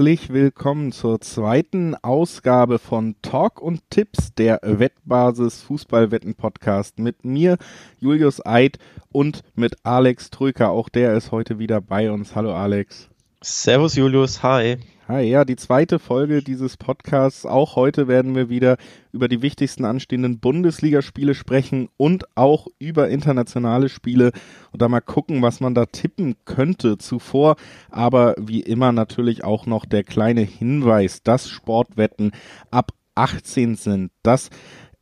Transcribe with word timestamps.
herzlich 0.00 0.32
willkommen 0.32 0.92
zur 0.92 1.20
zweiten 1.20 1.94
Ausgabe 1.94 2.78
von 2.78 3.16
Talk 3.20 3.60
und 3.60 3.82
Tipps, 3.90 4.32
der 4.34 4.60
Wettbasis 4.62 5.60
Fußballwetten 5.60 6.36
Podcast 6.36 6.98
mit 6.98 7.26
mir, 7.26 7.58
Julius 7.98 8.40
Eid 8.46 8.78
und 9.12 9.42
mit 9.56 9.76
Alex 9.82 10.30
Trüker. 10.30 10.70
Auch 10.70 10.88
der 10.88 11.12
ist 11.18 11.32
heute 11.32 11.58
wieder 11.58 11.82
bei 11.82 12.10
uns. 12.10 12.34
Hallo 12.34 12.54
Alex. 12.54 13.10
Servus 13.42 13.94
Julius, 13.94 14.42
hi. 14.42 14.78
Hi, 15.10 15.24
ja, 15.24 15.44
die 15.44 15.56
zweite 15.56 15.98
Folge 15.98 16.40
dieses 16.40 16.76
Podcasts. 16.76 17.44
Auch 17.44 17.74
heute 17.74 18.06
werden 18.06 18.36
wir 18.36 18.48
wieder 18.48 18.76
über 19.10 19.26
die 19.26 19.42
wichtigsten 19.42 19.84
anstehenden 19.84 20.38
Bundesligaspiele 20.38 21.34
sprechen 21.34 21.88
und 21.96 22.26
auch 22.36 22.68
über 22.78 23.08
internationale 23.08 23.88
Spiele 23.88 24.30
und 24.70 24.80
da 24.80 24.88
mal 24.88 25.00
gucken, 25.00 25.42
was 25.42 25.58
man 25.58 25.74
da 25.74 25.86
tippen 25.86 26.36
könnte 26.44 26.96
zuvor. 26.96 27.56
Aber 27.90 28.36
wie 28.38 28.60
immer 28.60 28.92
natürlich 28.92 29.42
auch 29.42 29.66
noch 29.66 29.84
der 29.84 30.04
kleine 30.04 30.42
Hinweis, 30.42 31.24
dass 31.24 31.48
Sportwetten 31.48 32.30
ab 32.70 32.92
18 33.16 33.74
sind, 33.74 34.12
dass 34.22 34.48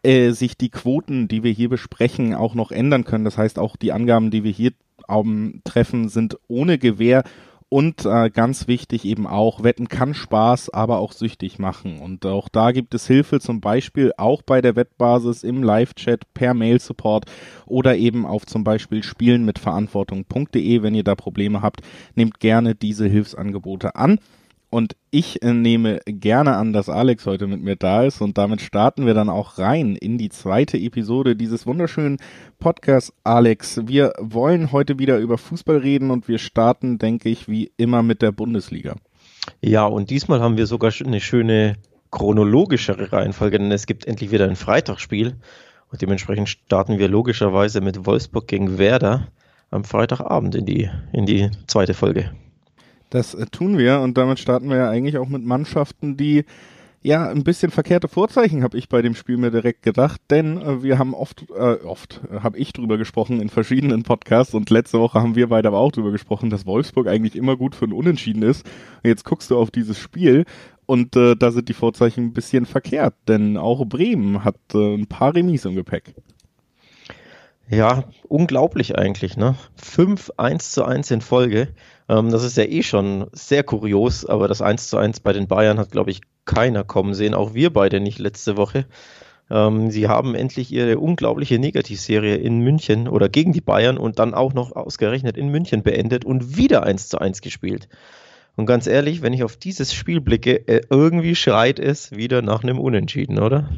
äh, 0.02 0.30
sich 0.30 0.56
die 0.56 0.70
Quoten, 0.70 1.29
die 1.29 1.43
wir 1.43 1.52
hier 1.52 1.68
besprechen, 1.68 2.34
auch 2.34 2.54
noch 2.54 2.70
ändern 2.70 3.04
können. 3.04 3.27
Das 3.27 3.37
heißt, 3.37 3.59
auch 3.59 3.77
die 3.77 3.93
Angaben, 3.93 4.30
die 4.30 4.43
wir 4.43 4.52
hier 4.52 4.73
ähm, 5.06 5.60
treffen, 5.65 6.09
sind 6.09 6.38
ohne 6.48 6.79
Gewähr 6.79 7.24
und 7.70 8.06
äh, 8.06 8.30
ganz 8.30 8.66
wichtig 8.66 9.04
eben 9.04 9.27
auch, 9.27 9.62
Wetten 9.62 9.88
kann 9.88 10.14
Spaß, 10.14 10.70
aber 10.70 10.98
auch 10.98 11.12
süchtig 11.12 11.59
machen. 11.59 12.00
Und 12.00 12.24
auch 12.24 12.48
da 12.48 12.72
gibt 12.72 12.95
es 12.95 13.06
Hilfe, 13.06 13.40
zum 13.40 13.60
Beispiel 13.60 14.12
auch 14.16 14.40
bei 14.42 14.62
der 14.62 14.74
Wettbasis 14.74 15.42
im 15.42 15.62
Live-Chat 15.62 16.32
per 16.32 16.54
Mail-Support 16.54 17.26
oder 17.66 17.96
eben 17.96 18.24
auf 18.24 18.46
zum 18.46 18.65
Beispiel 18.65 19.02
spielen 19.02 19.45
mit 19.45 19.59
Verantwortung.de. 19.59 20.82
Wenn 20.82 20.95
ihr 20.95 21.04
da 21.04 21.15
Probleme 21.15 21.60
habt, 21.60 21.82
nehmt 22.15 22.40
gerne 22.40 22.74
diese 22.74 23.06
Hilfsangebote 23.06 23.96
an. 23.96 24.18
Und 24.71 24.97
ich 25.11 25.43
äh, 25.43 25.55
nehme 25.55 26.01
gerne 26.05 26.57
an, 26.57 26.74
dass 26.74 26.91
Alex 26.91 27.24
heute 27.24 27.47
mit 27.47 27.63
mir 27.63 27.77
da 27.77 28.05
ist 28.05 28.21
und 28.21 28.37
damit 28.37 28.61
starten 28.61 29.07
wir 29.07 29.15
dann 29.15 29.30
auch 29.30 29.59
rein 29.59 29.97
in 29.97 30.19
die 30.19 30.29
zweite 30.29 30.77
Episode 30.77 31.37
dieses 31.37 31.66
wunderschönen 31.66 32.19
Podcasts. 32.59 33.15
Alex, 33.24 33.80
wir 33.87 34.13
wollen 34.19 34.71
heute 34.71 34.99
wieder 34.99 35.19
über 35.19 35.39
Fußball 35.39 35.79
reden 35.79 36.11
und 36.11 36.29
wir 36.29 36.39
starten, 36.39 36.99
denke 36.99 37.30
ich, 37.30 37.49
wie 37.49 37.73
immer 37.79 38.02
mit 38.02 38.21
der 38.21 38.30
Bundesliga. 38.30 38.96
Ja, 39.63 39.87
und 39.87 40.11
diesmal 40.11 40.41
haben 40.41 40.59
wir 40.59 40.66
sogar 40.66 40.93
eine 41.02 41.21
schöne 41.21 41.77
chronologischere 42.11 43.11
Reihenfolge, 43.11 43.59
denn 43.59 43.73
es 43.73 43.87
gibt 43.87 44.07
endlich 44.07 44.30
wieder 44.30 44.45
ein 44.45 44.57
Freitagsspiel 44.57 45.37
und 45.91 46.02
dementsprechend 46.02 46.51
starten 46.51 46.99
wir 46.99 47.09
logischerweise 47.09 47.80
mit 47.80 48.05
Wolfsburg 48.05 48.46
gegen 48.46 48.77
Werder 48.77 49.29
am 49.71 49.85
Freitagabend 49.85 50.55
in 50.55 50.66
die, 50.66 50.91
in 51.13 51.24
die 51.24 51.51
zweite 51.66 51.95
Folge. 51.95 52.33
Das 53.10 53.34
äh, 53.34 53.46
tun 53.46 53.78
wir 53.78 54.01
und 54.01 54.18
damit 54.18 54.38
starten 54.38 54.68
wir 54.68 54.76
ja 54.76 54.90
eigentlich 54.90 55.18
auch 55.18 55.28
mit 55.28 55.45
Mannschaften, 55.45 56.16
die 56.16 56.45
ja 57.02 57.28
ein 57.28 57.45
bisschen 57.45 57.70
verkehrte 57.70 58.09
Vorzeichen 58.09 58.62
habe 58.62 58.76
ich 58.76 58.88
bei 58.88 59.02
dem 59.02 59.15
Spiel 59.15 59.37
mir 59.37 59.50
direkt 59.50 59.82
gedacht, 59.82 60.20
denn 60.30 60.60
äh, 60.60 60.82
wir 60.82 60.98
haben 60.98 61.15
oft, 61.15 61.46
äh, 61.50 61.76
oft 61.84 62.20
äh, 62.30 62.40
habe 62.40 62.59
ich 62.59 62.73
drüber 62.73 62.98
gesprochen 62.98 63.40
in 63.40 63.48
verschiedenen 63.48 64.03
Podcasts 64.03 64.54
und 64.54 64.70
letzte 64.70 64.98
Woche 64.98 65.20
haben 65.20 65.37
wir 65.37 65.48
beide 65.48 65.69
aber 65.69 65.78
auch 65.78 65.92
drüber 65.92 66.10
gesprochen, 66.10 66.50
dass 66.50 66.66
Wolfsburg 66.66 67.06
eigentlich 67.06 67.37
immer 67.37 67.56
gut 67.56 67.75
für 67.75 67.84
ein 67.84 67.92
Unentschieden 67.92 68.42
ist. 68.42 68.66
Und 69.03 69.09
jetzt 69.09 69.25
guckst 69.25 69.50
du 69.50 69.59
auf 69.59 69.70
dieses 69.70 69.98
Spiel 69.98 70.44
und 70.87 71.16
äh, 71.16 71.37
da 71.37 71.50
sind 71.50 71.69
die 71.69 71.75
Vorzeichen 71.75 72.25
ein 72.25 72.32
bisschen 72.32 72.66
verkehrt, 72.66 73.15
denn 73.28 73.56
auch 73.56 73.84
Bremen 73.87 74.44
hat 74.44 74.56
äh, 74.75 74.94
ein 74.94 75.06
paar 75.06 75.34
Remis 75.34 75.65
im 75.65 75.76
Gepäck. 75.76 76.15
Ja, 77.71 78.05
unglaublich 78.28 78.97
eigentlich, 78.97 79.37
ne? 79.37 79.55
5 79.77 80.33
1 80.38 80.72
zu 80.72 80.84
1 80.84 81.11
in 81.11 81.21
Folge. 81.21 81.69
Ähm, 82.09 82.31
das 82.31 82.43
ist 82.43 82.56
ja 82.56 82.65
eh 82.65 82.83
schon 82.83 83.27
sehr 83.33 83.62
kurios, 83.62 84.25
aber 84.25 84.49
das 84.49 84.62
1 84.62 84.89
zu 84.89 84.97
1 84.97 85.21
bei 85.21 85.33
den 85.34 85.49
Bayern 85.49 85.78
hat, 85.78 85.91
glaube 85.91 86.11
ich, 86.11 86.23
keiner 86.47 86.83
kommen 86.83 87.12
sehen, 87.12 87.34
auch 87.34 87.53
wir 87.53 87.71
beide 87.73 88.01
nicht 88.01 88.19
letzte 88.19 88.57
Woche. 88.57 88.87
Ähm, 89.51 89.91
sie 89.91 90.09
haben 90.09 90.34
endlich 90.34 90.73
ihre 90.73 90.99
unglaubliche 90.99 91.59
Negativserie 91.59 92.37
in 92.37 92.61
München 92.61 93.07
oder 93.07 93.28
gegen 93.28 93.53
die 93.53 93.61
Bayern 93.61 93.99
und 93.99 94.19
dann 94.19 94.33
auch 94.33 94.55
noch 94.55 94.73
ausgerechnet 94.73 95.37
in 95.37 95.49
München 95.49 95.83
beendet 95.83 96.25
und 96.25 96.57
wieder 96.57 96.84
1 96.84 97.09
zu 97.09 97.19
1 97.19 97.43
gespielt. 97.43 97.89
Und 98.57 98.65
ganz 98.67 98.87
ehrlich, 98.87 99.21
wenn 99.23 99.34
ich 99.34 99.45
auf 99.45 99.57
dieses 99.57 99.93
Spiel 99.93 100.21
blicke, 100.21 100.67
äh, 100.67 100.81
irgendwie 100.89 101.34
schreit 101.34 101.78
es 101.78 102.12
wieder 102.12 102.41
nach 102.41 102.62
einem 102.62 102.81
Unentschieden, 102.81 103.39
oder? 103.39 103.69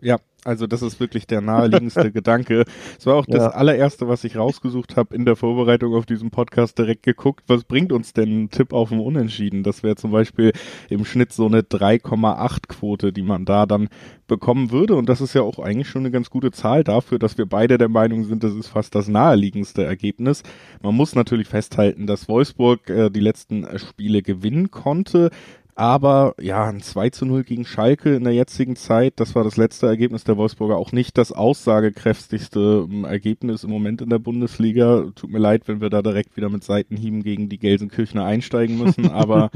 Ja, 0.00 0.18
also 0.44 0.66
das 0.66 0.82
ist 0.82 0.98
wirklich 0.98 1.26
der 1.26 1.40
naheliegendste 1.40 2.10
Gedanke. 2.12 2.64
Es 2.98 3.06
war 3.06 3.14
auch 3.14 3.26
das 3.26 3.42
ja. 3.42 3.50
allererste, 3.50 4.08
was 4.08 4.24
ich 4.24 4.36
rausgesucht 4.36 4.96
habe 4.96 5.14
in 5.14 5.24
der 5.24 5.36
Vorbereitung 5.36 5.94
auf 5.94 6.06
diesen 6.06 6.30
Podcast 6.30 6.78
direkt 6.78 7.04
geguckt. 7.04 7.44
Was 7.46 7.64
bringt 7.64 7.92
uns 7.92 8.12
denn 8.12 8.44
ein 8.44 8.50
Tipp 8.50 8.72
auf 8.72 8.88
dem 8.88 9.00
Unentschieden? 9.00 9.62
Das 9.62 9.82
wäre 9.82 9.94
zum 9.94 10.10
Beispiel 10.10 10.52
im 10.88 11.04
Schnitt 11.04 11.32
so 11.32 11.46
eine 11.46 11.60
3,8 11.60 12.68
Quote, 12.68 13.12
die 13.12 13.22
man 13.22 13.44
da 13.44 13.66
dann 13.66 13.88
bekommen 14.26 14.70
würde. 14.70 14.96
Und 14.96 15.08
das 15.08 15.20
ist 15.20 15.34
ja 15.34 15.42
auch 15.42 15.58
eigentlich 15.58 15.88
schon 15.88 16.02
eine 16.02 16.10
ganz 16.10 16.30
gute 16.30 16.50
Zahl 16.50 16.84
dafür, 16.84 17.18
dass 17.18 17.38
wir 17.38 17.46
beide 17.46 17.78
der 17.78 17.88
Meinung 17.88 18.24
sind, 18.24 18.42
das 18.42 18.54
ist 18.54 18.68
fast 18.68 18.94
das 18.94 19.06
naheliegendste 19.08 19.84
Ergebnis. 19.84 20.42
Man 20.82 20.94
muss 20.94 21.14
natürlich 21.14 21.48
festhalten, 21.48 22.06
dass 22.06 22.28
Wolfsburg 22.28 22.88
äh, 22.88 23.10
die 23.10 23.20
letzten 23.20 23.64
äh, 23.64 23.78
Spiele 23.78 24.22
gewinnen 24.22 24.70
konnte. 24.70 25.30
Aber 25.74 26.34
ja, 26.38 26.66
ein 26.66 26.82
2 26.82 27.10
zu 27.10 27.24
0 27.24 27.44
gegen 27.44 27.64
Schalke 27.64 28.14
in 28.14 28.24
der 28.24 28.34
jetzigen 28.34 28.76
Zeit, 28.76 29.14
das 29.16 29.34
war 29.34 29.42
das 29.42 29.56
letzte 29.56 29.86
Ergebnis 29.86 30.22
der 30.22 30.36
Wolfsburger. 30.36 30.76
Auch 30.76 30.92
nicht 30.92 31.16
das 31.16 31.32
aussagekräftigste 31.32 32.86
ähm, 32.90 33.04
Ergebnis 33.04 33.64
im 33.64 33.70
Moment 33.70 34.02
in 34.02 34.10
der 34.10 34.18
Bundesliga. 34.18 35.06
Tut 35.14 35.30
mir 35.30 35.38
leid, 35.38 35.68
wenn 35.68 35.80
wir 35.80 35.88
da 35.88 36.02
direkt 36.02 36.36
wieder 36.36 36.50
mit 36.50 36.62
Seitenhieben 36.62 37.22
gegen 37.22 37.48
die 37.48 37.58
Gelsenkirchener 37.58 38.24
einsteigen 38.24 38.76
müssen, 38.76 39.10
aber 39.10 39.50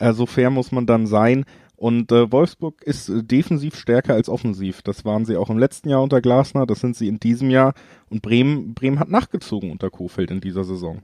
äh, 0.00 0.12
so 0.12 0.26
fair 0.26 0.50
muss 0.50 0.72
man 0.72 0.86
dann 0.86 1.06
sein. 1.06 1.44
Und 1.76 2.10
äh, 2.10 2.32
Wolfsburg 2.32 2.82
ist 2.82 3.08
äh, 3.08 3.22
defensiv 3.22 3.76
stärker 3.76 4.14
als 4.14 4.28
offensiv. 4.28 4.82
Das 4.82 5.04
waren 5.04 5.26
sie 5.26 5.36
auch 5.36 5.50
im 5.50 5.58
letzten 5.58 5.90
Jahr 5.90 6.02
unter 6.02 6.20
Glasner, 6.20 6.66
das 6.66 6.80
sind 6.80 6.96
sie 6.96 7.06
in 7.06 7.20
diesem 7.20 7.50
Jahr. 7.50 7.74
Und 8.10 8.22
Bremen, 8.22 8.74
Bremen 8.74 8.98
hat 8.98 9.10
nachgezogen 9.10 9.70
unter 9.70 9.90
Kofeld 9.90 10.32
in 10.32 10.40
dieser 10.40 10.64
Saison. 10.64 11.02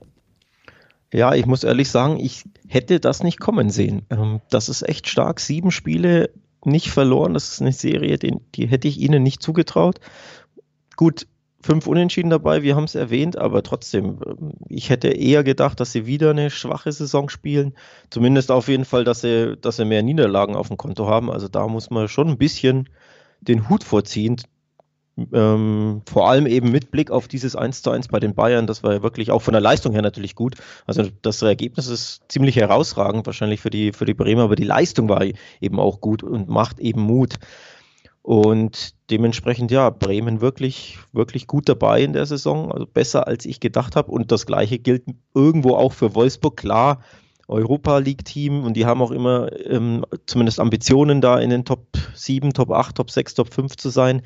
Ja, 1.13 1.35
ich 1.35 1.45
muss 1.45 1.63
ehrlich 1.63 1.89
sagen, 1.89 2.19
ich 2.19 2.43
hätte 2.67 2.99
das 2.99 3.23
nicht 3.23 3.39
kommen 3.39 3.69
sehen. 3.69 4.05
Ähm, 4.09 4.41
das 4.49 4.67
ist 4.67 4.81
echt 4.81 5.07
stark. 5.07 5.39
Sieben 5.39 5.71
Spiele 5.71 6.31
nicht 6.65 6.89
verloren. 6.89 7.35
Das 7.35 7.51
ist 7.51 7.61
eine 7.61 7.71
Serie, 7.71 8.17
die, 8.17 8.35
die 8.55 8.67
hätte 8.67 8.87
ich 8.87 8.99
ihnen 8.99 9.21
nicht 9.21 9.43
zugetraut. 9.43 9.99
Gut, 10.95 11.27
fünf 11.61 11.85
Unentschieden 11.87 12.29
dabei, 12.29 12.63
wir 12.63 12.75
haben 12.75 12.83
es 12.83 12.95
erwähnt, 12.95 13.37
aber 13.37 13.61
trotzdem, 13.63 14.19
ähm, 14.25 14.53
ich 14.69 14.89
hätte 14.89 15.09
eher 15.09 15.43
gedacht, 15.43 15.79
dass 15.79 15.91
sie 15.91 16.07
wieder 16.07 16.31
eine 16.31 16.49
schwache 16.49 16.91
Saison 16.91 17.29
spielen. 17.29 17.75
Zumindest 18.09 18.51
auf 18.51 18.67
jeden 18.67 18.85
Fall, 18.85 19.03
dass 19.03 19.21
sie, 19.21 19.55
dass 19.57 19.77
sie 19.77 19.85
mehr 19.85 20.01
Niederlagen 20.01 20.55
auf 20.55 20.67
dem 20.67 20.77
Konto 20.77 21.07
haben. 21.07 21.29
Also 21.31 21.47
da 21.47 21.67
muss 21.67 21.91
man 21.91 22.07
schon 22.07 22.27
ein 22.27 22.37
bisschen 22.37 22.89
den 23.41 23.69
Hut 23.69 23.83
vorziehen, 23.83 24.37
ähm, 25.31 26.01
vor 26.07 26.29
allem 26.29 26.47
eben 26.47 26.71
mit 26.71 26.89
Blick 26.91 27.11
auf 27.11 27.27
dieses 27.27 27.55
1 27.55 27.83
zu 27.83 27.91
1 27.91 28.07
bei 28.07 28.19
den 28.19 28.33
Bayern, 28.33 28.65
das 28.65 28.83
war 28.83 28.93
ja 28.93 29.03
wirklich 29.03 29.29
auch 29.31 29.41
von 29.41 29.53
der 29.53 29.61
Leistung 29.61 29.93
her 29.93 30.01
natürlich 30.01 30.35
gut. 30.35 30.55
Also 30.87 31.07
das 31.21 31.41
Ergebnis 31.41 31.87
ist 31.87 32.23
ziemlich 32.29 32.55
herausragend, 32.55 33.25
wahrscheinlich 33.25 33.61
für 33.61 33.69
die, 33.69 33.93
für 33.93 34.05
die 34.05 34.15
Bremer, 34.15 34.43
aber 34.43 34.55
die 34.55 34.63
Leistung 34.63 35.09
war 35.09 35.23
eben 35.61 35.79
auch 35.79 36.01
gut 36.01 36.23
und 36.23 36.49
macht 36.49 36.79
eben 36.79 37.01
Mut. 37.01 37.35
Und 38.23 38.95
dementsprechend, 39.11 39.69
ja, 39.69 39.89
Bremen 39.89 40.39
wirklich, 40.39 40.97
wirklich 41.11 41.45
gut 41.45 41.67
dabei 41.67 42.01
in 42.01 42.13
der 42.13 42.25
Saison, 42.25 42.71
also 42.71 42.85
besser 42.85 43.27
als 43.27 43.45
ich 43.45 43.59
gedacht 43.59 43.97
habe. 43.97 44.11
Und 44.11 44.31
das 44.31 44.45
Gleiche 44.45 44.79
gilt 44.79 45.03
irgendwo 45.35 45.75
auch 45.75 45.91
für 45.91 46.15
Wolfsburg. 46.15 46.55
Klar, 46.55 47.01
Europa 47.49 47.97
League-Team 47.97 48.63
und 48.63 48.75
die 48.75 48.85
haben 48.85 49.01
auch 49.01 49.11
immer 49.11 49.51
ähm, 49.69 50.05
zumindest 50.25 50.61
Ambitionen, 50.61 51.19
da 51.19 51.37
in 51.37 51.49
den 51.49 51.65
Top 51.65 51.85
7, 52.15 52.53
Top 52.53 52.71
8, 52.71 52.95
Top 52.95 53.11
6, 53.11 53.33
Top 53.33 53.53
5 53.53 53.75
zu 53.75 53.89
sein 53.89 54.21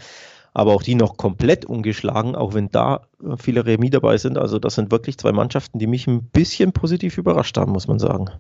aber 0.58 0.74
auch 0.74 0.82
die 0.82 0.96
noch 0.96 1.18
komplett 1.18 1.66
ungeschlagen, 1.66 2.36
auch 2.36 2.56
wenn 2.56 2.70
da 2.72 3.02
äh, 3.24 3.38
viele 3.38 3.68
Remis 3.68 3.92
dabei 3.92 4.18
sind. 4.18 4.40
Also 4.40 4.58
das 4.58 4.74
sind 4.74 4.90
wirklich 4.90 5.20
zwei 5.20 5.32
Mannschaften, 5.32 5.78
die 5.78 5.86
mich 5.86 6.08
ein 6.08 6.24
bisschen 6.24 6.72
positiv 6.72 7.20
überrascht 7.20 7.56
haben, 7.60 7.74
muss 7.74 7.88
man 7.88 8.00
sagen. 8.00 8.32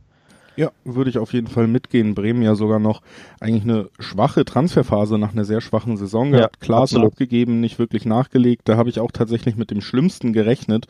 Ja, 0.55 0.71
würde 0.83 1.11
ich 1.11 1.19
auf 1.19 1.31
jeden 1.33 1.45
Fall 1.45 1.67
mitgehen. 1.67 2.15
Bremen 2.15 2.41
ja 2.41 2.55
sogar 2.55 2.79
noch 2.79 3.03
eigentlich 3.39 3.65
eine 3.65 3.89
schwache 3.99 4.45
Transferphase 4.45 5.19
nach 5.19 5.33
einer 5.33 5.45
sehr 5.45 5.61
schwachen 5.61 5.95
Saison 5.95 6.31
gehabt. 6.31 6.55
Ja, 6.55 6.59
Klar 6.65 6.87
abgegeben, 7.03 7.59
nicht 7.59 7.77
wirklich 7.77 8.05
nachgelegt. 8.05 8.63
Da 8.65 8.77
habe 8.77 8.89
ich 8.89 8.99
auch 8.99 9.11
tatsächlich 9.11 9.55
mit 9.55 9.69
dem 9.69 9.81
Schlimmsten 9.81 10.33
gerechnet. 10.33 10.87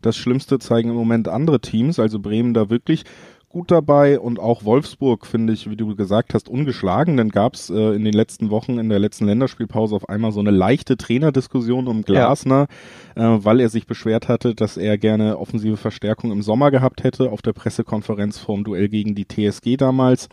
Das 0.00 0.16
Schlimmste 0.16 0.58
zeigen 0.58 0.88
im 0.88 0.96
Moment 0.96 1.28
andere 1.28 1.60
Teams, 1.60 1.98
also 1.98 2.20
Bremen 2.20 2.54
da 2.54 2.70
wirklich 2.70 3.04
gut 3.50 3.72
dabei 3.72 4.20
und 4.20 4.38
auch 4.38 4.64
Wolfsburg 4.64 5.26
finde 5.26 5.52
ich, 5.52 5.68
wie 5.68 5.76
du 5.76 5.96
gesagt 5.96 6.34
hast, 6.34 6.48
ungeschlagen. 6.48 7.16
Dann 7.16 7.30
gab 7.30 7.54
es 7.54 7.68
äh, 7.68 7.94
in 7.96 8.04
den 8.04 8.12
letzten 8.12 8.48
Wochen 8.50 8.78
in 8.78 8.88
der 8.88 9.00
letzten 9.00 9.26
Länderspielpause 9.26 9.96
auf 9.96 10.08
einmal 10.08 10.30
so 10.30 10.38
eine 10.38 10.52
leichte 10.52 10.96
Trainerdiskussion 10.96 11.88
um 11.88 12.02
Glasner, 12.02 12.68
ja. 13.16 13.34
äh, 13.34 13.44
weil 13.44 13.58
er 13.58 13.68
sich 13.68 13.88
beschwert 13.88 14.28
hatte, 14.28 14.54
dass 14.54 14.76
er 14.76 14.98
gerne 14.98 15.36
offensive 15.36 15.76
Verstärkung 15.76 16.30
im 16.30 16.42
Sommer 16.42 16.70
gehabt 16.70 17.02
hätte 17.02 17.32
auf 17.32 17.42
der 17.42 17.52
Pressekonferenz 17.52 18.38
vorm 18.38 18.62
Duell 18.62 18.88
gegen 18.88 19.16
die 19.16 19.26
TSG 19.26 19.76
damals. 19.76 20.28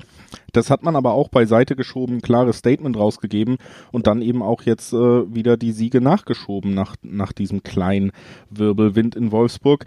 Das 0.54 0.69
hat 0.69 0.84
man 0.84 0.96
aber 0.96 1.14
auch 1.14 1.30
beiseite 1.30 1.75
geschoben, 1.75 2.22
klares 2.22 2.58
Statement 2.58 2.98
rausgegeben 2.98 3.58
und 3.92 4.06
dann 4.06 4.22
eben 4.22 4.44
auch 4.44 4.62
jetzt 4.62 4.94
äh, 4.94 5.34
wieder 5.34 5.58
die 5.58 5.72
Siege 5.72 6.02
nachgeschoben 6.02 6.75
nach, 6.75 6.96
nach 7.02 7.34
diesem 7.34 7.64
kleinen 7.64 8.12
Wirbelwind 8.52 9.16
in 9.16 9.31
Wolfsburg. 9.31 9.86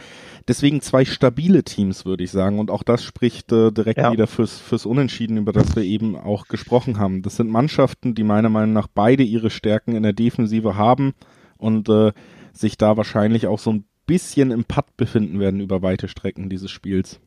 Deswegen 0.49 0.81
zwei 0.81 1.05
stabile 1.05 1.63
Teams, 1.63 2.05
würde 2.05 2.25
ich 2.25 2.33
sagen. 2.33 2.59
Und 2.59 2.73
auch 2.73 2.83
das 2.83 3.05
spricht 3.05 3.20
äh, 3.23 3.71
direkt 3.71 3.99
ja. 3.99 4.13
wieder 4.13 4.27
fürs, 4.27 4.59
fürs 4.59 4.87
Unentschieden, 4.87 5.37
über 5.37 5.53
das 5.53 5.77
wir 5.77 5.83
eben 5.83 6.17
auch 6.17 6.49
gesprochen 6.49 6.99
haben. 6.99 7.23
Das 7.23 7.37
sind 7.37 7.51
Mannschaften, 7.51 8.15
die 8.15 8.25
meiner 8.25 8.49
Meinung 8.49 8.73
nach 8.73 8.89
beide 8.89 9.23
ihre 9.23 9.51
Stärken 9.51 9.95
in 9.95 10.03
der 10.03 10.13
Defensive 10.13 10.77
haben 10.77 11.13
und 11.59 11.89
äh, 11.89 12.13
sich 12.53 12.79
da 12.79 12.97
wahrscheinlich 12.97 13.47
auch 13.47 13.59
so 13.59 13.73
ein 13.73 13.85
bisschen 14.07 14.51
im 14.51 14.65
Putt 14.65 14.97
befinden 14.97 15.39
werden 15.39 15.61
über 15.61 15.83
weite 15.83 16.09
Strecken 16.09 16.49
dieses 16.49 16.71
Spiels. 16.71 17.21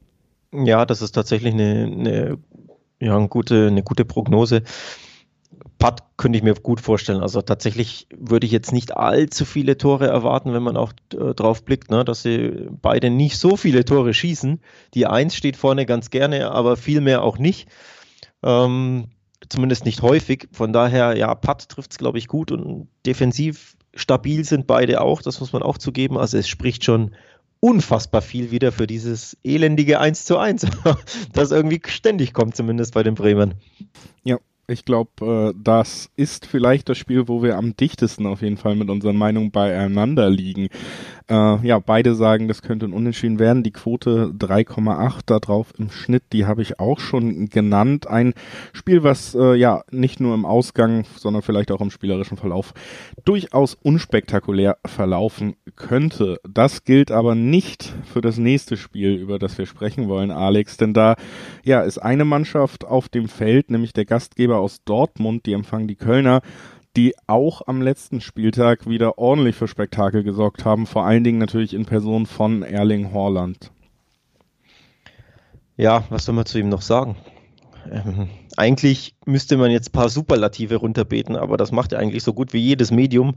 Ja, 0.52 0.86
das 0.86 1.02
ist 1.02 1.14
tatsächlich 1.14 1.54
eine, 1.54 1.90
eine, 1.92 2.38
ja, 3.00 3.18
eine, 3.18 3.28
gute, 3.28 3.68
eine 3.68 3.84
gute 3.84 4.06
Prognose. 4.06 4.64
Putt 5.80 6.02
könnte 6.18 6.38
ich 6.38 6.44
mir 6.44 6.54
gut 6.56 6.80
vorstellen. 6.80 7.22
Also 7.22 7.42
tatsächlich 7.42 8.08
würde 8.16 8.46
ich 8.46 8.52
jetzt 8.52 8.72
nicht 8.72 8.96
allzu 8.96 9.46
viele 9.46 9.78
Tore 9.78 10.08
erwarten, 10.08 10.54
wenn 10.54 10.64
man 10.64 10.78
auch 10.78 10.94
äh, 11.14 11.34
drauf 11.34 11.66
blickt, 11.66 11.92
ne, 11.92 12.06
dass 12.06 12.24
sie 12.24 12.68
beide 12.82 13.10
nicht 13.10 13.38
so 13.38 13.58
viele 13.58 13.84
Tore 13.86 14.14
schießen. 14.14 14.62
Die 14.94 15.08
Eins 15.08 15.36
steht 15.36 15.58
vorne 15.58 15.86
ganz 15.86 16.10
gerne, 16.10 16.52
aber 16.52 16.78
viel 16.78 17.02
mehr 17.02 17.22
auch 17.24 17.38
nicht. 17.38 17.68
Ähm, 18.44 19.10
zumindest 19.50 19.86
nicht 19.86 20.02
häufig. 20.02 20.48
Von 20.52 20.74
daher, 20.74 21.18
ja, 21.18 21.34
Putt 21.36 21.70
trifft 21.70 21.92
es, 21.92 21.98
glaube 21.98 22.18
ich, 22.18 22.28
gut 22.28 22.52
und 22.52 22.88
defensiv 23.06 23.76
stabil 23.96 24.44
sind 24.44 24.68
beide 24.68 25.02
auch, 25.02 25.22
das 25.22 25.40
muss 25.40 25.54
man 25.54 25.64
auch 25.64 25.78
zugeben. 25.78 26.18
Also 26.18 26.38
es 26.38 26.48
spricht 26.48 26.84
schon 26.84 27.16
unfassbar 27.60 28.22
viel 28.22 28.52
wieder 28.52 28.72
für 28.72 28.88
dieses 28.88 29.38
elendige 29.44 30.00
1 30.00 30.26
zu 30.26 30.38
1, 30.38 30.68
das 31.34 31.52
irgendwie 31.52 31.82
ständig 31.86 32.34
kommt, 32.34 32.56
zumindest 32.56 32.94
bei 32.94 33.04
den 33.04 33.16
Bremern. 33.16 33.54
Ja, 34.24 34.38
ich 34.68 34.86
glaube, 34.86 35.54
äh, 35.54 35.60
das 35.62 36.10
ist 36.16 36.46
vielleicht 36.46 36.88
das 36.88 36.98
Spiel, 36.98 37.28
wo 37.28 37.44
wir 37.44 37.58
am 37.58 37.76
dichtesten 37.76 38.26
auf 38.26 38.42
jeden 38.42 38.58
Fall 38.58 38.76
mit 38.76 38.90
unseren 38.90 39.18
Meinungen 39.18 39.52
beieinander 39.52 40.30
liegen. 40.30 40.70
Äh, 41.30 41.68
ja, 41.68 41.80
beide 41.80 42.16
sagen, 42.16 42.48
das 42.48 42.62
könnte 42.62 42.86
ein 42.86 42.94
Unentschieden 42.94 43.40
werden. 43.40 43.64
Die 43.64 43.72
Quote 43.72 44.34
3,8 44.38 45.22
da 45.26 45.40
drauf 45.40 45.74
im 45.78 45.90
Schnitt, 45.90 46.24
die 46.32 46.46
habe 46.46 46.62
ich 46.62 46.80
auch 46.80 47.00
schon 47.00 47.50
genannt. 47.50 48.08
Ein 48.08 48.34
Spiel, 48.72 49.04
was 49.04 49.36
äh, 49.36 49.56
ja 49.56 49.84
nicht 49.92 50.20
nur 50.20 50.34
im 50.34 50.46
Ausgang, 50.46 51.06
sondern 51.18 51.42
vielleicht 51.42 51.72
auch 51.72 51.82
im 51.82 51.92
spielerischen 51.92 52.38
Verlauf 52.38 52.74
durchaus 53.26 53.76
unspektakulär 53.76 54.78
verlaufen 54.86 55.56
könnte. 55.76 56.40
Das 56.48 56.84
gilt 56.84 57.12
aber 57.12 57.36
nicht 57.36 57.94
für 58.06 58.22
das 58.22 58.38
nächste 58.38 58.78
Spiel, 58.78 59.14
über 59.14 59.40
das 59.40 59.58
wir 59.58 59.66
sprechen 59.66 60.08
wollen, 60.08 60.32
Alex, 60.32 60.78
denn 60.78 60.94
da 60.94 61.16
ja 61.64 61.82
ist 61.82 61.98
eine 61.98 62.26
Mannschaft 62.26 62.86
auf 62.86 63.10
dem 63.10 63.28
Feld, 63.28 63.70
nämlich 63.72 63.94
der 63.94 64.06
Gastgeber 64.06 64.53
aus 64.58 64.84
Dortmund, 64.84 65.46
die 65.46 65.54
empfangen 65.54 65.88
die 65.88 65.96
Kölner 65.96 66.42
die 66.96 67.16
auch 67.28 67.64
am 67.66 67.82
letzten 67.82 68.22
Spieltag 68.22 68.88
wieder 68.88 69.18
ordentlich 69.18 69.56
für 69.56 69.68
Spektakel 69.68 70.24
gesorgt 70.24 70.64
haben, 70.64 70.86
vor 70.86 71.06
allen 71.06 71.24
Dingen 71.24 71.40
natürlich 71.40 71.74
in 71.74 71.86
Person 71.86 72.26
von 72.26 72.62
Erling 72.62 73.12
Horland. 73.14 73.72
Ja, 75.76 76.04
was 76.10 76.26
soll 76.26 76.36
man 76.36 76.46
zu 76.46 76.60
ihm 76.60 76.70
noch 76.70 76.84
sagen? 76.84 77.16
Ähm, 77.92 78.30
eigentlich 78.56 79.16
müsste 79.26 79.58
man 79.58 79.72
jetzt 79.72 79.90
ein 79.90 79.94
paar 79.94 80.10
Superlative 80.10 80.76
runterbeten, 80.76 81.36
aber 81.36 81.58
das 81.58 81.72
macht 81.72 81.94
er 81.94 82.00
eigentlich 82.00 82.24
so 82.24 82.34
gut 82.34 82.54
wie 82.54 82.60
jedes 82.60 82.92
Medium. 82.92 83.34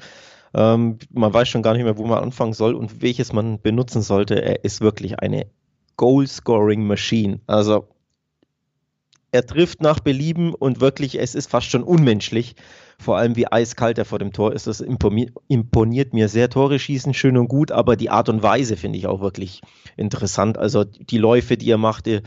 Ähm, 0.53 0.99
man 1.11 1.33
weiß 1.33 1.49
schon 1.49 1.63
gar 1.63 1.73
nicht 1.73 1.85
mehr, 1.85 1.97
wo 1.97 2.05
man 2.05 2.23
anfangen 2.23 2.53
soll 2.53 2.75
und 2.75 3.01
welches 3.01 3.33
man 3.33 3.61
benutzen 3.61 4.03
sollte. 4.03 4.43
Er 4.43 4.65
ist 4.65 4.83
wirklich 4.83 5.21
eine 5.21 5.47
Goal-Scoring-Machine. 5.97 7.41
Also 7.47 7.89
er 9.37 9.47
trifft 9.47 9.83
nach 9.83 10.01
Belieben 10.01 10.55
und 10.55 10.81
wirklich, 10.81 11.21
es 11.21 11.35
ist 11.35 11.51
fast 11.51 11.71
schon 11.71 11.83
unmenschlich. 11.83 12.57
Vor 12.99 13.19
allem 13.19 13.37
wie 13.37 13.47
eiskalt 13.47 13.99
er 13.99 14.07
vor 14.07 14.19
dem 14.19 14.33
Tor 14.33 14.55
ist. 14.55 14.67
Das 14.67 14.81
imponiert 14.81 16.15
mir 16.15 16.29
sehr. 16.29 16.49
Tore 16.49 16.79
schießen, 16.79 17.13
schön 17.13 17.37
und 17.37 17.49
gut, 17.49 17.71
aber 17.71 17.97
die 17.97 18.09
Art 18.09 18.31
und 18.31 18.43
Weise 18.43 18.79
finde 18.79 18.99
ich 18.99 19.07
auch 19.07 19.21
wirklich 19.21 19.61
interessant. 19.99 20.57
Also 20.57 20.85
die 20.85 21.19
Läufe, 21.19 21.59
die 21.59 21.71
er 21.71 21.77
machte, 21.77 22.23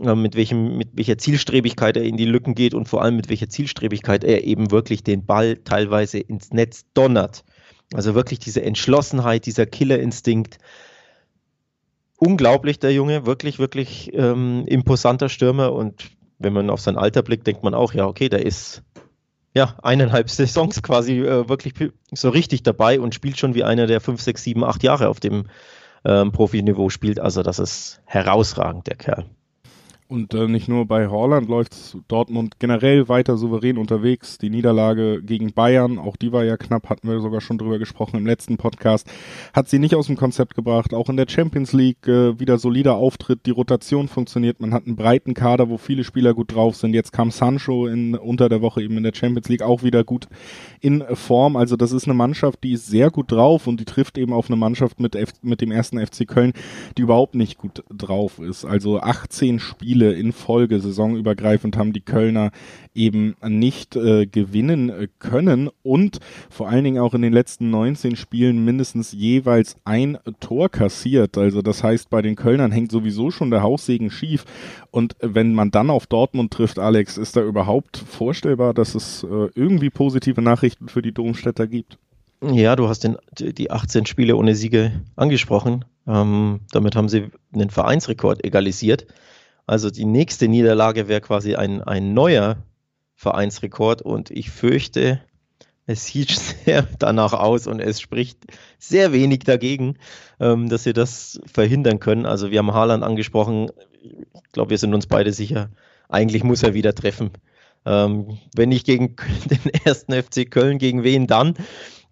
äh, 0.00 0.16
mit, 0.16 0.34
welchem, 0.34 0.76
mit 0.76 0.88
welcher 0.94 1.18
Zielstrebigkeit 1.18 1.96
er 1.96 2.02
in 2.02 2.16
die 2.16 2.24
Lücken 2.24 2.56
geht 2.56 2.74
und 2.74 2.88
vor 2.88 3.02
allem 3.02 3.14
mit 3.14 3.28
welcher 3.28 3.48
Zielstrebigkeit 3.48 4.24
er 4.24 4.42
eben 4.42 4.72
wirklich 4.72 5.04
den 5.04 5.24
Ball 5.24 5.58
teilweise 5.58 6.18
ins 6.18 6.50
Netz 6.50 6.84
donnert. 6.94 7.44
Also 7.94 8.16
wirklich 8.16 8.40
diese 8.40 8.62
Entschlossenheit, 8.62 9.46
dieser 9.46 9.66
Killerinstinkt. 9.66 10.58
Unglaublich, 12.16 12.80
der 12.80 12.92
Junge, 12.92 13.24
wirklich, 13.26 13.60
wirklich 13.60 14.10
ähm, 14.14 14.64
imposanter 14.66 15.28
Stürmer 15.28 15.72
und 15.72 16.10
wenn 16.42 16.52
man 16.52 16.70
auf 16.70 16.80
sein 16.80 16.96
Alter 16.96 17.22
blickt, 17.22 17.46
denkt 17.46 17.62
man 17.62 17.74
auch, 17.74 17.94
ja, 17.94 18.06
okay, 18.06 18.28
der 18.28 18.44
ist 18.44 18.82
ja 19.54 19.76
eineinhalb 19.82 20.30
Saisons 20.30 20.82
quasi 20.82 21.20
äh, 21.20 21.48
wirklich 21.48 21.74
so 22.12 22.30
richtig 22.30 22.62
dabei 22.62 23.00
und 23.00 23.14
spielt 23.14 23.38
schon 23.38 23.54
wie 23.54 23.64
einer, 23.64 23.86
der 23.86 24.00
fünf, 24.00 24.20
sechs, 24.20 24.42
sieben, 24.42 24.64
acht 24.64 24.82
Jahre 24.82 25.08
auf 25.08 25.20
dem 25.20 25.46
ähm, 26.04 26.32
Profiniveau 26.32 26.88
spielt. 26.88 27.20
Also 27.20 27.42
das 27.42 27.58
ist 27.58 28.00
herausragend, 28.04 28.86
der 28.86 28.96
Kerl. 28.96 29.26
Und 30.12 30.34
äh, 30.34 30.46
nicht 30.46 30.68
nur 30.68 30.84
bei 30.84 31.08
Holland 31.08 31.48
läuft 31.48 31.96
Dortmund 32.06 32.58
generell 32.58 33.08
weiter 33.08 33.38
souverän 33.38 33.78
unterwegs. 33.78 34.36
Die 34.36 34.50
Niederlage 34.50 35.22
gegen 35.22 35.54
Bayern, 35.54 35.98
auch 35.98 36.16
die 36.16 36.32
war 36.32 36.44
ja 36.44 36.58
knapp, 36.58 36.90
hatten 36.90 37.08
wir 37.08 37.18
sogar 37.20 37.40
schon 37.40 37.56
drüber 37.56 37.78
gesprochen 37.78 38.18
im 38.18 38.26
letzten 38.26 38.58
Podcast, 38.58 39.10
hat 39.54 39.70
sie 39.70 39.78
nicht 39.78 39.94
aus 39.94 40.08
dem 40.08 40.18
Konzept 40.18 40.54
gebracht. 40.54 40.92
Auch 40.92 41.08
in 41.08 41.16
der 41.16 41.24
Champions 41.30 41.72
League 41.72 42.06
äh, 42.06 42.38
wieder 42.38 42.58
solider 42.58 42.96
Auftritt, 42.96 43.46
die 43.46 43.52
Rotation 43.52 44.06
funktioniert. 44.06 44.60
Man 44.60 44.74
hat 44.74 44.84
einen 44.84 44.96
breiten 44.96 45.32
Kader, 45.32 45.70
wo 45.70 45.78
viele 45.78 46.04
Spieler 46.04 46.34
gut 46.34 46.54
drauf 46.54 46.76
sind. 46.76 46.92
Jetzt 46.92 47.12
kam 47.12 47.30
Sancho 47.30 47.86
in, 47.86 48.14
unter 48.14 48.50
der 48.50 48.60
Woche 48.60 48.82
eben 48.82 48.98
in 48.98 49.04
der 49.04 49.14
Champions 49.14 49.48
League 49.48 49.62
auch 49.62 49.82
wieder 49.82 50.04
gut 50.04 50.28
in 50.82 51.02
Form. 51.14 51.56
Also 51.56 51.76
das 51.76 51.92
ist 51.92 52.04
eine 52.04 52.12
Mannschaft, 52.12 52.62
die 52.64 52.72
ist 52.72 52.86
sehr 52.86 53.10
gut 53.10 53.32
drauf 53.32 53.66
und 53.66 53.80
die 53.80 53.86
trifft 53.86 54.18
eben 54.18 54.34
auf 54.34 54.50
eine 54.50 54.56
Mannschaft 54.56 55.00
mit, 55.00 55.16
F 55.16 55.32
mit 55.40 55.62
dem 55.62 55.70
ersten 55.70 55.98
FC 55.98 56.28
Köln, 56.28 56.52
die 56.98 57.02
überhaupt 57.02 57.34
nicht 57.34 57.56
gut 57.56 57.82
drauf 57.88 58.40
ist. 58.40 58.66
Also 58.66 59.00
18 59.00 59.58
Spiele 59.58 60.01
Spiele 60.02 60.12
in 60.12 60.32
Folge 60.32 60.80
saisonübergreifend 60.80 61.76
haben 61.76 61.92
die 61.92 62.00
Kölner 62.00 62.50
eben 62.94 63.36
nicht 63.46 63.96
äh, 63.96 64.26
gewinnen 64.26 64.90
äh, 64.90 65.08
können 65.18 65.70
und 65.82 66.18
vor 66.50 66.68
allen 66.68 66.84
Dingen 66.84 67.00
auch 67.00 67.14
in 67.14 67.22
den 67.22 67.32
letzten 67.32 67.70
19 67.70 68.16
Spielen 68.16 68.64
mindestens 68.64 69.12
jeweils 69.12 69.76
ein 69.84 70.18
Tor 70.40 70.68
kassiert. 70.68 71.38
Also 71.38 71.62
das 71.62 71.82
heißt, 71.82 72.10
bei 72.10 72.20
den 72.20 72.36
Kölnern 72.36 72.72
hängt 72.72 72.90
sowieso 72.90 73.30
schon 73.30 73.50
der 73.50 73.62
Haussegen 73.62 74.10
schief. 74.10 74.44
Und 74.90 75.16
wenn 75.20 75.54
man 75.54 75.70
dann 75.70 75.90
auf 75.90 76.06
Dortmund 76.06 76.52
trifft, 76.52 76.78
Alex, 76.78 77.16
ist 77.16 77.36
da 77.36 77.42
überhaupt 77.42 77.96
vorstellbar, 77.96 78.74
dass 78.74 78.94
es 78.94 79.24
äh, 79.24 79.48
irgendwie 79.54 79.90
positive 79.90 80.42
Nachrichten 80.42 80.88
für 80.88 81.02
die 81.02 81.12
Domstädter 81.12 81.66
gibt? 81.66 81.98
Ja, 82.42 82.74
du 82.74 82.88
hast 82.88 83.04
den, 83.04 83.16
die 83.38 83.70
18 83.70 84.04
Spiele 84.04 84.36
ohne 84.36 84.56
Siege 84.56 85.00
angesprochen. 85.14 85.84
Ähm, 86.08 86.60
damit 86.72 86.96
haben 86.96 87.08
sie 87.08 87.30
einen 87.54 87.70
Vereinsrekord 87.70 88.44
egalisiert. 88.44 89.06
Also 89.66 89.90
die 89.90 90.04
nächste 90.04 90.48
Niederlage 90.48 91.08
wäre 91.08 91.20
quasi 91.20 91.54
ein, 91.54 91.82
ein 91.82 92.14
neuer 92.14 92.58
Vereinsrekord 93.14 94.02
und 94.02 94.30
ich 94.30 94.50
fürchte, 94.50 95.20
es 95.86 96.06
sieht 96.06 96.30
sehr 96.64 96.86
danach 96.98 97.32
aus 97.32 97.66
und 97.66 97.80
es 97.80 98.00
spricht 98.00 98.38
sehr 98.78 99.12
wenig 99.12 99.40
dagegen, 99.40 99.96
ähm, 100.40 100.68
dass 100.68 100.84
sie 100.84 100.92
das 100.92 101.40
verhindern 101.46 102.00
können. 102.00 102.26
Also 102.26 102.50
wir 102.50 102.58
haben 102.58 102.72
Haaland 102.72 103.04
angesprochen. 103.04 103.70
Ich 104.02 104.52
glaube, 104.52 104.70
wir 104.70 104.78
sind 104.78 104.94
uns 104.94 105.06
beide 105.06 105.32
sicher. 105.32 105.70
Eigentlich 106.08 106.44
muss 106.44 106.62
er 106.62 106.74
wieder 106.74 106.94
treffen. 106.94 107.30
Ähm, 107.84 108.38
wenn 108.54 108.68
nicht 108.68 108.86
gegen 108.86 109.16
den 109.50 109.70
ersten 109.84 110.12
FC 110.12 110.50
Köln, 110.50 110.78
gegen 110.78 111.02
wen 111.02 111.26
dann? 111.26 111.54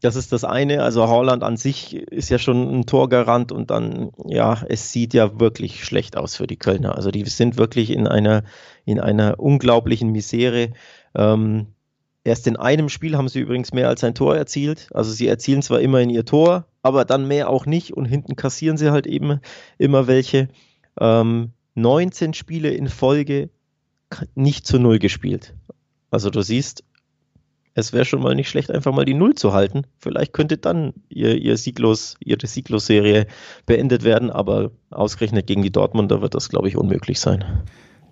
Das 0.00 0.16
ist 0.16 0.32
das 0.32 0.44
eine. 0.44 0.82
Also 0.82 1.08
Haaland 1.08 1.42
an 1.42 1.56
sich 1.56 1.94
ist 1.94 2.30
ja 2.30 2.38
schon 2.38 2.80
ein 2.80 2.86
Torgarant 2.86 3.52
und 3.52 3.70
dann, 3.70 4.12
ja, 4.26 4.62
es 4.68 4.92
sieht 4.92 5.12
ja 5.12 5.38
wirklich 5.38 5.84
schlecht 5.84 6.16
aus 6.16 6.36
für 6.36 6.46
die 6.46 6.56
Kölner. 6.56 6.94
Also 6.94 7.10
die 7.10 7.24
sind 7.26 7.58
wirklich 7.58 7.90
in 7.90 8.06
einer, 8.06 8.44
in 8.86 8.98
einer 8.98 9.38
unglaublichen 9.38 10.10
Misere. 10.10 10.70
Ähm, 11.14 11.66
erst 12.24 12.46
in 12.46 12.56
einem 12.56 12.88
Spiel 12.88 13.16
haben 13.16 13.28
sie 13.28 13.40
übrigens 13.40 13.72
mehr 13.72 13.88
als 13.88 14.02
ein 14.02 14.14
Tor 14.14 14.36
erzielt. 14.36 14.88
Also 14.94 15.12
sie 15.12 15.28
erzielen 15.28 15.60
zwar 15.60 15.80
immerhin 15.80 16.10
ihr 16.10 16.24
Tor, 16.24 16.66
aber 16.82 17.04
dann 17.04 17.28
mehr 17.28 17.50
auch 17.50 17.66
nicht 17.66 17.92
und 17.92 18.06
hinten 18.06 18.36
kassieren 18.36 18.78
sie 18.78 18.90
halt 18.90 19.06
eben 19.06 19.40
immer 19.76 20.06
welche. 20.06 20.48
Ähm, 20.98 21.52
19 21.74 22.34
Spiele 22.34 22.70
in 22.70 22.88
Folge 22.88 23.50
nicht 24.34 24.66
zu 24.66 24.78
Null 24.78 24.98
gespielt. 24.98 25.54
Also 26.10 26.30
du 26.30 26.42
siehst, 26.42 26.84
es 27.74 27.92
wäre 27.92 28.04
schon 28.04 28.22
mal 28.22 28.34
nicht 28.34 28.48
schlecht, 28.48 28.70
einfach 28.70 28.92
mal 28.92 29.04
die 29.04 29.14
Null 29.14 29.34
zu 29.34 29.52
halten. 29.52 29.84
Vielleicht 29.98 30.32
könnte 30.32 30.58
dann 30.58 30.92
ihr, 31.08 31.36
ihr 31.36 31.56
Sieglos, 31.56 32.16
ihre 32.20 32.46
Sieglos-Serie 32.46 33.26
beendet 33.66 34.04
werden, 34.04 34.30
aber 34.30 34.70
ausgerechnet 34.90 35.46
gegen 35.46 35.62
die 35.62 35.70
Dortmunder 35.70 36.20
wird 36.20 36.34
das, 36.34 36.48
glaube 36.48 36.68
ich, 36.68 36.76
unmöglich 36.76 37.20
sein. 37.20 37.44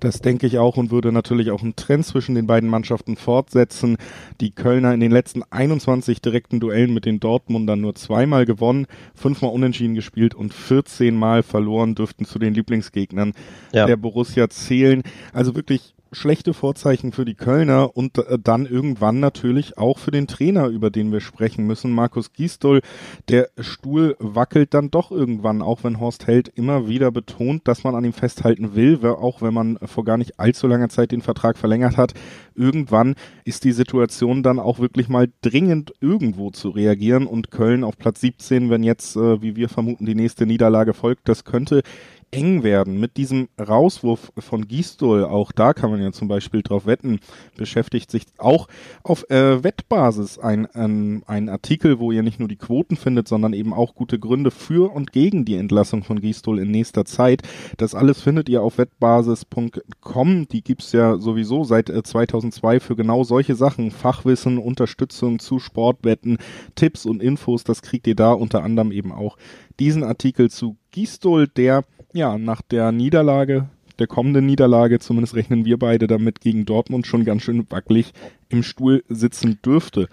Das 0.00 0.20
denke 0.20 0.46
ich 0.46 0.58
auch 0.58 0.76
und 0.76 0.90
würde 0.92 1.10
natürlich 1.10 1.50
auch 1.50 1.62
einen 1.62 1.74
Trend 1.74 2.06
zwischen 2.06 2.34
den 2.36 2.46
beiden 2.46 2.68
Mannschaften 2.68 3.16
fortsetzen. 3.16 3.96
Die 4.40 4.52
Kölner 4.52 4.94
in 4.94 5.00
den 5.00 5.10
letzten 5.10 5.42
21 5.50 6.22
direkten 6.22 6.60
Duellen 6.60 6.94
mit 6.94 7.04
den 7.04 7.18
Dortmundern 7.18 7.80
nur 7.80 7.96
zweimal 7.96 8.44
gewonnen, 8.44 8.86
fünfmal 9.14 9.50
unentschieden 9.50 9.96
gespielt 9.96 10.34
und 10.34 10.54
14 10.54 11.16
Mal 11.16 11.42
verloren 11.42 11.96
dürften 11.96 12.26
zu 12.26 12.38
den 12.38 12.54
Lieblingsgegnern 12.54 13.32
ja. 13.72 13.86
der 13.86 13.96
Borussia 13.96 14.48
zählen. 14.48 15.02
Also 15.32 15.56
wirklich 15.56 15.94
schlechte 16.12 16.54
Vorzeichen 16.54 17.12
für 17.12 17.24
die 17.24 17.34
Kölner 17.34 17.96
und 17.96 18.18
äh, 18.18 18.38
dann 18.38 18.66
irgendwann 18.66 19.20
natürlich 19.20 19.78
auch 19.78 19.98
für 19.98 20.10
den 20.10 20.26
Trainer, 20.26 20.68
über 20.68 20.90
den 20.90 21.12
wir 21.12 21.20
sprechen 21.20 21.66
müssen, 21.66 21.92
Markus 21.92 22.32
Gisdol. 22.32 22.80
Der 23.28 23.48
Stuhl 23.58 24.16
wackelt 24.18 24.74
dann 24.74 24.90
doch 24.90 25.10
irgendwann, 25.10 25.62
auch 25.62 25.84
wenn 25.84 26.00
Horst 26.00 26.26
Held 26.26 26.48
immer 26.48 26.88
wieder 26.88 27.10
betont, 27.10 27.66
dass 27.68 27.84
man 27.84 27.94
an 27.94 28.04
ihm 28.04 28.12
festhalten 28.12 28.74
will, 28.74 28.98
auch 29.04 29.42
wenn 29.42 29.54
man 29.54 29.78
vor 29.84 30.04
gar 30.04 30.16
nicht 30.16 30.38
allzu 30.40 30.66
langer 30.66 30.88
Zeit 30.88 31.12
den 31.12 31.22
Vertrag 31.22 31.58
verlängert 31.58 31.96
hat. 31.96 32.14
Irgendwann 32.54 33.14
ist 33.44 33.64
die 33.64 33.72
Situation 33.72 34.42
dann 34.42 34.58
auch 34.58 34.78
wirklich 34.78 35.08
mal 35.08 35.28
dringend 35.42 35.92
irgendwo 36.00 36.50
zu 36.50 36.70
reagieren 36.70 37.26
und 37.26 37.50
Köln 37.50 37.84
auf 37.84 37.96
Platz 37.98 38.20
17, 38.20 38.70
wenn 38.70 38.82
jetzt, 38.82 39.16
äh, 39.16 39.42
wie 39.42 39.56
wir 39.56 39.68
vermuten, 39.68 40.06
die 40.06 40.14
nächste 40.14 40.46
Niederlage 40.46 40.94
folgt, 40.94 41.28
das 41.28 41.44
könnte 41.44 41.82
eng 42.30 42.62
werden. 42.62 43.00
Mit 43.00 43.16
diesem 43.16 43.48
Rauswurf 43.58 44.32
von 44.38 44.68
Gistol, 44.68 45.24
auch 45.24 45.52
da 45.52 45.72
kann 45.72 45.90
man 45.90 46.02
ja 46.02 46.12
zum 46.12 46.28
Beispiel 46.28 46.62
drauf 46.62 46.86
wetten, 46.86 47.20
beschäftigt 47.56 48.10
sich 48.10 48.24
auch 48.36 48.68
auf 49.02 49.28
äh, 49.30 49.62
Wettbasis 49.64 50.38
ein, 50.38 50.66
ein, 50.66 51.22
ein 51.26 51.48
Artikel, 51.48 51.98
wo 51.98 52.12
ihr 52.12 52.22
nicht 52.22 52.38
nur 52.38 52.48
die 52.48 52.56
Quoten 52.56 52.96
findet, 52.96 53.28
sondern 53.28 53.52
eben 53.52 53.72
auch 53.72 53.94
gute 53.94 54.18
Gründe 54.18 54.50
für 54.50 54.92
und 54.92 55.12
gegen 55.12 55.44
die 55.44 55.56
Entlassung 55.56 56.02
von 56.02 56.20
Gistol 56.20 56.58
in 56.58 56.70
nächster 56.70 57.04
Zeit. 57.04 57.42
Das 57.76 57.94
alles 57.94 58.20
findet 58.20 58.48
ihr 58.48 58.62
auf 58.62 58.78
wettbasis.com. 58.78 60.48
Die 60.48 60.62
gibt's 60.62 60.92
ja 60.92 61.18
sowieso 61.18 61.64
seit 61.64 61.88
äh, 61.88 62.02
2002 62.02 62.80
für 62.80 62.96
genau 62.96 63.24
solche 63.24 63.54
Sachen. 63.54 63.90
Fachwissen, 63.90 64.58
Unterstützung 64.58 65.38
zu 65.38 65.58
Sportwetten, 65.58 66.38
Tipps 66.74 67.06
und 67.06 67.22
Infos, 67.22 67.64
das 67.64 67.82
kriegt 67.82 68.06
ihr 68.06 68.16
da 68.16 68.32
unter 68.32 68.62
anderem 68.62 68.92
eben 68.92 69.12
auch 69.12 69.36
diesen 69.78 70.02
Artikel 70.02 70.50
zu 70.50 70.76
Gistol, 70.90 71.46
der 71.46 71.84
ja, 72.12 72.38
nach 72.38 72.62
der 72.62 72.92
Niederlage, 72.92 73.68
der 73.98 74.06
kommenden 74.06 74.46
Niederlage, 74.46 74.98
zumindest 74.98 75.34
rechnen 75.34 75.64
wir 75.64 75.78
beide 75.78 76.06
damit 76.06 76.40
gegen 76.40 76.64
Dortmund 76.64 77.06
schon 77.06 77.24
ganz 77.24 77.42
schön 77.42 77.66
wackelig 77.70 78.12
im 78.48 78.62
Stuhl 78.62 79.04
sitzen 79.08 79.58
dürfte. 79.64 80.08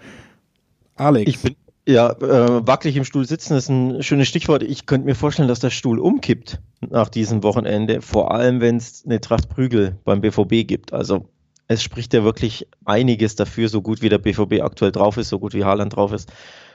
Alex. 0.96 1.28
Ich 1.28 1.40
bin, 1.40 1.56
ja, 1.86 2.10
äh, 2.10 2.66
wackelig 2.66 2.96
im 2.96 3.04
Stuhl 3.04 3.26
sitzen 3.26 3.56
ist 3.56 3.68
ein 3.68 4.02
schönes 4.02 4.26
Stichwort. 4.26 4.64
Ich 4.64 4.86
könnte 4.86 5.06
mir 5.06 5.14
vorstellen, 5.14 5.48
dass 5.48 5.60
der 5.60 5.70
Stuhl 5.70 6.00
umkippt 6.00 6.60
nach 6.80 7.08
diesem 7.08 7.42
Wochenende, 7.44 8.02
vor 8.02 8.32
allem 8.32 8.60
wenn 8.60 8.76
es 8.76 9.04
eine 9.04 9.20
Tracht 9.20 9.48
Prügel 9.48 9.96
beim 10.04 10.20
BVB 10.20 10.66
gibt. 10.66 10.92
Also 10.92 11.28
es 11.68 11.82
spricht 11.82 12.12
ja 12.12 12.24
wirklich 12.24 12.66
einiges 12.84 13.36
dafür, 13.36 13.68
so 13.68 13.82
gut 13.82 14.02
wie 14.02 14.08
der 14.08 14.18
BVB 14.18 14.62
aktuell 14.62 14.92
drauf 14.92 15.16
ist, 15.16 15.28
so 15.28 15.38
gut 15.38 15.54
wie 15.54 15.64
Haaland 15.64 15.94
drauf 15.94 16.12
ist, 16.12 16.32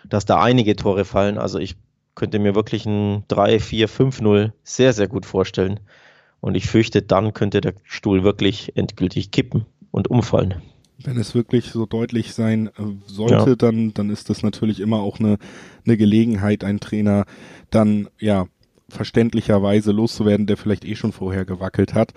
dass 0.07 0.25
da 0.25 0.41
einige 0.41 0.75
Tore 0.75 1.03
fallen. 1.03 1.37
Also 1.37 1.59
ich 1.59 1.75
könnte 2.15 2.39
mir 2.39 2.55
wirklich 2.55 2.85
ein 2.85 3.23
3, 3.27 3.59
4, 3.59 3.89
5-0 3.89 4.51
sehr, 4.63 4.93
sehr 4.93 5.07
gut 5.07 5.25
vorstellen. 5.25 5.79
Und 6.39 6.55
ich 6.55 6.67
fürchte, 6.67 7.01
dann 7.01 7.33
könnte 7.33 7.61
der 7.61 7.73
Stuhl 7.83 8.23
wirklich 8.23 8.75
endgültig 8.75 9.31
kippen 9.31 9.65
und 9.91 10.09
umfallen. 10.09 10.55
Wenn 11.03 11.17
es 11.17 11.33
wirklich 11.33 11.65
so 11.65 11.85
deutlich 11.85 12.33
sein 12.33 12.67
äh, 12.67 12.71
sollte, 13.05 13.51
ja. 13.51 13.55
dann, 13.55 13.93
dann 13.93 14.09
ist 14.09 14.29
das 14.29 14.43
natürlich 14.43 14.79
immer 14.79 14.99
auch 14.99 15.19
eine, 15.19 15.37
eine 15.85 15.97
Gelegenheit, 15.97 16.63
einen 16.63 16.79
Trainer 16.79 17.25
dann 17.69 18.07
ja 18.19 18.47
verständlicherweise 18.89 19.91
loszuwerden, 19.91 20.47
der 20.47 20.57
vielleicht 20.57 20.85
eh 20.85 20.95
schon 20.95 21.11
vorher 21.11 21.45
gewackelt 21.45 21.93
hat. 21.93 22.13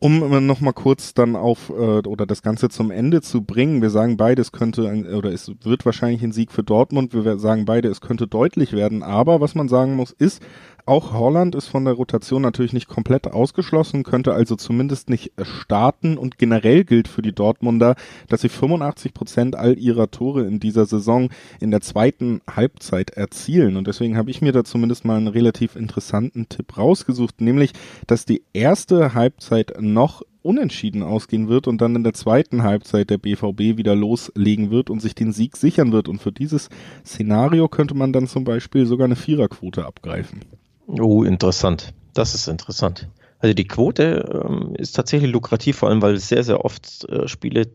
Um 0.00 0.46
nochmal 0.46 0.74
kurz 0.74 1.12
dann 1.12 1.34
auf 1.34 1.70
äh, 1.70 1.72
oder 1.72 2.24
das 2.24 2.42
Ganze 2.42 2.68
zum 2.68 2.92
Ende 2.92 3.20
zu 3.20 3.42
bringen, 3.42 3.82
wir 3.82 3.90
sagen 3.90 4.16
beide, 4.16 4.40
es 4.40 4.52
könnte 4.52 4.88
ein, 4.88 5.06
oder 5.06 5.32
es 5.32 5.50
wird 5.62 5.84
wahrscheinlich 5.84 6.22
ein 6.22 6.30
Sieg 6.30 6.52
für 6.52 6.62
Dortmund, 6.62 7.14
wir 7.14 7.38
sagen 7.38 7.64
beide, 7.64 7.88
es 7.88 8.00
könnte 8.00 8.28
deutlich 8.28 8.72
werden, 8.72 9.02
aber 9.02 9.40
was 9.40 9.56
man 9.56 9.68
sagen 9.68 9.96
muss, 9.96 10.12
ist, 10.12 10.40
auch 10.88 11.12
Holland 11.12 11.54
ist 11.54 11.68
von 11.68 11.84
der 11.84 11.94
Rotation 11.94 12.42
natürlich 12.42 12.72
nicht 12.72 12.88
komplett 12.88 13.26
ausgeschlossen, 13.28 14.02
könnte 14.02 14.32
also 14.32 14.56
zumindest 14.56 15.10
nicht 15.10 15.32
starten 15.42 16.18
und 16.18 16.38
generell 16.38 16.84
gilt 16.84 17.08
für 17.08 17.22
die 17.22 17.34
Dortmunder, 17.34 17.94
dass 18.28 18.40
sie 18.40 18.48
85 18.48 19.14
Prozent 19.14 19.56
all 19.56 19.78
ihrer 19.78 20.10
Tore 20.10 20.44
in 20.44 20.60
dieser 20.60 20.86
Saison 20.86 21.28
in 21.60 21.70
der 21.70 21.80
zweiten 21.80 22.40
Halbzeit 22.50 23.10
erzielen 23.10 23.76
und 23.76 23.86
deswegen 23.86 24.16
habe 24.16 24.30
ich 24.30 24.40
mir 24.40 24.52
da 24.52 24.64
zumindest 24.64 25.04
mal 25.04 25.16
einen 25.16 25.28
relativ 25.28 25.76
interessanten 25.76 26.48
Tipp 26.48 26.76
rausgesucht, 26.76 27.40
nämlich, 27.40 27.72
dass 28.06 28.24
die 28.24 28.42
erste 28.52 29.14
Halbzeit 29.14 29.74
noch 29.80 30.22
unentschieden 30.42 31.02
ausgehen 31.02 31.48
wird 31.48 31.66
und 31.66 31.80
dann 31.80 31.96
in 31.96 32.04
der 32.04 32.14
zweiten 32.14 32.62
Halbzeit 32.62 33.10
der 33.10 33.18
BVB 33.18 33.76
wieder 33.76 33.94
loslegen 33.94 34.70
wird 34.70 34.88
und 34.88 35.00
sich 35.00 35.14
den 35.14 35.32
Sieg 35.32 35.56
sichern 35.56 35.92
wird. 35.92 36.08
Und 36.08 36.22
für 36.22 36.32
dieses 36.32 36.70
Szenario 37.04 37.68
könnte 37.68 37.94
man 37.94 38.12
dann 38.12 38.26
zum 38.26 38.44
Beispiel 38.44 38.86
sogar 38.86 39.04
eine 39.04 39.16
Viererquote 39.16 39.84
abgreifen. 39.84 40.40
Oh, 40.88 41.22
interessant. 41.22 41.92
Das 42.14 42.34
ist 42.34 42.48
interessant. 42.48 43.08
Also 43.40 43.54
die 43.54 43.66
Quote 43.66 44.44
ähm, 44.44 44.74
ist 44.74 44.96
tatsächlich 44.96 45.30
lukrativ, 45.30 45.76
vor 45.76 45.90
allem 45.90 46.02
weil 46.02 46.16
sehr, 46.16 46.42
sehr 46.42 46.64
oft 46.64 47.08
äh, 47.08 47.28
Spiele 47.28 47.68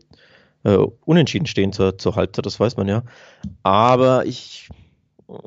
äh, 0.64 0.76
unentschieden 1.04 1.46
stehen 1.46 1.72
zur, 1.72 1.96
zur 1.96 2.16
Halbzeit, 2.16 2.44
das 2.44 2.58
weiß 2.58 2.76
man 2.76 2.88
ja. 2.88 3.02
Aber 3.62 4.26
ich, 4.26 4.68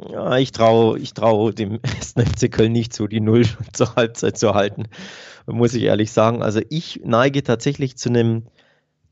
ja, 0.09 0.37
ich 0.37 0.51
traue 0.53 0.97
ich 0.97 1.13
trau 1.13 1.51
dem 1.51 1.73
1. 1.83 2.13
FC 2.13 2.51
Köln 2.51 2.71
nicht 2.71 2.93
zu, 2.93 3.07
die 3.07 3.19
Null 3.19 3.45
zur 3.73 3.95
Halbzeit 3.95 4.37
zu 4.37 4.53
halten, 4.53 4.85
muss 5.45 5.73
ich 5.73 5.83
ehrlich 5.83 6.11
sagen. 6.11 6.41
Also 6.41 6.61
ich 6.69 7.01
neige 7.03 7.43
tatsächlich 7.43 7.97
zu 7.97 8.09
einem 8.09 8.47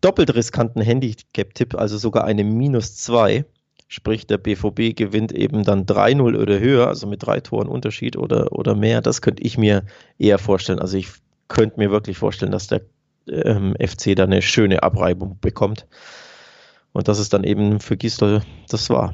doppelt 0.01 0.33
riskanten 0.33 0.81
Handicap-Tipp, 0.81 1.75
also 1.75 1.97
sogar 1.97 2.23
einem 2.23 2.55
Minus 2.57 2.95
2. 2.95 3.45
Sprich, 3.87 4.25
der 4.25 4.37
BVB 4.37 4.95
gewinnt 4.95 5.31
eben 5.31 5.63
dann 5.63 5.85
3-0 5.85 6.39
oder 6.39 6.59
höher, 6.59 6.87
also 6.87 7.05
mit 7.05 7.25
drei 7.25 7.39
Toren 7.39 7.67
Unterschied 7.67 8.17
oder, 8.17 8.51
oder 8.51 8.75
mehr. 8.75 9.01
Das 9.01 9.21
könnte 9.21 9.43
ich 9.43 9.57
mir 9.57 9.83
eher 10.17 10.39
vorstellen. 10.39 10.79
Also 10.79 10.97
ich 10.97 11.09
könnte 11.47 11.79
mir 11.79 11.91
wirklich 11.91 12.17
vorstellen, 12.17 12.51
dass 12.51 12.67
der 12.67 12.81
ähm, 13.29 13.75
FC 13.79 14.15
da 14.15 14.23
eine 14.23 14.41
schöne 14.41 14.81
Abreibung 14.83 15.37
bekommt. 15.39 15.85
Und 16.93 17.07
das 17.07 17.19
ist 17.19 17.33
dann 17.33 17.43
eben 17.43 17.79
für 17.79 17.97
Gisdol 17.97 18.41
das 18.69 18.89
war. 18.89 19.13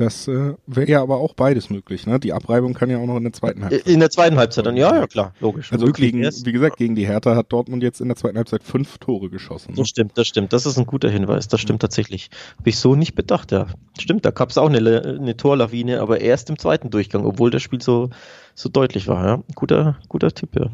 Das 0.00 0.26
äh, 0.28 0.54
wäre 0.66 0.90
ja 0.90 1.02
aber 1.02 1.18
auch 1.18 1.34
beides 1.34 1.68
möglich, 1.68 2.06
ne? 2.06 2.18
Die 2.18 2.32
Abreibung 2.32 2.72
kann 2.72 2.88
ja 2.88 2.96
auch 2.96 3.04
noch 3.04 3.18
in 3.18 3.24
der 3.24 3.34
zweiten 3.34 3.62
Halbzeit. 3.62 3.86
In 3.86 4.00
der 4.00 4.08
zweiten 4.08 4.38
Halbzeit 4.38 4.64
dann, 4.64 4.74
ja, 4.74 4.94
ja, 4.96 5.06
klar, 5.06 5.34
logisch. 5.40 5.70
Also 5.74 5.92
gegen, 5.92 6.22
wie 6.22 6.52
gesagt, 6.52 6.78
gegen 6.78 6.94
die 6.94 7.06
Hertha 7.06 7.36
hat 7.36 7.52
Dortmund 7.52 7.82
jetzt 7.82 8.00
in 8.00 8.08
der 8.08 8.16
zweiten 8.16 8.38
Halbzeit 8.38 8.62
fünf 8.62 8.96
Tore 8.96 9.28
geschossen. 9.28 9.72
Ne? 9.72 9.76
Das 9.76 9.88
stimmt, 9.88 10.16
das 10.16 10.26
stimmt. 10.26 10.54
Das 10.54 10.64
ist 10.64 10.78
ein 10.78 10.86
guter 10.86 11.10
Hinweis. 11.10 11.48
Das 11.48 11.60
stimmt 11.60 11.82
tatsächlich. 11.82 12.30
Habe 12.56 12.70
ich 12.70 12.78
so 12.78 12.94
nicht 12.94 13.14
bedacht, 13.14 13.52
ja. 13.52 13.66
Stimmt, 13.98 14.24
da 14.24 14.30
gab 14.30 14.48
es 14.48 14.56
auch 14.56 14.70
eine, 14.70 14.78
eine 14.78 15.36
Torlawine, 15.36 16.00
aber 16.00 16.22
erst 16.22 16.48
im 16.48 16.58
zweiten 16.58 16.88
Durchgang, 16.88 17.26
obwohl 17.26 17.50
das 17.50 17.60
Spiel 17.60 17.82
so, 17.82 18.08
so 18.54 18.70
deutlich 18.70 19.06
war, 19.06 19.26
ja. 19.26 19.42
Guter, 19.54 19.98
guter 20.08 20.32
Tipp, 20.32 20.56
ja. 20.58 20.70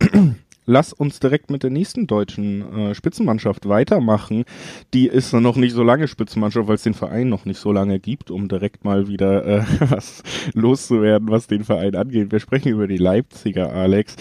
lass 0.68 0.92
uns 0.92 1.18
direkt 1.18 1.50
mit 1.50 1.62
der 1.62 1.70
nächsten 1.70 2.06
deutschen 2.06 2.90
äh, 2.90 2.94
Spitzenmannschaft 2.94 3.68
weitermachen. 3.68 4.44
Die 4.92 5.08
ist 5.08 5.32
noch 5.32 5.56
nicht 5.56 5.72
so 5.72 5.82
lange 5.82 6.06
Spitzenmannschaft, 6.06 6.68
weil 6.68 6.74
es 6.74 6.82
den 6.82 6.94
Verein 6.94 7.30
noch 7.30 7.46
nicht 7.46 7.58
so 7.58 7.72
lange 7.72 7.98
gibt, 7.98 8.30
um 8.30 8.48
direkt 8.48 8.84
mal 8.84 9.08
wieder 9.08 9.44
äh, 9.46 9.62
was 9.90 10.22
loszuwerden, 10.52 11.30
was 11.30 11.46
den 11.46 11.64
Verein 11.64 11.96
angeht. 11.96 12.30
Wir 12.30 12.38
sprechen 12.38 12.68
über 12.68 12.86
die 12.86 12.98
Leipziger, 12.98 13.72
Alex. 13.72 14.14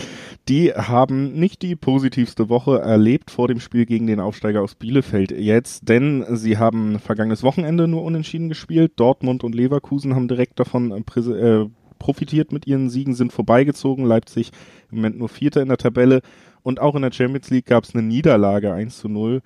Die 0.48 0.72
haben 0.72 1.34
nicht 1.34 1.62
die 1.62 1.76
positivste 1.76 2.48
Woche 2.48 2.80
erlebt 2.80 3.30
vor 3.30 3.50
dem 3.50 3.60
Spiel 3.60 3.86
gegen 3.86 4.08
den 4.08 4.22
Aufsteiger 4.22 4.62
aus 4.62 4.76
Bielefeld 4.76 5.32
jetzt, 5.32 5.90
denn 5.90 6.26
sie 6.30 6.58
haben 6.58 7.00
vergangenes 7.00 7.44
Wochenende 7.44 7.90
nur 7.90 8.04
unentschieden 8.04 8.48
gespielt. 8.48 8.94
Dortmund 8.96 9.44
und 9.44 9.54
Leverkusen 9.54 10.16
haben 10.16 10.30
direkt 10.30 10.60
davon 10.62 10.92
äh, 10.94 11.32
äh 11.32 11.70
profitiert 11.98 12.52
mit 12.52 12.68
ihren 12.68 12.90
Siegen, 12.90 13.14
sind 13.14 13.34
vorbeigezogen. 13.34 14.06
Leipzig 14.06 14.52
im 14.92 14.98
Moment 14.98 15.18
nur 15.18 15.30
Vierter 15.30 15.62
in 15.62 15.70
der 15.70 15.78
Tabelle. 15.78 16.22
Und 16.64 16.80
auch 16.80 16.96
in 16.96 17.02
der 17.02 17.12
Champions 17.12 17.50
League 17.50 17.66
gab 17.66 17.84
es 17.84 17.96
eine 17.96 18.04
Niederlage 18.04 18.74
1 18.74 18.98
zu 18.98 19.10
0 19.10 19.42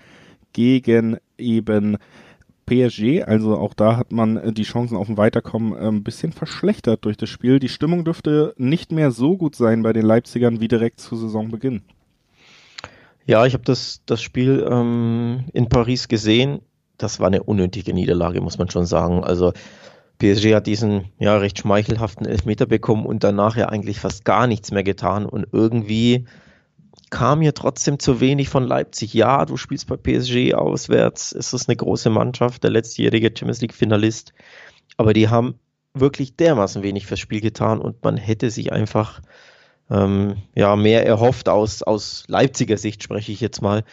gegen 0.54 1.18
eben 1.38 1.98
PSG. 2.66 3.24
Also 3.24 3.58
auch 3.58 3.74
da 3.74 3.98
hat 3.98 4.12
man 4.12 4.38
äh, 4.38 4.54
die 4.54 4.64
Chancen 4.64 4.96
auf 4.96 5.10
ein 5.10 5.18
Weiterkommen 5.18 5.74
äh, 5.74 5.88
ein 5.88 6.04
bisschen 6.04 6.32
verschlechtert 6.32 7.06
durch 7.06 7.18
das 7.18 7.30
Spiel. 7.30 7.60
Die 7.60 7.70
Stimmung 7.70 8.06
dürfte 8.06 8.54
nicht 8.58 8.92
mehr 8.92 9.12
so 9.12 9.38
gut 9.38 9.56
sein 9.56 9.84
bei 9.84 9.94
den 9.94 10.06
Leipzigern 10.06 10.62
wie 10.62 10.68
direkt 10.68 11.00
zu 11.00 11.16
Saisonbeginn. 11.16 11.82
Ja, 13.26 13.46
ich 13.46 13.54
habe 13.54 13.64
das, 13.64 14.02
das 14.06 14.22
Spiel 14.22 14.66
ähm, 14.70 15.46
in 15.54 15.70
Paris 15.70 16.08
gesehen. 16.08 16.60
Das 16.98 17.20
war 17.20 17.28
eine 17.28 17.44
unnötige 17.44 17.94
Niederlage, 17.94 18.42
muss 18.42 18.58
man 18.58 18.70
schon 18.70 18.86
sagen. 18.86 19.24
Also 19.24 19.54
PSG 20.22 20.54
hat 20.54 20.68
diesen 20.68 21.06
ja 21.18 21.36
recht 21.38 21.58
schmeichelhaften 21.58 22.28
Elfmeter 22.28 22.68
bekommen 22.68 23.08
und 23.08 23.24
danach 23.24 23.56
ja 23.58 23.70
eigentlich 23.70 24.00
fast 24.00 24.24
gar 24.24 24.46
nichts 24.46 24.72
mehr 24.72 24.84
getan 24.84 25.26
und 25.26 25.48
irgendwie 25.52 26.28
kam 27.10 27.40
mir 27.40 27.56
trotzdem 27.56 27.98
zu 27.98 28.22
wenig 28.22 28.48
von 28.48 28.64
Leipzig. 28.64 29.14
Ja, 29.16 29.46
du 29.46 29.58
spielst 29.58 29.88
bei 29.88 29.98
PSG 29.98 30.54
auswärts, 30.54 31.32
es 31.32 31.54
ist 31.54 31.68
eine 31.68 31.76
große 31.76 32.12
Mannschaft, 32.12 32.64
der 32.64 32.70
letztjährige 32.70 33.32
Champions 33.36 33.62
League 33.62 33.74
Finalist, 33.74 34.32
aber 34.96 35.14
die 35.14 35.28
haben 35.28 35.56
wirklich 35.96 36.36
dermaßen 36.36 36.84
wenig 36.84 37.08
fürs 37.08 37.20
Spiel 37.20 37.42
getan 37.42 37.82
und 37.82 38.04
man 38.04 38.16
hätte 38.16 38.52
sich 38.52 38.72
einfach 38.72 39.22
ähm, 39.90 40.38
ja, 40.56 40.76
mehr 40.76 41.06
erhofft 41.06 41.50
aus, 41.50 41.84
aus 41.84 42.26
Leipziger 42.28 42.78
Sicht, 42.78 43.04
spreche 43.04 43.32
ich 43.32 43.42
jetzt 43.42 43.62
mal. 43.62 43.84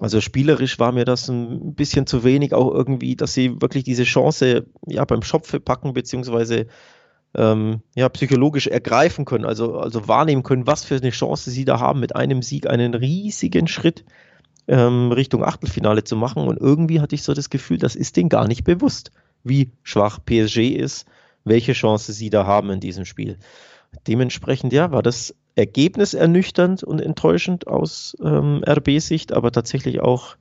Also 0.00 0.20
spielerisch 0.20 0.78
war 0.78 0.92
mir 0.92 1.04
das 1.04 1.28
ein 1.28 1.74
bisschen 1.74 2.06
zu 2.06 2.24
wenig, 2.24 2.52
auch 2.52 2.72
irgendwie, 2.72 3.14
dass 3.14 3.32
sie 3.32 3.60
wirklich 3.60 3.84
diese 3.84 4.04
Chance 4.04 4.66
ja 4.86 5.04
beim 5.04 5.22
Schopfe 5.22 5.60
packen, 5.60 5.92
beziehungsweise 5.92 6.66
ähm, 7.36 7.80
ja, 7.94 8.08
psychologisch 8.08 8.66
ergreifen 8.66 9.24
können, 9.24 9.44
also, 9.44 9.78
also 9.78 10.08
wahrnehmen 10.08 10.42
können, 10.42 10.66
was 10.66 10.84
für 10.84 10.96
eine 10.96 11.10
Chance 11.10 11.50
sie 11.50 11.64
da 11.64 11.78
haben, 11.78 12.00
mit 12.00 12.16
einem 12.16 12.42
Sieg 12.42 12.68
einen 12.68 12.94
riesigen 12.94 13.68
Schritt 13.68 14.04
ähm, 14.68 15.12
Richtung 15.12 15.44
Achtelfinale 15.44 16.04
zu 16.04 16.16
machen. 16.16 16.46
Und 16.46 16.58
irgendwie 16.60 17.00
hatte 17.00 17.14
ich 17.14 17.22
so 17.22 17.34
das 17.34 17.50
Gefühl, 17.50 17.78
das 17.78 17.96
ist 17.96 18.16
denen 18.16 18.28
gar 18.28 18.48
nicht 18.48 18.64
bewusst, 18.64 19.10
wie 19.42 19.72
schwach 19.82 20.18
PSG 20.24 20.70
ist, 20.70 21.06
welche 21.44 21.72
Chance 21.72 22.12
sie 22.12 22.30
da 22.30 22.46
haben 22.46 22.70
in 22.70 22.80
diesem 22.80 23.04
Spiel. 23.04 23.38
Dementsprechend, 24.06 24.72
ja, 24.72 24.90
war 24.90 25.02
das 25.02 25.34
Ergebnis 25.56 26.14
ernüchternd 26.14 26.82
und 26.82 27.00
enttäuschend 27.00 27.66
aus 27.66 28.16
ähm, 28.22 28.62
RB-Sicht, 28.66 29.32
aber 29.32 29.52
tatsächlich 29.52 30.00
auch 30.00 30.36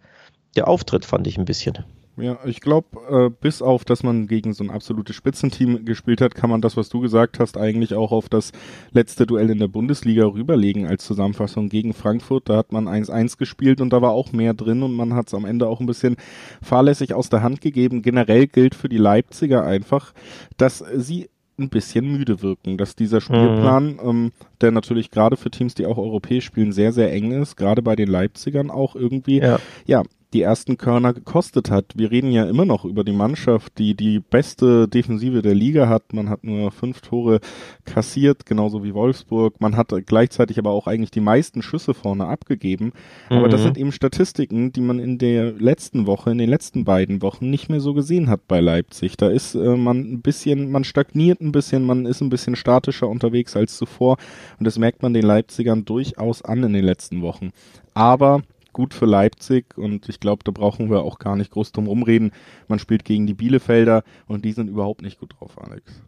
der 0.55 0.67
Auftritt 0.67 1.05
fand 1.05 1.27
ich 1.27 1.37
ein 1.37 1.45
bisschen. 1.45 1.85
Ja, 2.15 2.37
ich 2.45 2.61
glaube, 2.61 2.87
äh, 3.09 3.29
bis 3.41 3.63
auf, 3.63 3.85
dass 3.85 4.03
man 4.03 4.27
gegen 4.27 4.53
so 4.53 4.63
ein 4.63 4.69
absolutes 4.69 5.15
Spitzenteam 5.15 5.83
gespielt 5.83 6.21
hat, 6.21 6.35
kann 6.35 6.51
man 6.51 6.61
das, 6.61 6.77
was 6.77 6.89
du 6.89 6.99
gesagt 6.99 7.39
hast, 7.39 7.57
eigentlich 7.57 7.95
auch 7.95 8.11
auf 8.11 8.29
das 8.29 8.51
letzte 8.91 9.25
Duell 9.25 9.49
in 9.49 9.57
der 9.57 9.67
Bundesliga 9.67 10.25
rüberlegen 10.25 10.85
als 10.85 11.05
Zusammenfassung 11.05 11.69
gegen 11.69 11.93
Frankfurt. 11.93 12.49
Da 12.49 12.57
hat 12.57 12.71
man 12.71 12.87
1-1 12.87 13.39
gespielt 13.39 13.81
und 13.81 13.91
da 13.91 14.03
war 14.03 14.11
auch 14.11 14.31
mehr 14.31 14.53
drin 14.53 14.83
und 14.83 14.93
man 14.93 15.15
hat 15.15 15.27
es 15.27 15.33
am 15.33 15.45
Ende 15.45 15.67
auch 15.67 15.79
ein 15.79 15.87
bisschen 15.87 16.15
fahrlässig 16.61 17.15
aus 17.15 17.29
der 17.29 17.41
Hand 17.41 17.61
gegeben. 17.61 18.03
Generell 18.03 18.45
gilt 18.45 18.75
für 18.75 18.89
die 18.89 18.97
Leipziger 18.97 19.65
einfach, 19.65 20.13
dass 20.57 20.85
sie 20.95 21.29
ein 21.57 21.69
bisschen 21.69 22.11
müde 22.11 22.41
wirken, 22.41 22.77
dass 22.77 22.95
dieser 22.95 23.21
Spielplan, 23.21 23.93
mhm. 23.93 23.99
ähm, 24.03 24.31
der 24.61 24.71
natürlich 24.71 25.11
gerade 25.11 25.37
für 25.37 25.51
Teams, 25.51 25.75
die 25.75 25.85
auch 25.85 25.97
europäisch 25.97 26.45
spielen, 26.45 26.71
sehr, 26.71 26.91
sehr 26.91 27.11
eng 27.13 27.31
ist, 27.31 27.55
gerade 27.55 27.81
bei 27.81 27.95
den 27.95 28.09
Leipzigern 28.09 28.71
auch 28.71 28.95
irgendwie, 28.95 29.39
ja, 29.39 29.59
ja 29.85 30.03
die 30.33 30.41
ersten 30.41 30.77
Körner 30.77 31.13
gekostet 31.13 31.69
hat. 31.69 31.93
Wir 31.95 32.11
reden 32.11 32.31
ja 32.31 32.45
immer 32.45 32.65
noch 32.65 32.85
über 32.85 33.03
die 33.03 33.13
Mannschaft, 33.13 33.77
die 33.77 33.95
die 33.95 34.19
beste 34.19 34.87
Defensive 34.87 35.41
der 35.41 35.53
Liga 35.53 35.87
hat. 35.87 36.13
Man 36.13 36.29
hat 36.29 36.43
nur 36.43 36.71
fünf 36.71 37.01
Tore 37.01 37.39
kassiert, 37.85 38.45
genauso 38.45 38.83
wie 38.83 38.93
Wolfsburg. 38.93 39.61
Man 39.61 39.77
hat 39.77 39.93
gleichzeitig 40.05 40.57
aber 40.57 40.71
auch 40.71 40.87
eigentlich 40.87 41.11
die 41.11 41.19
meisten 41.19 41.61
Schüsse 41.61 41.93
vorne 41.93 42.25
abgegeben. 42.25 42.93
Mhm. 43.29 43.37
Aber 43.37 43.49
das 43.49 43.61
mhm. 43.61 43.65
sind 43.65 43.77
eben 43.77 43.91
Statistiken, 43.91 44.71
die 44.71 44.81
man 44.81 44.99
in 44.99 45.17
der 45.17 45.51
letzten 45.53 46.07
Woche, 46.07 46.31
in 46.31 46.39
den 46.39 46.49
letzten 46.49 46.83
beiden 46.83 47.21
Wochen 47.21 47.49
nicht 47.49 47.69
mehr 47.69 47.79
so 47.79 47.93
gesehen 47.93 48.29
hat 48.29 48.47
bei 48.47 48.59
Leipzig. 48.59 49.17
Da 49.17 49.29
ist 49.29 49.55
äh, 49.55 49.75
man 49.75 49.99
ein 49.99 50.21
bisschen, 50.21 50.71
man 50.71 50.83
stagniert 50.83 51.41
ein 51.41 51.51
bisschen, 51.51 51.83
man 51.83 52.05
ist 52.05 52.21
ein 52.21 52.29
bisschen 52.29 52.55
statischer 52.55 53.07
unterwegs 53.07 53.55
als 53.55 53.77
zuvor. 53.77 54.17
Und 54.57 54.65
das 54.65 54.79
merkt 54.79 55.03
man 55.03 55.13
den 55.13 55.25
Leipzigern 55.25 55.85
durchaus 55.85 56.41
an 56.41 56.63
in 56.63 56.73
den 56.73 56.85
letzten 56.85 57.21
Wochen. 57.21 57.51
Aber 57.93 58.41
gut 58.73 58.93
für 58.93 59.05
Leipzig 59.05 59.77
und 59.77 60.09
ich 60.09 60.19
glaube, 60.19 60.43
da 60.43 60.51
brauchen 60.51 60.89
wir 60.89 61.01
auch 61.01 61.19
gar 61.19 61.35
nicht 61.35 61.51
groß 61.51 61.71
drum 61.71 61.87
rumreden. 61.87 62.31
Man 62.67 62.79
spielt 62.79 63.05
gegen 63.05 63.27
die 63.27 63.33
Bielefelder 63.33 64.03
und 64.27 64.43
die 64.45 64.51
sind 64.51 64.69
überhaupt 64.69 65.01
nicht 65.01 65.19
gut 65.19 65.35
drauf, 65.39 65.61
Alex. 65.61 66.03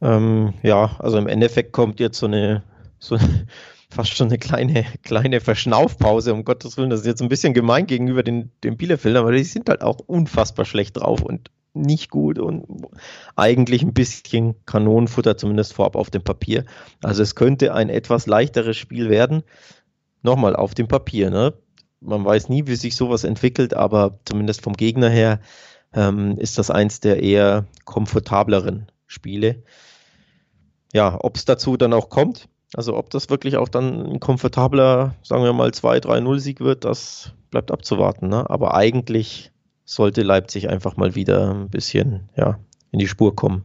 Ähm, 0.00 0.54
ja, 0.62 0.96
also 0.98 1.18
im 1.18 1.28
Endeffekt 1.28 1.72
kommt 1.72 2.00
jetzt 2.00 2.18
so 2.18 2.26
eine, 2.26 2.62
so 2.98 3.16
fast 3.90 4.16
schon 4.16 4.28
eine 4.28 4.38
kleine, 4.38 4.84
kleine 5.02 5.40
Verschnaufpause, 5.40 6.32
um 6.32 6.44
Gottes 6.44 6.76
Willen. 6.76 6.90
Das 6.90 7.00
ist 7.00 7.06
jetzt 7.06 7.22
ein 7.22 7.28
bisschen 7.28 7.54
gemein 7.54 7.86
gegenüber 7.86 8.22
den, 8.22 8.50
den 8.64 8.76
Bielefeldern, 8.76 9.22
aber 9.22 9.32
die 9.32 9.44
sind 9.44 9.68
halt 9.68 9.82
auch 9.82 9.98
unfassbar 10.00 10.64
schlecht 10.64 10.96
drauf 10.96 11.22
und 11.22 11.50
nicht 11.74 12.10
gut 12.10 12.38
und 12.38 12.86
eigentlich 13.34 13.82
ein 13.82 13.94
bisschen 13.94 14.54
Kanonenfutter, 14.64 15.36
zumindest 15.36 15.72
vorab 15.72 15.96
auf 15.96 16.08
dem 16.08 16.22
Papier. 16.22 16.64
Also 17.02 17.22
es 17.22 17.34
könnte 17.34 17.74
ein 17.74 17.88
etwas 17.88 18.26
leichteres 18.26 18.76
Spiel 18.76 19.10
werden 19.10 19.42
nochmal 20.24 20.56
auf 20.56 20.74
dem 20.74 20.88
Papier, 20.88 21.30
ne? 21.30 21.54
Man 22.00 22.24
weiß 22.24 22.48
nie, 22.48 22.66
wie 22.66 22.76
sich 22.76 22.96
sowas 22.96 23.24
entwickelt, 23.24 23.72
aber 23.74 24.18
zumindest 24.26 24.62
vom 24.62 24.74
Gegner 24.74 25.08
her 25.08 25.40
ähm, 25.94 26.36
ist 26.38 26.58
das 26.58 26.70
eins 26.70 27.00
der 27.00 27.22
eher 27.22 27.66
komfortableren 27.84 28.90
Spiele. 29.06 29.62
Ja, 30.92 31.16
ob 31.20 31.36
es 31.36 31.44
dazu 31.44 31.76
dann 31.76 31.94
auch 31.94 32.10
kommt, 32.10 32.48
also 32.74 32.96
ob 32.96 33.10
das 33.10 33.30
wirklich 33.30 33.56
auch 33.56 33.68
dann 33.68 34.04
ein 34.06 34.20
komfortabler, 34.20 35.14
sagen 35.22 35.44
wir 35.44 35.52
mal 35.52 35.70
2-3-0-Sieg 35.70 36.60
wird, 36.60 36.84
das 36.84 37.32
bleibt 37.50 37.70
abzuwarten. 37.70 38.28
Ne? 38.28 38.48
Aber 38.50 38.74
eigentlich 38.74 39.52
sollte 39.84 40.22
Leipzig 40.22 40.68
einfach 40.68 40.96
mal 40.96 41.14
wieder 41.14 41.54
ein 41.54 41.70
bisschen 41.70 42.28
ja, 42.36 42.58
in 42.90 42.98
die 42.98 43.08
Spur 43.08 43.36
kommen. 43.36 43.64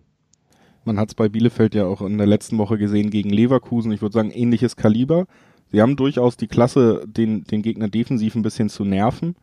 Man 0.86 1.00
hat 1.00 1.10
es 1.10 1.16
bei 1.16 1.30
Bielefeld 1.30 1.76
ja 1.76 1.86
auch 1.86 2.02
in 2.02 2.18
der 2.18 2.28
letzten 2.28 2.58
Woche 2.58 2.78
gesehen 2.78 3.10
gegen 3.10 3.30
Leverkusen. 3.30 3.92
Ich 3.92 4.02
würde 4.02 4.14
sagen, 4.14 4.32
ähnliches 4.32 4.76
Kaliber. 4.76 5.26
Sie 5.72 5.82
haben 5.82 5.96
durchaus 5.96 6.38
die 6.38 6.48
Klasse, 6.48 7.04
den, 7.06 7.44
den 7.44 7.62
Gegner 7.62 7.88
defensiv 7.88 8.36
ein 8.36 8.42
bisschen 8.42 8.70
zu 8.70 8.86
nerven, 8.86 9.36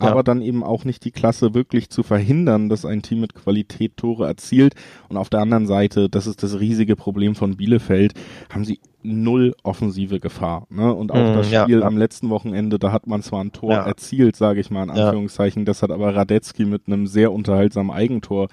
ja. 0.00 0.08
aber 0.08 0.22
dann 0.22 0.42
eben 0.42 0.62
auch 0.62 0.84
nicht 0.84 1.04
die 1.04 1.10
Klasse 1.10 1.54
wirklich 1.54 1.90
zu 1.90 2.02
verhindern, 2.02 2.68
dass 2.68 2.84
ein 2.84 3.02
Team 3.02 3.20
mit 3.20 3.34
Qualität 3.34 3.96
Tore 3.96 4.26
erzielt. 4.26 4.74
Und 5.08 5.16
auf 5.16 5.28
der 5.28 5.40
anderen 5.40 5.66
Seite, 5.66 6.08
das 6.08 6.26
ist 6.26 6.42
das 6.42 6.58
riesige 6.60 6.96
Problem 6.96 7.34
von 7.34 7.56
Bielefeld, 7.56 8.14
haben 8.50 8.64
sie 8.64 8.80
null 9.02 9.54
offensive 9.62 10.20
Gefahr. 10.20 10.66
Ne? 10.70 10.92
Und 10.92 11.12
auch 11.12 11.32
mm, 11.32 11.34
das 11.34 11.46
Spiel 11.46 11.80
ja, 11.80 11.86
am 11.86 11.96
letzten 11.96 12.30
Wochenende, 12.30 12.78
da 12.78 12.92
hat 12.92 13.06
man 13.06 13.22
zwar 13.22 13.44
ein 13.44 13.52
Tor 13.52 13.74
erzielt, 13.74 14.36
sage 14.36 14.60
ich 14.60 14.70
mal 14.70 14.84
in 14.84 14.90
Anführungszeichen, 14.90 15.64
das 15.64 15.82
hat 15.82 15.90
aber 15.90 16.14
Radetzky 16.14 16.64
mit 16.64 16.82
einem 16.86 17.06
sehr 17.06 17.32
unterhaltsamen 17.32 17.94
Eigentor 17.94 18.48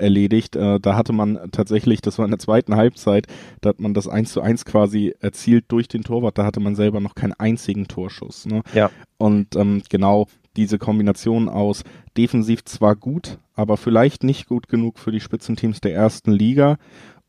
erledigt. 0.00 0.56
Äh, 0.56 0.80
da 0.80 0.96
hatte 0.96 1.12
man 1.12 1.38
tatsächlich, 1.52 2.00
das 2.00 2.18
war 2.18 2.24
in 2.24 2.30
der 2.30 2.40
zweiten 2.40 2.76
Halbzeit, 2.76 3.26
da 3.60 3.70
hat 3.70 3.80
man 3.80 3.94
das 3.94 4.08
1 4.08 4.32
zu 4.32 4.40
1 4.40 4.64
quasi 4.64 5.14
erzielt 5.20 5.66
durch 5.68 5.88
den 5.88 6.02
Torwart. 6.02 6.38
Da 6.38 6.44
hatte 6.44 6.60
man 6.60 6.74
selber 6.74 7.00
noch 7.00 7.14
keinen 7.14 7.34
einzigen 7.34 7.88
Torschuss. 7.88 8.46
Ne? 8.46 8.62
Ja. 8.74 8.90
Und 9.18 9.56
ähm, 9.56 9.82
genau 9.88 10.26
diese 10.56 10.78
Kombination 10.78 11.48
aus 11.48 11.84
defensiv 12.16 12.64
zwar 12.64 12.96
gut, 12.96 13.38
aber 13.54 13.76
vielleicht 13.76 14.24
nicht 14.24 14.48
gut 14.48 14.68
genug 14.68 14.98
für 14.98 15.12
die 15.12 15.20
Spitzenteams 15.20 15.80
der 15.80 15.94
ersten 15.94 16.32
Liga 16.32 16.76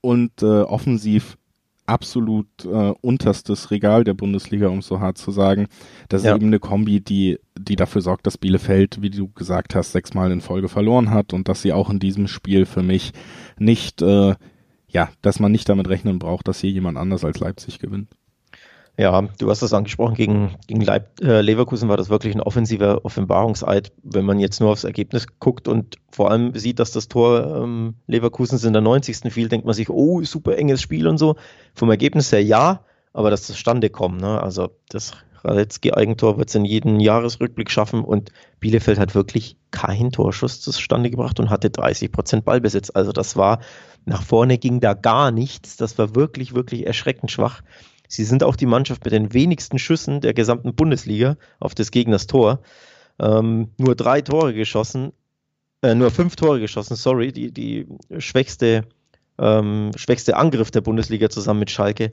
und 0.01 0.41
äh, 0.41 0.61
offensiv 0.61 1.37
absolut 1.91 2.47
äh, 2.63 2.93
unterstes 3.01 3.69
Regal 3.69 4.05
der 4.05 4.13
Bundesliga, 4.13 4.69
um 4.69 4.81
so 4.81 5.01
hart 5.01 5.17
zu 5.17 5.31
sagen. 5.31 5.67
Das 6.07 6.23
ja. 6.23 6.31
ist 6.31 6.37
eben 6.37 6.47
eine 6.47 6.59
Kombi, 6.59 7.01
die, 7.01 7.37
die 7.59 7.75
dafür 7.75 8.01
sorgt, 8.01 8.25
dass 8.25 8.37
Bielefeld, 8.37 9.01
wie 9.01 9.09
du 9.09 9.27
gesagt 9.27 9.75
hast, 9.75 9.91
sechsmal 9.91 10.31
in 10.31 10.39
Folge 10.39 10.69
verloren 10.69 11.09
hat 11.09 11.33
und 11.33 11.49
dass 11.49 11.61
sie 11.61 11.73
auch 11.73 11.89
in 11.89 11.99
diesem 11.99 12.27
Spiel 12.27 12.65
für 12.65 12.81
mich 12.81 13.11
nicht, 13.59 14.01
äh, 14.01 14.35
ja, 14.87 15.09
dass 15.21 15.39
man 15.39 15.51
nicht 15.51 15.67
damit 15.67 15.89
rechnen 15.89 16.17
braucht, 16.17 16.47
dass 16.47 16.61
hier 16.61 16.71
jemand 16.71 16.97
anders 16.97 17.25
als 17.25 17.39
Leipzig 17.39 17.79
gewinnt. 17.79 18.07
Ja, 18.97 19.21
du 19.39 19.49
hast 19.49 19.61
das 19.61 19.73
angesprochen, 19.73 20.15
gegen, 20.15 20.55
gegen 20.67 20.81
Leib, 20.81 21.21
äh, 21.21 21.41
Leverkusen 21.41 21.89
war 21.89 21.97
das 21.97 22.09
wirklich 22.09 22.35
ein 22.35 22.41
offensiver 22.41 23.05
Offenbarungseid. 23.05 23.91
Wenn 24.03 24.25
man 24.25 24.39
jetzt 24.39 24.59
nur 24.59 24.69
aufs 24.69 24.83
Ergebnis 24.83 25.27
guckt 25.39 25.67
und 25.67 25.95
vor 26.11 26.29
allem 26.29 26.53
sieht, 26.55 26.79
dass 26.79 26.91
das 26.91 27.07
Tor 27.07 27.63
ähm, 27.63 27.95
Leverkusens 28.07 28.63
in 28.63 28.73
der 28.73 28.81
90. 28.81 29.31
fiel, 29.33 29.47
denkt 29.47 29.65
man 29.65 29.73
sich, 29.73 29.89
oh, 29.89 30.21
super 30.23 30.57
enges 30.57 30.81
Spiel 30.81 31.07
und 31.07 31.17
so. 31.17 31.35
Vom 31.73 31.89
Ergebnis 31.89 32.31
her 32.31 32.43
ja, 32.43 32.81
aber 33.13 33.29
dass 33.29 33.41
das 33.41 33.55
zustande 33.55 33.89
kommt. 33.89 34.21
Ne? 34.21 34.41
Also 34.41 34.69
das 34.89 35.13
Radetzky-Eigentor 35.43 36.37
wird 36.37 36.49
es 36.49 36.55
in 36.55 36.65
jedem 36.65 36.99
Jahresrückblick 36.99 37.71
schaffen 37.71 38.03
und 38.03 38.31
Bielefeld 38.59 38.99
hat 38.99 39.15
wirklich 39.15 39.57
keinen 39.71 40.11
Torschuss 40.11 40.61
zustande 40.61 41.09
gebracht 41.09 41.39
und 41.39 41.49
hatte 41.49 41.69
30 41.69 42.11
Prozent 42.11 42.45
Ballbesitz. 42.45 42.91
Also 42.93 43.11
das 43.11 43.35
war, 43.35 43.59
nach 44.05 44.21
vorne 44.21 44.57
ging 44.57 44.79
da 44.79 44.93
gar 44.93 45.31
nichts. 45.31 45.77
Das 45.77 45.97
war 45.97 46.15
wirklich, 46.15 46.53
wirklich 46.53 46.85
erschreckend 46.85 47.31
schwach. 47.31 47.61
Sie 48.11 48.25
sind 48.25 48.43
auch 48.43 48.57
die 48.57 48.65
Mannschaft 48.65 49.05
mit 49.05 49.13
den 49.13 49.33
wenigsten 49.33 49.79
Schüssen 49.79 50.19
der 50.19 50.33
gesamten 50.33 50.75
Bundesliga 50.75 51.37
auf 51.61 51.73
des 51.73 51.91
Gegners 51.91 52.27
Tor. 52.27 52.59
Ähm, 53.19 53.69
nur 53.77 53.95
drei 53.95 54.21
Tore 54.21 54.53
geschossen, 54.53 55.13
äh, 55.81 55.95
nur 55.95 56.11
fünf 56.11 56.35
Tore 56.35 56.59
geschossen, 56.59 56.97
sorry, 56.97 57.31
die, 57.31 57.53
die 57.53 57.87
schwächste, 58.17 58.83
ähm, 59.39 59.91
schwächste 59.95 60.35
Angriff 60.35 60.71
der 60.71 60.81
Bundesliga 60.81 61.29
zusammen 61.29 61.61
mit 61.61 61.71
Schalke. 61.71 62.11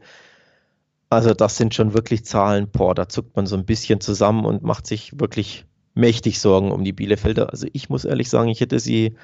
Also 1.11 1.34
das 1.34 1.56
sind 1.56 1.74
schon 1.74 1.94
wirklich 1.94 2.24
Zahlen, 2.24 2.70
boah, 2.70 2.94
da 2.94 3.08
zuckt 3.08 3.34
man 3.34 3.46
so 3.46 3.56
ein 3.56 3.64
bisschen 3.64 4.00
zusammen 4.00 4.44
und 4.44 4.62
macht 4.62 4.87
sich 4.87 5.18
wirklich 5.18 5.64
mächtig 5.94 6.38
Sorgen 6.38 6.70
um 6.70 6.84
die 6.84 6.92
Bielefelder. 6.92 7.50
Also 7.50 7.66
ich 7.72 7.88
muss 7.88 8.04
ehrlich 8.04 8.30
sagen, 8.30 8.50
ich 8.50 8.61
hätte 8.61 8.78
sie 8.78 9.16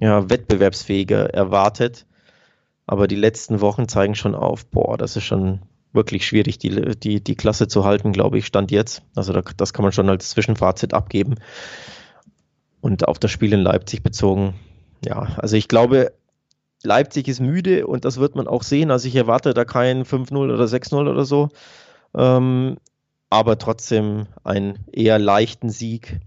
ja, 0.00 0.30
wettbewerbsfähiger 0.30 1.34
erwartet. 1.34 2.06
Aber 2.86 3.08
die 3.08 3.16
letzten 3.16 3.60
Wochen 3.60 3.88
zeigen 3.88 4.14
schon 4.14 4.36
auf, 4.36 4.66
boah, 4.66 4.96
das 4.96 5.16
ist 5.16 5.24
schon 5.24 5.62
wirklich 5.92 6.26
schwierig, 6.26 6.58
die, 6.58 6.96
die, 6.98 7.22
die 7.22 7.34
Klasse 7.34 7.68
zu 7.68 7.84
halten, 7.84 8.12
glaube 8.12 8.38
ich, 8.38 8.46
stand 8.46 8.70
jetzt. 8.70 9.02
Also 9.14 9.32
da, 9.32 9.42
das 9.56 9.72
kann 9.72 9.82
man 9.82 9.92
schon 9.92 10.08
als 10.08 10.30
Zwischenfazit 10.30 10.94
abgeben. 10.94 11.36
Und 12.80 13.06
auf 13.06 13.18
das 13.18 13.30
Spiel 13.30 13.52
in 13.52 13.60
Leipzig 13.60 14.02
bezogen, 14.02 14.54
ja, 15.04 15.20
also 15.36 15.56
ich 15.56 15.68
glaube, 15.68 16.12
Leipzig 16.82 17.28
ist 17.28 17.40
müde 17.40 17.86
und 17.86 18.04
das 18.04 18.18
wird 18.18 18.34
man 18.34 18.48
auch 18.48 18.62
sehen. 18.62 18.90
Also 18.90 19.06
ich 19.06 19.16
erwarte 19.16 19.54
da 19.54 19.64
kein 19.64 20.04
5-0 20.04 20.36
oder 20.36 20.64
6-0 20.64 21.08
oder 21.08 21.24
so. 21.24 21.50
Ähm, 22.14 22.78
aber 23.30 23.58
trotzdem 23.58 24.26
einen 24.44 24.78
eher 24.92 25.18
leichten 25.18 25.70
Sieg 25.70 26.20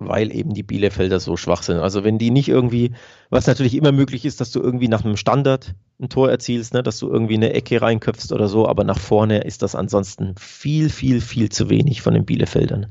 weil 0.00 0.34
eben 0.34 0.54
die 0.54 0.62
Bielefelder 0.62 1.20
so 1.20 1.36
schwach 1.36 1.62
sind. 1.62 1.78
Also 1.78 2.02
wenn 2.04 2.18
die 2.18 2.30
nicht 2.30 2.48
irgendwie, 2.48 2.92
was 3.28 3.46
natürlich 3.46 3.74
immer 3.74 3.92
möglich 3.92 4.24
ist, 4.24 4.40
dass 4.40 4.50
du 4.50 4.60
irgendwie 4.60 4.88
nach 4.88 5.04
einem 5.04 5.16
Standard 5.16 5.74
ein 6.00 6.08
Tor 6.08 6.30
erzielst, 6.30 6.72
ne, 6.72 6.82
dass 6.82 6.98
du 6.98 7.08
irgendwie 7.08 7.34
eine 7.34 7.52
Ecke 7.52 7.80
reinköpfst 7.80 8.32
oder 8.32 8.48
so, 8.48 8.66
aber 8.66 8.82
nach 8.82 8.98
vorne 8.98 9.42
ist 9.42 9.62
das 9.62 9.74
ansonsten 9.74 10.34
viel, 10.36 10.88
viel, 10.88 11.20
viel 11.20 11.50
zu 11.50 11.68
wenig 11.68 12.00
von 12.00 12.14
den 12.14 12.24
Bielefeldern. 12.24 12.86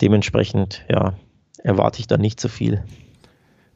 Dementsprechend, 0.00 0.84
ja, 0.88 1.14
erwarte 1.58 2.00
ich 2.00 2.06
da 2.06 2.16
nicht 2.16 2.40
so 2.40 2.48
viel. 2.48 2.82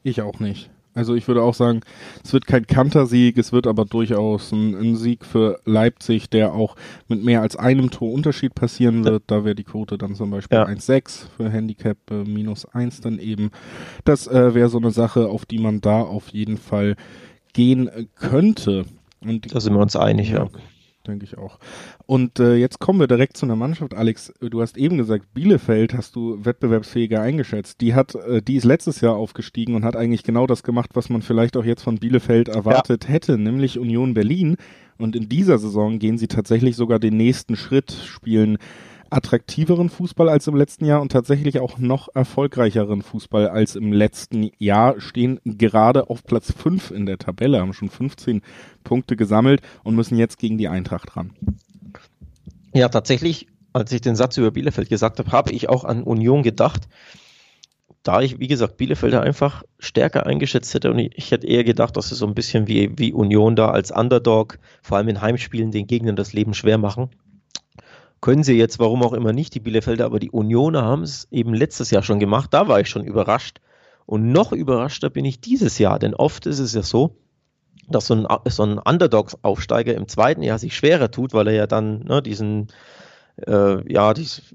Ich 0.03 0.23
auch 0.23 0.41
nicht. 0.41 0.71
Also 0.97 1.15
ich 1.15 1.29
würde 1.29 1.43
auch 1.43 1.55
sagen, 1.55 1.83
es 2.25 2.33
wird 2.33 2.47
kein 2.47 2.67
Kantersieg, 2.67 3.37
es 3.37 3.53
wird 3.53 3.67
aber 3.67 3.85
durchaus 3.85 4.51
ein, 4.51 4.75
ein, 4.75 4.97
Sieg 4.97 5.27
für 5.27 5.61
Leipzig, 5.67 6.31
der 6.31 6.55
auch 6.55 6.75
mit 7.07 7.23
mehr 7.23 7.43
als 7.43 7.55
einem 7.55 7.91
Tor 7.91 8.11
Unterschied 8.13 8.55
passieren 8.55 9.05
wird. 9.05 9.25
Da 9.27 9.45
wäre 9.45 9.55
die 9.55 9.65
Quote 9.65 9.99
dann 9.99 10.15
zum 10.15 10.31
Beispiel 10.31 10.57
ja. 10.57 10.65
1,6 10.65 11.27
für 11.37 11.51
Handicap 11.51 11.99
äh, 12.11 12.25
minus 12.25 12.65
1 12.65 13.03
dann 13.03 13.19
eben. 13.19 13.51
Das 14.05 14.27
äh, 14.27 14.55
wäre 14.55 14.71
so 14.71 14.79
eine 14.79 14.91
Sache, 14.91 15.29
auf 15.29 15.45
die 15.45 15.59
man 15.59 15.83
da 15.83 16.01
auf 16.01 16.29
jeden 16.31 16.57
Fall 16.57 16.97
gehen 17.53 17.91
könnte. 18.15 18.87
Und 19.21 19.55
da 19.55 19.61
sind 19.61 19.75
wir 19.75 19.81
uns 19.81 19.97
einig, 19.97 20.31
ja. 20.31 20.45
ja 20.45 20.51
denke 21.07 21.25
ich 21.25 21.39
auch. 21.39 21.59
Und 22.07 22.41
äh, 22.41 22.57
jetzt 22.57 22.79
kommen 22.79 23.01
wir 23.01 23.07
direkt 23.07 23.37
zu 23.37 23.47
einer 23.47 23.57
Mannschaft, 23.57 23.95
Alex. 23.95 24.33
Du 24.41 24.61
hast 24.61 24.77
eben 24.77 24.99
gesagt, 24.99 25.33
Bielefeld 25.35 25.95
hast 25.95 26.17
du 26.17 26.45
wettbewerbsfähiger 26.45 27.21
eingeschätzt. 27.21 27.81
Die 27.81 27.95
hat, 27.95 28.15
äh, 28.15 28.43
die 28.43 28.57
ist 28.57 28.65
letztes 28.65 29.01
Jahr 29.01 29.17
aufgestiegen 29.17 29.75
und 29.75 29.85
hat 29.85 29.97
eigentlich 29.97 30.23
genau 30.23 30.47
das 30.47 30.63
gemacht, 30.63 30.91
was 30.95 31.09
man 31.09 31.23
vielleicht 31.23 31.57
auch 31.57 31.65
jetzt 31.65 31.83
von 31.83 31.99
Bielefeld 31.99 32.49
erwartet 32.49 33.05
ja. 33.05 33.11
hätte, 33.11 33.39
nämlich 33.39 33.79
Union 33.79 34.15
Berlin. 34.15 34.57
Und 34.99 35.15
in 35.15 35.29
dieser 35.29 35.59
Saison 35.59 35.99
gehen 35.99 36.19
sie 36.19 36.29
tatsächlich 36.29 36.77
sogar 36.77 36.99
den 36.99 37.17
nächsten 37.17 37.57
Schritt, 37.57 37.93
spielen 37.93 38.59
attraktiveren 39.17 39.89
Fußball 39.89 40.29
als 40.29 40.47
im 40.47 40.57
letzten 40.57 40.85
Jahr 40.85 41.01
und 41.01 41.11
tatsächlich 41.11 41.59
auch 41.59 41.79
noch 41.79 42.09
erfolgreicheren 42.15 43.01
Fußball 43.01 43.49
als 43.49 43.75
im 43.75 43.91
letzten 43.91 44.51
Jahr, 44.59 45.01
stehen 45.01 45.41
gerade 45.45 46.11
auf 46.11 46.23
Platz 46.23 46.53
5 46.53 46.91
in 46.91 47.07
der 47.07 47.17
Tabelle, 47.17 47.61
haben 47.61 47.73
schon 47.73 47.89
15 47.89 48.43
Punkte 48.85 49.17
gesammelt 49.17 49.63
und 49.85 49.97
müssen 49.97 50.19
jetzt 50.19 50.39
gegen 50.39 50.59
die 50.59 50.69
Eintracht 50.69 51.17
ran. 51.17 51.33
Ja, 52.75 52.91
tatsächlich, 52.91 53.47
als 53.73 53.91
ich 53.91 54.03
den 54.03 54.17
Satz 54.17 54.37
über 54.37 54.51
Bielefeld 54.51 54.91
gesagt 54.91 55.19
habe, 55.19 55.33
habe 55.33 55.51
ich 55.51 55.71
auch 55.71 55.85
an 55.85 56.03
Union 56.03 56.43
gedacht. 56.43 56.87
Da 58.03 58.21
ich, 58.21 58.39
wie 58.39 58.49
gesagt, 58.49 58.77
Bielefelder 58.77 59.23
einfach 59.23 59.65
stärker 59.79 60.27
eingeschätzt 60.27 60.75
hätte 60.75 60.91
und 60.91 60.99
ich, 60.99 61.17
ich 61.17 61.31
hätte 61.31 61.47
eher 61.47 61.65
gedacht, 61.65 61.97
dass 61.97 62.11
sie 62.11 62.15
so 62.15 62.27
ein 62.27 62.35
bisschen 62.35 62.69
wie, 62.69 62.93
wie 62.99 63.15
Union 63.15 63.57
da 63.57 63.71
als 63.71 63.91
Underdog, 63.91 64.59
vor 64.83 64.99
allem 64.99 65.09
in 65.09 65.23
Heimspielen, 65.23 65.71
den 65.71 65.87
Gegnern 65.87 66.17
das 66.17 66.35
Leben 66.35 66.53
schwer 66.53 66.77
machen 66.77 67.09
können 68.21 68.43
sie 68.43 68.57
jetzt, 68.57 68.79
warum 68.79 69.03
auch 69.03 69.13
immer 69.13 69.33
nicht, 69.33 69.55
die 69.55 69.61
Bielefelder, 69.61 70.05
aber 70.05 70.19
die 70.19 70.31
Unioner 70.31 70.83
haben 70.83 71.03
es 71.03 71.29
eben 71.31 71.55
letztes 71.55 71.91
Jahr 71.91 72.03
schon 72.03 72.19
gemacht. 72.19 72.53
Da 72.53 72.69
war 72.69 72.81
ich 72.81 72.89
schon 72.89 73.05
überrascht. 73.05 73.61
Und 74.07 74.31
noch 74.33 74.53
überraschter 74.53 75.11
bin 75.11 75.25
ich 75.25 75.41
dieses 75.41 75.79
Jahr, 75.79 75.99
denn 75.99 76.15
oft 76.15 76.47
ist 76.47 76.61
es 76.61 76.75
ja 76.75 76.83
so, 76.83 77.17
dass 77.89 78.07
so 78.07 78.15
ein, 78.15 78.27
so 78.49 78.63
ein 78.63 78.79
Underdogs-Aufsteiger 78.79 79.95
im 79.95 80.09
zweiten 80.09 80.43
Jahr 80.43 80.59
sich 80.59 80.77
schwerer 80.77 81.11
tut, 81.11 81.35
weil 81.35 81.49
er 81.49 81.55
ja 81.55 81.67
dann 81.67 82.01
ne, 82.05 82.23
diesen, 82.23 82.69
äh, 83.47 83.93
ja, 83.93 84.15
dies, 84.15 84.55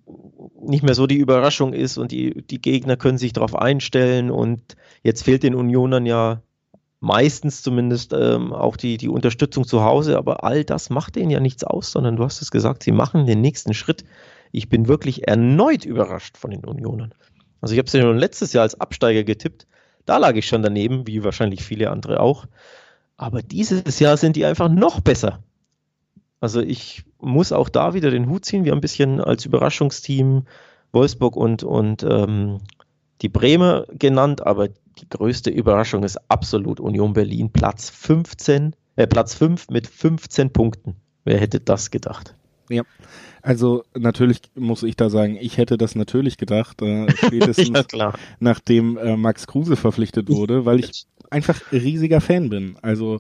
nicht 0.62 0.84
mehr 0.84 0.96
so 0.96 1.08
die 1.08 1.18
Überraschung 1.18 1.74
ist 1.74 1.98
und 1.98 2.12
die, 2.12 2.44
die 2.46 2.62
Gegner 2.62 2.98
können 2.98 3.18
sich 3.18 3.34
darauf 3.34 3.56
einstellen 3.56 4.32
und 4.32 4.76
jetzt 5.04 5.24
fehlt 5.24 5.44
den 5.44 5.56
Unionern 5.56 6.06
ja 6.06 6.42
meistens 7.02 7.64
zumindest 7.64 8.14
ähm, 8.14 8.54
auch 8.54 8.78
die, 8.78 8.96
die 8.98 9.10
Unterstützung 9.10 9.68
zu 9.68 9.84
Hause, 9.84 10.18
aber 10.18 10.44
all 10.44 10.64
das 10.64 10.90
macht 10.90 11.16
denen 11.16 11.32
ja 11.32 11.40
nichts 11.40 11.64
aus, 11.64 11.92
sondern 11.92 12.16
du 12.16 12.24
hast 12.24 12.42
es 12.42 12.52
gesagt, 12.52 12.84
sie 12.84 12.92
machen 12.92 13.26
den 13.26 13.42
nächsten 13.42 13.74
Schritt. 13.74 14.06
Ich 14.52 14.70
bin 14.70 14.88
wirklich 14.88 15.28
erneut 15.28 15.84
überrascht 15.84 16.38
von 16.38 16.52
den 16.52 16.64
Unionern. 16.64 17.14
Also 17.60 17.74
ich 17.74 17.80
habe 17.80 17.90
sie 17.90 17.98
ja 17.98 18.04
schon 18.04 18.18
letztes 18.18 18.54
Jahr 18.54 18.64
als 18.64 18.80
Absteiger 18.80 19.24
getippt, 19.24 19.68
da 20.06 20.18
lag 20.18 20.36
ich 20.36 20.48
schon 20.48 20.64
daneben, 20.64 21.08
wie 21.08 21.24
wahrscheinlich 21.24 21.64
viele 21.64 21.90
andere 21.90 22.20
auch. 22.20 22.46
Aber 23.18 23.42
dieses 23.42 24.00
Jahr 24.00 24.18
sind 24.18 24.36
die 24.36 24.46
einfach 24.46 24.70
noch 24.70 25.00
besser. 25.00 25.44
Also 26.40 26.62
ich 26.62 27.04
muss 27.20 27.52
auch 27.52 27.70
da 27.70 27.94
wieder 27.94 28.10
den 28.10 28.30
Hut 28.30 28.46
ziehen. 28.46 28.64
Wir 28.64 28.72
haben 28.72 28.80
ein 28.80 28.82
bisschen 28.82 29.22
als 29.22 29.46
Überraschungsteam 29.46 30.44
Wolfsburg 30.92 31.36
und, 31.36 31.64
und 31.64 32.04
ähm, 32.04 32.58
die 33.22 33.30
Bremer 33.30 33.86
genannt, 33.92 34.46
aber 34.46 34.70
die 35.00 35.10
größte 35.10 35.50
Überraschung 35.50 36.04
ist 36.04 36.18
absolut 36.30 36.80
Union 36.80 37.14
Berlin, 37.14 37.52
Platz 37.52 37.90
15, 37.90 38.76
äh, 38.96 39.08
Platz 39.08 39.34
5 39.36 39.70
mit 39.70 39.88
15 39.88 40.52
Punkten. 40.52 40.96
Wer 41.24 41.40
hätte 41.40 41.60
das 41.60 41.92
gedacht? 41.92 42.36
Ja, 42.70 42.84
also 43.42 43.84
natürlich 43.98 44.42
muss 44.56 44.84
ich 44.84 44.96
da 44.96 45.10
sagen, 45.10 45.38
ich 45.40 45.58
hätte 45.58 45.78
das 45.78 45.96
natürlich 45.96 46.38
gedacht, 46.38 46.82
äh, 46.82 47.10
spätestens 47.18 47.88
ja, 47.94 48.14
nachdem 48.40 48.98
äh, 48.98 49.18
Max 49.18 49.48
Kruse 49.48 49.76
verpflichtet 49.76 50.30
wurde, 50.30 50.66
weil 50.66 50.80
ich 50.80 51.06
einfach 51.30 51.60
riesiger 51.72 52.22
Fan 52.22 52.50
bin. 52.50 52.76
Also 52.82 53.20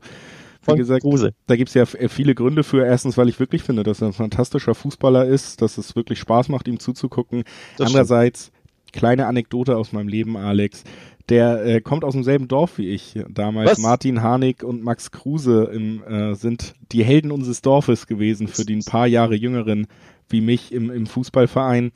wie 0.67 0.75
gesagt, 0.75 1.01
Kruse. 1.01 1.33
da 1.47 1.55
gibt's 1.55 1.73
ja 1.73 1.85
viele 1.85 2.35
Gründe 2.35 2.63
für. 2.63 2.85
Erstens, 2.85 3.17
weil 3.17 3.29
ich 3.29 3.39
wirklich 3.39 3.63
finde, 3.63 3.81
dass 3.83 4.01
er 4.01 4.07
ein 4.07 4.13
fantastischer 4.13 4.75
Fußballer 4.75 5.25
ist, 5.25 5.61
dass 5.61 5.79
es 5.79 5.95
wirklich 5.95 6.19
Spaß 6.19 6.49
macht, 6.49 6.67
ihm 6.67 6.79
zuzugucken. 6.79 7.45
Das 7.77 7.87
Andererseits, 7.87 8.45
stimmt. 8.45 8.93
kleine 8.93 9.25
Anekdote 9.25 9.75
aus 9.75 9.91
meinem 9.91 10.07
Leben, 10.07 10.37
Alex 10.37 10.83
der 11.29 11.65
äh, 11.65 11.81
kommt 11.81 12.03
aus 12.03 12.13
demselben 12.13 12.47
Dorf 12.47 12.77
wie 12.77 12.89
ich. 12.89 13.19
Damals 13.29 13.71
Was? 13.71 13.77
Martin 13.79 14.21
Harnik 14.21 14.63
und 14.63 14.83
Max 14.83 15.11
Kruse 15.11 15.69
im, 15.73 16.03
äh, 16.03 16.35
sind 16.35 16.73
die 16.91 17.03
Helden 17.03 17.31
unseres 17.31 17.61
Dorfes 17.61 18.07
gewesen 18.07 18.47
für 18.47 18.65
die 18.65 18.75
ein 18.75 18.83
paar 18.83 19.07
Jahre 19.07 19.35
jüngeren 19.35 19.87
wie 20.29 20.41
mich 20.41 20.71
im, 20.71 20.89
im 20.89 21.05
Fußballverein 21.05 21.91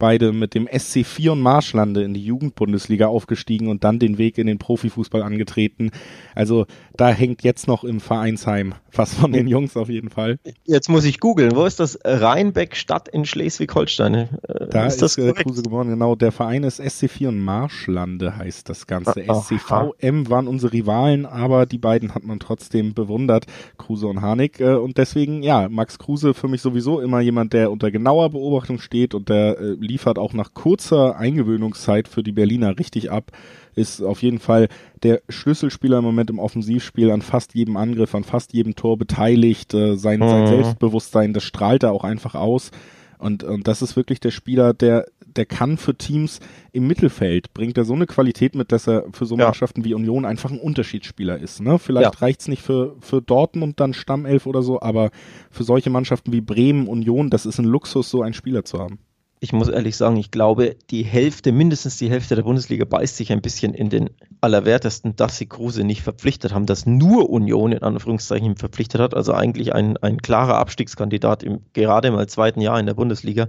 beide 0.00 0.32
mit 0.32 0.54
dem 0.54 0.66
SC 0.66 1.04
Vion 1.04 1.40
Marschlande 1.40 2.02
in 2.02 2.14
die 2.14 2.24
Jugendbundesliga 2.24 3.06
aufgestiegen 3.06 3.68
und 3.68 3.84
dann 3.84 4.00
den 4.00 4.18
Weg 4.18 4.38
in 4.38 4.48
den 4.48 4.58
Profifußball 4.58 5.22
angetreten. 5.22 5.92
Also 6.34 6.66
da 6.96 7.10
hängt 7.10 7.44
jetzt 7.44 7.68
noch 7.68 7.84
im 7.84 8.00
Vereinsheim 8.00 8.74
was 8.96 9.14
von 9.14 9.32
den 9.32 9.46
Jungs 9.46 9.76
auf 9.76 9.88
jeden 9.88 10.10
Fall. 10.10 10.38
Jetzt 10.64 10.88
muss 10.88 11.04
ich 11.04 11.20
googeln. 11.20 11.54
Wo 11.54 11.64
ist 11.64 11.80
das 11.80 11.98
Rheinbeck 12.04 12.76
Stadt 12.76 13.08
in 13.08 13.24
Schleswig-Holstein? 13.24 14.14
Äh, 14.14 14.28
da 14.70 14.86
ist, 14.86 15.02
das 15.02 15.16
äh, 15.18 15.32
Kruse 15.32 15.62
geboren. 15.62 15.88
Genau, 15.88 16.14
der 16.16 16.32
Verein 16.32 16.64
ist 16.64 16.76
SC 16.76 17.08
Vion 17.18 17.38
Marschlande 17.38 18.36
heißt 18.36 18.68
das 18.68 18.86
Ganze. 18.86 19.24
Ah, 19.28 19.40
SCVM 19.40 20.28
waren 20.28 20.48
unsere 20.48 20.72
Rivalen, 20.72 21.26
aber 21.26 21.66
die 21.66 21.78
beiden 21.78 22.14
hat 22.14 22.24
man 22.24 22.40
trotzdem 22.40 22.94
bewundert, 22.94 23.46
Kruse 23.78 24.06
und 24.06 24.20
Harnik. 24.20 24.60
Äh, 24.60 24.74
und 24.74 24.98
deswegen, 24.98 25.42
ja, 25.42 25.68
Max 25.68 25.98
Kruse 25.98 26.34
für 26.34 26.48
mich 26.48 26.62
sowieso 26.62 27.00
immer 27.00 27.20
jemand, 27.20 27.52
der 27.52 27.70
unter 27.70 27.90
genauer 27.90 28.30
Beobachtung 28.30 28.78
steht 28.78 29.14
und 29.14 29.28
der 29.28 29.58
liefert 29.90 30.18
auch 30.18 30.32
nach 30.32 30.54
kurzer 30.54 31.16
Eingewöhnungszeit 31.16 32.08
für 32.08 32.22
die 32.22 32.32
Berliner 32.32 32.78
richtig 32.78 33.10
ab. 33.10 33.32
Ist 33.74 34.02
auf 34.02 34.22
jeden 34.22 34.38
Fall 34.38 34.68
der 35.02 35.22
Schlüsselspieler 35.28 35.98
im 35.98 36.04
Moment 36.04 36.30
im 36.30 36.38
Offensivspiel 36.38 37.10
an 37.10 37.22
fast 37.22 37.54
jedem 37.54 37.76
Angriff, 37.76 38.14
an 38.14 38.24
fast 38.24 38.52
jedem 38.52 38.74
Tor 38.76 38.98
beteiligt. 38.98 39.74
Äh, 39.74 39.96
sein, 39.96 40.20
mhm. 40.20 40.28
sein 40.28 40.46
Selbstbewusstsein, 40.46 41.32
das 41.32 41.44
strahlt 41.44 41.82
er 41.82 41.92
auch 41.92 42.04
einfach 42.04 42.34
aus. 42.34 42.70
Und, 43.18 43.44
und 43.44 43.68
das 43.68 43.82
ist 43.82 43.96
wirklich 43.96 44.18
der 44.18 44.30
Spieler, 44.30 44.72
der, 44.72 45.04
der 45.26 45.44
kann 45.44 45.76
für 45.76 45.94
Teams 45.94 46.40
im 46.72 46.86
Mittelfeld, 46.86 47.52
bringt 47.52 47.76
er 47.76 47.84
so 47.84 47.92
eine 47.92 48.06
Qualität 48.06 48.54
mit, 48.54 48.72
dass 48.72 48.88
er 48.88 49.04
für 49.12 49.26
so 49.26 49.36
Mannschaften 49.36 49.84
wie 49.84 49.92
Union 49.92 50.24
einfach 50.24 50.50
ein 50.50 50.58
Unterschiedsspieler 50.58 51.38
ist. 51.38 51.60
Ne? 51.60 51.78
Vielleicht 51.78 52.14
ja. 52.14 52.20
reicht's 52.20 52.48
nicht 52.48 52.62
für, 52.62 52.96
für 53.00 53.20
Dortmund 53.20 53.78
dann 53.78 53.92
Stammelf 53.92 54.46
oder 54.46 54.62
so, 54.62 54.80
aber 54.80 55.10
für 55.50 55.64
solche 55.64 55.90
Mannschaften 55.90 56.32
wie 56.32 56.40
Bremen, 56.40 56.88
Union, 56.88 57.28
das 57.28 57.44
ist 57.44 57.58
ein 57.58 57.66
Luxus, 57.66 58.08
so 58.08 58.22
einen 58.22 58.34
Spieler 58.34 58.64
zu 58.64 58.78
haben 58.78 58.98
ich 59.42 59.54
muss 59.54 59.68
ehrlich 59.68 59.96
sagen, 59.96 60.16
ich 60.16 60.30
glaube, 60.30 60.76
die 60.90 61.02
Hälfte, 61.02 61.50
mindestens 61.50 61.96
die 61.96 62.10
Hälfte 62.10 62.34
der 62.36 62.42
Bundesliga 62.42 62.84
beißt 62.84 63.16
sich 63.16 63.32
ein 63.32 63.40
bisschen 63.40 63.72
in 63.72 63.88
den 63.88 64.10
Allerwertesten, 64.42 65.16
dass 65.16 65.38
sie 65.38 65.46
Kruse 65.46 65.82
nicht 65.82 66.02
verpflichtet 66.02 66.52
haben, 66.52 66.66
dass 66.66 66.84
nur 66.84 67.30
Union 67.30 67.72
in 67.72 67.82
Anführungszeichen 67.82 68.56
verpflichtet 68.56 69.00
hat. 69.00 69.14
Also 69.14 69.32
eigentlich 69.32 69.74
ein, 69.74 69.96
ein 69.96 70.18
klarer 70.18 70.58
Abstiegskandidat 70.58 71.42
im, 71.42 71.60
gerade 71.72 72.10
mal 72.10 72.28
zweiten 72.28 72.60
Jahr 72.60 72.78
in 72.78 72.84
der 72.84 72.94
Bundesliga. 72.94 73.48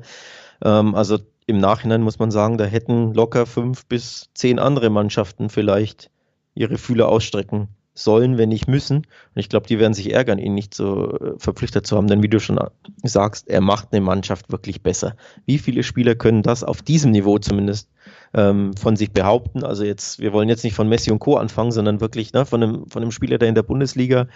Ähm, 0.64 0.96
also 0.96 1.20
im 1.46 1.58
Nachhinein 1.58 2.04
muss 2.04 2.20
man 2.20 2.32
sagen, 2.32 2.58
da 2.58 2.64
hätten 2.64 3.14
locker 3.14 3.46
fünf 3.46 3.86
bis 3.86 4.30
zehn 4.34 4.60
andere 4.60 4.90
Mannschaften 4.90 5.50
vielleicht 5.50 6.10
ihre 6.56 6.78
Fühler 6.78 7.10
ausstrecken 7.10 7.68
sollen, 8.04 8.38
wenn 8.38 8.50
nicht 8.50 8.68
müssen. 8.68 8.98
Und 8.98 9.08
ich 9.36 9.50
glaube, 9.50 9.68
die 9.68 9.80
werden 9.80 9.94
sich 9.94 10.14
ärgern, 10.14 10.40
ihn 10.40 10.54
nicht 10.54 10.74
so 10.74 11.12
äh, 11.12 11.34
verpflichtet 11.38 11.86
zu 11.86 11.98
haben, 11.98 12.08
denn 12.08 12.24
wie 12.24 12.30
du 12.30 12.40
schon 12.40 12.60
sagst, 13.04 13.48
er 13.48 13.62
macht 13.62 13.90
eine 13.92 14.02
Mannschaft 14.02 14.52
wirklich 14.52 14.82
besser. 14.82 15.16
Wie 15.46 15.58
viele 15.58 15.84
Spieler 15.84 16.16
können 16.16 16.44
das 16.44 16.64
auf 16.64 16.82
diesem 16.82 17.12
Niveau 17.12 17.38
zumindest 17.40 17.90
ähm, 18.34 18.74
von 18.76 18.96
sich 18.96 19.12
behaupten? 19.12 19.64
Also 19.64 19.84
jetzt, 19.84 20.20
wir 20.20 20.34
wollen 20.34 20.50
jetzt 20.50 20.64
nicht 20.64 20.76
von 20.76 20.90
Messi 20.90 21.12
und 21.12 21.20
Co. 21.20 21.36
anfangen, 21.38 21.72
sondern 21.72 22.02
wirklich 22.02 22.34
ne, 22.34 22.46
von, 22.46 22.64
einem, 22.64 22.88
von 22.88 23.02
einem 23.02 23.12
Spieler, 23.12 23.38
der 23.38 23.50
in 23.50 23.56
der 23.56 23.64
Bundesliga 23.64 24.28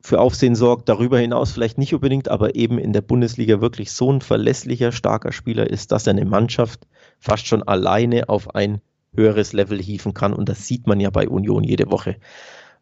für 0.00 0.20
Aufsehen 0.20 0.54
sorgt, 0.54 0.88
darüber 0.88 1.18
hinaus 1.18 1.50
vielleicht 1.50 1.76
nicht 1.76 1.94
unbedingt, 1.94 2.28
aber 2.28 2.54
eben 2.54 2.78
in 2.78 2.92
der 2.92 3.00
Bundesliga 3.02 3.60
wirklich 3.60 3.92
so 3.92 4.12
ein 4.12 4.20
verlässlicher, 4.20 4.92
starker 4.92 5.32
Spieler 5.32 5.68
ist, 5.68 5.92
dass 5.92 6.06
er 6.06 6.12
eine 6.12 6.24
Mannschaft 6.24 6.86
fast 7.18 7.46
schon 7.46 7.62
alleine 7.62 8.28
auf 8.28 8.54
ein 8.54 8.80
höheres 9.14 9.52
Level 9.52 9.80
hieven 9.80 10.14
kann. 10.14 10.32
Und 10.32 10.48
das 10.48 10.66
sieht 10.66 10.86
man 10.86 11.00
ja 11.00 11.10
bei 11.10 11.28
Union 11.28 11.64
jede 11.64 11.90
Woche. 11.90 12.16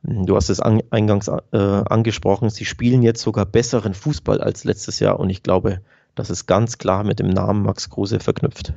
Du 0.09 0.37
hast 0.37 0.51
es 0.51 0.61
an, 0.61 0.83
eingangs 0.90 1.27
äh, 1.27 1.57
angesprochen, 1.57 2.49
sie 2.49 2.64
spielen 2.64 3.03
jetzt 3.03 3.23
sogar 3.23 3.45
besseren 3.45 3.92
Fußball 3.92 4.40
als 4.40 4.62
letztes 4.62 5.01
Jahr 5.01 5.19
und 5.19 5.31
ich 5.31 5.42
glaube, 5.42 5.81
das 6.14 6.31
ist 6.31 6.47
ganz 6.47 6.79
klar 6.79 7.03
mit 7.03 7.19
dem 7.19 7.29
Namen 7.29 7.64
Max 7.64 7.90
Kruse 7.90 8.21
verknüpft. 8.21 8.73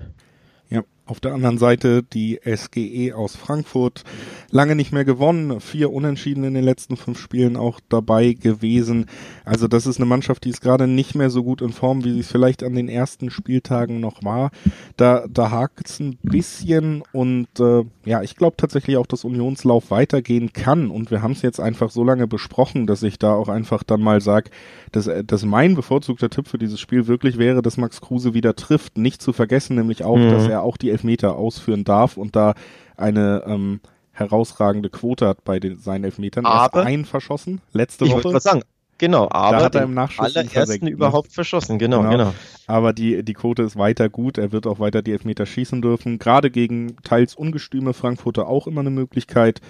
Ja, 0.70 0.84
Auf 1.10 1.20
der 1.20 1.34
anderen 1.34 1.58
Seite 1.58 2.04
die 2.04 2.40
SGE 2.46 3.14
aus 3.16 3.36
Frankfurt. 3.36 4.04
Lange 4.52 4.76
nicht 4.76 4.92
mehr 4.92 5.06
gewonnen. 5.06 5.60
Vier 5.60 5.92
Unentschieden 5.92 6.44
in 6.44 6.54
den 6.54 6.64
letzten 6.64 6.98
fünf 6.98 7.20
Spielen 7.20 7.58
auch 7.58 7.80
dabei 7.90 8.34
gewesen. 8.34 9.08
Also 9.44 9.68
das 9.68 9.88
ist 9.88 9.98
eine 9.98 10.06
Mannschaft, 10.06 10.46
die 10.46 10.50
ist 10.50 10.62
gerade 10.62 10.86
nicht 10.86 11.16
mehr 11.16 11.32
so 11.32 11.44
gut 11.44 11.62
in 11.62 11.72
Form, 11.72 12.04
wie 12.04 12.14
sie 12.14 12.20
es 12.20 12.32
vielleicht 12.32 12.64
an 12.64 12.76
den 12.76 12.90
ersten 12.90 13.32
Spieltagen 13.32 14.00
noch 14.00 14.24
war. 14.24 14.52
Da, 14.98 15.26
da 15.28 15.50
hakt 15.50 15.90
es 15.90 16.00
ein 16.00 16.20
bisschen 16.22 17.02
und 17.12 17.48
äh, 17.60 17.84
ja, 18.06 18.22
ich 18.22 18.36
glaube 18.36 18.58
tatsächlich 18.58 18.98
auch, 18.98 19.08
dass 19.08 19.24
Unionslauf 19.24 19.90
weitergehen 19.90 20.54
kann. 20.54 20.92
Und 20.92 21.10
wir 21.10 21.24
haben 21.24 21.32
es 21.32 21.42
jetzt 21.42 21.60
einfach 21.60 21.90
so 21.90 22.04
lange 22.04 22.28
besprochen, 22.28 22.86
dass 22.86 23.02
ich 23.02 23.18
da 23.18 23.34
auch 23.34 23.50
einfach 23.50 23.84
dann 23.84 24.02
mal 24.02 24.22
sage, 24.22 24.52
dass, 24.92 25.10
dass 25.26 25.44
mein 25.44 25.74
bevorzugter 25.76 26.30
Tipp 26.30 26.48
für 26.48 26.58
dieses 26.60 26.80
Spiel 26.80 27.08
wirklich 27.08 27.38
wäre, 27.38 27.62
dass 27.62 27.78
Max 27.78 28.02
Kruse 28.02 28.34
wieder 28.36 28.56
trifft. 28.56 28.98
Nicht 28.98 29.22
zu 29.22 29.34
vergessen, 29.34 29.76
nämlich 29.76 30.04
auch, 30.04 30.18
mhm. 30.18 30.30
dass 30.30 30.48
er 30.48 30.62
auch 30.62 30.78
die 30.78 30.90
Elfmeter 31.00 31.38
ausführen 31.38 31.84
darf 31.84 32.18
und 32.18 32.36
da 32.36 32.54
eine 32.98 33.44
ähm, 33.46 33.80
herausragende 34.12 34.90
Quote 34.90 35.28
hat 35.28 35.44
bei 35.46 35.60
den, 35.60 35.80
seinen 35.80 36.04
Elfmetern. 36.04 36.46
Aber, 36.46 36.80
er 36.80 36.84
ist 36.84 36.88
ein 36.88 37.06
verschossen, 37.06 37.62
letzte 37.72 38.06
ich 38.06 38.12
Woche. 38.12 38.36
Ich 38.36 38.44
sagen, 38.44 38.64
Genau, 39.00 39.30
aber 39.32 39.58
da 39.58 39.64
hat 39.64 39.76
er 39.76 39.84
im 39.84 39.94
Nachschuss 39.94 40.36
allerersten 40.36 40.86
ne? 40.86 40.92
überhaupt 40.92 41.32
verschossen, 41.32 41.80
genau, 41.80 42.02
genau, 42.02 42.12
genau. 42.12 42.34
Aber 42.68 42.94
die, 42.94 43.24
die 43.24 43.34
Quote 43.34 43.64
ist 43.64 43.78
weiter 43.78 44.10
gut, 44.10 44.38
er 44.38 44.52
wird 44.52 44.68
auch 44.68 44.80
weiter 44.80 45.02
die 45.02 45.14
Elfmeter 45.14 45.48
schießen 45.48 45.82
dürfen. 45.82 46.20
Gerade 46.20 46.52
gegen 46.52 46.98
teils 47.04 47.34
ungestüme 47.34 47.94
Frankfurter 47.94 48.48
auch 48.48 48.68
immer 48.68 48.82
eine 48.82 48.92
Möglichkeit. 48.92 49.62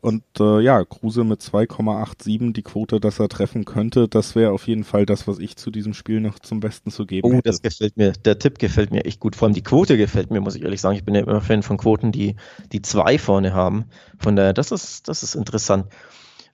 Und 0.00 0.22
äh, 0.40 0.60
ja, 0.60 0.82
Kruse 0.84 1.24
mit 1.24 1.42
2,87 1.42 2.54
die 2.54 2.62
Quote, 2.62 2.98
dass 2.98 3.18
er 3.18 3.28
treffen 3.28 3.66
könnte, 3.66 4.08
das 4.08 4.36
wäre 4.36 4.52
auf 4.52 4.66
jeden 4.68 4.84
Fall 4.84 5.04
das, 5.04 5.28
was 5.28 5.38
ich 5.38 5.56
zu 5.56 5.70
diesem 5.70 5.92
Spiel 5.92 6.20
noch 6.20 6.38
zum 6.38 6.60
Besten 6.60 6.90
zu 6.90 7.04
geben 7.04 7.28
oh, 7.28 7.32
hätte. 7.34 7.42
das 7.42 7.60
gefällt 7.60 7.96
mir, 7.96 8.12
der 8.12 8.38
Tipp 8.38 8.58
gefällt 8.58 8.90
mir 8.92 9.04
echt 9.04 9.20
gut. 9.20 9.36
Vor 9.36 9.46
allem 9.46 9.54
die 9.54 9.62
Quote 9.62 9.98
gefällt 9.98 10.30
mir, 10.30 10.40
muss 10.40 10.54
ich 10.54 10.62
ehrlich 10.62 10.80
sagen. 10.80 10.96
Ich 10.96 11.04
bin 11.04 11.14
ja 11.14 11.22
immer 11.22 11.40
Fan 11.40 11.62
von 11.62 11.76
Quoten, 11.76 12.12
die 12.12 12.36
die 12.72 12.80
zwei 12.80 13.18
vorne 13.18 13.52
haben. 13.52 13.86
Von 14.18 14.36
daher, 14.36 14.54
das 14.54 14.70
ist, 14.70 15.08
das 15.08 15.22
ist 15.22 15.34
interessant. 15.34 15.86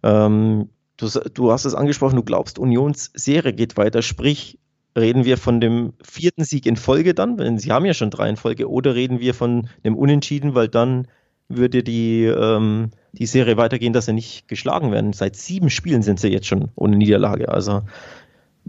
Ähm, 0.03 0.71
Du, 0.97 1.09
du 1.09 1.53
hast 1.53 1.65
es 1.65 1.75
angesprochen, 1.75 2.17
du 2.17 2.23
glaubst, 2.23 2.59
Unions 2.59 3.11
Serie 3.15 3.53
geht 3.53 3.77
weiter, 3.77 4.03
sprich, 4.03 4.59
reden 4.97 5.25
wir 5.25 5.39
von 5.39 5.61
dem 5.61 5.95
vierten 6.03 6.45
Sieg 6.45 6.67
in 6.67 6.77
Folge 6.77 7.15
dann, 7.15 7.37
denn 7.37 7.59
sie 7.59 7.73
haben 7.73 7.87
ja 7.87 7.95
schon 7.95 8.11
drei 8.11 8.29
in 8.29 8.37
Folge, 8.37 8.71
oder 8.71 8.95
reden 8.95 9.21
wir 9.21 9.35
von 9.35 9.69
dem 9.85 9.97
Unentschieden, 9.97 10.55
weil 10.55 10.69
dann 10.69 11.09
würde 11.49 11.83
die, 11.83 12.25
ähm, 12.25 12.91
die 13.13 13.27
Serie 13.27 13.57
weitergehen, 13.57 13.93
dass 13.93 14.07
sie 14.07 14.13
nicht 14.13 14.49
geschlagen 14.49 14.93
werden. 14.93 15.13
Seit 15.13 15.37
sieben 15.37 15.71
Spielen 15.71 16.03
sind 16.03 16.21
sie 16.21 16.29
jetzt 16.29 16.47
schon 16.47 16.71
ohne 16.77 16.97
Niederlage. 16.97 17.49
Also 17.49 17.83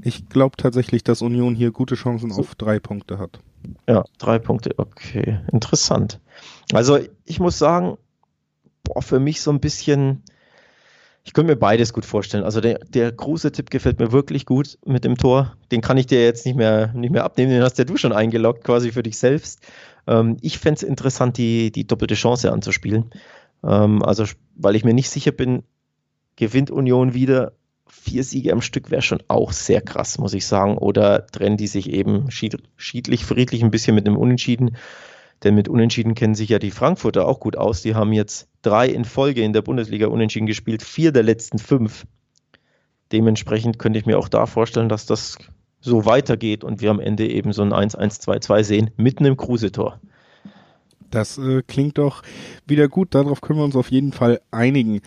ich 0.01 0.27
glaube 0.29 0.57
tatsächlich, 0.57 1.03
dass 1.03 1.21
Union 1.21 1.55
hier 1.55 1.71
gute 1.71 1.95
Chancen 1.95 2.31
so. 2.31 2.41
auf 2.41 2.55
drei 2.55 2.79
Punkte 2.79 3.19
hat. 3.19 3.39
Ja, 3.88 4.03
drei 4.17 4.39
Punkte, 4.39 4.71
okay, 4.77 5.39
interessant. 5.51 6.19
Also 6.73 6.99
ich 7.25 7.39
muss 7.39 7.57
sagen, 7.57 7.97
boah, 8.83 9.01
für 9.01 9.19
mich 9.19 9.41
so 9.41 9.51
ein 9.51 9.59
bisschen 9.59 10.23
ich 11.23 11.33
könnte 11.33 11.53
mir 11.53 11.59
beides 11.59 11.93
gut 11.93 12.05
vorstellen. 12.05 12.43
Also 12.43 12.59
der, 12.59 12.79
der 12.79 13.12
große 13.12 13.51
Tipp 13.51 13.69
gefällt 13.69 13.99
mir 13.99 14.12
wirklich 14.12 14.45
gut 14.45 14.77
mit 14.86 15.05
dem 15.05 15.17
Tor. 15.17 15.55
Den 15.71 15.81
kann 15.81 15.97
ich 15.97 16.05
dir 16.05 16.23
jetzt 16.23 16.45
nicht 16.45 16.55
mehr, 16.55 16.91
nicht 16.93 17.12
mehr 17.12 17.23
abnehmen, 17.23 17.51
den 17.51 17.63
hast 17.63 17.77
ja 17.77 17.86
du 17.86 17.95
schon 17.95 18.12
eingeloggt, 18.12 18.63
quasi 18.63 18.91
für 18.91 19.03
dich 19.03 19.17
selbst. 19.17 19.62
Ähm, 20.05 20.38
ich 20.41 20.59
fände 20.59 20.77
es 20.77 20.83
interessant, 20.83 21.38
die, 21.38 21.71
die 21.71 21.88
doppelte 21.88 22.15
Chance 22.15 22.51
anzuspielen. 22.51 23.12
Ähm, 23.63 24.03
also, 24.03 24.25
weil 24.55 24.75
ich 24.75 24.83
mir 24.83 24.93
nicht 24.93 25.09
sicher 25.09 25.31
bin, 25.31 25.63
gewinnt 26.36 26.71
Union 26.71 27.13
wieder 27.13 27.53
vier 27.88 28.23
Siege 28.23 28.51
am 28.51 28.62
Stück 28.62 28.91
wäre 28.91 29.01
schon 29.01 29.21
auch 29.27 29.51
sehr 29.51 29.79
krass, 29.79 30.17
muss 30.17 30.33
ich 30.33 30.45
sagen. 30.45 30.77
Oder 30.77 31.27
trennen 31.27 31.57
die 31.57 31.67
sich 31.67 31.89
eben 31.89 32.29
schiedlich, 32.31 33.25
friedlich 33.25 33.63
ein 33.63 33.71
bisschen 33.71 33.95
mit 33.95 34.07
einem 34.07 34.17
Unentschieden. 34.17 34.75
Denn 35.43 35.56
mit 35.56 35.67
Unentschieden 35.67 36.15
kennen 36.15 36.36
sich 36.36 36.49
ja 36.49 36.60
die 36.60 36.71
Frankfurter 36.71 37.27
auch 37.27 37.39
gut 37.39 37.58
aus. 37.58 37.82
Die 37.82 37.95
haben 37.95 38.13
jetzt 38.13 38.47
drei 38.62 38.88
in 38.88 39.03
Folge 39.03 39.43
in 39.43 39.53
der 39.53 39.62
Bundesliga 39.62 40.08
Unentschieden 40.08 40.47
gespielt, 40.47 40.84
vier 40.84 41.12
der 41.12 41.23
letzten 41.23 41.60
fünf. 41.60 42.06
Dementsprechend 43.12 43.77
könnte 43.77 43.99
ich 43.99 44.06
mir 44.06 44.17
auch 44.17 44.29
da 44.29 44.45
vorstellen, 44.45 44.89
dass 44.89 45.06
das 45.06 45.38
so 45.82 46.06
weitergeht 46.06 46.63
und 46.63 46.82
wir 46.82 46.89
am 46.89 46.99
Ende 46.99 47.27
eben 47.27 47.51
so 47.51 47.62
ein 47.62 47.73
1-1-2-2 47.73 48.63
sehen 48.63 48.91
mit 48.95 49.19
einem 49.19 49.36
Kruse-Tor. 49.36 49.99
Das 51.12 51.38
äh, 51.38 51.62
klingt 51.62 51.97
doch 51.97 52.23
wieder 52.65 52.88
gut. 52.88 53.13
Darauf 53.13 53.41
können 53.41 53.60
wir 53.60 53.65
uns 53.65 53.75
auf 53.75 53.91
jeden 53.91 54.13
Fall 54.13 54.41
einigen. 54.49 55.01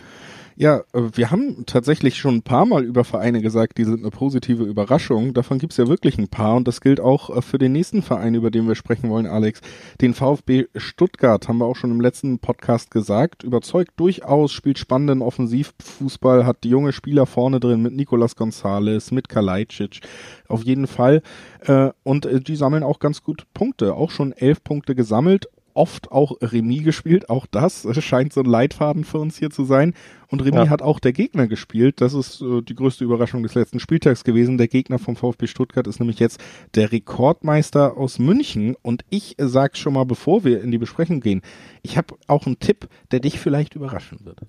Ja, 0.59 0.79
äh, 0.95 1.03
wir 1.13 1.31
haben 1.31 1.67
tatsächlich 1.67 2.17
schon 2.17 2.37
ein 2.37 2.43
paar 2.43 2.65
Mal 2.65 2.83
über 2.83 3.05
Vereine 3.05 3.43
gesagt, 3.43 3.77
die 3.77 3.85
sind 3.85 4.01
eine 4.01 4.11
positive 4.11 4.65
Überraschung. 4.65 5.35
Davon 5.35 5.59
gibt's 5.59 5.77
ja 5.77 5.87
wirklich 5.87 6.17
ein 6.17 6.29
paar 6.29 6.57
und 6.57 6.67
das 6.67 6.81
gilt 6.81 6.99
auch 6.99 7.29
äh, 7.29 7.43
für 7.43 7.59
den 7.59 7.73
nächsten 7.73 8.01
Verein, 8.01 8.35
über 8.35 8.51
den 8.51 8.67
wir 8.67 8.75
sprechen 8.75 9.11
wollen, 9.11 9.27
Alex. 9.27 9.61
Den 10.01 10.15
VfB 10.15 10.65
Stuttgart 10.75 11.47
haben 11.47 11.59
wir 11.59 11.67
auch 11.67 11.77
schon 11.77 11.91
im 11.91 12.01
letzten 12.01 12.39
Podcast 12.39 12.91
gesagt. 12.91 13.43
Überzeugt 13.43 14.01
durchaus, 14.01 14.51
spielt 14.51 14.79
spannenden 14.79 15.21
Offensivfußball, 15.21 16.47
hat 16.47 16.65
junge 16.65 16.95
Spieler 16.95 17.27
vorne 17.27 17.61
drin 17.61 17.83
mit 17.83 17.95
Nicolas 17.95 18.35
Gonzalez, 18.35 19.11
mit 19.11 19.29
Kalajdzic. 19.29 20.01
Auf 20.49 20.65
jeden 20.65 20.87
Fall. 20.87 21.21
Äh, 21.61 21.91
und 22.03 22.27
die 22.49 22.57
sammeln 22.57 22.83
auch 22.83 22.99
ganz 22.99 23.23
gut 23.23 23.45
Punkte. 23.53 23.95
Auch 23.95 24.11
schon 24.11 24.33
elf 24.33 24.65
Punkte 24.65 24.95
gesammelt 24.95 25.49
oft 25.77 26.11
auch 26.11 26.37
Remis 26.41 26.85
gespielt. 26.85 27.31
Auch 27.31 27.47
das 27.47 27.87
scheint 28.03 28.33
so 28.33 28.41
ein 28.41 28.47
Leitfaden 28.47 29.05
für 29.05 29.19
uns 29.19 29.39
hier 29.39 29.51
zu 29.51 29.65
sein. 29.65 29.95
Und 30.29 30.45
Remis 30.45 30.65
ja. 30.65 30.71
hat 30.71 30.83
auch 30.83 30.99
der 30.99 31.13
Gegner 31.13 31.47
gespielt. 31.47 32.01
Das 32.01 32.15
ist 32.15 32.41
äh, 32.41 32.63
die 32.63 32.75
größte 32.75 33.05
Überraschung 33.05 33.43
des 33.43 33.55
letzten 33.55 33.79
Spieltags 33.79 34.25
gewesen. 34.25 34.59
Der 34.59 34.69
Gegner 34.69 34.99
vom 34.99 35.17
VfB 35.17 35.47
Stuttgart 35.47 35.87
ist 35.87 36.01
nämlich 36.01 36.19
jetzt 36.19 36.41
der 36.75 36.91
Rekordmeister 36.91 37.97
aus 37.97 38.19
München. 38.19 38.75
Und 38.83 39.05
ich 39.11 39.39
äh, 39.39 39.47
sag 39.47 39.77
schon 39.77 39.93
mal, 39.93 40.05
bevor 40.05 40.45
wir 40.45 40.63
in 40.63 40.71
die 40.71 40.79
Besprechung 40.79 41.21
gehen, 41.21 41.43
ich 41.83 41.97
habe 41.97 42.17
auch 42.27 42.47
einen 42.47 42.59
Tipp, 42.59 42.89
der 43.13 43.21
dich 43.21 43.39
vielleicht 43.39 43.77
überraschen 43.77 44.25
wird. 44.25 44.41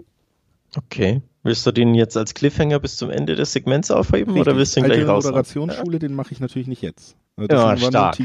Okay. 0.76 1.22
Willst 1.44 1.66
du 1.66 1.72
den 1.72 1.96
jetzt 1.96 2.18
als 2.18 2.34
Cliffhanger 2.34 2.80
bis 2.80 2.98
zum 2.98 3.10
Ende 3.10 3.36
des 3.36 3.54
Segments 3.54 3.90
aufheben 3.90 4.34
Richtig. 4.34 4.42
oder 4.42 4.58
willst 4.58 4.76
du 4.76 4.82
ihn 4.82 4.86
gleich 4.86 5.08
raus? 5.08 5.24
Die 5.24 5.30
Moderationsschule, 5.30 5.94
ja. 5.94 6.00
den 6.00 6.14
mache 6.14 6.34
ich 6.34 6.40
natürlich 6.40 6.68
nicht 6.68 6.82
jetzt. 6.82 7.16
Das 7.38 7.48
ja, 7.50 7.78
stark. 7.78 8.18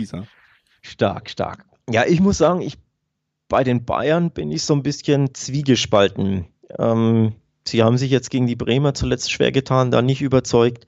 Stark, 0.83 1.31
stark. 1.31 1.65
Ja, 1.89 2.05
ich 2.07 2.21
muss 2.21 2.39
sagen, 2.39 2.61
ich 2.63 2.79
bei 3.53 3.65
den 3.65 3.85
Bayern 3.85 4.31
bin 4.31 4.51
ich 4.51 4.63
so 4.63 4.73
ein 4.73 4.83
bisschen 4.83 5.35
zwiegespalten. 5.35 6.47
Ähm, 6.79 7.35
sie 7.69 7.83
haben 7.83 7.99
sich 7.99 8.11
jetzt 8.11 8.31
gegen 8.31 8.47
die 8.47 8.57
Bremer 8.57 8.95
zuletzt 8.95 9.31
schwer 9.31 9.53
getan, 9.53 9.91
da 9.91 10.01
nicht 10.01 10.23
überzeugt. 10.23 10.87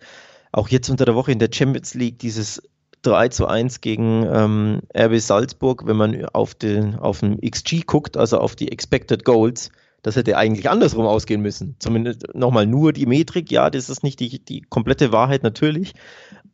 Auch 0.50 0.70
jetzt 0.70 0.88
unter 0.88 1.04
der 1.04 1.14
Woche 1.14 1.30
in 1.30 1.38
der 1.38 1.50
Champions 1.52 1.92
League 1.92 2.18
dieses 2.20 2.62
3 3.02 3.28
zu 3.28 3.46
1 3.46 3.82
gegen 3.82 4.24
ähm, 4.32 4.80
RB 4.96 5.20
Salzburg, 5.20 5.86
wenn 5.86 5.98
man 5.98 6.24
auf 6.24 6.54
den, 6.54 6.94
auf 6.94 7.20
den 7.20 7.38
XG 7.38 7.82
guckt, 7.84 8.16
also 8.16 8.38
auf 8.38 8.56
die 8.56 8.72
Expected 8.72 9.26
Goals, 9.26 9.68
das 10.00 10.16
hätte 10.16 10.38
eigentlich 10.38 10.70
andersrum 10.70 11.04
ausgehen 11.04 11.42
müssen. 11.42 11.76
Zumindest 11.80 12.34
nochmal 12.34 12.66
nur 12.66 12.94
die 12.94 13.04
Metrik, 13.04 13.52
ja, 13.52 13.68
das 13.68 13.90
ist 13.90 14.02
nicht 14.02 14.20
die, 14.20 14.42
die 14.42 14.62
komplette 14.62 15.12
Wahrheit 15.12 15.42
natürlich, 15.42 15.92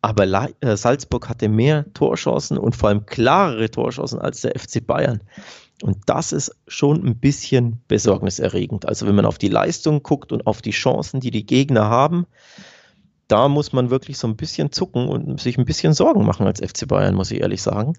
aber 0.03 0.25
äh, 0.61 0.77
Salzburg 0.77 1.29
hatte 1.29 1.49
mehr 1.49 1.85
Torchancen 1.95 2.59
und 2.59 2.75
vor 2.75 2.89
allem 2.89 3.07
klarere 3.07 3.71
Torchancen 3.71 4.19
als 4.19 4.41
der 4.41 4.59
FC 4.59 4.85
Bayern. 4.85 5.21
Und 5.83 5.99
das 6.07 6.33
ist 6.33 6.55
schon 6.67 7.05
ein 7.05 7.17
bisschen 7.17 7.81
besorgniserregend. 7.89 8.87
Also 8.87 9.07
wenn 9.07 9.15
man 9.15 9.25
auf 9.25 9.39
die 9.39 9.49
Leistung 9.49 10.03
guckt 10.03 10.33
und 10.33 10.47
auf 10.47 10.61
die 10.61 10.73
Chancen, 10.73 11.21
die 11.21 11.31
die 11.31 11.47
Gegner 11.47 11.87
haben, 11.87 12.27
da 13.29 13.49
muss 13.49 13.73
man 13.73 13.91
wirklich 13.91 14.19
so 14.19 14.27
ein 14.27 14.37
bisschen 14.37 14.73
zucken 14.73 15.09
und 15.09 15.41
sich 15.41 15.57
ein 15.57 15.65
bisschen 15.65 15.95
Sorgen 15.95 16.27
machen 16.27 16.47
als 16.47 16.61
FC 16.61 16.87
Bayern, 16.87 17.15
muss 17.15 17.31
ich 17.31 17.41
ehrlich 17.41 17.63
sagen. 17.63 17.95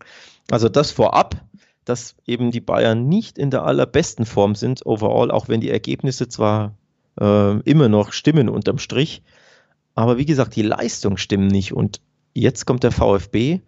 Also 0.49 0.69
das 0.69 0.91
vorab, 0.91 1.41
dass 1.85 2.15
eben 2.27 2.51
die 2.51 2.61
Bayern 2.61 3.07
nicht 3.07 3.37
in 3.37 3.49
der 3.49 3.63
allerbesten 3.63 4.25
Form 4.25 4.55
sind, 4.55 4.85
overall, 4.85 5.31
auch 5.31 5.47
wenn 5.47 5.61
die 5.61 5.71
Ergebnisse 5.71 6.27
zwar 6.27 6.75
äh, 7.19 7.59
immer 7.61 7.89
noch 7.89 8.11
stimmen 8.11 8.49
unterm 8.49 8.77
Strich, 8.77 9.23
aber 9.95 10.17
wie 10.17 10.25
gesagt, 10.25 10.55
die 10.55 10.61
Leistung 10.61 11.17
stimmen 11.17 11.47
nicht. 11.47 11.73
Und 11.73 12.01
jetzt 12.33 12.65
kommt 12.65 12.83
der 12.83 12.91
VfB, 12.91 13.61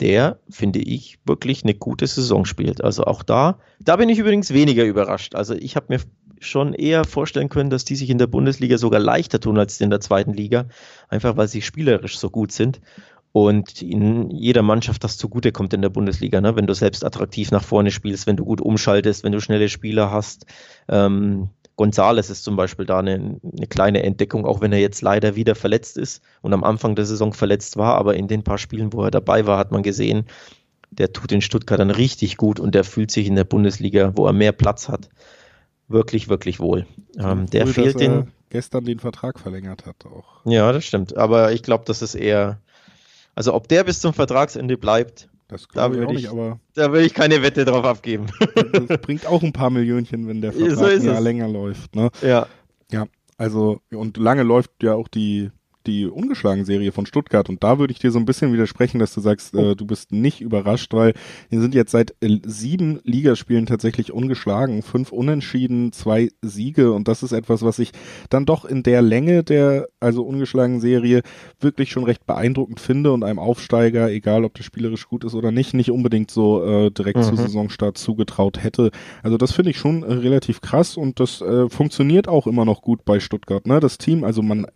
der, 0.00 0.38
finde 0.50 0.78
ich, 0.78 1.18
wirklich 1.24 1.64
eine 1.64 1.74
gute 1.74 2.06
Saison 2.06 2.44
spielt. 2.44 2.82
Also 2.84 3.04
auch 3.04 3.22
da, 3.22 3.58
da 3.80 3.96
bin 3.96 4.08
ich 4.08 4.18
übrigens 4.18 4.52
weniger 4.52 4.84
überrascht. 4.84 5.34
Also 5.34 5.54
ich 5.54 5.76
habe 5.76 5.86
mir 5.88 6.00
schon 6.38 6.74
eher 6.74 7.04
vorstellen 7.04 7.48
können, 7.48 7.70
dass 7.70 7.84
die 7.84 7.96
sich 7.96 8.10
in 8.10 8.18
der 8.18 8.26
Bundesliga 8.26 8.76
sogar 8.78 9.00
leichter 9.00 9.40
tun 9.40 9.58
als 9.58 9.80
in 9.80 9.90
der 9.90 10.00
zweiten 10.00 10.34
Liga, 10.34 10.66
einfach 11.08 11.36
weil 11.36 11.48
sie 11.48 11.62
spielerisch 11.62 12.18
so 12.18 12.28
gut 12.28 12.52
sind 12.52 12.80
und 13.32 13.82
in 13.82 14.30
jeder 14.30 14.62
Mannschaft 14.62 15.04
das 15.04 15.18
zugutekommt 15.18 15.74
in 15.74 15.82
der 15.82 15.90
Bundesliga, 15.90 16.40
ne? 16.40 16.56
wenn 16.56 16.66
du 16.66 16.74
selbst 16.74 17.04
attraktiv 17.04 17.50
nach 17.50 17.62
vorne 17.62 17.90
spielst, 17.90 18.26
wenn 18.26 18.36
du 18.36 18.46
gut 18.46 18.62
umschaltest, 18.62 19.24
wenn 19.24 19.32
du 19.32 19.40
schnelle 19.40 19.68
Spieler 19.68 20.10
hast. 20.10 20.46
Ähm, 20.88 21.50
Gonzales 21.76 22.30
ist 22.30 22.42
zum 22.42 22.56
Beispiel 22.56 22.86
da 22.86 22.98
eine, 22.98 23.38
eine, 23.42 23.66
kleine 23.68 24.02
Entdeckung, 24.02 24.46
auch 24.46 24.60
wenn 24.60 24.72
er 24.72 24.80
jetzt 24.80 25.02
leider 25.02 25.36
wieder 25.36 25.54
verletzt 25.54 25.98
ist 25.98 26.22
und 26.40 26.54
am 26.54 26.64
Anfang 26.64 26.96
der 26.96 27.04
Saison 27.04 27.32
verletzt 27.32 27.76
war, 27.76 27.96
aber 27.96 28.16
in 28.16 28.28
den 28.28 28.42
paar 28.42 28.58
Spielen, 28.58 28.92
wo 28.92 29.04
er 29.04 29.10
dabei 29.10 29.46
war, 29.46 29.58
hat 29.58 29.72
man 29.72 29.82
gesehen, 29.82 30.24
der 30.90 31.12
tut 31.12 31.32
in 31.32 31.42
Stuttgart 31.42 31.78
dann 31.78 31.90
richtig 31.90 32.38
gut 32.38 32.58
und 32.60 32.74
der 32.74 32.84
fühlt 32.84 33.10
sich 33.10 33.26
in 33.26 33.36
der 33.36 33.44
Bundesliga, 33.44 34.12
wo 34.16 34.26
er 34.26 34.32
mehr 34.32 34.52
Platz 34.52 34.88
hat, 34.88 35.10
wirklich, 35.88 36.28
wirklich 36.28 36.60
wohl. 36.60 36.86
Ähm, 37.18 37.46
der 37.46 37.66
cool, 37.66 37.72
fehlt 37.72 38.00
den. 38.00 38.32
Gestern 38.48 38.84
den 38.84 39.00
Vertrag 39.00 39.38
verlängert 39.40 39.86
hat 39.86 40.06
auch. 40.06 40.40
Ja, 40.44 40.72
das 40.72 40.84
stimmt. 40.84 41.16
Aber 41.16 41.52
ich 41.52 41.62
glaube, 41.62 41.84
das 41.84 42.00
ist 42.00 42.14
eher, 42.14 42.60
also 43.34 43.52
ob 43.52 43.68
der 43.68 43.84
bis 43.84 44.00
zum 44.00 44.14
Vertragsende 44.14 44.78
bleibt, 44.78 45.28
Das 45.48 45.68
da 45.72 45.86
ich 45.86 45.92
würde 45.94 46.12
nicht, 46.12 46.24
ich, 46.24 46.30
aber 46.30 46.58
da 46.74 46.90
würde 46.90 47.06
ich 47.06 47.14
keine 47.14 47.40
Wette 47.42 47.64
drauf 47.64 47.84
abgeben. 47.84 48.26
das 48.72 49.00
bringt 49.00 49.26
auch 49.26 49.42
ein 49.42 49.52
paar 49.52 49.70
Millionchen, 49.70 50.26
wenn 50.26 50.40
der 50.40 50.52
So 50.52 50.66
Vertrag 50.66 50.92
es. 50.92 51.20
länger 51.20 51.48
läuft. 51.48 51.94
Ne? 51.94 52.10
ja. 52.22 52.46
Also, 53.38 53.82
und 53.90 54.16
lange 54.16 54.42
läuft 54.42 54.82
ja 54.82 54.94
auch 54.94 55.08
die, 55.08 55.50
die 55.86 56.06
ungeschlagen 56.06 56.64
Serie 56.64 56.92
von 56.92 57.06
Stuttgart. 57.06 57.48
Und 57.48 57.62
da 57.64 57.78
würde 57.78 57.92
ich 57.92 57.98
dir 57.98 58.10
so 58.10 58.18
ein 58.18 58.24
bisschen 58.24 58.52
widersprechen, 58.52 58.98
dass 58.98 59.14
du 59.14 59.20
sagst, 59.20 59.54
äh, 59.54 59.74
du 59.76 59.86
bist 59.86 60.12
nicht 60.12 60.40
überrascht, 60.40 60.92
weil 60.94 61.14
wir 61.48 61.60
sind 61.60 61.74
jetzt 61.74 61.92
seit 61.92 62.14
äh, 62.20 62.38
sieben 62.44 63.00
Ligaspielen 63.04 63.66
tatsächlich 63.66 64.12
ungeschlagen, 64.12 64.82
fünf 64.82 65.12
Unentschieden, 65.12 65.92
zwei 65.92 66.30
Siege. 66.42 66.92
Und 66.92 67.08
das 67.08 67.22
ist 67.22 67.32
etwas, 67.32 67.62
was 67.62 67.78
ich 67.78 67.92
dann 68.30 68.46
doch 68.46 68.64
in 68.64 68.82
der 68.82 69.02
Länge 69.02 69.42
der, 69.44 69.86
also 70.00 70.22
ungeschlagen 70.22 70.80
Serie, 70.80 71.22
wirklich 71.60 71.90
schon 71.90 72.04
recht 72.04 72.26
beeindruckend 72.26 72.80
finde 72.80 73.12
und 73.12 73.24
einem 73.24 73.38
Aufsteiger, 73.38 74.10
egal 74.10 74.44
ob 74.44 74.54
der 74.54 74.62
spielerisch 74.64 75.08
gut 75.08 75.24
ist 75.24 75.34
oder 75.34 75.50
nicht, 75.50 75.74
nicht 75.74 75.90
unbedingt 75.90 76.30
so 76.30 76.64
äh, 76.64 76.90
direkt 76.90 77.16
Mhm. 77.16 77.22
zu 77.22 77.36
Saisonstart 77.36 77.98
zugetraut 77.98 78.62
hätte. 78.62 78.90
Also 79.22 79.36
das 79.36 79.52
finde 79.52 79.70
ich 79.70 79.78
schon 79.78 80.02
äh, 80.02 80.12
relativ 80.12 80.60
krass 80.60 80.96
und 80.96 81.20
das 81.20 81.40
äh, 81.40 81.68
funktioniert 81.68 82.28
auch 82.28 82.46
immer 82.46 82.64
noch 82.64 82.82
gut 82.82 83.04
bei 83.04 83.20
Stuttgart. 83.20 83.66
Ne? 83.66 83.80
Das 83.80 83.98
Team, 83.98 84.24
also 84.24 84.42
man 84.42 84.66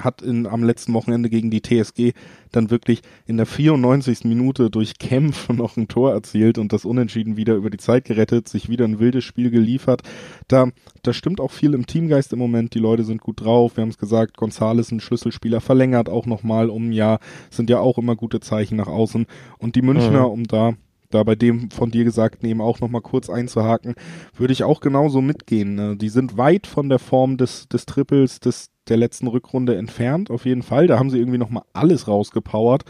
hat 0.00 0.22
in, 0.22 0.46
am 0.46 0.62
letzten 0.62 0.94
Wochenende 0.94 1.28
gegen 1.30 1.50
die 1.50 1.62
TSG 1.62 2.12
dann 2.52 2.70
wirklich 2.70 3.02
in 3.26 3.36
der 3.36 3.46
94. 3.46 4.24
Minute 4.24 4.70
durch 4.70 4.98
Kämpfe 4.98 5.52
noch 5.54 5.76
ein 5.76 5.88
Tor 5.88 6.12
erzielt 6.12 6.58
und 6.58 6.72
das 6.72 6.84
Unentschieden 6.84 7.36
wieder 7.36 7.54
über 7.54 7.70
die 7.70 7.78
Zeit 7.78 8.04
gerettet, 8.04 8.48
sich 8.48 8.68
wieder 8.68 8.84
ein 8.84 8.98
wildes 8.98 9.24
Spiel 9.24 9.50
geliefert. 9.50 10.02
Da, 10.46 10.68
da 11.02 11.12
stimmt 11.12 11.40
auch 11.40 11.50
viel 11.50 11.74
im 11.74 11.86
Teamgeist 11.86 12.32
im 12.32 12.38
Moment. 12.38 12.74
Die 12.74 12.78
Leute 12.78 13.04
sind 13.04 13.20
gut 13.20 13.40
drauf. 13.40 13.76
Wir 13.76 13.82
haben 13.82 13.90
es 13.90 13.98
gesagt, 13.98 14.36
Gonzales, 14.36 14.92
ein 14.92 15.00
Schlüsselspieler, 15.00 15.60
verlängert 15.60 16.08
auch 16.08 16.26
nochmal 16.26 16.70
um 16.70 16.88
ein 16.88 16.92
Jahr. 16.92 17.18
Sind 17.50 17.70
ja 17.70 17.80
auch 17.80 17.98
immer 17.98 18.16
gute 18.16 18.40
Zeichen 18.40 18.76
nach 18.76 18.88
außen. 18.88 19.26
Und 19.58 19.74
die 19.76 19.82
Münchner, 19.82 20.26
Mhm. 20.26 20.32
um 20.32 20.44
da 20.44 20.74
da 21.10 21.22
bei 21.22 21.34
dem 21.34 21.70
von 21.70 21.90
dir 21.90 22.04
gesagten 22.04 22.46
eben 22.46 22.60
auch 22.60 22.80
nochmal 22.80 23.02
kurz 23.02 23.30
einzuhaken, 23.30 23.94
würde 24.34 24.52
ich 24.52 24.64
auch 24.64 24.80
genauso 24.80 25.20
mitgehen. 25.20 25.74
Ne? 25.74 25.96
Die 25.96 26.08
sind 26.08 26.36
weit 26.36 26.66
von 26.66 26.88
der 26.88 26.98
Form 26.98 27.36
des, 27.36 27.68
des 27.68 27.86
Triples 27.86 28.40
des, 28.40 28.70
der 28.88 28.96
letzten 28.96 29.26
Rückrunde 29.26 29.76
entfernt, 29.76 30.30
auf 30.30 30.44
jeden 30.44 30.62
Fall. 30.62 30.86
Da 30.86 30.98
haben 30.98 31.10
sie 31.10 31.18
irgendwie 31.18 31.38
nochmal 31.38 31.64
alles 31.72 32.08
rausgepowert. 32.08 32.84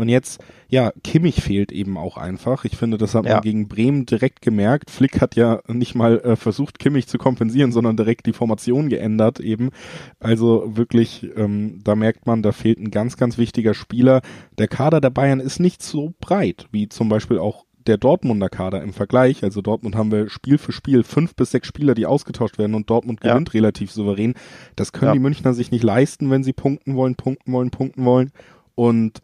Und 0.00 0.08
jetzt, 0.08 0.42
ja, 0.68 0.92
Kimmich 1.04 1.42
fehlt 1.42 1.72
eben 1.72 1.96
auch 1.98 2.16
einfach. 2.16 2.64
Ich 2.64 2.76
finde, 2.76 2.96
das 2.98 3.14
hat 3.14 3.26
Ja. 3.26 3.34
man 3.34 3.42
gegen 3.42 3.68
Bremen 3.68 4.06
direkt 4.06 4.40
gemerkt. 4.40 4.90
Flick 4.90 5.20
hat 5.20 5.36
ja 5.36 5.60
nicht 5.68 5.94
mal 5.94 6.18
äh, 6.20 6.36
versucht, 6.36 6.78
Kimmich 6.78 7.06
zu 7.06 7.18
kompensieren, 7.18 7.70
sondern 7.72 7.96
direkt 7.96 8.26
die 8.26 8.32
Formation 8.32 8.88
geändert 8.88 9.40
eben. 9.40 9.70
Also 10.18 10.76
wirklich, 10.76 11.28
ähm, 11.36 11.80
da 11.84 11.94
merkt 11.94 12.26
man, 12.26 12.42
da 12.42 12.52
fehlt 12.52 12.78
ein 12.78 12.90
ganz, 12.90 13.16
ganz 13.16 13.36
wichtiger 13.38 13.74
Spieler. 13.74 14.22
Der 14.58 14.68
Kader 14.68 15.00
der 15.00 15.10
Bayern 15.10 15.40
ist 15.40 15.60
nicht 15.60 15.82
so 15.82 16.14
breit, 16.20 16.66
wie 16.72 16.88
zum 16.88 17.08
Beispiel 17.08 17.38
auch 17.38 17.64
der 17.86 17.96
Dortmunder 17.96 18.48
Kader 18.50 18.82
im 18.82 18.92
Vergleich. 18.92 19.42
Also 19.42 19.62
Dortmund 19.62 19.96
haben 19.96 20.12
wir 20.12 20.28
Spiel 20.28 20.58
für 20.58 20.72
Spiel 20.72 21.02
fünf 21.02 21.34
bis 21.34 21.50
sechs 21.50 21.66
Spieler, 21.66 21.94
die 21.94 22.06
ausgetauscht 22.06 22.58
werden 22.58 22.74
und 22.74 22.90
Dortmund 22.90 23.20
Ja. 23.24 23.32
gewinnt 23.32 23.54
relativ 23.54 23.90
souverän. 23.90 24.34
Das 24.76 24.92
können 24.92 25.08
Ja. 25.08 25.12
die 25.14 25.18
Münchner 25.18 25.54
sich 25.54 25.70
nicht 25.70 25.82
leisten, 25.82 26.30
wenn 26.30 26.44
sie 26.44 26.52
punkten 26.52 26.94
wollen, 26.94 27.16
punkten 27.16 27.52
wollen, 27.52 27.70
punkten 27.70 28.04
wollen. 28.04 28.32
Und 28.74 29.20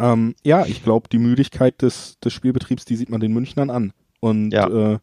ähm, 0.00 0.34
ja, 0.44 0.66
ich 0.66 0.82
glaube, 0.82 1.08
die 1.10 1.18
Müdigkeit 1.18 1.80
des, 1.82 2.18
des 2.20 2.32
Spielbetriebs, 2.32 2.84
die 2.84 2.96
sieht 2.96 3.10
man 3.10 3.20
den 3.20 3.32
Münchnern 3.32 3.70
an. 3.70 3.92
Und 4.20 4.52
Ja. 4.52 4.66
äh, 4.94 4.98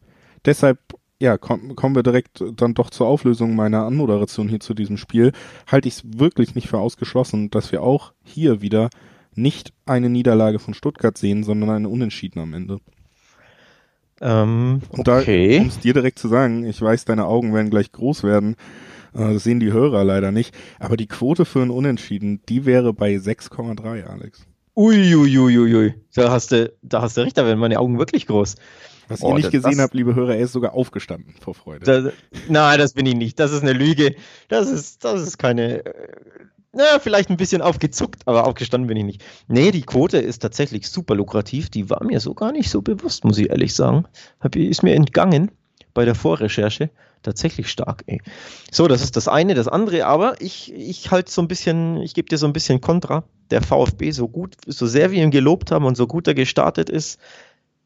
deshalb, 0.45 0.79
ja, 1.19 1.38
komm, 1.38 1.75
kommen 1.75 1.95
wir 1.95 2.03
direkt 2.03 2.43
dann 2.55 2.73
doch 2.73 2.89
zur 2.89 3.07
Auflösung 3.07 3.55
meiner 3.55 3.86
Anmoderation 3.86 4.49
hier 4.49 4.60
zu 4.60 4.73
diesem 4.73 4.97
Spiel. 4.97 5.31
Halte 5.67 5.88
ich 5.88 5.95
es 5.95 6.03
wirklich 6.19 6.55
nicht 6.55 6.67
für 6.67 6.79
ausgeschlossen, 6.79 7.49
dass 7.49 7.71
wir 7.71 7.81
auch 7.83 8.13
hier 8.23 8.62
wieder 8.62 8.89
nicht 9.36 9.73
eine 9.86 10.10
Niederlage 10.10 10.60
von 10.60 10.73
Stuttgart 10.73 11.17
sehen, 11.17 11.43
sondern 11.43 11.69
eine 11.69 11.89
Unentschieden 11.89 12.39
am 12.39 12.53
Ende. 12.53 12.79
Ähm, 14.19 14.81
Und 14.89 15.07
da, 15.07 15.19
okay. 15.19 15.60
um 15.60 15.67
es 15.67 15.79
dir 15.79 15.93
direkt 15.93 16.17
zu 16.19 16.27
sagen, 16.27 16.65
ich 16.65 16.81
weiß, 16.81 17.05
deine 17.05 17.25
Augen 17.25 17.53
werden 17.53 17.69
gleich 17.69 17.91
groß 17.91 18.23
werden. 18.23 18.55
Äh, 19.13 19.33
Das 19.33 19.43
sehen 19.43 19.60
die 19.60 19.71
Hörer 19.71 20.03
leider 20.03 20.31
nicht. 20.31 20.55
Aber 20.79 20.97
die 20.97 21.07
Quote 21.07 21.45
für 21.45 21.62
ein 21.62 21.69
Unentschieden, 21.69 22.41
die 22.49 22.65
wäre 22.65 22.93
bei 22.93 23.15
6,3, 23.15 24.05
Alex. 24.05 24.47
Uiuiuiui. 24.77 25.95
Da 26.13 26.31
hast 26.31 26.51
du, 26.51 26.71
da 26.83 27.01
hast 27.01 27.17
du 27.17 27.21
recht, 27.21 27.37
da 27.37 27.45
werden 27.45 27.59
meine 27.59 27.79
Augen 27.79 27.97
wirklich 27.97 28.27
groß. 28.27 28.55
Was 29.07 29.23
Oh, 29.23 29.29
ihr 29.29 29.35
nicht 29.35 29.45
das- 29.45 29.51
gesehen 29.51 29.71
das- 29.77 29.79
habt, 29.81 29.93
liebe 29.95 30.13
Hörer, 30.15 30.35
er 30.35 30.41
ist 30.41 30.51
sogar 30.51 30.73
aufgestanden 30.73 31.33
vor 31.41 31.55
Freude. 31.55 31.85
Da, 31.85 32.11
nein, 32.47 32.77
das 32.77 32.93
bin 32.93 33.05
ich 33.05 33.15
nicht. 33.15 33.39
Das 33.39 33.51
ist 33.51 33.63
eine 33.63 33.73
Lüge. 33.73 34.15
Das 34.49 34.69
ist, 34.69 35.03
das 35.03 35.21
ist 35.21 35.37
keine. 35.37 35.85
Äh, 35.85 35.93
na, 36.73 36.99
vielleicht 36.99 37.29
ein 37.31 37.37
bisschen 37.37 37.61
aufgezuckt, 37.63 38.21
aber 38.27 38.45
aufgestanden 38.45 38.87
bin 38.87 38.97
ich 38.97 39.03
nicht. 39.05 39.23
Nee, 39.47 39.71
die 39.71 39.81
Quote 39.81 40.19
ist 40.19 40.39
tatsächlich 40.43 40.87
super 40.89 41.15
lukrativ. 41.15 41.69
Die 41.71 41.89
war 41.89 42.03
mir 42.03 42.19
so 42.19 42.35
gar 42.35 42.51
nicht 42.51 42.69
so 42.69 42.81
bewusst, 42.83 43.23
muss 43.23 43.39
ich 43.39 43.49
ehrlich 43.49 43.73
sagen. 43.73 44.05
Hab, 44.41 44.55
ist 44.55 44.83
mir 44.83 44.93
entgangen 44.93 45.49
bei 45.97 46.05
der 46.05 46.13
Vorrecherche. 46.13 46.91
Tatsächlich 47.23 47.71
stark, 47.71 48.03
ey. 48.05 48.21
So, 48.71 48.88
das 48.88 49.01
ist 49.01 49.15
das 49.15 49.27
eine. 49.27 49.55
Das 49.55 49.67
andere, 49.67 50.05
aber 50.05 50.39
ich, 50.39 50.71
ich 50.71 51.10
halt 51.10 51.27
so 51.27 51.41
ein 51.41 51.47
bisschen, 51.47 51.97
ich 52.03 52.13
gebe 52.13 52.29
dir 52.29 52.38
so 52.38 52.45
ein 52.45 52.53
bisschen 52.53 52.81
Kontra. 52.81 53.23
Der 53.49 53.63
VfB, 53.63 54.12
so 54.12 54.27
gut, 54.27 54.57
so 54.67 54.86
sehr 54.86 55.10
wir 55.10 55.23
ihn 55.23 55.31
gelobt 55.31 55.71
haben 55.71 55.86
und 55.86 55.97
so 55.97 56.05
gut 56.05 56.27
er 56.27 56.36
gestartet 56.36 56.91
ist, 56.91 57.19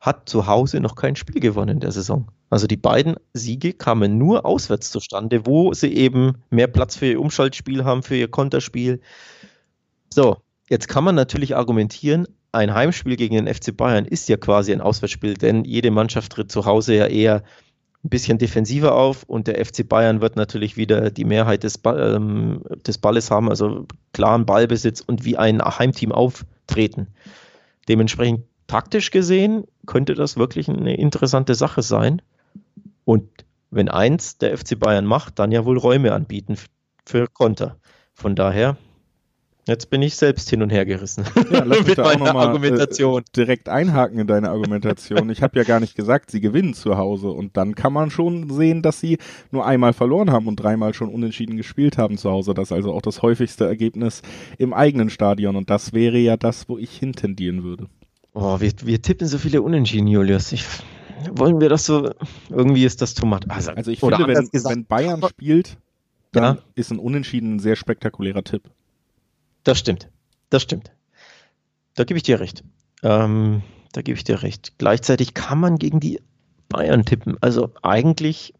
hat 0.02 0.28
zu 0.28 0.46
Hause 0.46 0.82
noch 0.82 0.96
kein 0.96 1.16
Spiel 1.16 1.40
gewonnen 1.40 1.70
in 1.70 1.80
der 1.80 1.94
Saison. 1.94 2.28
Also 2.50 2.68
die 2.68 2.76
beiden 2.76 3.16
Siege 3.34 3.72
kamen 3.72 4.18
nur 4.18 4.46
auswärts 4.46 4.92
zustande, 4.92 5.46
wo 5.46 5.74
sie 5.74 5.94
eben 5.94 6.34
mehr 6.50 6.68
Platz 6.68 6.98
für 6.98 7.06
ihr 7.06 7.22
Umschaltspiel 7.22 7.86
haben, 7.86 8.04
für 8.04 8.18
ihr 8.18 8.28
Konterspiel. 8.28 9.00
So, 10.14 10.36
jetzt 10.70 10.90
kann 10.90 11.06
man 11.06 11.16
natürlich 11.16 11.56
argumentieren, 11.56 12.28
ein 12.52 12.74
Heimspiel 12.74 13.16
gegen 13.16 13.36
den 13.36 13.54
FC 13.54 13.76
Bayern 13.76 14.06
ist 14.06 14.28
ja 14.28 14.38
quasi 14.38 14.74
ein 14.74 14.82
Auswärtsspiel, 14.82 15.36
denn 15.36 15.64
jede 15.64 15.92
Mannschaft 15.92 16.34
tritt 16.34 16.52
zu 16.52 16.66
Hause 16.66 16.96
ja 16.96 17.08
eher 17.08 17.44
ein 18.04 18.10
bisschen 18.10 18.38
defensiver 18.38 18.96
auf 18.96 19.24
und 19.24 19.48
der 19.48 19.64
FC 19.64 19.88
Bayern 19.88 20.22
wird 20.22 20.36
natürlich 20.36 20.76
wieder 20.76 21.12
die 21.12 21.26
Mehrheit 21.26 21.64
des, 21.64 21.78
Ball, 21.78 22.16
ähm, 22.16 22.64
des 22.86 22.98
Balles 22.98 23.30
haben, 23.30 23.50
also 23.50 23.86
klaren 24.14 24.46
Ballbesitz 24.46 25.02
und 25.02 25.24
wie 25.24 25.38
ein 25.38 25.62
Heimteam 25.62 26.12
auftreten. 26.12 27.08
Dementsprechend 27.88 28.44
taktisch 28.66 29.12
gesehen 29.12 29.66
könnte 29.86 30.16
das 30.16 30.38
wirklich 30.38 30.68
eine 30.68 30.96
interessante 30.96 31.54
Sache 31.54 31.84
sein. 31.84 32.22
Und 33.06 33.28
wenn 33.70 33.90
eins 33.90 34.38
der 34.38 34.58
FC 34.58 34.80
Bayern 34.80 35.06
macht, 35.06 35.38
dann 35.38 35.52
ja 35.52 35.66
wohl 35.66 35.78
Räume 35.78 36.14
anbieten 36.14 36.56
für 37.06 37.28
Konter. 37.28 37.78
Von 38.14 38.36
daher, 38.36 38.78
jetzt 39.68 39.90
bin 39.90 40.02
ich 40.02 40.16
selbst 40.16 40.50
hin 40.50 40.62
und 40.62 40.70
her 40.70 40.86
gerissen 40.86 41.24
Ja, 41.52 41.64
lass 41.64 41.86
mich 41.86 41.96
da 41.96 42.04
auch 42.04 42.18
noch 42.18 42.34
mal, 42.34 42.48
Argumentation. 42.48 43.22
direkt 43.36 43.70
einhaken 43.70 44.20
in 44.20 44.28
deine 44.28 44.50
Argumentation. 44.50 45.30
Ich 45.30 45.42
habe 45.42 45.58
ja 45.60 45.64
gar 45.64 45.80
nicht 45.80 45.96
gesagt, 45.96 46.32
sie 46.32 46.42
gewinnen 46.42 46.74
zu 46.74 46.98
Hause. 46.98 47.30
Und 47.30 47.58
dann 47.58 47.76
kann 47.76 47.94
man 47.94 48.10
schon 48.10 48.50
sehen, 48.50 48.82
dass 48.82 49.00
sie 49.00 49.18
nur 49.52 49.66
einmal 49.66 49.94
verloren 49.94 50.32
haben 50.32 50.48
und 50.48 50.56
dreimal 50.58 50.94
schon 50.94 51.10
unentschieden 51.10 51.58
gespielt 51.58 51.98
haben 51.98 52.18
zu 52.18 52.30
Hause. 52.32 52.54
Das 52.54 52.70
ist 52.70 52.72
also 52.72 52.92
auch 52.94 53.02
das 53.02 53.22
häufigste 53.22 53.66
Ergebnis 53.66 54.22
im 54.58 54.74
eigenen 54.74 55.10
Stadion. 55.10 55.56
Und 55.56 55.70
das 55.70 55.94
wäre 55.94 56.18
ja 56.18 56.38
das, 56.38 56.68
wo 56.68 56.78
ich 56.78 56.92
hintendieren 56.98 57.64
würde. 57.64 57.88
Oh, 58.34 58.60
wir, 58.60 58.72
wir 58.84 59.02
tippen 59.02 59.28
so 59.28 59.38
viele 59.38 59.62
Unentschieden, 59.62 60.08
Julius. 60.08 60.52
Ich, 60.54 60.66
wollen 61.32 61.60
wir 61.62 61.70
das 61.70 61.86
so? 61.86 62.10
Irgendwie 62.50 62.86
ist 62.86 63.02
das 63.02 63.22
much. 63.24 63.42
Also, 63.50 63.72
Also 63.72 63.92
ich 63.92 64.00
finde, 64.00 64.26
wenn, 64.28 64.50
wenn 64.52 64.86
Bayern 64.86 65.22
spielt, 65.30 65.78
dann 66.32 66.44
Ja. 66.56 66.58
ist 66.76 66.92
ein 66.92 67.00
Unentschieden 67.00 67.56
ein 67.56 67.60
sehr 67.60 67.76
spektakulärer 67.76 68.44
Tipp. 68.44 68.64
Das 69.64 69.80
stimmt. 69.80 70.10
Das 70.50 70.62
stimmt. 70.62 70.92
Da 71.96 72.04
gebe 72.04 72.18
ich 72.18 72.24
dir 72.24 72.40
recht. 72.40 72.64
Ähm, 73.04 73.64
da 73.94 74.02
gebe 74.02 74.18
ich 74.18 74.24
dir 74.24 74.44
recht. 74.44 74.78
Gleichzeitig 74.78 75.34
kann 75.34 75.60
man 75.60 75.78
gegen 75.78 76.00
die 76.00 76.22
Bayern 76.70 77.06
tippen. 77.06 77.38
Also 77.42 77.72
eigentlich, 77.82 78.54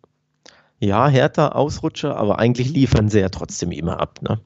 ja, 0.80 1.08
härter 1.08 1.56
Ausrutscher, 1.56 2.18
aber 2.18 2.40
eigentlich 2.40 2.70
liefern 2.70 3.10
sie 3.10 3.20
ja 3.20 3.30
trotzdem 3.30 3.72
immer 3.72 4.00
ab. 4.00 4.22
Ne? 4.22 4.42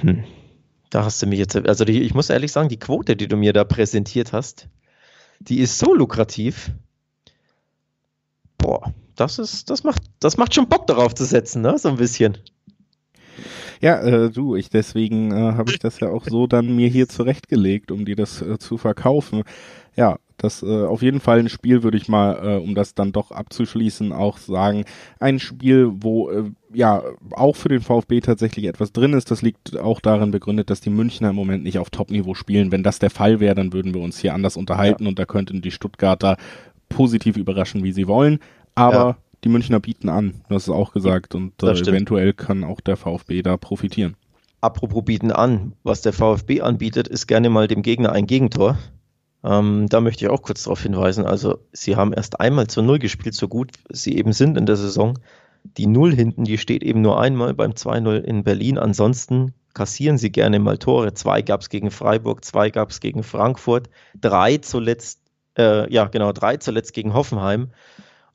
Hm. 0.00 0.24
Da 0.90 1.04
hast 1.04 1.22
du 1.22 1.26
mich 1.26 1.38
jetzt, 1.38 1.54
also 1.54 1.84
die, 1.84 2.02
ich 2.02 2.14
muss 2.14 2.30
ehrlich 2.30 2.50
sagen, 2.50 2.68
die 2.68 2.78
Quote, 2.78 3.14
die 3.14 3.28
du 3.28 3.36
mir 3.36 3.52
da 3.52 3.64
präsentiert 3.64 4.32
hast, 4.32 4.68
die 5.38 5.58
ist 5.58 5.78
so 5.78 5.94
lukrativ. 5.94 6.72
Boah, 8.56 8.92
das 9.14 9.38
ist, 9.38 9.70
das 9.70 9.84
macht, 9.84 10.02
das 10.18 10.36
macht 10.36 10.54
schon 10.54 10.68
Bock 10.68 10.86
darauf 10.86 11.14
zu 11.14 11.24
setzen, 11.24 11.62
ne? 11.62 11.78
So 11.78 11.90
ein 11.90 11.96
bisschen. 11.96 12.38
Ja, 13.80 14.00
äh, 14.00 14.30
du, 14.30 14.56
ich 14.56 14.70
deswegen 14.70 15.30
äh, 15.32 15.52
habe 15.54 15.70
ich 15.70 15.78
das 15.78 16.00
ja 16.00 16.08
auch 16.10 16.24
so 16.24 16.46
dann 16.46 16.74
mir 16.74 16.88
hier 16.88 17.08
zurechtgelegt, 17.08 17.90
um 17.90 18.04
dir 18.04 18.16
das 18.16 18.42
äh, 18.42 18.58
zu 18.58 18.76
verkaufen. 18.78 19.42
Ja, 19.96 20.18
das 20.36 20.62
äh, 20.62 20.84
auf 20.84 21.02
jeden 21.02 21.20
Fall 21.20 21.40
ein 21.40 21.48
Spiel 21.48 21.82
würde 21.82 21.96
ich 21.96 22.08
mal, 22.08 22.56
äh, 22.56 22.56
um 22.62 22.74
das 22.74 22.94
dann 22.94 23.12
doch 23.12 23.32
abzuschließen, 23.32 24.12
auch 24.12 24.38
sagen, 24.38 24.84
ein 25.18 25.40
Spiel, 25.40 25.90
wo 25.92 26.30
äh, 26.30 26.44
ja 26.72 27.02
auch 27.32 27.56
für 27.56 27.68
den 27.68 27.80
VfB 27.80 28.20
tatsächlich 28.20 28.66
etwas 28.66 28.92
drin 28.92 29.12
ist. 29.12 29.30
Das 29.30 29.42
liegt 29.42 29.76
auch 29.76 30.00
darin 30.00 30.30
begründet, 30.30 30.70
dass 30.70 30.80
die 30.80 30.90
Münchner 30.90 31.30
im 31.30 31.36
Moment 31.36 31.64
nicht 31.64 31.78
auf 31.78 31.90
Top-Niveau 31.90 32.34
spielen. 32.34 32.70
Wenn 32.70 32.84
das 32.84 33.00
der 33.00 33.10
Fall 33.10 33.40
wäre, 33.40 33.54
dann 33.56 33.72
würden 33.72 33.94
wir 33.94 34.00
uns 34.00 34.18
hier 34.20 34.34
anders 34.34 34.56
unterhalten 34.56 35.06
und 35.08 35.18
da 35.18 35.24
könnten 35.26 35.60
die 35.62 35.72
Stuttgarter 35.72 36.36
positiv 36.88 37.36
überraschen, 37.36 37.82
wie 37.84 37.92
sie 37.92 38.06
wollen. 38.08 38.38
Aber 38.74 38.94
Ja. 38.94 39.16
Die 39.44 39.48
Münchner 39.48 39.80
bieten 39.80 40.08
an, 40.08 40.42
das 40.48 40.64
ist 40.64 40.70
auch 40.70 40.92
gesagt 40.92 41.34
und 41.34 41.62
äh, 41.62 41.70
eventuell 41.72 42.32
kann 42.32 42.64
auch 42.64 42.80
der 42.80 42.96
VfB 42.96 43.42
da 43.42 43.56
profitieren. 43.56 44.16
Apropos 44.60 45.04
bieten 45.04 45.30
an, 45.30 45.74
was 45.84 46.02
der 46.02 46.12
VfB 46.12 46.62
anbietet, 46.62 47.06
ist 47.06 47.28
gerne 47.28 47.48
mal 47.48 47.68
dem 47.68 47.82
Gegner 47.82 48.12
ein 48.12 48.26
Gegentor. 48.26 48.76
Ähm, 49.44 49.86
da 49.88 50.00
möchte 50.00 50.24
ich 50.24 50.30
auch 50.30 50.42
kurz 50.42 50.64
darauf 50.64 50.82
hinweisen. 50.82 51.24
Also, 51.24 51.58
sie 51.72 51.94
haben 51.94 52.12
erst 52.12 52.40
einmal 52.40 52.66
zur 52.66 52.82
Null 52.82 52.98
gespielt, 52.98 53.34
so 53.34 53.46
gut 53.46 53.70
sie 53.88 54.16
eben 54.16 54.32
sind 54.32 54.56
in 54.58 54.66
der 54.66 54.76
Saison. 54.76 55.18
Die 55.76 55.86
Null 55.86 56.12
hinten, 56.12 56.44
die 56.44 56.58
steht 56.58 56.82
eben 56.82 57.02
nur 57.02 57.20
einmal 57.20 57.54
beim 57.54 57.72
2-0 57.72 58.18
in 58.18 58.42
Berlin. 58.42 58.78
Ansonsten 58.78 59.54
kassieren 59.74 60.18
sie 60.18 60.32
gerne 60.32 60.58
mal 60.58 60.78
Tore. 60.78 61.14
Zwei 61.14 61.42
gab 61.42 61.60
es 61.60 61.68
gegen 61.68 61.92
Freiburg, 61.92 62.44
zwei 62.44 62.70
gab 62.70 62.90
es 62.90 62.98
gegen 62.98 63.22
Frankfurt, 63.22 63.88
drei 64.20 64.58
zuletzt, 64.58 65.20
äh, 65.56 65.92
ja 65.92 66.06
genau, 66.06 66.32
drei 66.32 66.56
zuletzt 66.56 66.94
gegen 66.94 67.14
Hoffenheim. 67.14 67.70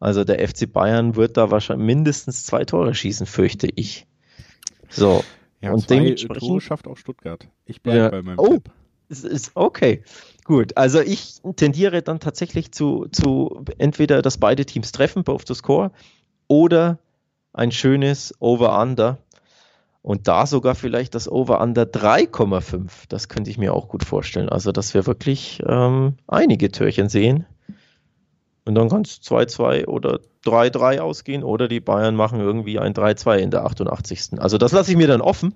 Also 0.04 0.26
der 0.26 0.46
FC 0.46 0.70
Bayern 0.70 1.16
wird 1.16 1.38
da 1.38 1.50
wahrscheinlich 1.50 1.86
mindestens 1.86 2.46
zwei 2.46 2.66
Tore 2.66 2.94
schießen, 2.94 3.26
fürchte 3.26 3.70
ich. 3.74 4.06
So. 4.90 5.24
Ja, 5.62 5.72
und 5.72 5.90
dementsprechend 5.90 6.46
Tore 6.46 6.60
schafft 6.60 6.90
auch 6.90 6.98
Stuttgart. 6.98 7.48
Ich 7.64 7.82
bleibe 7.82 8.00
ja. 8.00 8.10
bei 8.10 8.22
meinem 8.22 8.38
oh, 8.38 8.56
Tipp. 8.56 8.70
Ist, 9.08 9.24
ist 9.24 9.52
okay. 9.56 10.04
Gut, 10.44 10.76
also 10.76 11.00
ich 11.00 11.38
tendiere 11.56 12.02
dann 12.02 12.20
tatsächlich 12.20 12.74
zu, 12.74 13.08
zu 13.14 13.64
entweder, 13.78 14.22
dass 14.22 14.38
beide 14.38 14.66
Teams 14.66 14.92
treffen, 14.92 15.24
both 15.24 15.46
to 15.46 15.54
score, 15.54 15.92
oder 16.50 17.00
ein 17.54 17.72
schönes 17.72 18.34
Over-Under. 18.40 19.20
Und 20.02 20.28
da 20.28 20.48
sogar 20.48 20.76
vielleicht 20.76 21.16
das 21.16 21.32
Over-Under 21.32 21.84
3,5. 21.84 22.90
Das 23.08 23.30
könnte 23.30 23.50
ich 23.50 23.58
mir 23.58 23.74
auch 23.74 23.88
gut 23.88 24.04
vorstellen. 24.04 24.50
Also, 24.50 24.74
dass 24.74 24.94
wir 24.94 25.08
wirklich 25.08 25.64
ähm, 25.66 26.16
einige 26.28 26.70
Türchen 26.72 27.08
sehen. 27.08 27.46
Und 28.66 28.76
dann 28.76 28.90
kann 28.90 29.02
es 29.02 29.22
2-2 29.22 29.88
oder 29.88 30.20
3-3 30.46 31.00
ausgehen 31.00 31.44
oder 31.44 31.68
die 31.68 31.80
Bayern 31.80 32.16
machen 32.16 32.40
irgendwie 32.40 32.80
ein 32.80 32.94
3-2 32.94 33.38
in 33.38 33.52
der 33.52 33.66
88. 33.66 34.40
Also 34.40 34.58
das 34.58 34.72
lasse 34.72 34.92
ich 34.92 34.98
mir 34.98 35.08
dann 35.08 35.22
offen. 35.22 35.54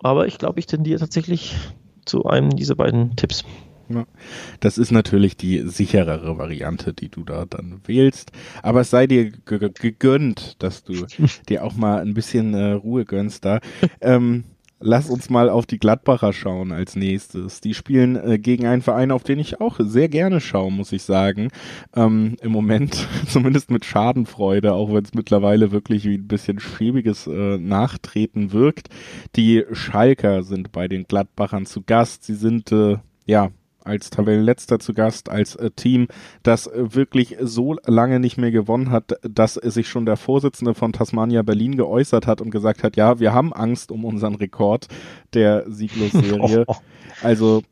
Aber 0.00 0.26
ich 0.26 0.38
glaube, 0.38 0.60
ich 0.60 0.66
tendiere 0.66 1.00
tatsächlich 1.00 1.56
zu 2.04 2.24
einem 2.24 2.50
dieser 2.50 2.74
beiden 2.74 3.16
Tipps. 3.16 3.44
Ja, 3.88 4.04
das 4.60 4.76
ist 4.76 4.90
natürlich 4.90 5.36
die 5.36 5.60
sicherere 5.66 6.36
Variante, 6.36 6.92
die 6.92 7.08
du 7.08 7.24
da 7.24 7.46
dann 7.46 7.80
wählst. 7.86 8.32
Aber 8.62 8.82
es 8.82 8.90
sei 8.90 9.06
dir 9.06 9.30
gegönnt, 9.30 10.62
dass 10.62 10.84
du 10.84 11.06
dir 11.48 11.64
auch 11.64 11.74
mal 11.74 12.00
ein 12.00 12.14
bisschen 12.14 12.52
äh, 12.52 12.72
Ruhe 12.72 13.06
gönnst 13.06 13.44
da. 13.44 13.60
Ähm, 14.00 14.44
Lass 14.80 15.10
uns 15.10 15.28
mal 15.28 15.50
auf 15.50 15.66
die 15.66 15.78
Gladbacher 15.78 16.32
schauen 16.32 16.70
als 16.70 16.94
nächstes. 16.94 17.60
Die 17.60 17.74
spielen 17.74 18.14
äh, 18.14 18.38
gegen 18.38 18.66
einen 18.66 18.82
Verein, 18.82 19.10
auf 19.10 19.24
den 19.24 19.40
ich 19.40 19.60
auch 19.60 19.80
sehr 19.80 20.08
gerne 20.08 20.40
schaue, 20.40 20.70
muss 20.70 20.92
ich 20.92 21.02
sagen. 21.02 21.48
Ähm, 21.96 22.36
Im 22.42 22.52
Moment 22.52 23.08
zumindest 23.26 23.72
mit 23.72 23.84
Schadenfreude, 23.84 24.74
auch 24.74 24.92
wenn 24.92 25.04
es 25.04 25.14
mittlerweile 25.14 25.72
wirklich 25.72 26.04
wie 26.04 26.16
ein 26.16 26.28
bisschen 26.28 26.60
schäbiges 26.60 27.26
äh, 27.26 27.58
Nachtreten 27.58 28.52
wirkt. 28.52 28.88
Die 29.34 29.64
Schalker 29.72 30.44
sind 30.44 30.70
bei 30.70 30.86
den 30.86 31.04
Gladbachern 31.04 31.66
zu 31.66 31.82
Gast. 31.82 32.22
Sie 32.22 32.34
sind 32.34 32.70
äh, 32.70 32.98
ja 33.26 33.50
als 33.88 34.10
Tabellenletzter 34.10 34.78
zu 34.78 34.94
Gast, 34.94 35.28
als 35.28 35.56
äh, 35.56 35.70
Team, 35.70 36.08
das 36.42 36.66
äh, 36.66 36.94
wirklich 36.94 37.36
so 37.40 37.76
lange 37.86 38.20
nicht 38.20 38.38
mehr 38.38 38.50
gewonnen 38.50 38.90
hat, 38.90 39.14
dass 39.22 39.54
sich 39.54 39.88
schon 39.88 40.06
der 40.06 40.16
Vorsitzende 40.16 40.74
von 40.74 40.92
Tasmania 40.92 41.42
Berlin 41.42 41.76
geäußert 41.76 42.26
hat 42.26 42.40
und 42.40 42.50
gesagt 42.50 42.82
hat, 42.82 42.96
ja, 42.96 43.18
wir 43.18 43.32
haben 43.32 43.52
Angst 43.52 43.90
um 43.90 44.04
unseren 44.04 44.34
Rekord 44.34 44.88
der 45.34 45.64
Sieglosserie. 45.70 46.66
also 47.22 47.62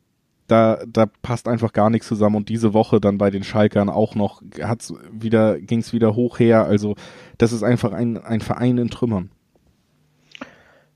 da, 0.47 0.79
da 0.87 1.05
passt 1.21 1.47
einfach 1.47 1.73
gar 1.73 1.89
nichts 1.89 2.07
zusammen 2.07 2.37
und 2.37 2.49
diese 2.49 2.73
Woche 2.73 3.01
dann 3.01 3.17
bei 3.17 3.29
den 3.29 3.43
Schalkern 3.43 3.89
auch 3.89 4.15
noch 4.15 4.41
hat's 4.61 4.93
wieder, 5.11 5.59
ging's 5.59 5.93
wieder 5.93 6.15
hoch 6.15 6.39
her. 6.39 6.65
Also 6.65 6.95
das 7.37 7.51
ist 7.51 7.63
einfach 7.63 7.91
ein, 7.91 8.17
ein 8.17 8.41
Verein 8.41 8.77
in 8.77 8.89
Trümmern. 8.89 9.29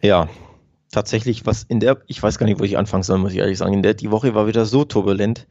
Ja, 0.02 0.30
tatsächlich, 0.92 1.46
was 1.46 1.64
in 1.64 1.80
der, 1.80 2.02
ich 2.08 2.22
weiß 2.22 2.38
gar 2.38 2.46
nicht, 2.46 2.60
wo 2.60 2.64
ich 2.64 2.78
anfangen 2.78 3.04
soll, 3.04 3.18
muss 3.18 3.32
ich 3.32 3.40
ehrlich 3.40 3.58
sagen. 3.58 3.74
In 3.74 3.84
der, 3.84 3.94
die 3.94 4.12
Woche 4.12 4.36
war 4.36 4.48
wieder 4.48 4.66
so 4.66 4.84
turbulent. 4.84 5.48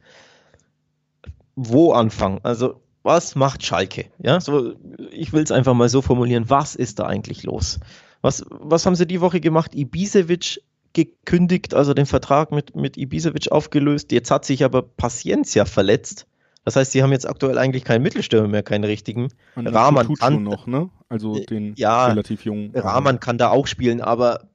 Wo 1.55 1.91
anfangen? 1.91 2.39
Also, 2.43 2.81
was 3.03 3.35
macht 3.35 3.65
Schalke? 3.65 4.05
Ja, 4.19 4.39
so, 4.39 4.73
ich 5.11 5.33
will 5.33 5.43
es 5.43 5.51
einfach 5.51 5.73
mal 5.73 5.89
so 5.89 6.01
formulieren. 6.01 6.49
Was 6.49 6.75
ist 6.75 6.99
da 6.99 7.07
eigentlich 7.07 7.43
los? 7.43 7.79
Was, 8.21 8.45
was 8.49 8.85
haben 8.85 8.95
sie 8.95 9.07
die 9.07 9.21
Woche 9.21 9.41
gemacht? 9.41 9.73
Ibisevic 9.75 10.61
gekündigt, 10.93 11.73
also 11.73 11.93
den 11.93 12.05
Vertrag 12.05 12.51
mit, 12.51 12.75
mit 12.75 12.97
Ibisevic 12.97 13.51
aufgelöst. 13.51 14.11
Jetzt 14.11 14.29
hat 14.29 14.45
sich 14.45 14.63
aber 14.63 14.83
Paciencia 14.83 15.65
verletzt. 15.65 16.27
Das 16.63 16.75
heißt, 16.75 16.91
sie 16.91 17.01
haben 17.01 17.11
jetzt 17.11 17.27
aktuell 17.27 17.57
eigentlich 17.57 17.83
keinen 17.83 18.03
Mittelstürmer 18.03 18.47
mehr, 18.47 18.61
keinen 18.61 18.83
richtigen. 18.83 19.29
Rahman 19.55 20.13
kann 20.13 20.43
noch, 20.43 20.67
ne? 20.67 20.89
Also 21.09 21.39
den 21.39 21.73
ja, 21.75 22.07
relativ 22.07 22.45
jungen. 22.45 22.71
Rahman 22.75 23.19
kann 23.19 23.39
da 23.39 23.49
auch 23.49 23.65
spielen, 23.65 23.99
aber 23.99 24.50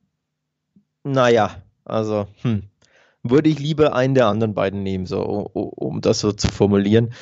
naja, 1.06 1.62
also, 1.84 2.26
hm, 2.42 2.64
würde 3.22 3.48
ich 3.48 3.58
lieber 3.58 3.94
einen 3.94 4.14
der 4.14 4.26
anderen 4.26 4.54
beiden 4.54 4.82
nehmen, 4.82 5.06
so, 5.06 5.22
um, 5.22 6.00
das 6.00 6.20
so 6.20 6.32
zu 6.32 6.48
formulieren. 6.48 7.12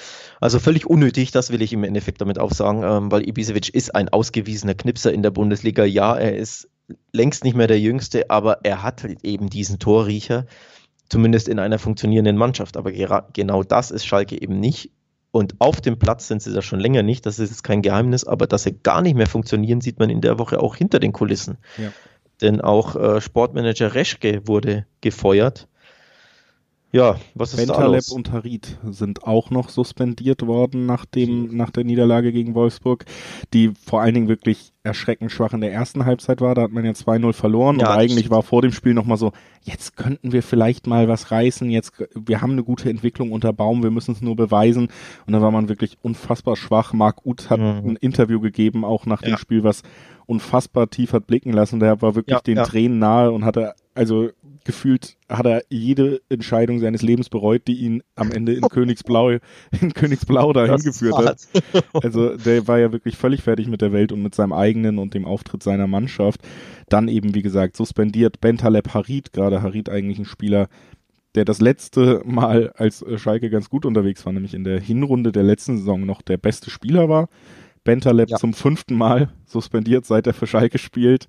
Also 0.40 0.58
völlig 0.58 0.86
unnötig, 0.86 1.30
das 1.30 1.50
will 1.50 1.62
ich 1.62 1.72
im 1.72 1.84
Endeffekt 1.84 2.20
damit 2.20 2.38
auch 2.38 2.52
sagen, 2.52 2.82
ähm, 2.82 3.10
weil 3.10 3.28
Ibisevic 3.28 3.70
ist 3.70 3.94
ein 3.94 4.08
ausgewiesener 4.08 4.74
Knipser 4.74 5.12
in 5.12 5.22
der 5.22 5.30
Bundesliga. 5.30 5.84
Ja, 5.84 6.16
er 6.16 6.36
ist 6.36 6.68
längst 7.12 7.44
nicht 7.44 7.56
mehr 7.56 7.66
der 7.66 7.80
Jüngste, 7.80 8.30
aber 8.30 8.58
er 8.62 8.82
hat 8.82 9.02
halt 9.02 9.24
eben 9.24 9.48
diesen 9.48 9.78
Torriecher, 9.78 10.46
zumindest 11.08 11.48
in 11.48 11.58
einer 11.58 11.78
funktionierenden 11.78 12.36
Mannschaft. 12.36 12.76
Aber 12.76 12.92
genau 12.92 13.62
das 13.62 13.90
ist 13.90 14.04
Schalke 14.06 14.40
eben 14.40 14.60
nicht. 14.60 14.90
Und 15.30 15.54
auf 15.58 15.80
dem 15.80 15.98
Platz 15.98 16.28
sind 16.28 16.42
sie 16.42 16.52
da 16.52 16.62
schon 16.62 16.78
länger 16.78 17.02
nicht, 17.02 17.26
das 17.26 17.38
ist 17.38 17.50
jetzt 17.50 17.64
kein 17.64 17.82
Geheimnis, 17.82 18.24
aber 18.24 18.46
dass 18.46 18.62
sie 18.62 18.78
gar 18.82 19.02
nicht 19.02 19.16
mehr 19.16 19.26
funktionieren, 19.26 19.80
sieht 19.80 19.98
man 19.98 20.08
in 20.08 20.20
der 20.20 20.38
Woche 20.38 20.60
auch 20.60 20.76
hinter 20.76 21.00
den 21.00 21.12
Kulissen. 21.12 21.58
Ja 21.76 21.90
denn 22.40 22.60
auch 22.60 22.96
äh, 22.96 23.20
Sportmanager 23.20 23.94
Reschke 23.94 24.46
wurde 24.46 24.86
gefeuert. 25.00 25.68
Ja, 26.94 27.16
was 27.34 27.52
ist 27.52 27.56
Bentaleb 27.56 27.82
da 27.82 27.92
los? 27.96 28.08
und 28.10 28.30
Harit 28.30 28.78
sind 28.88 29.24
auch 29.24 29.50
noch 29.50 29.68
suspendiert 29.68 30.46
worden 30.46 30.86
nach 30.86 31.04
dem, 31.04 31.56
nach 31.56 31.70
der 31.70 31.82
Niederlage 31.82 32.30
gegen 32.30 32.54
Wolfsburg, 32.54 33.04
die 33.52 33.72
vor 33.84 34.00
allen 34.00 34.14
Dingen 34.14 34.28
wirklich 34.28 34.72
erschreckend 34.84 35.32
schwach 35.32 35.52
in 35.54 35.60
der 35.60 35.72
ersten 35.72 36.04
Halbzeit 36.04 36.40
war. 36.40 36.54
Da 36.54 36.62
hat 36.62 36.70
man 36.70 36.84
ja 36.84 36.92
2-0 36.92 37.32
verloren 37.32 37.80
ja, 37.80 37.90
und 37.90 37.98
eigentlich 37.98 38.30
war 38.30 38.44
vor 38.44 38.62
dem 38.62 38.70
Spiel 38.70 38.94
nochmal 38.94 39.16
so, 39.16 39.32
jetzt 39.62 39.96
könnten 39.96 40.30
wir 40.30 40.44
vielleicht 40.44 40.86
mal 40.86 41.08
was 41.08 41.32
reißen, 41.32 41.68
jetzt, 41.68 41.94
wir 42.14 42.40
haben 42.40 42.52
eine 42.52 42.62
gute 42.62 42.88
Entwicklung 42.88 43.32
unter 43.32 43.52
Baum, 43.52 43.82
wir 43.82 43.90
müssen 43.90 44.12
es 44.12 44.22
nur 44.22 44.36
beweisen. 44.36 44.86
Und 45.26 45.32
dann 45.32 45.42
war 45.42 45.50
man 45.50 45.68
wirklich 45.68 45.98
unfassbar 46.00 46.54
schwach. 46.54 46.92
Marc 46.92 47.26
Uth 47.26 47.50
hat 47.50 47.58
mhm. 47.58 47.90
ein 47.90 47.96
Interview 47.96 48.38
gegeben, 48.38 48.84
auch 48.84 49.04
nach 49.04 49.22
ja. 49.22 49.30
dem 49.30 49.38
Spiel, 49.38 49.64
was 49.64 49.82
unfassbar 50.26 50.88
tief 50.90 51.12
hat 51.12 51.26
blicken 51.26 51.52
lassen. 51.52 51.80
Der 51.80 52.00
war 52.02 52.14
wirklich 52.14 52.36
ja, 52.36 52.40
den 52.40 52.62
Tränen 52.62 53.00
nahe 53.00 53.32
und 53.32 53.44
hatte 53.44 53.74
also 53.94 54.30
gefühlt 54.64 55.16
hat 55.28 55.46
er 55.46 55.62
jede 55.68 56.20
Entscheidung 56.28 56.80
seines 56.80 57.02
Lebens 57.02 57.28
bereut, 57.28 57.62
die 57.68 57.76
ihn 57.76 58.02
am 58.16 58.32
Ende 58.32 58.54
in 58.54 58.62
Königsblau, 58.68 59.30
in 59.80 59.92
Königsblau 59.94 60.52
dahin 60.52 60.78
geführt 60.78 61.16
hat. 61.18 61.48
Also 61.92 62.36
der 62.36 62.66
war 62.66 62.78
ja 62.78 62.92
wirklich 62.92 63.16
völlig 63.16 63.42
fertig 63.42 63.68
mit 63.68 63.82
der 63.82 63.92
Welt 63.92 64.12
und 64.12 64.22
mit 64.22 64.34
seinem 64.34 64.52
eigenen 64.52 64.98
und 64.98 65.14
dem 65.14 65.26
Auftritt 65.26 65.62
seiner 65.62 65.86
Mannschaft. 65.86 66.40
Dann 66.88 67.08
eben, 67.08 67.34
wie 67.34 67.42
gesagt, 67.42 67.76
suspendiert 67.76 68.40
Bentaleb 68.40 68.94
Harit, 68.94 69.32
gerade 69.32 69.62
Harit 69.62 69.88
eigentlich 69.88 70.18
ein 70.18 70.24
Spieler, 70.24 70.68
der 71.34 71.44
das 71.44 71.60
letzte 71.60 72.22
Mal 72.24 72.72
als 72.76 73.04
Schalke 73.16 73.50
ganz 73.50 73.68
gut 73.68 73.84
unterwegs 73.84 74.24
war, 74.24 74.32
nämlich 74.32 74.54
in 74.54 74.64
der 74.64 74.80
Hinrunde 74.80 75.32
der 75.32 75.42
letzten 75.42 75.78
Saison 75.78 76.06
noch 76.06 76.22
der 76.22 76.36
beste 76.36 76.70
Spieler 76.70 77.08
war. 77.08 77.28
Bentaleb 77.84 78.30
ja. 78.30 78.38
zum 78.38 78.54
fünften 78.54 78.96
Mal 78.96 79.28
suspendiert, 79.44 80.06
seit 80.06 80.26
er 80.26 80.32
für 80.32 80.46
Schalke 80.46 80.78
spielt. 80.78 81.26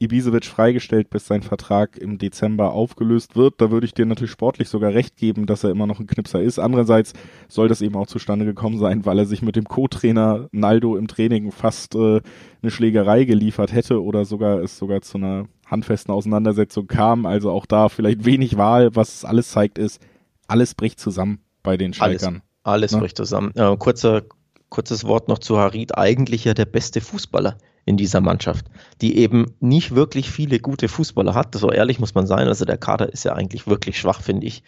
Ibisevic 0.00 0.46
freigestellt, 0.46 1.10
bis 1.10 1.26
sein 1.26 1.42
Vertrag 1.42 1.96
im 1.98 2.18
Dezember 2.18 2.72
aufgelöst 2.72 3.36
wird. 3.36 3.60
Da 3.60 3.70
würde 3.70 3.86
ich 3.86 3.94
dir 3.94 4.06
natürlich 4.06 4.30
sportlich 4.30 4.68
sogar 4.68 4.94
recht 4.94 5.16
geben, 5.16 5.46
dass 5.46 5.64
er 5.64 5.70
immer 5.70 5.86
noch 5.86 5.98
ein 5.98 6.06
Knipser 6.06 6.40
ist. 6.40 6.58
Andererseits 6.58 7.12
soll 7.48 7.68
das 7.68 7.82
eben 7.82 7.96
auch 7.96 8.06
zustande 8.06 8.44
gekommen 8.44 8.78
sein, 8.78 9.04
weil 9.06 9.18
er 9.18 9.26
sich 9.26 9.42
mit 9.42 9.56
dem 9.56 9.64
Co-Trainer 9.64 10.48
Naldo 10.52 10.96
im 10.96 11.08
Training 11.08 11.50
fast 11.50 11.94
äh, 11.94 12.20
eine 12.62 12.70
Schlägerei 12.70 13.24
geliefert 13.24 13.72
hätte 13.72 14.02
oder 14.02 14.24
sogar 14.24 14.60
es 14.60 14.78
sogar 14.78 15.00
zu 15.02 15.18
einer 15.18 15.46
handfesten 15.66 16.14
Auseinandersetzung 16.14 16.86
kam. 16.86 17.26
Also 17.26 17.50
auch 17.50 17.66
da 17.66 17.88
vielleicht 17.88 18.24
wenig 18.24 18.56
Wahl. 18.56 18.94
Was 18.94 19.14
es 19.14 19.24
alles 19.24 19.50
zeigt, 19.50 19.78
ist, 19.78 20.00
alles 20.46 20.74
bricht 20.74 21.00
zusammen 21.00 21.40
bei 21.62 21.76
den 21.76 21.92
Schalkern. 21.92 22.42
Alles, 22.62 22.92
alles 22.92 22.92
ne? 22.92 22.98
bricht 23.00 23.16
zusammen. 23.16 23.52
Äh, 23.54 23.76
kurzer, 23.76 24.22
kurzes 24.68 25.04
Wort 25.04 25.28
noch 25.28 25.38
zu 25.38 25.58
Harid. 25.58 25.98
Eigentlich 25.98 26.44
ja 26.44 26.54
der 26.54 26.66
beste 26.66 27.00
Fußballer 27.00 27.58
in 27.88 27.96
dieser 27.96 28.20
Mannschaft, 28.20 28.66
die 29.00 29.16
eben 29.16 29.54
nicht 29.60 29.94
wirklich 29.94 30.30
viele 30.30 30.60
gute 30.60 30.88
Fußballer 30.88 31.34
hat. 31.34 31.54
So 31.54 31.72
ehrlich 31.72 31.98
muss 31.98 32.14
man 32.14 32.26
sein. 32.26 32.46
Also 32.46 32.64
der 32.64 32.76
Kader 32.76 33.12
ist 33.12 33.24
ja 33.24 33.32
eigentlich 33.32 33.66
wirklich 33.66 33.98
schwach, 33.98 34.20
finde 34.20 34.46
ich. 34.46 34.62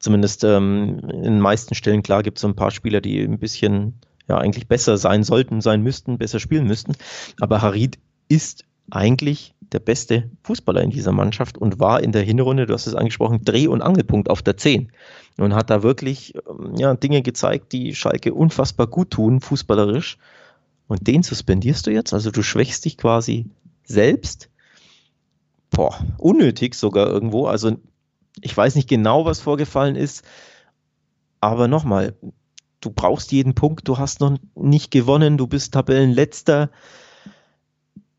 Zumindest 0.00 0.42
ähm, 0.44 0.98
in 1.08 1.22
den 1.22 1.40
meisten 1.40 1.74
Stellen, 1.74 2.02
klar, 2.02 2.22
gibt 2.22 2.38
es 2.38 2.42
so 2.42 2.48
ein 2.48 2.56
paar 2.56 2.72
Spieler, 2.72 3.00
die 3.00 3.22
ein 3.22 3.38
bisschen 3.38 3.94
ja 4.28 4.38
eigentlich 4.38 4.66
besser 4.66 4.96
sein 4.96 5.22
sollten, 5.22 5.60
sein 5.60 5.82
müssten, 5.82 6.18
besser 6.18 6.40
spielen 6.40 6.66
müssten. 6.66 6.94
Aber 7.40 7.62
Harid 7.62 7.98
ist 8.28 8.64
eigentlich 8.90 9.54
der 9.72 9.78
beste 9.78 10.30
Fußballer 10.42 10.82
in 10.82 10.90
dieser 10.90 11.12
Mannschaft 11.12 11.56
und 11.58 11.80
war 11.80 12.02
in 12.02 12.12
der 12.12 12.22
Hinrunde, 12.22 12.66
du 12.66 12.74
hast 12.74 12.86
es 12.86 12.94
angesprochen, 12.94 13.44
Dreh- 13.44 13.68
und 13.68 13.82
Angelpunkt 13.82 14.30
auf 14.30 14.42
der 14.42 14.56
10 14.56 14.90
und 15.38 15.54
hat 15.54 15.70
da 15.70 15.82
wirklich 15.82 16.34
ähm, 16.48 16.74
ja, 16.76 16.94
Dinge 16.94 17.22
gezeigt, 17.22 17.72
die 17.72 17.94
Schalke 17.94 18.34
unfassbar 18.34 18.86
gut 18.86 19.10
tun, 19.10 19.40
fußballerisch. 19.40 20.18
Und 20.86 21.06
den 21.06 21.22
suspendierst 21.22 21.86
du 21.86 21.90
jetzt? 21.90 22.12
Also 22.12 22.30
du 22.30 22.42
schwächst 22.42 22.84
dich 22.84 22.96
quasi 22.98 23.46
selbst. 23.84 24.50
Boah, 25.70 25.98
unnötig 26.18 26.74
sogar 26.74 27.08
irgendwo. 27.08 27.46
Also 27.46 27.78
ich 28.40 28.56
weiß 28.56 28.74
nicht 28.76 28.88
genau, 28.88 29.24
was 29.24 29.40
vorgefallen 29.40 29.96
ist, 29.96 30.24
Aber 31.44 31.68
nochmal, 31.68 32.16
du 32.80 32.90
brauchst 32.90 33.30
jeden 33.30 33.54
Punkt, 33.54 33.86
du 33.86 33.98
hast 33.98 34.20
noch 34.20 34.38
nicht 34.54 34.90
gewonnen, 34.90 35.36
du 35.36 35.46
bist 35.46 35.74
Tabellenletzter 35.74 36.70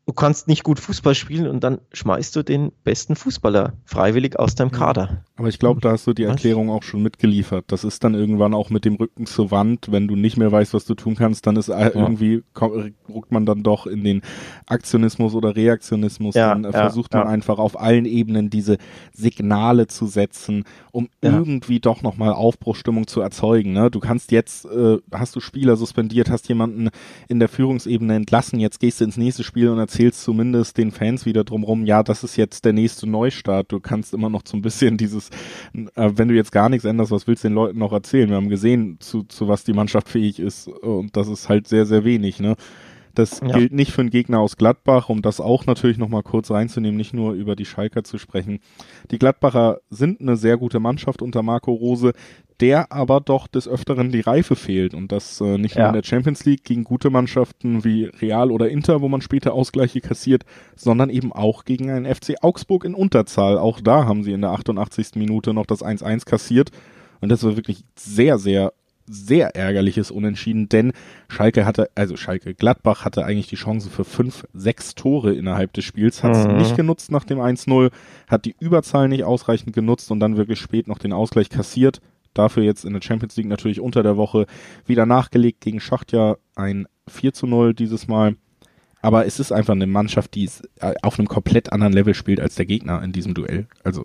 du 0.06 0.12
kannst 0.12 0.46
nicht 0.46 0.62
gut 0.62 0.78
Fußball 0.78 1.16
spielen 1.16 1.48
und 1.48 1.64
dann 1.64 1.80
schmeißt 1.92 2.34
du 2.36 2.44
den 2.44 2.70
besten 2.84 3.16
Fußballer 3.16 3.72
freiwillig 3.84 4.38
aus 4.38 4.54
deinem 4.54 4.70
Kader. 4.70 5.24
Aber 5.34 5.48
ich 5.48 5.58
glaube, 5.58 5.80
da 5.80 5.90
hast 5.90 6.06
du 6.06 6.12
die 6.12 6.22
Erklärung 6.22 6.70
auch 6.70 6.84
schon 6.84 7.02
mitgeliefert. 7.02 7.64
Das 7.68 7.82
ist 7.82 8.04
dann 8.04 8.14
irgendwann 8.14 8.54
auch 8.54 8.70
mit 8.70 8.84
dem 8.84 8.94
Rücken 8.94 9.26
zur 9.26 9.50
Wand, 9.50 9.90
wenn 9.90 10.06
du 10.06 10.14
nicht 10.14 10.36
mehr 10.36 10.50
weißt, 10.52 10.74
was 10.74 10.84
du 10.84 10.94
tun 10.94 11.16
kannst, 11.16 11.46
dann 11.46 11.56
ist 11.56 11.68
ja. 11.68 11.88
irgendwie, 11.92 12.44
ruckt 13.08 13.32
man 13.32 13.46
dann 13.46 13.64
doch 13.64 13.86
in 13.86 14.04
den 14.04 14.22
Aktionismus 14.66 15.34
oder 15.34 15.56
Reaktionismus. 15.56 16.36
Ja, 16.36 16.54
dann 16.54 16.62
ja, 16.62 16.70
versucht 16.70 17.12
man 17.12 17.26
einfach 17.26 17.58
auf 17.58 17.78
allen 17.78 18.04
Ebenen 18.04 18.48
diese 18.48 18.78
Signale 19.12 19.88
zu 19.88 20.06
setzen, 20.06 20.64
um 20.92 21.08
irgendwie 21.20 21.80
doch 21.80 22.02
nochmal 22.02 22.32
Aufbruchstimmung 22.32 23.08
zu 23.08 23.20
erzeugen. 23.20 23.72
Ne? 23.72 23.90
Du 23.90 23.98
kannst 23.98 24.30
jetzt, 24.30 24.66
äh, 24.66 24.98
hast 25.12 25.34
du 25.34 25.40
Spieler 25.40 25.76
suspendiert, 25.76 26.30
hast 26.30 26.48
jemanden 26.48 26.90
in 27.28 27.40
der 27.40 27.48
Führungsebene 27.48 28.14
entlassen, 28.14 28.60
jetzt 28.60 28.78
gehst 28.78 29.00
du 29.00 29.04
ins 29.04 29.16
nächste 29.16 29.42
Spiel 29.42 29.68
und 29.68 29.78
erzählst 29.78 29.95
erzählst 29.96 30.24
zumindest 30.24 30.76
den 30.76 30.90
Fans 30.90 31.24
wieder 31.24 31.42
drumherum, 31.42 31.86
ja, 31.86 32.02
das 32.02 32.22
ist 32.22 32.36
jetzt 32.36 32.66
der 32.66 32.74
nächste 32.74 33.08
Neustart. 33.08 33.72
Du 33.72 33.80
kannst 33.80 34.12
immer 34.12 34.28
noch 34.28 34.42
so 34.44 34.54
ein 34.54 34.60
bisschen 34.60 34.98
dieses, 34.98 35.30
äh, 35.72 36.10
wenn 36.14 36.28
du 36.28 36.34
jetzt 36.34 36.52
gar 36.52 36.68
nichts 36.68 36.84
änderst, 36.84 37.10
was 37.10 37.26
willst 37.26 37.44
du 37.44 37.48
den 37.48 37.54
Leuten 37.54 37.78
noch 37.78 37.92
erzählen? 37.92 38.28
Wir 38.28 38.36
haben 38.36 38.50
gesehen, 38.50 38.98
zu, 39.00 39.22
zu 39.22 39.48
was 39.48 39.64
die 39.64 39.72
Mannschaft 39.72 40.10
fähig 40.10 40.38
ist 40.38 40.68
und 40.68 41.16
das 41.16 41.28
ist 41.28 41.48
halt 41.48 41.66
sehr, 41.66 41.86
sehr 41.86 42.04
wenig, 42.04 42.40
ne? 42.40 42.56
Das 43.16 43.40
ja. 43.40 43.48
gilt 43.48 43.72
nicht 43.72 43.92
für 43.92 44.02
einen 44.02 44.10
Gegner 44.10 44.40
aus 44.40 44.58
Gladbach, 44.58 45.08
um 45.08 45.22
das 45.22 45.40
auch 45.40 45.64
natürlich 45.64 45.96
nochmal 45.96 46.22
kurz 46.22 46.50
reinzunehmen, 46.50 46.96
nicht 46.96 47.14
nur 47.14 47.32
über 47.32 47.56
die 47.56 47.64
Schalker 47.64 48.04
zu 48.04 48.18
sprechen. 48.18 48.60
Die 49.10 49.18
Gladbacher 49.18 49.78
sind 49.88 50.20
eine 50.20 50.36
sehr 50.36 50.58
gute 50.58 50.80
Mannschaft 50.80 51.22
unter 51.22 51.42
Marco 51.42 51.72
Rose, 51.72 52.12
der 52.60 52.92
aber 52.92 53.20
doch 53.20 53.46
des 53.48 53.68
Öfteren 53.68 54.12
die 54.12 54.20
Reife 54.20 54.54
fehlt 54.54 54.92
und 54.92 55.12
das 55.12 55.40
äh, 55.40 55.56
nicht 55.56 55.76
ja. 55.76 55.82
nur 55.82 55.88
in 55.88 56.02
der 56.02 56.06
Champions 56.06 56.44
League 56.44 56.64
gegen 56.64 56.84
gute 56.84 57.08
Mannschaften 57.08 57.84
wie 57.84 58.04
Real 58.04 58.50
oder 58.50 58.68
Inter, 58.68 59.00
wo 59.00 59.08
man 59.08 59.22
später 59.22 59.54
Ausgleiche 59.54 60.00
kassiert, 60.02 60.44
sondern 60.74 61.08
eben 61.08 61.32
auch 61.32 61.64
gegen 61.64 61.90
einen 61.90 62.12
FC 62.12 62.34
Augsburg 62.42 62.84
in 62.84 62.94
Unterzahl. 62.94 63.56
Auch 63.56 63.80
da 63.80 64.04
haben 64.04 64.24
sie 64.24 64.32
in 64.32 64.42
der 64.42 64.50
88. 64.50 65.16
Minute 65.16 65.54
noch 65.54 65.66
das 65.66 65.82
1-1 65.82 66.26
kassiert 66.26 66.70
und 67.20 67.30
das 67.30 67.42
war 67.44 67.56
wirklich 67.56 67.84
sehr, 67.98 68.38
sehr 68.38 68.72
sehr 69.06 69.54
ärgerliches 69.54 70.10
Unentschieden, 70.10 70.68
denn 70.68 70.92
Schalke 71.28 71.64
hatte, 71.64 71.90
also 71.94 72.16
Schalke 72.16 72.54
Gladbach 72.54 73.04
hatte 73.04 73.24
eigentlich 73.24 73.48
die 73.48 73.56
Chance 73.56 73.90
für 73.90 74.04
fünf, 74.04 74.46
sechs 74.52 74.94
Tore 74.94 75.34
innerhalb 75.34 75.72
des 75.72 75.84
Spiels, 75.84 76.22
hat 76.22 76.36
es 76.36 76.46
mhm. 76.46 76.56
nicht 76.56 76.76
genutzt 76.76 77.10
nach 77.10 77.24
dem 77.24 77.38
1-0, 77.38 77.90
hat 78.28 78.44
die 78.44 78.56
Überzahl 78.58 79.08
nicht 79.08 79.24
ausreichend 79.24 79.74
genutzt 79.74 80.10
und 80.10 80.20
dann 80.20 80.36
wirklich 80.36 80.60
spät 80.60 80.88
noch 80.88 80.98
den 80.98 81.12
Ausgleich 81.12 81.48
kassiert. 81.48 82.00
Dafür 82.34 82.62
jetzt 82.62 82.84
in 82.84 82.92
der 82.92 83.00
Champions 83.00 83.36
League 83.36 83.48
natürlich 83.48 83.80
unter 83.80 84.02
der 84.02 84.16
Woche 84.16 84.46
wieder 84.84 85.06
nachgelegt 85.06 85.62
gegen 85.62 85.80
Schachtja 85.80 86.36
ein 86.54 86.86
4 87.08 87.32
0 87.42 87.74
dieses 87.74 88.08
Mal. 88.08 88.36
Aber 89.00 89.24
es 89.24 89.38
ist 89.38 89.52
einfach 89.52 89.74
eine 89.74 89.86
Mannschaft, 89.86 90.34
die 90.34 90.50
äh, 90.80 90.94
auf 91.02 91.18
einem 91.18 91.28
komplett 91.28 91.72
anderen 91.72 91.92
Level 91.92 92.14
spielt 92.14 92.40
als 92.40 92.56
der 92.56 92.66
Gegner 92.66 93.02
in 93.02 93.12
diesem 93.12 93.34
Duell. 93.34 93.68
Also 93.84 94.04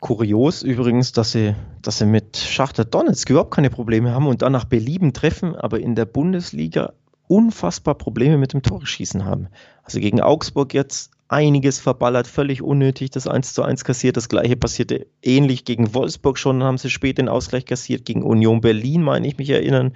Kurios 0.00 0.62
übrigens, 0.62 1.12
dass 1.12 1.32
sie, 1.32 1.54
dass 1.82 1.98
sie 1.98 2.06
mit 2.06 2.36
Schachter 2.36 2.84
Donetsk 2.84 3.28
überhaupt 3.30 3.54
keine 3.54 3.70
Probleme 3.70 4.12
haben 4.12 4.26
und 4.26 4.42
dann 4.42 4.52
nach 4.52 4.64
Belieben 4.64 5.12
treffen, 5.12 5.54
aber 5.54 5.78
in 5.78 5.94
der 5.94 6.06
Bundesliga 6.06 6.94
unfassbar 7.28 7.94
Probleme 7.94 8.38
mit 8.38 8.54
dem 8.54 8.62
Torschießen 8.62 9.24
haben. 9.24 9.48
Also 9.84 10.00
gegen 10.00 10.20
Augsburg 10.20 10.74
jetzt 10.74 11.12
einiges 11.28 11.78
verballert, 11.78 12.26
völlig 12.26 12.60
unnötig, 12.62 13.10
das 13.10 13.28
1 13.28 13.54
zu 13.54 13.62
1 13.62 13.84
kassiert. 13.84 14.16
Das 14.16 14.28
gleiche 14.28 14.56
passierte 14.56 15.06
ähnlich 15.22 15.64
gegen 15.64 15.94
Wolfsburg 15.94 16.38
schon, 16.38 16.62
haben 16.64 16.78
sie 16.78 16.90
spät 16.90 17.18
den 17.18 17.28
Ausgleich 17.28 17.66
kassiert. 17.66 18.04
Gegen 18.04 18.22
Union 18.22 18.60
Berlin, 18.60 19.02
meine 19.02 19.28
ich 19.28 19.36
mich 19.38 19.50
erinnern, 19.50 19.92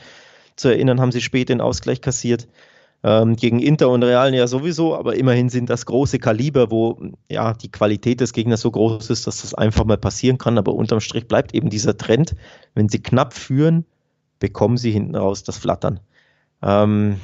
zu 0.54 0.68
erinnern, 0.68 1.00
haben 1.00 1.12
sie 1.12 1.20
spät 1.20 1.48
den 1.48 1.60
Ausgleich 1.60 2.00
kassiert. 2.00 2.46
Ähm, 3.06 3.36
gegen 3.36 3.60
Inter 3.60 3.90
und 3.90 4.02
Real 4.02 4.34
ja 4.34 4.46
sowieso, 4.46 4.96
aber 4.96 5.14
immerhin 5.16 5.50
sind 5.50 5.68
das 5.68 5.84
große 5.84 6.18
Kaliber, 6.18 6.70
wo 6.70 6.98
ja 7.28 7.52
die 7.52 7.70
Qualität 7.70 8.22
des 8.22 8.32
Gegners 8.32 8.62
so 8.62 8.70
groß 8.70 9.10
ist, 9.10 9.26
dass 9.26 9.42
das 9.42 9.52
einfach 9.52 9.84
mal 9.84 9.98
passieren 9.98 10.38
kann. 10.38 10.56
Aber 10.56 10.74
unterm 10.74 11.00
Strich 11.00 11.28
bleibt 11.28 11.54
eben 11.54 11.68
dieser 11.68 11.98
Trend, 11.98 12.34
wenn 12.74 12.88
sie 12.88 13.02
knapp 13.02 13.34
führen, 13.34 13.84
bekommen 14.38 14.78
sie 14.78 14.90
hinten 14.90 15.16
raus 15.16 15.42
das 15.42 15.58
Flattern. 15.58 16.00
Ähm, 16.62 17.20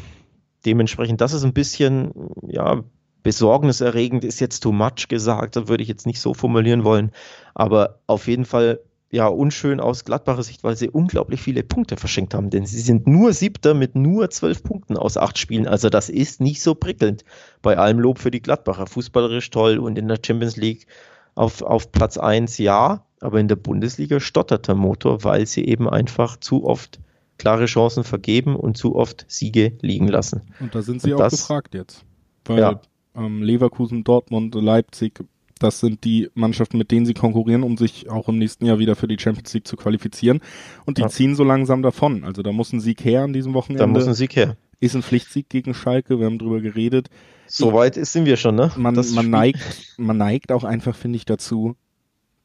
dementsprechend, 0.66 1.22
das 1.22 1.32
ist 1.32 1.44
ein 1.44 1.54
bisschen, 1.54 2.12
ja, 2.46 2.84
besorgniserregend 3.22 4.22
ist 4.22 4.38
jetzt 4.40 4.60
too 4.60 4.72
much 4.72 5.08
gesagt, 5.08 5.56
da 5.56 5.66
würde 5.66 5.82
ich 5.82 5.88
jetzt 5.88 6.06
nicht 6.06 6.20
so 6.20 6.34
formulieren 6.34 6.84
wollen, 6.84 7.10
aber 7.54 8.00
auf 8.06 8.28
jeden 8.28 8.44
Fall 8.44 8.80
ja, 9.12 9.26
unschön 9.26 9.80
aus 9.80 10.04
Gladbacher 10.04 10.44
Sicht, 10.44 10.62
weil 10.62 10.76
sie 10.76 10.88
unglaublich 10.88 11.42
viele 11.42 11.64
Punkte 11.64 11.96
verschenkt 11.96 12.32
haben. 12.32 12.50
Denn 12.50 12.64
sie 12.64 12.80
sind 12.80 13.08
nur 13.08 13.32
Siebter 13.32 13.74
mit 13.74 13.96
nur 13.96 14.30
zwölf 14.30 14.62
Punkten 14.62 14.96
aus 14.96 15.16
acht 15.16 15.36
Spielen. 15.36 15.66
Also 15.66 15.90
das 15.90 16.08
ist 16.08 16.40
nicht 16.40 16.62
so 16.62 16.76
prickelnd. 16.76 17.24
Bei 17.60 17.76
allem 17.76 17.98
Lob 17.98 18.18
für 18.18 18.30
die 18.30 18.40
Gladbacher. 18.40 18.86
Fußballerisch 18.86 19.50
toll 19.50 19.78
und 19.78 19.98
in 19.98 20.06
der 20.06 20.18
Champions 20.24 20.56
League 20.56 20.86
auf, 21.34 21.62
auf 21.62 21.90
Platz 21.90 22.18
eins 22.18 22.58
ja, 22.58 23.04
aber 23.20 23.40
in 23.40 23.48
der 23.48 23.56
Bundesliga 23.56 24.20
stottert 24.20 24.68
der 24.68 24.76
Motor, 24.76 25.24
weil 25.24 25.46
sie 25.46 25.64
eben 25.64 25.88
einfach 25.88 26.36
zu 26.36 26.64
oft 26.64 27.00
klare 27.36 27.66
Chancen 27.66 28.04
vergeben 28.04 28.54
und 28.54 28.76
zu 28.76 28.94
oft 28.94 29.24
Siege 29.28 29.72
liegen 29.80 30.08
lassen. 30.08 30.42
Und 30.60 30.74
da 30.74 30.82
sind 30.82 31.02
sie 31.02 31.12
und 31.12 31.16
auch 31.16 31.24
das, 31.24 31.32
gefragt 31.32 31.74
jetzt. 31.74 32.04
Weil 32.44 32.58
ja. 32.58 32.80
ähm, 33.16 33.42
Leverkusen, 33.42 34.04
Dortmund, 34.04 34.54
Leipzig, 34.54 35.24
das 35.62 35.80
sind 35.80 36.04
die 36.04 36.28
Mannschaften, 36.34 36.78
mit 36.78 36.90
denen 36.90 37.06
sie 37.06 37.14
konkurrieren, 37.14 37.62
um 37.62 37.76
sich 37.76 38.10
auch 38.10 38.28
im 38.28 38.38
nächsten 38.38 38.66
Jahr 38.66 38.78
wieder 38.78 38.96
für 38.96 39.06
die 39.06 39.18
Champions 39.18 39.52
League 39.54 39.66
zu 39.66 39.76
qualifizieren. 39.76 40.40
Und 40.86 40.98
die 40.98 41.02
ja. 41.02 41.08
ziehen 41.08 41.36
so 41.36 41.44
langsam 41.44 41.82
davon. 41.82 42.24
Also 42.24 42.42
da 42.42 42.50
muss 42.52 42.72
ein 42.72 42.80
Sieg 42.80 43.04
her 43.04 43.22
an 43.22 43.32
diesem 43.32 43.54
Wochenende. 43.54 43.82
Da 43.82 43.86
muss 43.86 44.06
ein 44.06 44.14
Sieg 44.14 44.34
her. 44.36 44.56
Ist 44.80 44.94
ein 44.94 45.02
Pflichtsieg 45.02 45.48
gegen 45.48 45.74
Schalke, 45.74 46.18
wir 46.18 46.26
haben 46.26 46.38
drüber 46.38 46.60
geredet. 46.60 47.10
Soweit 47.46 47.94
sind 47.94 48.24
wir 48.24 48.36
schon, 48.36 48.54
ne? 48.54 48.72
Man, 48.76 48.94
man 48.94 49.30
neigt, 49.30 49.94
man 49.98 50.16
neigt 50.16 50.52
auch 50.52 50.64
einfach, 50.64 50.96
finde 50.96 51.16
ich, 51.16 51.26
dazu, 51.26 51.76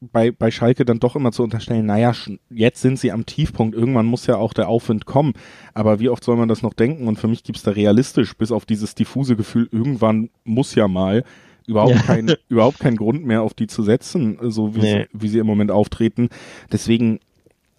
bei, 0.00 0.30
bei 0.30 0.50
Schalke 0.50 0.84
dann 0.84 1.00
doch 1.00 1.16
immer 1.16 1.32
zu 1.32 1.42
unterstellen, 1.42 1.86
naja, 1.86 2.12
jetzt 2.50 2.82
sind 2.82 2.98
sie 2.98 3.12
am 3.12 3.24
Tiefpunkt, 3.24 3.74
irgendwann 3.74 4.06
muss 4.06 4.26
ja 4.26 4.36
auch 4.36 4.52
der 4.52 4.68
Aufwind 4.68 5.06
kommen. 5.06 5.32
Aber 5.74 6.00
wie 6.00 6.08
oft 6.08 6.22
soll 6.22 6.36
man 6.36 6.48
das 6.48 6.62
noch 6.62 6.74
denken? 6.74 7.08
Und 7.08 7.18
für 7.18 7.28
mich 7.28 7.42
gibt's 7.42 7.62
da 7.62 7.70
realistisch, 7.70 8.36
bis 8.36 8.52
auf 8.52 8.66
dieses 8.66 8.94
diffuse 8.94 9.36
Gefühl, 9.36 9.68
irgendwann 9.70 10.30
muss 10.44 10.74
ja 10.74 10.88
mal, 10.88 11.24
überhaupt 11.66 11.94
ja. 11.94 12.02
kein 12.02 12.34
überhaupt 12.48 12.78
keinen 12.78 12.96
Grund 12.96 13.24
mehr 13.24 13.42
auf 13.42 13.54
die 13.54 13.66
zu 13.66 13.82
setzen, 13.82 14.38
so 14.42 14.74
wie, 14.74 14.80
nee. 14.80 15.06
sie, 15.12 15.20
wie 15.20 15.28
sie 15.28 15.38
im 15.38 15.46
Moment 15.46 15.70
auftreten. 15.70 16.28
Deswegen 16.72 17.20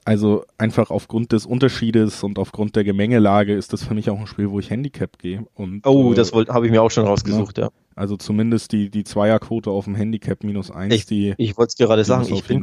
also 0.07 0.45
einfach 0.57 0.89
aufgrund 0.89 1.33
des 1.33 1.45
Unterschiedes 1.45 2.23
und 2.23 2.39
aufgrund 2.39 2.77
der 2.77 2.85
Gemengelage 2.85 3.53
ist 3.53 3.73
das 3.73 3.83
für 3.83 3.93
mich 3.93 4.09
auch 4.09 4.17
ein 4.17 4.25
Spiel, 4.25 4.49
wo 4.49 4.57
ich 4.57 4.69
Handicap 4.69 5.19
gehe. 5.19 5.45
Und, 5.53 5.85
oh, 5.85 6.13
äh, 6.13 6.15
das 6.15 6.31
habe 6.31 6.65
ich 6.65 6.71
mir 6.71 6.81
auch 6.81 6.91
schon 6.91 7.05
rausgesucht, 7.05 7.57
ja. 7.57 7.65
ja. 7.65 7.71
Also 7.93 8.15
zumindest 8.15 8.71
die, 8.71 8.89
die 8.89 9.03
Zweierquote 9.03 9.69
auf 9.69 9.83
dem 9.83 9.95
Handicap 9.95 10.45
minus 10.45 10.71
eins. 10.71 10.93
Ich, 10.93 11.07
die, 11.07 11.33
ich 11.37 11.57
wollte 11.57 11.71
es 11.71 11.75
gerade 11.75 12.05
sagen, 12.05 12.33
ich 12.33 12.43
bin, 12.45 12.61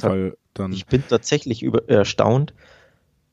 ich 0.70 0.86
bin 0.86 1.02
tatsächlich 1.06 1.62
über, 1.62 1.86
erstaunt, 1.86 2.54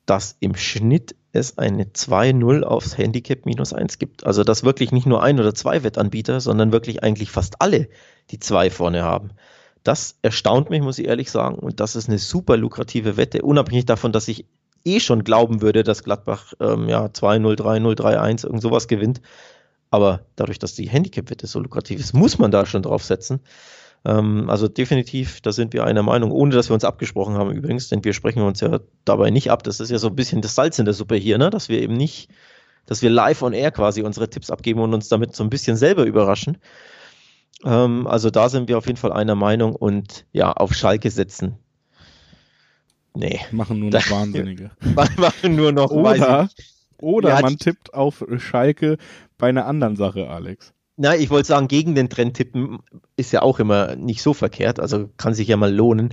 dass 0.04 0.36
im 0.40 0.56
Schnitt 0.56 1.16
es 1.32 1.58
eine 1.58 1.84
2-0 1.84 2.62
aufs 2.62 2.98
Handicap 2.98 3.46
minus 3.46 3.72
1 3.72 3.98
gibt. 3.98 4.26
Also 4.26 4.44
dass 4.44 4.64
wirklich 4.64 4.92
nicht 4.92 5.06
nur 5.06 5.22
ein 5.22 5.40
oder 5.40 5.54
zwei 5.54 5.82
Wettanbieter, 5.82 6.40
sondern 6.40 6.72
wirklich 6.72 7.02
eigentlich 7.02 7.30
fast 7.30 7.60
alle 7.60 7.88
die 8.30 8.38
zwei 8.38 8.70
vorne 8.70 9.02
haben. 9.02 9.30
Das 9.82 10.18
erstaunt 10.22 10.70
mich, 10.70 10.82
muss 10.82 10.98
ich 10.98 11.08
ehrlich 11.08 11.30
sagen. 11.30 11.56
Und 11.56 11.80
das 11.80 11.96
ist 11.96 12.08
eine 12.08 12.18
super 12.18 12.56
lukrative 12.56 13.16
Wette, 13.16 13.42
unabhängig 13.42 13.86
davon, 13.86 14.12
dass 14.12 14.28
ich 14.28 14.46
eh 14.84 15.00
schon 15.00 15.24
glauben 15.24 15.62
würde, 15.62 15.82
dass 15.82 16.04
Gladbach 16.04 16.52
ähm, 16.60 16.88
ja 16.88 17.06
2-0, 17.06 17.56
3-0, 17.56 17.96
3-1, 17.96 18.44
irgend 18.44 18.62
sowas 18.62 18.86
gewinnt. 18.86 19.20
Aber 19.90 20.20
dadurch, 20.36 20.58
dass 20.58 20.74
die 20.74 20.88
Handicap-Wette 20.88 21.46
so 21.46 21.60
lukrativ 21.60 22.00
ist, 22.00 22.14
muss 22.14 22.38
man 22.38 22.50
da 22.50 22.64
schon 22.66 22.82
drauf 22.82 23.04
setzen. 23.04 23.40
Ähm, 24.04 24.50
also 24.50 24.68
definitiv, 24.68 25.40
da 25.40 25.52
sind 25.52 25.72
wir 25.72 25.84
einer 25.84 26.02
Meinung, 26.02 26.32
ohne 26.32 26.54
dass 26.54 26.70
wir 26.70 26.74
uns 26.74 26.84
abgesprochen 26.84 27.34
haben 27.34 27.52
übrigens, 27.52 27.88
denn 27.88 28.04
wir 28.04 28.12
sprechen 28.12 28.42
uns 28.42 28.60
ja 28.60 28.80
dabei 29.04 29.30
nicht 29.30 29.50
ab. 29.50 29.62
Das 29.62 29.80
ist 29.80 29.90
ja 29.90 29.98
so 29.98 30.08
ein 30.08 30.16
bisschen 30.16 30.42
das 30.42 30.54
Salz 30.54 30.78
in 30.78 30.84
der 30.84 30.94
Suppe 30.94 31.16
hier, 31.16 31.38
ne? 31.38 31.50
dass 31.50 31.68
wir 31.68 31.80
eben 31.80 31.94
nicht, 31.94 32.28
dass 32.86 33.02
wir 33.02 33.10
live 33.10 33.42
on 33.42 33.52
air 33.52 33.70
quasi 33.70 34.02
unsere 34.02 34.28
Tipps 34.28 34.50
abgeben 34.50 34.80
und 34.80 34.92
uns 34.92 35.08
damit 35.08 35.36
so 35.36 35.44
ein 35.44 35.50
bisschen 35.50 35.76
selber 35.76 36.04
überraschen. 36.04 36.58
Ähm, 37.64 38.06
also 38.08 38.30
da 38.30 38.48
sind 38.48 38.68
wir 38.68 38.78
auf 38.78 38.86
jeden 38.86 38.98
Fall 38.98 39.12
einer 39.12 39.36
Meinung 39.36 39.76
und 39.76 40.26
ja, 40.32 40.52
auf 40.52 40.74
Schalke 40.74 41.10
setzen. 41.10 41.58
Nee. 43.14 43.40
Machen 43.52 43.78
nur 43.78 43.90
noch 43.92 44.10
Wahnsinnige. 44.10 44.72
machen 45.16 45.54
nur 45.54 45.70
noch 45.70 45.90
Oder, 45.90 46.48
oder 46.98 47.28
ja, 47.30 47.40
man 47.40 47.58
tippt 47.58 47.94
auf 47.94 48.24
Schalke 48.38 48.96
bei 49.38 49.48
einer 49.48 49.66
anderen 49.66 49.96
Sache, 49.96 50.28
Alex. 50.28 50.72
Na, 50.96 51.16
ich 51.16 51.30
wollte 51.30 51.48
sagen, 51.48 51.68
gegen 51.68 51.94
den 51.94 52.10
Trend 52.10 52.36
tippen 52.36 52.80
ist 53.16 53.32
ja 53.32 53.42
auch 53.42 53.58
immer 53.58 53.96
nicht 53.96 54.22
so 54.22 54.34
verkehrt, 54.34 54.78
also 54.78 55.08
kann 55.16 55.34
sich 55.34 55.48
ja 55.48 55.56
mal 55.56 55.74
lohnen. 55.74 56.10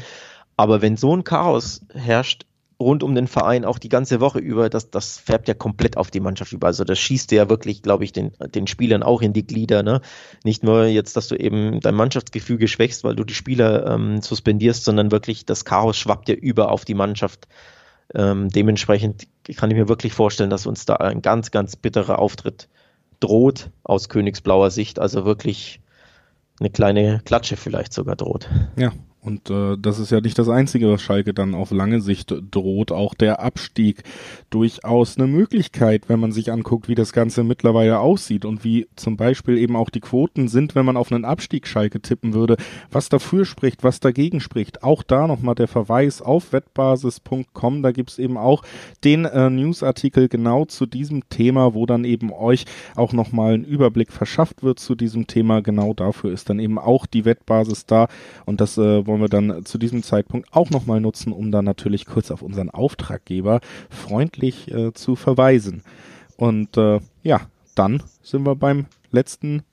Aber 0.56 0.82
wenn 0.82 0.98
so 0.98 1.16
ein 1.16 1.24
Chaos 1.24 1.86
herrscht 1.94 2.46
rund 2.82 3.04
um 3.04 3.14
den 3.14 3.28
Verein 3.28 3.66
auch 3.66 3.78
die 3.78 3.90
ganze 3.90 4.22
Woche 4.22 4.40
über, 4.40 4.70
das, 4.70 4.90
das 4.90 5.18
färbt 5.18 5.50
ja 5.50 5.54
komplett 5.54 5.98
auf 5.98 6.12
die 6.12 6.22
Mannschaft 6.22 6.54
über. 6.54 6.68
Also 6.68 6.86
das 6.86 6.98
schießt 6.98 7.32
ja 7.34 7.50
wirklich, 7.50 7.82
glaube 7.82 8.06
ich, 8.06 8.14
den, 8.14 8.32
den 8.56 8.68
Spielern 8.68 9.04
auch 9.04 9.22
in 9.22 9.34
die 9.34 9.46
Glieder. 9.46 9.84
Ne? 9.84 10.02
Nicht 10.46 10.64
nur 10.64 10.86
jetzt, 10.86 11.18
dass 11.18 11.28
du 11.28 11.36
eben 11.36 11.82
dein 11.82 11.96
Mannschaftsgefüge 11.96 12.70
schwächst, 12.70 13.04
weil 13.04 13.16
du 13.16 13.26
die 13.26 13.34
Spieler 13.34 13.86
ähm, 13.86 14.22
suspendierst, 14.22 14.86
sondern 14.86 15.12
wirklich 15.12 15.46
das 15.46 15.66
Chaos 15.66 15.98
schwappt 15.98 16.30
ja 16.30 16.36
über 16.36 16.72
auf 16.72 16.86
die 16.86 16.94
Mannschaft. 16.94 17.50
Ähm, 18.16 18.48
dementsprechend 18.50 19.28
kann 19.58 19.70
ich 19.72 19.78
mir 19.78 19.90
wirklich 19.90 20.14
vorstellen, 20.14 20.50
dass 20.50 20.66
uns 20.66 20.86
da 20.86 20.96
ein 20.96 21.22
ganz, 21.22 21.52
ganz 21.52 21.76
bitterer 21.76 22.18
Auftritt 22.18 22.70
droht 23.20 23.72
aus 23.84 24.10
Königsblauer 24.10 24.72
Sicht. 24.72 25.00
Also 25.00 25.26
wirklich 25.26 25.82
eine 26.60 26.70
kleine 26.70 27.22
Klatsche 27.26 27.58
vielleicht 27.58 27.94
sogar 27.94 28.16
droht. 28.16 28.50
Ja, 28.76 28.92
und 29.30 29.50
äh, 29.52 29.78
das 29.80 30.00
ist 30.00 30.12
ja 30.12 30.22
nicht 30.22 30.40
das 30.40 30.50
Einzige, 30.50 30.90
was 30.92 31.02
Schalke 31.02 31.34
dann 31.34 31.54
auf 31.54 31.70
lange 31.70 32.02
Sicht 32.02 32.34
droht. 32.50 32.92
Auch 32.92 33.14
der 33.14 33.40
Abstieg 33.42 34.04
durchaus 34.50 35.18
eine 35.18 35.28
Möglichkeit, 35.28 36.10
wenn 36.10 36.20
man 36.20 36.32
sich 36.32 36.52
anguckt, 36.52 36.88
wie 36.88 36.96
das 36.96 37.14
Ganze 37.14 37.44
mittlerweile 37.44 38.00
aussieht 38.00 38.44
und 38.44 38.64
wie 38.64 38.88
zum 38.96 39.18
Beispiel 39.18 39.58
eben 39.58 39.76
auch 39.76 39.92
die 39.92 40.00
Quoten 40.00 40.48
sind, 40.48 40.74
wenn 40.74 40.86
man 40.86 40.98
auf 40.98 41.12
einen 41.12 41.26
Abstieg 41.26 41.68
Schalke 41.68 42.02
tippen 42.02 42.34
würde, 42.34 42.58
was 42.92 43.10
dafür 43.10 43.46
spricht, 43.46 43.84
was 43.84 44.00
dagegen 44.00 44.40
spricht. 44.40 44.84
Auch 44.84 45.04
da 45.04 45.28
nochmal 45.28 45.56
der 45.56 45.68
Verweis 45.68 46.22
auf 46.22 46.52
wettbasis.com. 46.52 47.84
Da 47.84 47.92
gibt's 47.92 48.18
eben 48.18 48.38
auch 48.38 48.64
den 49.04 49.26
äh, 49.26 49.50
Newsartikel 49.52 50.28
genau 50.28 50.66
zu 50.66 50.88
diesem 50.88 51.30
Thema, 51.30 51.76
wo 51.76 51.86
dann 51.86 52.04
eben 52.04 52.34
euch 52.34 52.66
auch 52.96 53.14
nochmal 53.14 53.54
ein 53.54 53.64
Überblick 53.64 54.12
verschafft 54.12 54.64
wird 54.64 54.80
zu 54.80 54.96
diesem 54.96 55.28
Thema. 55.28 55.62
Genau 55.62 55.94
dafür 55.94 56.32
ist 56.32 56.50
dann 56.50 56.60
eben 56.60 56.80
auch 56.80 57.06
die 57.06 57.26
Wettbasis 57.26 57.86
da 57.86 58.08
und 58.46 58.60
das 58.60 58.80
äh, 58.80 59.06
wollen 59.06 59.19
wir 59.22 59.30
dann 59.30 59.66
zu 59.66 59.78
diesem 59.78 60.04
Zeitpunkt 60.04 60.54
auch 60.54 60.70
nochmal 60.70 61.02
nutzen, 61.02 61.34
um 61.34 61.52
dann 61.52 61.66
natürlich 61.66 62.06
kurz 62.06 62.32
auf 62.32 62.42
unseren 62.42 62.70
Auftraggeber 62.70 63.62
freundlich 63.90 64.72
äh, 64.72 64.94
zu 64.94 65.16
verweisen. 65.16 65.84
Und 66.38 66.78
äh, 66.78 67.00
ja, 67.24 67.42
dann 67.76 68.04
sind 68.22 68.46
wir 68.46 68.56
beim 68.56 68.86
letzten 69.12 69.64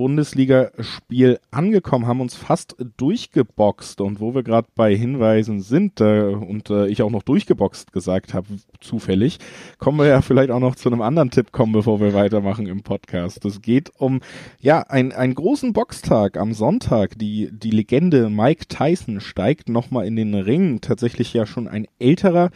Bundesligaspiel 0.00 1.40
angekommen, 1.50 2.06
haben 2.06 2.22
uns 2.22 2.34
fast 2.34 2.74
durchgeboxt 2.96 4.00
und 4.00 4.18
wo 4.18 4.34
wir 4.34 4.42
gerade 4.42 4.66
bei 4.74 4.96
Hinweisen 4.96 5.60
sind 5.60 6.00
äh, 6.00 6.22
und 6.22 6.70
äh, 6.70 6.86
ich 6.86 7.02
auch 7.02 7.10
noch 7.10 7.22
durchgeboxt 7.22 7.92
gesagt 7.92 8.32
habe, 8.32 8.46
zufällig, 8.80 9.40
kommen 9.76 9.98
wir 9.98 10.06
ja 10.06 10.22
vielleicht 10.22 10.52
auch 10.52 10.58
noch 10.58 10.74
zu 10.74 10.88
einem 10.88 11.02
anderen 11.02 11.30
Tipp 11.30 11.52
kommen, 11.52 11.74
bevor 11.74 12.00
wir 12.00 12.14
weitermachen 12.14 12.66
im 12.66 12.82
Podcast. 12.82 13.44
Es 13.44 13.60
geht 13.60 13.92
um 13.98 14.22
ja 14.58 14.80
ein, 14.88 15.12
einen 15.12 15.34
großen 15.34 15.74
Boxtag 15.74 16.38
am 16.38 16.54
Sonntag. 16.54 17.18
Die, 17.18 17.50
die 17.52 17.70
Legende 17.70 18.30
Mike 18.30 18.68
Tyson 18.68 19.20
steigt 19.20 19.68
nochmal 19.68 20.06
in 20.06 20.16
den 20.16 20.34
Ring. 20.34 20.80
Tatsächlich 20.80 21.34
ja 21.34 21.44
schon 21.44 21.68
ein 21.68 21.86
älterer 21.98 22.48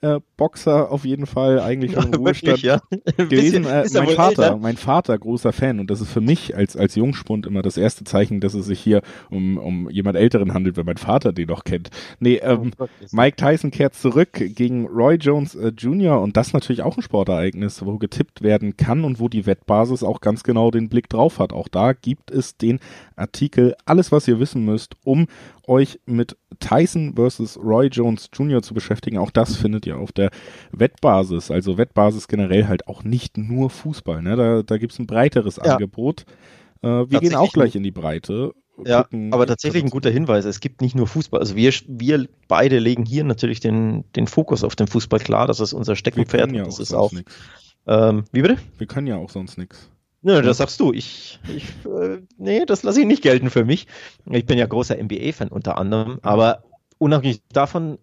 äh, 0.00 0.20
Boxer 0.36 0.90
auf 0.92 1.04
jeden 1.04 1.26
Fall, 1.26 1.60
eigentlich 1.60 1.92
schon 1.92 2.12
im 2.12 2.20
Ruhestand 2.20 2.62
ja. 2.62 2.80
gewesen. 3.16 3.64
Äh, 3.64 3.86
mein 3.92 4.08
Vater, 4.08 4.42
älter. 4.42 4.56
mein 4.56 4.76
Vater, 4.76 5.18
großer 5.18 5.52
Fan 5.52 5.80
und 5.80 5.90
das 5.90 6.00
ist 6.00 6.10
für 6.10 6.20
mich 6.20 6.56
als, 6.56 6.76
als 6.76 6.94
Jungspund 6.94 7.46
immer 7.46 7.62
das 7.62 7.76
erste 7.76 8.04
Zeichen, 8.04 8.40
dass 8.40 8.54
es 8.54 8.66
sich 8.66 8.80
hier 8.80 9.02
um, 9.30 9.58
um 9.58 9.90
jemand 9.90 10.16
Älteren 10.16 10.54
handelt, 10.54 10.76
wenn 10.76 10.86
mein 10.86 10.96
Vater 10.96 11.32
den 11.32 11.48
noch 11.48 11.64
kennt. 11.64 11.90
Nee, 12.20 12.36
ähm, 12.36 12.72
oh 12.78 12.86
Mike 13.10 13.36
Tyson 13.36 13.70
kehrt 13.70 13.94
zurück 13.94 14.32
gegen 14.32 14.86
Roy 14.86 15.16
Jones 15.16 15.54
äh, 15.54 15.72
Jr. 15.76 16.20
und 16.20 16.36
das 16.36 16.52
natürlich 16.52 16.82
auch 16.82 16.96
ein 16.96 17.02
Sportereignis, 17.02 17.84
wo 17.84 17.98
getippt 17.98 18.42
werden 18.42 18.76
kann 18.76 19.04
und 19.04 19.18
wo 19.18 19.28
die 19.28 19.46
Wettbasis 19.46 20.02
auch 20.02 20.20
ganz 20.20 20.44
genau 20.44 20.70
den 20.70 20.88
Blick 20.88 21.08
drauf 21.08 21.38
hat. 21.38 21.52
Auch 21.52 21.68
da 21.68 21.92
gibt 21.92 22.30
es 22.30 22.56
den 22.56 22.78
Artikel, 23.16 23.74
alles 23.84 24.12
was 24.12 24.28
ihr 24.28 24.38
wissen 24.38 24.64
müsst, 24.64 24.94
um 25.04 25.26
euch 25.66 26.00
mit 26.06 26.36
Tyson 26.60 27.14
versus 27.14 27.58
Roy 27.62 27.88
Jones 27.88 28.30
Jr. 28.32 28.62
zu 28.62 28.74
beschäftigen. 28.74 29.18
Auch 29.18 29.30
das 29.30 29.56
findet 29.56 29.86
ihr 29.86 29.87
auf 29.96 30.12
der 30.12 30.30
Wettbasis. 30.72 31.50
Also 31.50 31.78
Wettbasis 31.78 32.28
generell 32.28 32.68
halt 32.68 32.88
auch 32.88 33.04
nicht 33.04 33.38
nur 33.38 33.70
Fußball. 33.70 34.22
Ne? 34.22 34.36
Da, 34.36 34.62
da 34.62 34.78
gibt 34.78 34.92
es 34.92 34.98
ein 34.98 35.06
breiteres 35.06 35.56
ja. 35.56 35.74
Angebot. 35.74 36.24
Äh, 36.82 36.88
wir 36.88 37.20
gehen 37.20 37.34
auch 37.34 37.52
gleich 37.52 37.74
in 37.74 37.82
die 37.82 37.90
Breite. 37.90 38.52
Ja, 38.84 39.02
gucken, 39.02 39.32
aber 39.32 39.46
tatsächlich 39.46 39.82
ein 39.82 39.90
guter 39.90 40.10
Hinweis. 40.10 40.44
Es 40.44 40.60
gibt 40.60 40.80
nicht 40.82 40.94
nur 40.94 41.06
Fußball. 41.06 41.40
Also 41.40 41.56
wir, 41.56 41.72
wir 41.88 42.28
beide 42.46 42.78
legen 42.78 43.04
hier 43.04 43.24
natürlich 43.24 43.60
den, 43.60 44.04
den 44.14 44.26
Fokus 44.26 44.62
auf 44.62 44.76
den 44.76 44.86
Fußball 44.86 45.18
klar. 45.18 45.46
Das 45.46 45.60
ist 45.60 45.72
unser 45.72 45.96
Steckenpferd. 45.96 46.52
Ja 46.52 46.64
das 46.64 46.78
ist 46.78 46.94
auch. 46.94 47.12
Ähm, 47.86 48.24
wie 48.32 48.42
bitte? 48.42 48.58
Wir 48.76 48.86
können 48.86 49.06
ja 49.06 49.16
auch 49.16 49.30
sonst 49.30 49.58
nichts. 49.58 49.90
Nö, 50.22 50.42
das 50.42 50.58
sagst 50.58 50.80
du. 50.80 50.92
Ich, 50.92 51.38
ich 51.54 51.64
äh, 51.86 52.18
nee, 52.36 52.64
das 52.66 52.82
lasse 52.82 53.00
ich 53.00 53.06
nicht 53.06 53.22
gelten 53.22 53.50
für 53.50 53.64
mich. 53.64 53.86
Ich 54.30 54.46
bin 54.46 54.58
ja 54.58 54.66
großer 54.66 54.96
NBA-Fan 55.02 55.48
unter 55.48 55.78
anderem, 55.78 56.18
aber 56.22 56.64
unabhängig 56.98 57.42
davon, 57.52 57.98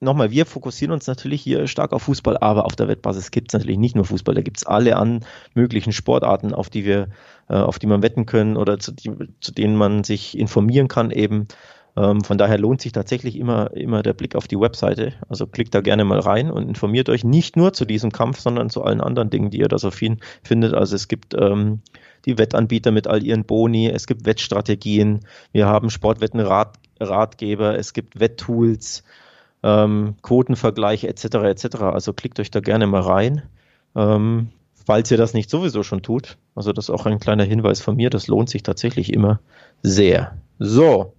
nochmal, 0.00 0.30
wir 0.30 0.46
fokussieren 0.46 0.92
uns 0.92 1.06
natürlich 1.06 1.42
hier 1.42 1.66
stark 1.66 1.92
auf 1.92 2.02
Fußball, 2.02 2.38
aber 2.38 2.64
auf 2.64 2.74
der 2.74 2.88
Wettbasis 2.88 3.30
gibt 3.30 3.50
es 3.50 3.58
natürlich 3.58 3.78
nicht 3.78 3.94
nur 3.94 4.04
Fußball, 4.04 4.34
da 4.34 4.42
gibt 4.42 4.56
es 4.56 4.66
alle 4.66 4.96
an 4.96 5.24
möglichen 5.54 5.92
Sportarten, 5.92 6.54
auf 6.54 6.70
die 6.70 6.84
wir, 6.84 7.08
äh, 7.48 7.54
auf 7.54 7.78
die 7.78 7.86
man 7.86 8.02
wetten 8.02 8.26
können 8.26 8.56
oder 8.56 8.78
zu, 8.78 8.92
die, 8.92 9.12
zu 9.40 9.52
denen 9.52 9.76
man 9.76 10.04
sich 10.04 10.36
informieren 10.36 10.88
kann 10.88 11.10
eben. 11.10 11.46
Ähm, 11.96 12.22
von 12.22 12.38
daher 12.38 12.58
lohnt 12.58 12.80
sich 12.80 12.92
tatsächlich 12.92 13.36
immer, 13.36 13.72
immer 13.72 14.02
der 14.02 14.14
Blick 14.14 14.36
auf 14.36 14.48
die 14.48 14.58
Webseite. 14.58 15.12
Also 15.28 15.46
klickt 15.46 15.74
da 15.74 15.80
gerne 15.80 16.04
mal 16.04 16.20
rein 16.20 16.50
und 16.50 16.68
informiert 16.68 17.08
euch 17.08 17.24
nicht 17.24 17.56
nur 17.56 17.72
zu 17.72 17.84
diesem 17.84 18.12
Kampf, 18.12 18.40
sondern 18.40 18.70
zu 18.70 18.84
allen 18.84 19.00
anderen 19.00 19.30
Dingen, 19.30 19.50
die 19.50 19.58
ihr 19.58 19.68
da 19.68 19.78
so 19.78 19.90
viel 19.90 20.16
findet. 20.42 20.72
Also 20.72 20.96
es 20.96 21.08
gibt 21.08 21.34
ähm, 21.34 21.80
die 22.24 22.38
Wettanbieter 22.38 22.92
mit 22.92 23.06
all 23.06 23.22
ihren 23.22 23.44
Boni, 23.44 23.88
es 23.90 24.06
gibt 24.06 24.24
Wettstrategien, 24.24 25.20
wir 25.52 25.66
haben 25.66 25.90
Sportwettenratgeber, 25.90 27.76
es 27.76 27.92
gibt 27.92 28.20
Wetttools, 28.20 29.02
ähm, 29.62 30.14
Quotenvergleiche 30.22 31.08
etc. 31.08 31.24
etc. 31.24 31.76
Also 31.82 32.12
klickt 32.12 32.40
euch 32.40 32.50
da 32.50 32.60
gerne 32.60 32.86
mal 32.86 33.02
rein. 33.02 33.42
Ähm, 33.94 34.48
falls 34.86 35.10
ihr 35.10 35.18
das 35.18 35.34
nicht 35.34 35.50
sowieso 35.50 35.82
schon 35.82 36.02
tut. 36.02 36.38
Also 36.54 36.72
das 36.72 36.86
ist 36.86 36.90
auch 36.90 37.06
ein 37.06 37.20
kleiner 37.20 37.44
Hinweis 37.44 37.80
von 37.80 37.96
mir, 37.96 38.10
das 38.10 38.26
lohnt 38.26 38.48
sich 38.48 38.62
tatsächlich 38.62 39.12
immer 39.12 39.40
sehr. 39.82 40.36
So, 40.58 41.14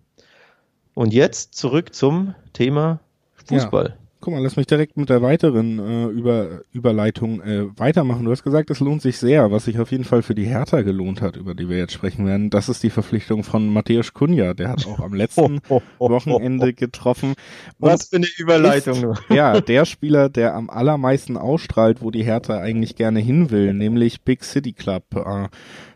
und 0.94 1.14
jetzt 1.14 1.56
zurück 1.56 1.94
zum 1.96 2.36
Thema 2.54 3.00
Fußball. 3.48 3.90
Ja. 3.90 4.01
Guck 4.22 4.36
mal, 4.36 4.44
lass 4.44 4.56
mich 4.56 4.68
direkt 4.68 4.98
mit 4.98 5.10
der 5.10 5.24
weiteren 5.24 5.80
äh, 5.80 6.06
Über 6.06 6.62
Überleitung 6.72 7.42
äh, 7.42 7.66
weitermachen. 7.78 8.24
Du 8.24 8.30
hast 8.30 8.44
gesagt, 8.44 8.70
es 8.70 8.80
lohnt 8.80 9.02
sich 9.02 9.18
sehr, 9.18 9.52
was 9.52 9.66
sich 9.66 9.80
auf 9.80 9.92
jeden 9.92 10.04
Fall 10.04 10.22
für 10.22 10.36
die 10.36 10.46
Hertha 10.46 10.84
gelohnt 10.84 11.22
hat, 11.22 11.38
über 11.38 11.56
die 11.56 11.68
wir 11.68 11.80
jetzt 11.80 11.94
sprechen 11.94 12.28
werden. 12.28 12.52
Das 12.52 12.70
ist 12.70 12.84
die 12.84 12.92
Verpflichtung 12.92 13.44
von 13.44 13.68
Matthäus 13.68 14.14
Kunja. 14.14 14.54
Der 14.54 14.70
hat 14.70 14.86
auch 14.86 15.00
am 15.00 15.16
letzten 15.16 15.60
Wochenende 15.98 16.74
getroffen. 16.74 17.34
was 17.80 18.10
für 18.10 18.18
eine 18.18 18.28
Überleitung. 18.38 19.12
Ist, 19.14 19.24
ja, 19.30 19.60
der 19.60 19.86
Spieler, 19.86 20.30
der 20.30 20.54
am 20.54 20.70
allermeisten 20.70 21.36
ausstrahlt, 21.36 22.04
wo 22.04 22.12
die 22.12 22.24
Hertha 22.24 22.60
eigentlich 22.60 22.96
gerne 22.96 23.20
hin 23.20 23.50
will, 23.50 23.74
nämlich 23.74 24.22
Big 24.22 24.44
City 24.44 24.74
Club. 24.74 25.04
Äh, 25.16 25.48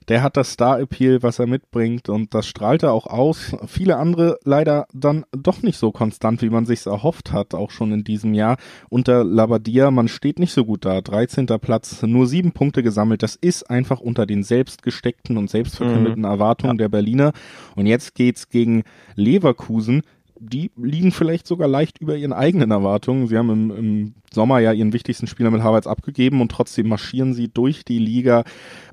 der 0.08 0.22
hat 0.22 0.38
das 0.38 0.52
Star-Appeal, 0.52 1.24
was 1.24 1.40
er 1.40 1.48
mitbringt 1.48 2.10
und 2.10 2.34
das 2.34 2.48
strahlt 2.48 2.84
er 2.84 2.94
auch 2.94 3.08
aus. 3.08 3.56
Viele 3.68 3.98
andere 3.98 4.38
leider 4.44 4.88
dann 4.94 5.26
doch 5.32 5.64
nicht 5.64 5.78
so 5.78 5.92
konstant, 5.92 6.42
wie 6.42 6.50
man 6.50 6.66
sich's 6.66 6.86
erhofft 6.86 7.32
hat, 7.32 7.54
auch 7.54 7.72
schon 7.72 7.92
in 7.92 8.04
diesem 8.04 8.34
Jahr. 8.34 8.58
Unter 8.90 9.24
Labadia, 9.24 9.92
man 9.92 10.08
steht 10.08 10.40
nicht 10.40 10.54
so 10.54 10.66
gut 10.66 10.86
da. 10.86 11.02
13. 11.02 11.48
Platz, 11.60 12.04
nur 12.04 12.28
sieben 12.28 12.52
Punkte 12.52 12.84
gesammelt. 12.84 13.24
Das 13.24 13.36
ist 13.36 13.70
einfach 13.70 14.00
unter 14.00 14.26
den 14.26 14.44
selbstgesteckten 14.44 15.38
und 15.38 15.50
selbstverkündeten 15.50 16.20
mhm. 16.20 16.30
Erwartungen 16.30 16.76
ja. 16.76 16.84
der 16.84 16.90
Berliner. 16.90 17.34
Und 17.76 17.88
jetzt 17.88 18.16
geht's 18.16 18.50
gegen 18.50 18.84
Leverkusen, 19.16 20.04
die 20.40 20.72
liegen 20.76 21.12
vielleicht 21.12 21.48
sogar 21.48 21.68
leicht 21.68 22.00
über 22.00 22.16
ihren 22.16 22.34
eigenen 22.34 22.72
Erwartungen. 22.72 23.28
Sie 23.28 23.38
haben 23.38 23.50
im, 23.50 23.72
im 23.72 24.14
Sommer 24.32 24.60
ja 24.60 24.74
ihren 24.74 24.94
wichtigsten 24.94 25.28
Spieler 25.28 25.52
mit 25.52 25.64
Harvards 25.64 25.88
abgegeben 25.88 26.42
und 26.42 26.52
trotzdem 26.52 26.88
marschieren 26.88 27.34
sie 27.34 27.48
durch 27.48 27.86
die 27.86 28.00
Liga 28.00 28.44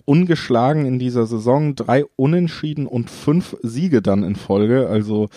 ungeschlagen 0.05 0.87
in 0.87 0.99
dieser 0.99 1.27
Saison. 1.27 1.75
Drei 1.75 2.05
Unentschieden 2.17 2.87
und 2.87 3.11
fünf 3.11 3.57
Siege 3.63 4.03
dann 4.03 4.23
in 4.23 4.37
Folge. 4.37 4.89
Also 4.89 5.29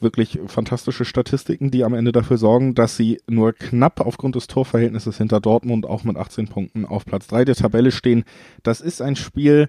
wirklich 0.00 0.38
fantastische 0.46 1.04
Statistiken, 1.04 1.70
die 1.70 1.84
am 1.84 1.94
Ende 1.94 2.12
dafür 2.12 2.36
sorgen, 2.36 2.74
dass 2.74 2.96
sie 2.96 3.20
nur 3.28 3.52
knapp 3.52 4.00
aufgrund 4.00 4.34
des 4.34 4.48
Torverhältnisses 4.48 5.16
hinter 5.16 5.40
Dortmund 5.40 5.86
auch 5.86 6.04
mit 6.04 6.16
18 6.16 6.48
Punkten 6.48 6.84
auf 6.84 7.04
Platz 7.04 7.28
drei 7.28 7.44
der 7.44 7.54
Tabelle 7.54 7.92
stehen. 7.92 8.24
Das 8.64 8.80
ist 8.80 9.00
ein 9.00 9.16
Spiel, 9.16 9.68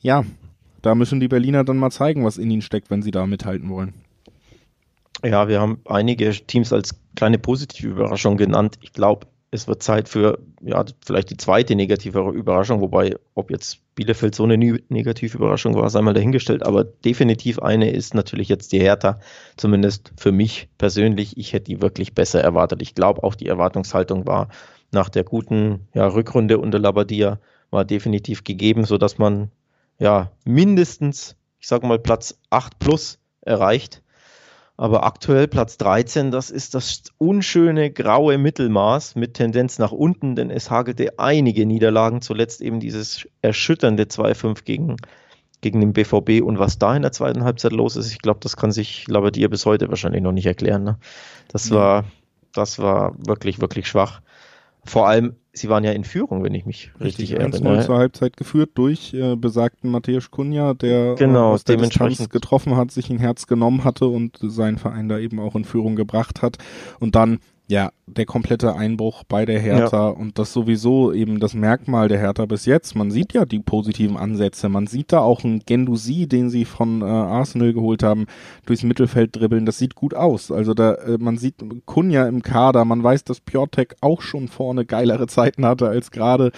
ja, 0.00 0.24
da 0.82 0.94
müssen 0.94 1.20
die 1.20 1.28
Berliner 1.28 1.64
dann 1.64 1.78
mal 1.78 1.90
zeigen, 1.90 2.24
was 2.24 2.38
in 2.38 2.50
ihnen 2.50 2.62
steckt, 2.62 2.90
wenn 2.90 3.02
sie 3.02 3.10
da 3.10 3.26
mithalten 3.26 3.70
wollen. 3.70 3.94
Ja, 5.24 5.48
wir 5.48 5.60
haben 5.60 5.80
einige 5.86 6.30
Teams 6.30 6.72
als 6.72 7.00
kleine 7.14 7.38
positive 7.38 7.88
Überraschung 7.88 8.36
genannt. 8.36 8.76
Ich 8.82 8.92
glaube, 8.92 9.26
es 9.50 9.66
wird 9.66 9.82
Zeit 9.82 10.08
für 10.08 10.38
ja, 10.60 10.84
vielleicht 11.04 11.30
die 11.30 11.36
zweite 11.36 11.74
negative 11.74 12.30
Überraschung, 12.30 12.80
wobei, 12.80 13.16
ob 13.34 13.50
jetzt 13.50 13.80
Bielefeld 13.94 14.34
so 14.34 14.44
eine 14.44 14.58
negative 14.58 15.36
Überraschung 15.36 15.74
war, 15.74 15.88
sei 15.88 16.02
mal 16.02 16.12
dahingestellt, 16.12 16.64
aber 16.64 16.84
definitiv 16.84 17.58
eine 17.60 17.90
ist 17.90 18.14
natürlich 18.14 18.48
jetzt 18.48 18.72
die 18.72 18.80
Hertha, 18.80 19.20
zumindest 19.56 20.12
für 20.16 20.32
mich 20.32 20.68
persönlich. 20.78 21.38
Ich 21.38 21.52
hätte 21.52 21.66
die 21.66 21.80
wirklich 21.80 22.14
besser 22.14 22.42
erwartet. 22.42 22.82
Ich 22.82 22.94
glaube 22.94 23.24
auch, 23.24 23.34
die 23.34 23.46
Erwartungshaltung 23.46 24.26
war 24.26 24.48
nach 24.92 25.08
der 25.08 25.24
guten 25.24 25.88
ja, 25.94 26.06
Rückrunde 26.06 26.58
unter 26.58 26.78
Labadia 26.78 27.40
war 27.70 27.84
definitiv 27.84 28.44
gegeben, 28.44 28.84
sodass 28.84 29.18
man 29.18 29.50
ja 29.98 30.30
mindestens, 30.44 31.36
ich 31.58 31.68
sage 31.68 31.86
mal, 31.86 31.98
Platz 31.98 32.38
8 32.50 32.78
plus 32.78 33.18
erreicht. 33.40 34.02
Aber 34.76 35.04
aktuell 35.04 35.48
Platz 35.48 35.78
13, 35.78 36.30
das 36.30 36.50
ist 36.50 36.74
das 36.74 37.04
unschöne 37.18 37.90
graue 37.90 38.36
Mittelmaß 38.36 39.14
mit 39.14 39.34
Tendenz 39.34 39.78
nach 39.78 39.92
unten, 39.92 40.36
denn 40.36 40.50
es 40.50 40.70
hagelte 40.70 41.18
einige 41.18 41.64
Niederlagen, 41.64 42.20
zuletzt 42.20 42.60
eben 42.60 42.78
dieses 42.78 43.26
erschütternde 43.40 44.04
2-5 44.04 44.64
gegen, 44.64 44.96
gegen 45.62 45.80
den 45.80 45.94
BVB. 45.94 46.42
Und 46.44 46.58
was 46.58 46.78
da 46.78 46.94
in 46.94 47.02
der 47.02 47.12
zweiten 47.12 47.44
Halbzeit 47.44 47.72
los 47.72 47.96
ist, 47.96 48.12
ich 48.12 48.18
glaube, 48.18 48.40
das 48.42 48.56
kann 48.56 48.70
sich 48.70 49.08
Labadia 49.08 49.48
bis 49.48 49.64
heute 49.64 49.88
wahrscheinlich 49.88 50.22
noch 50.22 50.32
nicht 50.32 50.46
erklären. 50.46 50.84
Ne? 50.84 50.98
Das 51.48 51.70
war 51.70 52.04
das 52.56 52.78
war 52.78 53.14
wirklich, 53.18 53.60
wirklich 53.60 53.86
schwach. 53.86 54.20
Vor 54.84 55.08
allem, 55.08 55.36
sie 55.56 55.68
waren 55.68 55.84
ja 55.84 55.92
in 55.92 56.04
Führung, 56.04 56.42
wenn 56.42 56.54
ich 56.54 56.66
mich 56.66 56.90
richtig, 57.00 57.30
richtig 57.32 57.32
erinnere. 57.32 57.76
1 57.78 57.86
zur 57.86 57.98
Halbzeit 57.98 58.36
geführt 58.36 58.70
durch 58.74 59.14
äh, 59.14 59.36
besagten 59.36 59.90
Matthäus 59.90 60.30
Kunja, 60.30 60.74
der 60.74 61.14
genau, 61.14 61.50
äh, 61.50 61.54
aus 61.54 61.64
der 61.64 61.76
Distanz 61.76 62.28
getroffen 62.28 62.76
hat, 62.76 62.90
sich 62.90 63.10
ein 63.10 63.18
Herz 63.18 63.46
genommen 63.46 63.84
hatte 63.84 64.06
und 64.06 64.38
seinen 64.40 64.78
Verein 64.78 65.08
da 65.08 65.18
eben 65.18 65.40
auch 65.40 65.54
in 65.54 65.64
Führung 65.64 65.96
gebracht 65.96 66.42
hat. 66.42 66.58
Und 67.00 67.14
dann 67.14 67.38
ja, 67.68 67.90
der 68.06 68.26
komplette 68.26 68.76
Einbruch 68.76 69.24
bei 69.24 69.44
der 69.44 69.58
Hertha 69.58 70.08
ja. 70.08 70.08
und 70.08 70.38
das 70.38 70.52
sowieso 70.52 71.12
eben 71.12 71.40
das 71.40 71.54
Merkmal 71.54 72.06
der 72.06 72.18
Hertha 72.18 72.46
bis 72.46 72.64
jetzt. 72.64 72.94
Man 72.94 73.10
sieht 73.10 73.32
ja 73.32 73.44
die 73.44 73.58
positiven 73.58 74.16
Ansätze. 74.16 74.68
Man 74.68 74.86
sieht 74.86 75.12
da 75.12 75.18
auch 75.18 75.42
einen 75.42 75.60
Gendusi, 75.60 76.28
den 76.28 76.48
sie 76.48 76.64
von 76.64 77.02
äh, 77.02 77.06
Arsenal 77.06 77.72
geholt 77.72 78.04
haben, 78.04 78.26
durchs 78.66 78.84
Mittelfeld 78.84 79.34
dribbeln. 79.34 79.66
Das 79.66 79.78
sieht 79.78 79.96
gut 79.96 80.14
aus. 80.14 80.52
Also 80.52 80.74
da, 80.74 80.94
äh, 80.94 81.18
man 81.18 81.38
sieht 81.38 81.56
Kunja 81.86 82.28
im 82.28 82.42
Kader. 82.42 82.84
Man 82.84 83.02
weiß, 83.02 83.24
dass 83.24 83.40
Piotek 83.40 83.96
auch 84.00 84.22
schon 84.22 84.46
vorne 84.46 84.84
geilere 84.86 85.26
Zeiten 85.26 85.66
hatte 85.66 85.88
als 85.88 86.12
gerade. 86.12 86.52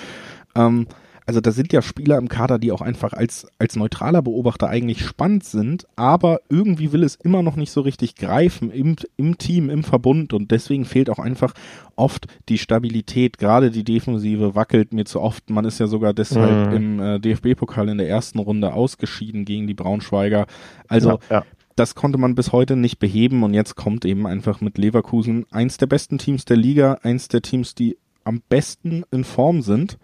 Ähm, 0.54 0.88
also 1.28 1.42
da 1.42 1.52
sind 1.52 1.74
ja 1.74 1.82
Spieler 1.82 2.16
im 2.16 2.30
Kader, 2.30 2.58
die 2.58 2.72
auch 2.72 2.80
einfach 2.80 3.12
als, 3.12 3.46
als 3.58 3.76
neutraler 3.76 4.22
Beobachter 4.22 4.66
eigentlich 4.70 5.04
spannend 5.04 5.44
sind, 5.44 5.86
aber 5.94 6.40
irgendwie 6.48 6.90
will 6.90 7.02
es 7.02 7.16
immer 7.16 7.42
noch 7.42 7.54
nicht 7.54 7.70
so 7.70 7.82
richtig 7.82 8.14
greifen 8.14 8.70
im, 8.70 8.96
im 9.18 9.36
Team, 9.36 9.68
im 9.68 9.84
Verbund 9.84 10.32
und 10.32 10.50
deswegen 10.50 10.86
fehlt 10.86 11.10
auch 11.10 11.18
einfach 11.18 11.52
oft 11.96 12.28
die 12.48 12.56
Stabilität. 12.56 13.36
Gerade 13.36 13.70
die 13.70 13.84
Defensive 13.84 14.54
wackelt 14.54 14.94
mir 14.94 15.04
zu 15.04 15.20
oft. 15.20 15.50
Man 15.50 15.66
ist 15.66 15.78
ja 15.78 15.86
sogar 15.86 16.14
deshalb 16.14 16.70
mhm. 16.70 16.76
im 16.76 17.00
äh, 17.00 17.20
DFB-Pokal 17.20 17.90
in 17.90 17.98
der 17.98 18.08
ersten 18.08 18.38
Runde 18.38 18.72
ausgeschieden 18.72 19.44
gegen 19.44 19.66
die 19.66 19.74
Braunschweiger. 19.74 20.46
Also 20.88 21.10
ja, 21.10 21.18
ja 21.28 21.44
das 21.76 21.94
konnte 21.94 22.16
man 22.16 22.36
bis 22.36 22.52
heute 22.52 22.74
nicht 22.74 23.00
beheben 23.00 23.42
und 23.42 23.52
jetzt 23.52 23.76
kommt 23.76 24.06
eben 24.06 24.26
einfach 24.26 24.62
mit 24.62 24.78
Leverkusen 24.78 25.44
eins 25.50 25.76
der 25.76 25.86
besten 25.88 26.16
Teams 26.16 26.46
der 26.46 26.56
Liga, 26.56 27.00
eins 27.02 27.28
der 27.28 27.42
Teams, 27.42 27.74
die 27.74 27.98
am 28.24 28.40
besten 28.48 29.04
in 29.10 29.24
Form 29.24 29.60
sind 29.60 29.98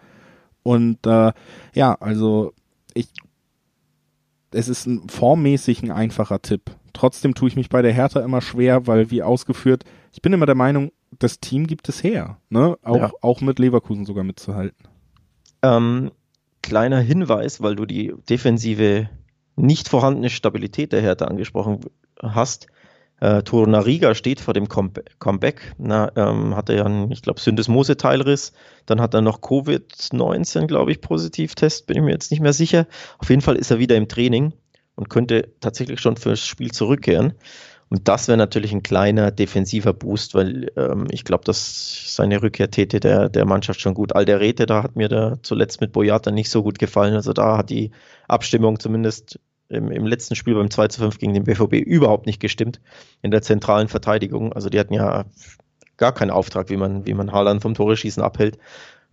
und 0.64 1.06
äh, 1.06 1.32
ja, 1.74 1.94
also 2.00 2.52
ich, 2.94 3.08
es 4.50 4.68
ist 4.68 4.86
ein 4.86 5.08
formmäßig 5.08 5.82
ein 5.82 5.92
einfacher 5.92 6.42
Tipp. 6.42 6.72
Trotzdem 6.92 7.34
tue 7.34 7.48
ich 7.48 7.56
mich 7.56 7.68
bei 7.68 7.82
der 7.82 7.92
Hertha 7.92 8.20
immer 8.20 8.40
schwer, 8.40 8.86
weil 8.86 9.10
wie 9.10 9.22
ausgeführt, 9.22 9.84
ich 10.12 10.22
bin 10.22 10.32
immer 10.32 10.46
der 10.46 10.54
Meinung, 10.54 10.90
das 11.18 11.38
Team 11.38 11.66
gibt 11.66 11.88
es 11.88 12.02
her, 12.02 12.38
ne? 12.48 12.76
Auch, 12.82 12.96
ja. 12.96 13.12
auch 13.20 13.40
mit 13.40 13.58
Leverkusen 13.58 14.06
sogar 14.06 14.24
mitzuhalten. 14.24 14.88
Ähm, 15.62 16.10
kleiner 16.62 17.00
Hinweis, 17.00 17.60
weil 17.60 17.76
du 17.76 17.84
die 17.84 18.14
defensive 18.28 19.08
nicht 19.56 19.88
vorhandene 19.88 20.30
Stabilität 20.30 20.92
der 20.92 21.02
Hertha 21.02 21.26
angesprochen 21.26 21.80
hast. 22.20 22.66
Äh, 23.20 23.42
Torunariga 23.42 24.14
steht 24.14 24.40
vor 24.40 24.54
dem 24.54 24.68
Come 24.68 24.90
Comeback. 25.18 25.74
Na, 25.78 26.10
ähm, 26.16 26.56
hatte 26.56 26.74
ja 26.74 26.84
einen, 26.84 27.10
ich 27.10 27.22
glaube, 27.22 27.40
Syndesmose-Teilriss. 27.40 28.52
Dann 28.86 29.00
hat 29.00 29.14
er 29.14 29.20
noch 29.20 29.40
Covid-19, 29.40 30.66
glaube 30.66 30.92
ich, 30.92 31.00
Positivtest, 31.00 31.86
bin 31.86 31.96
ich 31.96 32.02
mir 32.02 32.12
jetzt 32.12 32.30
nicht 32.30 32.40
mehr 32.40 32.52
sicher. 32.52 32.86
Auf 33.18 33.30
jeden 33.30 33.42
Fall 33.42 33.56
ist 33.56 33.70
er 33.70 33.78
wieder 33.78 33.96
im 33.96 34.08
Training 34.08 34.52
und 34.96 35.10
könnte 35.10 35.48
tatsächlich 35.60 36.00
schon 36.00 36.16
fürs 36.16 36.44
Spiel 36.44 36.70
zurückkehren. 36.70 37.34
Und 37.90 38.08
das 38.08 38.28
wäre 38.28 38.38
natürlich 38.38 38.72
ein 38.72 38.82
kleiner 38.82 39.30
defensiver 39.30 39.92
Boost, 39.92 40.34
weil 40.34 40.72
ähm, 40.76 41.06
ich 41.10 41.24
glaube, 41.24 41.44
dass 41.44 42.14
seine 42.16 42.42
Rückkehr 42.42 42.70
täte 42.70 42.98
der, 42.98 43.28
der 43.28 43.44
Mannschaft 43.44 43.80
schon 43.80 43.94
gut. 43.94 44.14
Alderete, 44.14 44.66
da 44.66 44.82
hat 44.82 44.96
mir 44.96 45.08
da 45.08 45.36
zuletzt 45.42 45.80
mit 45.80 45.92
Boyata 45.92 46.30
nicht 46.30 46.50
so 46.50 46.62
gut 46.62 46.78
gefallen. 46.78 47.14
Also 47.14 47.32
da 47.32 47.58
hat 47.58 47.70
die 47.70 47.90
Abstimmung 48.26 48.80
zumindest 48.80 49.38
im, 49.68 49.90
im 49.90 50.06
letzten 50.06 50.34
Spiel 50.34 50.54
beim 50.54 50.70
2 50.70 50.88
zu 50.88 51.00
5 51.00 51.18
gegen 51.18 51.34
den 51.34 51.44
BVB 51.44 51.74
überhaupt 51.74 52.26
nicht 52.26 52.40
gestimmt 52.40 52.80
in 53.22 53.30
der 53.30 53.42
zentralen 53.42 53.88
Verteidigung. 53.88 54.52
Also 54.52 54.68
die 54.68 54.78
hatten 54.78 54.94
ja 54.94 55.24
gar 55.96 56.12
keinen 56.12 56.30
Auftrag, 56.30 56.70
wie 56.70 56.76
man, 56.76 57.06
wie 57.06 57.14
man 57.14 57.32
Haaland 57.32 57.62
vom 57.62 57.74
Tore 57.74 57.96
schießen 57.96 58.22
abhält. 58.22 58.58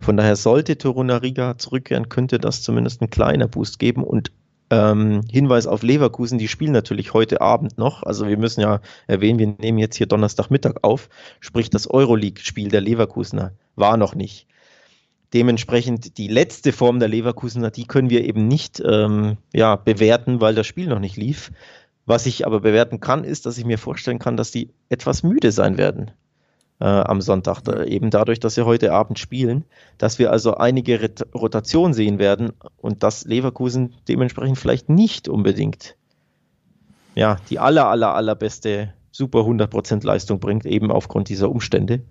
Von 0.00 0.16
daher 0.16 0.36
sollte 0.36 0.78
Torunariga 0.78 1.56
zurückkehren, 1.58 2.08
könnte 2.08 2.38
das 2.38 2.62
zumindest 2.62 3.00
ein 3.02 3.10
kleiner 3.10 3.46
Boost 3.46 3.78
geben. 3.78 4.02
Und 4.02 4.32
ähm, 4.70 5.20
Hinweis 5.30 5.66
auf 5.66 5.82
Leverkusen, 5.82 6.38
die 6.38 6.48
spielen 6.48 6.72
natürlich 6.72 7.14
heute 7.14 7.40
Abend 7.40 7.78
noch. 7.78 8.02
Also 8.02 8.26
wir 8.26 8.36
müssen 8.36 8.62
ja 8.62 8.80
erwähnen, 9.06 9.38
wir 9.38 9.46
nehmen 9.46 9.78
jetzt 9.78 9.96
hier 9.96 10.06
Donnerstagmittag 10.06 10.76
auf. 10.82 11.08
Sprich, 11.40 11.70
das 11.70 11.88
Euroleague-Spiel 11.88 12.68
der 12.68 12.80
Leverkusener 12.80 13.52
war 13.76 13.96
noch 13.96 14.14
nicht. 14.14 14.48
Dementsprechend 15.32 16.18
die 16.18 16.28
letzte 16.28 16.72
Form 16.72 16.98
der 16.98 17.08
Leverkusener, 17.08 17.70
die 17.70 17.86
können 17.86 18.10
wir 18.10 18.24
eben 18.24 18.48
nicht 18.48 18.82
ähm, 18.84 19.38
ja, 19.54 19.76
bewerten, 19.76 20.40
weil 20.40 20.54
das 20.54 20.66
Spiel 20.66 20.88
noch 20.88 20.98
nicht 20.98 21.16
lief. 21.16 21.52
Was 22.04 22.26
ich 22.26 22.46
aber 22.46 22.60
bewerten 22.60 23.00
kann, 23.00 23.24
ist, 23.24 23.46
dass 23.46 23.58
ich 23.58 23.64
mir 23.64 23.78
vorstellen 23.78 24.18
kann, 24.18 24.36
dass 24.36 24.50
die 24.50 24.70
etwas 24.88 25.22
müde 25.22 25.52
sein 25.52 25.78
werden 25.78 26.10
äh, 26.80 26.84
am 26.84 27.20
Sonntag, 27.20 27.60
da, 27.62 27.84
eben 27.84 28.10
dadurch, 28.10 28.40
dass 28.40 28.56
sie 28.56 28.66
heute 28.66 28.92
Abend 28.92 29.18
spielen, 29.18 29.64
dass 29.98 30.18
wir 30.18 30.32
also 30.32 30.56
einige 30.56 31.00
Ret 31.00 31.26
Rotation 31.34 31.94
sehen 31.94 32.18
werden 32.18 32.52
und 32.76 33.02
dass 33.02 33.24
Leverkusen 33.24 33.94
dementsprechend 34.08 34.58
vielleicht 34.58 34.88
nicht 34.88 35.28
unbedingt 35.28 35.96
ja, 37.14 37.36
die 37.50 37.58
aller, 37.58 37.88
aller, 37.88 38.14
allerbeste 38.14 38.94
super 39.10 39.40
100% 39.40 40.04
Leistung 40.04 40.40
bringt, 40.40 40.66
eben 40.66 40.90
aufgrund 40.90 41.28
dieser 41.28 41.50
Umstände 41.50 42.02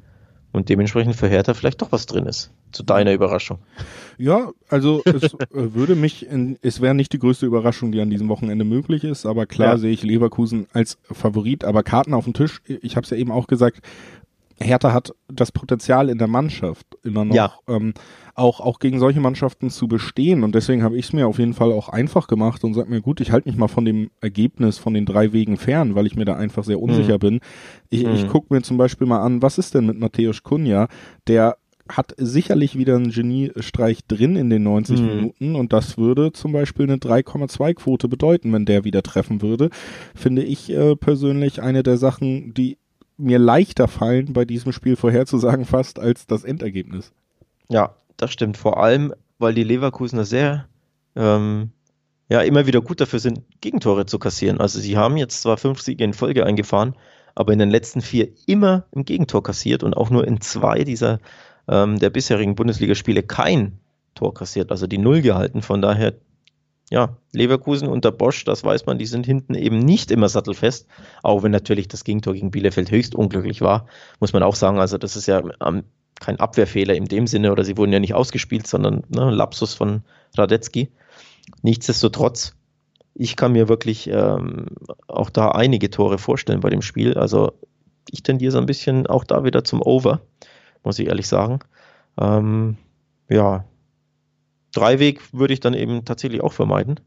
und 0.52 0.70
dementsprechend 0.70 1.16
für 1.16 1.28
Hertha 1.28 1.54
vielleicht 1.54 1.82
doch 1.82 1.92
was 1.92 2.06
drin 2.06 2.26
ist. 2.26 2.52
Zu 2.72 2.84
deiner 2.84 3.14
Überraschung. 3.14 3.60
Ja, 4.18 4.52
also 4.70 5.02
es 5.06 5.34
äh, 5.34 5.38
würde 5.52 5.96
mich, 5.96 6.28
in, 6.28 6.58
es 6.62 6.82
wäre 6.82 6.94
nicht 6.94 7.14
die 7.14 7.20
größte 7.20 7.46
Überraschung, 7.46 7.92
die 7.92 8.02
an 8.02 8.10
diesem 8.10 8.30
Wochenende 8.30 8.66
möglich 8.66 9.04
ist, 9.04 9.26
aber 9.26 9.46
klar 9.46 9.74
ja. 9.74 9.78
sehe 9.78 9.92
ich 9.92 10.04
Leverkusen 10.04 10.68
als 10.74 10.98
Favorit, 11.04 11.64
aber 11.64 11.84
Karten 11.84 12.14
auf 12.14 12.26
dem 12.26 12.34
Tisch, 12.34 12.62
ich 12.66 12.96
habe 12.96 13.04
es 13.04 13.10
ja 13.10 13.18
eben 13.18 13.32
auch 13.32 13.48
gesagt, 13.48 13.82
Hertha 14.62 14.94
hat 14.94 15.14
das 15.28 15.52
Potenzial 15.52 16.10
in 16.10 16.18
der 16.18 16.28
Mannschaft 16.28 16.86
immer 17.04 17.26
noch, 17.26 17.36
ja. 17.36 17.54
ähm, 17.68 17.94
auch, 18.34 18.60
auch 18.60 18.80
gegen 18.80 19.00
solche 19.00 19.20
Mannschaften 19.20 19.70
zu 19.70 19.88
bestehen. 19.88 20.44
Und 20.44 20.56
deswegen 20.56 20.84
habe 20.84 20.98
ich 20.98 21.06
es 21.06 21.14
mir 21.14 21.28
auf 21.28 21.40
jeden 21.40 21.54
Fall 21.54 21.72
auch 21.72 21.90
einfach 21.90 22.28
gemacht 22.28 22.64
und 22.64 22.74
sage 22.74 22.90
mir, 22.90 23.02
gut, 23.02 23.22
ich 23.22 23.32
halte 23.32 23.50
mich 23.50 23.58
mal 23.58 23.68
von 23.68 23.86
dem 23.86 24.10
Ergebnis 24.22 24.78
von 24.78 24.94
den 24.94 25.06
drei 25.06 25.34
Wegen 25.34 25.58
fern, 25.58 25.96
weil 25.96 26.06
ich 26.06 26.16
mir 26.16 26.26
da 26.26 26.36
einfach 26.36 26.64
sehr 26.64 26.82
unsicher 26.82 27.16
mhm. 27.16 27.20
bin. 27.20 27.40
Ich, 27.90 28.06
mhm. 28.06 28.14
ich 28.14 28.28
gucke 28.28 28.54
mir 28.54 28.62
zum 28.62 28.78
Beispiel 28.78 29.08
mal 29.08 29.22
an, 29.22 29.42
was 29.42 29.58
ist 29.58 29.76
denn 29.76 29.86
mit 29.86 30.00
Matthäus 30.00 30.44
Kunja, 30.44 30.88
der 31.28 31.58
hat 31.98 32.14
sicherlich 32.18 32.78
wieder 32.78 32.96
einen 32.96 33.12
Geniestreich 33.12 34.06
drin 34.08 34.36
in 34.36 34.50
den 34.50 34.64
90 34.64 35.00
mhm. 35.00 35.08
Minuten 35.08 35.56
und 35.56 35.74
das 35.74 35.98
würde 35.98 36.32
zum 36.32 36.52
Beispiel 36.52 36.86
eine 36.86 36.98
3,2 36.98 37.74
Quote 37.74 38.08
bedeuten, 38.08 38.54
wenn 38.54 38.66
der 38.66 38.84
wieder 38.84 39.04
treffen 39.04 39.42
würde. 39.42 39.70
Finde 40.16 40.44
ich 40.44 40.70
äh, 40.72 40.96
persönlich 40.96 41.62
eine 41.62 41.84
der 41.84 41.98
Sachen, 41.98 42.54
die 42.54 42.78
mir 43.22 43.40
leichter 43.40 43.88
fallen, 43.88 44.34
bei 44.34 44.46
diesem 44.46 44.72
Spiel 44.72 44.96
vorherzusagen 44.96 45.66
fast, 45.66 46.00
als 46.00 46.28
das 46.28 46.44
Endergebnis. 46.44 47.12
Ja, 47.70 47.96
das 48.18 48.32
stimmt. 48.32 48.58
Vor 48.58 48.82
allem, 48.82 49.14
weil 49.40 49.54
die 49.54 49.64
Leverkusener 49.64 50.26
sehr, 50.26 50.68
ähm, 51.16 51.72
ja, 52.30 52.42
immer 52.42 52.66
wieder 52.66 52.82
gut 52.82 53.02
dafür 53.02 53.20
sind, 53.20 53.42
Gegentore 53.62 54.06
zu 54.06 54.20
kassieren. 54.20 54.60
Also 54.60 54.80
sie 54.80 54.98
haben 54.98 55.18
jetzt 55.18 55.42
zwar 55.42 55.58
fünf 55.58 55.82
Siege 55.82 56.04
in 56.04 56.14
Folge 56.14 56.46
eingefahren, 56.46 56.96
aber 57.36 57.54
in 57.54 57.60
den 57.60 57.70
letzten 57.70 58.02
vier 58.02 58.30
immer 58.46 58.86
im 58.92 59.06
Gegentor 59.06 59.44
kassiert 59.44 59.84
und 59.84 59.96
auch 59.96 60.10
nur 60.10 60.28
in 60.28 60.42
zwei 60.42 60.84
dieser 60.84 61.20
ähm, 61.68 62.00
der 62.00 62.10
bisherigen 62.10 62.56
Bundesligaspiele 62.56 63.24
kein 63.24 63.80
Tor 64.16 64.34
kassiert, 64.34 64.72
also 64.72 64.88
die 64.88 64.98
Null 64.98 65.22
gehalten. 65.22 65.62
Von 65.62 65.82
daher 65.82 66.14
ja, 66.92 67.16
Leverkusen 67.32 67.88
unter 67.88 68.12
Bosch, 68.12 68.44
das 68.44 68.66
weiß 68.66 68.86
man, 68.86 69.00
die 69.00 69.06
sind 69.06 69.26
hinten 69.26 69.56
eben 69.56 69.80
nicht 69.80 70.12
immer 70.12 70.28
sattelfest, 70.28 70.88
auch 71.24 71.42
wenn 71.42 71.52
natürlich 71.52 71.88
das 71.88 72.04
Gegentor 72.04 72.34
gegen 72.34 72.52
Bielefeld 72.52 72.92
höchst 72.92 73.16
unglücklich 73.16 73.62
war, 73.62 73.88
muss 74.20 74.34
man 74.34 74.44
auch 74.44 74.56
sagen. 74.56 74.78
Also 74.78 74.98
das 74.98 75.16
ist 75.16 75.26
ja 75.26 75.42
ähm, 75.66 75.86
kein 76.20 76.38
Abwehrfehler 76.38 76.94
in 76.94 77.06
dem 77.06 77.28
Sinne 77.28 77.54
oder 77.54 77.64
sie 77.64 77.78
wurden 77.78 77.94
ja 77.94 78.02
nicht 78.02 78.14
ausgespielt, 78.14 78.68
sondern 78.68 79.04
ne, 79.08 79.32
Lapsus 79.32 79.74
von 79.74 80.04
Radetzky. 80.38 80.92
Nichtsdestotrotz, 81.62 82.56
ich 83.14 83.38
kann 83.38 83.54
mir 83.54 83.70
wirklich 83.70 84.10
ähm, 84.10 84.66
auch 85.08 85.30
da 85.30 85.52
einige 85.52 85.92
Tore 85.92 86.18
vorstellen 86.18 86.60
bei 86.60 86.70
dem 86.70 86.82
Spiel. 86.82 87.14
Also 87.14 87.54
ich 88.10 88.22
tendiere 88.22 88.52
so 88.52 88.58
ein 88.58 88.66
bisschen 88.66 89.08
auch 89.08 89.24
da 89.24 89.46
wieder 89.46 89.64
zum 89.64 89.82
Over, 89.82 90.20
muss 90.84 91.00
ich 91.00 91.08
ehrlich 91.08 91.30
sagen. 91.30 91.60
Ähm, 92.20 92.76
ja, 93.30 93.64
Dreiweg 94.74 95.22
würde 95.34 95.54
ich 95.54 95.60
dann 95.60 95.74
eben 95.74 96.06
tatsächlich 96.06 96.42
auch 96.42 96.54
vermeiden. 96.54 97.00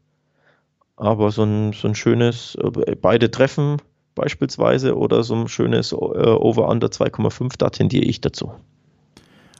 Aber 0.95 1.31
so 1.31 1.43
ein, 1.43 1.73
so 1.73 1.87
ein 1.87 1.95
schönes, 1.95 2.55
äh, 2.55 2.95
beide 2.95 3.31
treffen 3.31 3.77
beispielsweise 4.15 4.97
oder 4.97 5.23
so 5.23 5.35
ein 5.35 5.47
schönes 5.47 5.91
äh, 5.91 5.95
Over-Under 5.95 6.87
2,5, 6.87 7.55
da 7.57 7.69
tendiere 7.69 8.05
ich 8.05 8.21
dazu. 8.21 8.51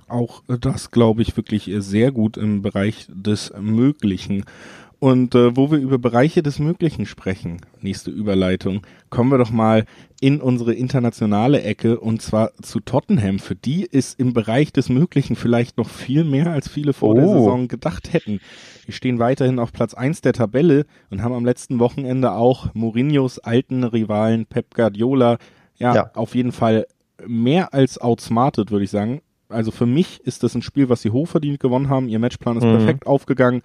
Auch 0.08 0.44
das 0.48 0.92
glaube 0.92 1.24
ich 1.24 1.36
wirklich 1.36 1.70
sehr 1.78 2.12
gut 2.12 2.38
im 2.38 2.62
Bereich 2.62 3.08
des 3.10 3.52
Möglichen. 3.60 4.46
Und 5.00 5.36
äh, 5.36 5.56
wo 5.56 5.72
wir 5.72 5.78
über 5.78 5.98
Bereiche 5.98 6.42
des 6.42 6.60
Möglichen 6.60 7.06
sprechen, 7.06 7.62
nächste 7.82 8.12
Überleitung, 8.12 8.82
kommen 9.10 9.30
wir 9.30 9.38
doch 9.38 9.52
mal 9.52 9.86
in 10.22 10.42
unsere 10.42 10.74
internationale 10.74 11.62
Ecke 11.62 12.00
und 12.00 12.22
zwar 12.22 12.52
zu 12.62 12.80
Tottenham. 12.80 13.40
Für 13.40 13.56
die 13.56 13.86
ist 13.86 14.20
im 14.20 14.34
Bereich 14.34 14.72
des 14.72 14.90
Möglichen 14.90 15.36
vielleicht 15.36 15.78
noch 15.78 15.90
viel 15.90 16.24
mehr, 16.24 16.52
als 16.52 16.70
viele 16.70 16.94
vor 16.94 17.10
oh. 17.10 17.14
der 17.14 17.28
Saison 17.28 17.68
gedacht 17.68 18.14
hätten. 18.14 18.40
Die 18.88 18.94
stehen 18.94 19.20
weiterhin 19.20 19.60
auf 19.60 19.74
Platz 19.74 19.94
eins 19.94 20.22
der 20.22 20.34
Tabelle 20.34 20.86
und 21.10 21.22
haben 21.22 21.34
am 21.34 21.46
letzten 21.46 21.80
Wochenende 21.80 22.32
auch 22.32 22.74
Mourinhos 22.74 23.40
alten 23.40 23.84
Rivalen 23.84 24.46
Pep 24.46 24.74
Guardiola 24.74 25.38
ja, 25.78 25.94
ja. 25.94 26.12
auf 26.14 26.36
jeden 26.36 26.52
Fall 26.52 26.88
mehr 27.26 27.74
als 27.74 27.98
outsmarted, 27.98 28.72
würde 28.72 28.86
ich 28.86 28.92
sagen. 28.92 29.22
Also 29.50 29.72
für 29.72 29.86
mich 29.86 30.22
ist 30.22 30.44
das 30.44 30.56
ein 30.56 30.62
Spiel, 30.62 30.90
was 30.90 31.02
sie 31.02 31.12
hochverdient 31.12 31.60
gewonnen 31.60 31.90
haben. 31.90 32.10
Ihr 32.10 32.20
Matchplan 32.20 32.58
ist 32.58 32.64
mhm. 32.64 32.78
perfekt 32.78 33.08
aufgegangen. 33.08 33.62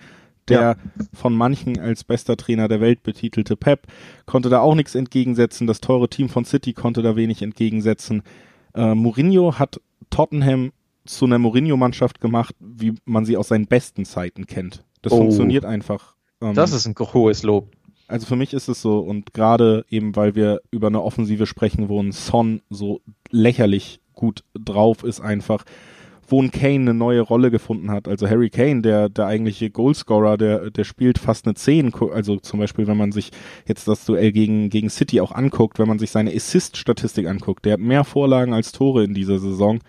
Der 0.51 0.61
ja. 0.61 0.76
von 1.12 1.34
manchen 1.34 1.78
als 1.78 2.05
bester 2.05 2.36
Trainer 2.36 2.68
der 2.68 2.80
Welt 2.80 3.03
betitelte 3.03 3.57
Pep 3.57 3.86
konnte 4.26 4.48
da 4.48 4.61
auch 4.61 4.74
nichts 4.74 4.94
entgegensetzen. 4.94 5.66
Das 5.66 5.80
teure 5.80 6.09
Team 6.09 6.28
von 6.28 6.44
City 6.44 6.72
konnte 6.72 7.03
da 7.03 7.16
wenig 7.16 7.42
entgegensetzen. 7.42 8.22
Äh, 8.74 8.94
Mourinho 8.94 9.59
hat 9.59 9.80
Tottenham 10.11 10.72
zu 11.05 11.24
einer 11.24 11.38
Mourinho-Mannschaft 11.38 12.20
gemacht, 12.20 12.55
wie 12.61 12.94
man 13.05 13.24
sie 13.24 13.36
aus 13.36 13.48
seinen 13.48 13.66
besten 13.66 14.05
Zeiten 14.05 14.46
kennt. 14.46 14.84
Das 15.03 15.12
oh. 15.12 15.18
funktioniert 15.18 15.64
einfach. 15.64 16.14
Ähm, 16.40 16.55
das 16.55 16.72
ist 16.72 16.86
ein 16.86 16.94
hohes 16.98 17.42
Lob. 17.42 17.68
Also 18.07 18.26
für 18.26 18.36
mich 18.36 18.53
ist 18.53 18.68
es 18.68 18.82
so 18.82 18.98
und 18.98 19.34
gerade 19.34 19.84
eben, 19.88 20.16
weil 20.16 20.34
wir 20.34 20.62
über 20.72 20.88
eine 20.88 21.03
Offensive 21.03 21.46
sprechen, 21.46 21.88
wo 21.88 22.03
ein 22.03 22.12
Son 22.12 22.61
so 22.68 23.01
lächerlich 23.30 24.01
gut 24.14 24.42
drauf 24.53 25.05
ist 25.05 25.20
einfach, 25.20 25.64
wo 26.30 26.40
ein 26.40 26.50
Kane 26.50 26.74
eine 26.74 26.94
neue 26.94 27.20
Rolle 27.20 27.50
gefunden 27.50 27.90
hat. 27.90 28.08
Also 28.08 28.28
Harry 28.28 28.50
Kane, 28.50 28.82
der, 28.82 29.08
der 29.08 29.26
eigentliche 29.26 29.70
Goalscorer, 29.70 30.36
der, 30.36 30.70
der 30.70 30.84
spielt 30.84 31.18
fast 31.18 31.46
eine 31.46 31.54
10. 31.54 31.92
Also 32.12 32.36
zum 32.36 32.60
Beispiel, 32.60 32.86
wenn 32.86 32.96
man 32.96 33.12
sich 33.12 33.30
jetzt 33.66 33.88
das 33.88 34.04
Duell 34.04 34.32
gegen, 34.32 34.70
gegen 34.70 34.90
City 34.90 35.20
auch 35.20 35.32
anguckt, 35.32 35.78
wenn 35.78 35.88
man 35.88 35.98
sich 35.98 36.10
seine 36.10 36.34
Assist-Statistik 36.34 37.26
anguckt, 37.26 37.64
der 37.64 37.74
hat 37.74 37.80
mehr 37.80 38.04
Vorlagen 38.04 38.54
als 38.54 38.72
Tore 38.72 39.04
in 39.04 39.14
dieser 39.14 39.38
Saison. 39.38 39.80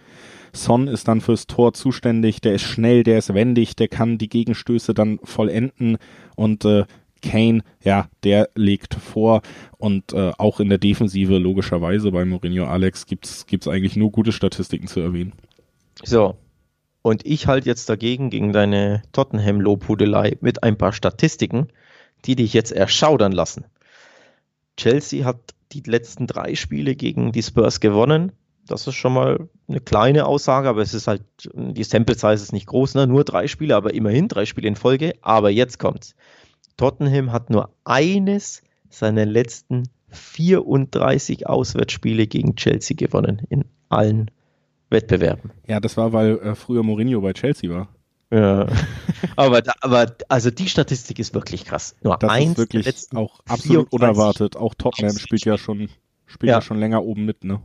Son 0.54 0.88
ist 0.88 1.08
dann 1.08 1.22
fürs 1.22 1.48
Tor 1.48 1.74
zuständig, 1.74 2.42
der 2.42 2.54
ist 2.56 2.64
schnell, 2.64 3.04
der 3.04 3.20
ist 3.20 3.34
wendig, 3.34 3.76
der 3.76 3.88
kann 3.88 4.18
die 4.18 4.28
Gegenstöße 4.28 4.94
dann 4.94 5.20
vollenden 5.24 5.98
und 6.36 6.66
äh, 6.66 6.84
Kane, 7.22 7.62
ja, 7.84 8.08
der 8.24 8.50
legt 8.56 8.96
vor 8.96 9.42
und 9.78 10.12
äh, 10.14 10.32
auch 10.38 10.60
in 10.60 10.70
der 10.70 10.80
Defensive 10.80 11.38
logischerweise 11.38 12.12
bei 12.12 12.26
Mourinho 12.26 12.66
Alex 12.66 13.06
gibt's 13.06 13.46
gibt's 13.46 13.68
eigentlich 13.68 13.96
nur 13.96 14.12
gute 14.12 14.32
Statistiken 14.32 14.88
zu 14.88 15.00
erwähnen. 15.00 15.34
So. 16.04 16.38
Und 17.02 17.26
ich 17.26 17.48
halte 17.48 17.68
jetzt 17.68 17.90
dagegen 17.90 18.30
gegen 18.30 18.54
deine 18.54 19.02
Tottenham-Lobhudelei 19.12 20.38
mit 20.42 20.64
ein 20.64 20.78
paar 20.78 20.94
Statistiken, 20.94 21.70
die 22.26 22.36
dich 22.36 22.54
jetzt 22.54 22.72
erschaudern 22.72 23.32
lassen. 23.32 23.66
Chelsea 24.78 25.26
hat 25.26 25.40
die 25.72 25.82
letzten 25.82 26.28
drei 26.28 26.56
Spiele 26.56 26.96
gegen 26.96 27.32
die 27.32 27.44
Spurs 27.44 27.80
gewonnen. 27.80 28.32
Das 28.68 28.86
ist 28.86 28.96
schon 28.96 29.14
mal 29.14 29.50
eine 29.68 29.80
kleine 29.80 30.26
Aussage, 30.26 30.70
aber 30.70 30.82
es 30.82 30.94
ist 30.94 31.08
halt, 31.08 31.24
die 31.54 31.84
Sample 31.84 32.16
Size 32.16 32.34
ist 32.36 32.54
nicht 32.54 32.68
groß, 32.68 32.96
ne? 32.96 33.08
nur 33.08 33.24
drei 33.24 33.48
Spiele, 33.48 33.76
aber 33.76 33.94
immerhin 33.94 34.28
drei 34.28 34.46
Spiele 34.46 34.68
in 34.68 34.76
Folge. 34.76 35.14
Aber 35.22 35.50
jetzt 35.50 35.80
kommt's. 35.80 36.16
Tottenham 36.78 37.32
hat 37.32 37.50
nur 37.50 37.74
eines 37.84 38.62
seiner 38.90 39.26
letzten 39.26 39.90
34 40.10 41.48
Auswärtsspiele 41.48 42.28
gegen 42.28 42.56
Chelsea 42.56 42.96
gewonnen 42.96 43.42
in 43.50 43.66
allen 43.90 44.30
Wettbewerben. 44.92 45.52
Ja, 45.68 45.80
das 45.80 45.98
war, 45.98 46.14
weil 46.14 46.38
äh, 46.40 46.56
früher 46.56 46.84
Mourinho 46.84 47.22
bei 47.22 47.34
Chelsea 47.34 47.70
war. 47.70 47.90
Ja. 48.32 48.68
aber, 49.36 49.62
aber 49.82 50.16
also 50.30 50.52
die 50.52 50.70
Statistik 50.70 51.20
ist 51.20 51.34
wirklich 51.34 51.66
krass. 51.66 51.96
Nur 52.02 52.18
das 52.18 52.30
eins 52.30 52.52
ist 52.52 52.58
wirklich 52.58 52.96
auch 53.14 53.42
absolut 53.48 53.92
unerwartet. 53.92 54.56
Auch 54.56 54.74
Tottenham 54.76 55.18
spielt 55.18 55.46
ja 55.46 55.58
schon 55.58 55.90
spielt 56.26 56.50
ja. 56.50 56.58
ja. 56.58 56.62
schon 56.62 56.80
länger 56.80 57.04
oben 57.04 57.26
mit, 57.26 57.44
ne? 57.44 57.62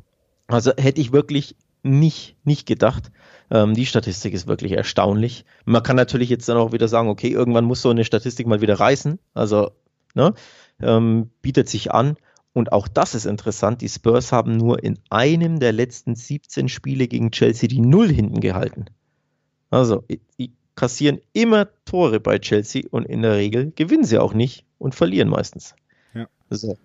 Also 0.49 0.73
hätte 0.77 1.01
ich 1.01 1.13
wirklich 1.13 1.57
nicht 1.83 2.37
nicht 2.45 2.67
gedacht. 2.67 3.13
Ähm, 3.51 3.75
die 3.75 3.87
Statistik 3.87 4.35
ist 4.35 4.49
wirklich 4.49 4.73
erstaunlich. 4.73 5.45
Man 5.65 5.85
kann 5.85 5.97
natürlich 5.97 6.31
jetzt 6.31 6.49
dann 6.49 6.57
auch 6.57 6.73
wieder 6.73 6.89
sagen, 6.89 7.09
okay, 7.09 7.29
irgendwann 7.29 7.65
muss 7.65 7.83
so 7.83 7.91
eine 7.91 8.05
Statistik 8.05 8.49
mal 8.49 8.61
wieder 8.61 8.79
reißen. 8.79 9.21
Also 9.35 9.71
ne, 10.15 10.35
ähm, 10.81 11.31
bietet 11.43 11.69
sich 11.69 11.93
an. 11.93 12.17
Und 12.57 12.73
auch 12.73 12.89
das 12.89 13.15
ist 13.15 13.27
interessant. 13.27 13.83
Die 13.83 13.89
Spurs 13.91 14.33
haben 14.33 14.57
nur 14.57 14.83
in 14.83 14.99
einem 15.11 15.61
der 15.61 15.73
letzten 15.73 16.15
17 16.15 16.71
Spiele 16.71 17.07
gegen 17.07 17.31
Chelsea 17.31 17.69
die 17.69 17.83
Null 17.83 18.09
hinten 18.09 18.41
gehalten. 18.41 18.87
Also, 19.69 20.05
die 20.39 20.53
kassieren 20.75 21.21
immer 21.35 21.69
Tore 21.85 22.19
bei 22.19 22.39
Chelsea 22.39 22.85
und 22.91 23.05
in 23.05 23.21
der 23.21 23.35
Regel 23.35 23.73
gewinnen 23.77 24.05
sie 24.05 24.17
auch 24.17 24.33
nicht 24.33 24.65
und 24.79 24.95
verlieren 24.95 25.29
meistens. 25.29 25.75
Ja. 26.15 26.29
So. 26.49 26.79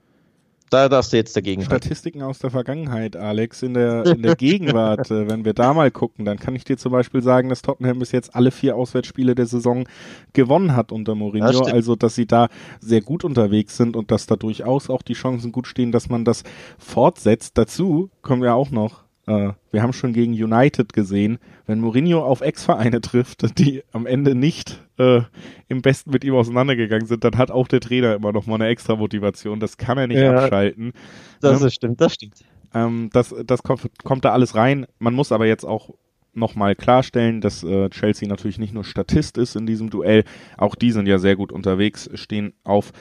Da 0.71 0.87
darfst 0.87 1.11
du 1.11 1.17
jetzt 1.17 1.35
dagegen. 1.35 1.63
Statistiken 1.63 2.21
aus 2.21 2.39
der 2.39 2.49
Vergangenheit, 2.49 3.17
Alex, 3.17 3.61
in 3.61 3.73
der, 3.73 4.05
in 4.05 4.21
der 4.21 4.37
Gegenwart, 4.37 5.11
äh, 5.11 5.29
wenn 5.29 5.43
wir 5.43 5.53
da 5.53 5.73
mal 5.73 5.91
gucken, 5.91 6.23
dann 6.23 6.39
kann 6.39 6.55
ich 6.55 6.63
dir 6.63 6.77
zum 6.77 6.93
Beispiel 6.93 7.21
sagen, 7.21 7.49
dass 7.49 7.61
Tottenham 7.61 7.99
bis 7.99 8.13
jetzt 8.13 8.33
alle 8.35 8.51
vier 8.51 8.77
Auswärtsspiele 8.77 9.35
der 9.35 9.47
Saison 9.47 9.85
gewonnen 10.31 10.73
hat 10.73 10.93
unter 10.93 11.13
Mourinho. 11.13 11.67
Ja, 11.67 11.73
also, 11.73 11.97
dass 11.97 12.15
sie 12.15 12.25
da 12.25 12.47
sehr 12.79 13.01
gut 13.01 13.25
unterwegs 13.25 13.75
sind 13.75 13.97
und 13.97 14.11
dass 14.11 14.27
da 14.27 14.37
durchaus 14.37 14.89
auch 14.89 15.01
die 15.01 15.13
Chancen 15.13 15.51
gut 15.51 15.67
stehen, 15.67 15.91
dass 15.91 16.07
man 16.07 16.23
das 16.23 16.43
fortsetzt. 16.79 17.57
Dazu 17.57 18.09
kommen 18.21 18.41
wir 18.41 18.55
auch 18.55 18.71
noch 18.71 19.03
äh, 19.31 19.53
wir 19.71 19.81
haben 19.81 19.93
schon 19.93 20.13
gegen 20.13 20.33
United 20.33 20.93
gesehen, 20.93 21.39
wenn 21.65 21.79
Mourinho 21.79 22.23
auf 22.23 22.41
Ex-Vereine 22.41 23.01
trifft, 23.01 23.57
die 23.59 23.83
am 23.91 24.05
Ende 24.05 24.35
nicht 24.35 24.83
äh, 24.97 25.21
im 25.67 25.81
Besten 25.81 26.11
mit 26.11 26.23
ihm 26.23 26.35
auseinandergegangen 26.35 27.07
sind, 27.07 27.23
dann 27.23 27.37
hat 27.37 27.51
auch 27.51 27.67
der 27.67 27.79
Trainer 27.79 28.15
immer 28.15 28.31
noch 28.31 28.45
mal 28.45 28.55
eine 28.55 28.67
extra 28.67 28.95
Motivation. 28.95 29.59
Das 29.59 29.77
kann 29.77 29.97
er 29.97 30.07
nicht 30.07 30.19
ja, 30.19 30.35
abschalten. 30.35 30.93
Das 31.39 31.61
ne? 31.61 31.71
stimmt, 31.71 32.01
das 32.01 32.13
stimmt. 32.13 32.35
Ähm, 32.73 33.09
das 33.13 33.33
das 33.45 33.63
kommt, 33.63 33.87
kommt 34.03 34.25
da 34.25 34.31
alles 34.31 34.55
rein. 34.55 34.85
Man 34.99 35.13
muss 35.13 35.31
aber 35.31 35.45
jetzt 35.45 35.65
auch 35.65 35.91
nochmal 36.33 36.75
klarstellen, 36.75 37.41
dass 37.41 37.63
äh, 37.63 37.89
Chelsea 37.89 38.27
natürlich 38.27 38.57
nicht 38.57 38.73
nur 38.73 38.83
Statist 38.83 39.37
ist 39.37 39.55
in 39.55 39.65
diesem 39.65 39.89
Duell, 39.89 40.23
auch 40.57 40.75
die 40.75 40.91
sind 40.91 41.07
ja 41.07 41.17
sehr 41.17 41.35
gut 41.35 41.51
unterwegs, 41.51 42.09
stehen 42.13 42.53
auf 42.63 42.93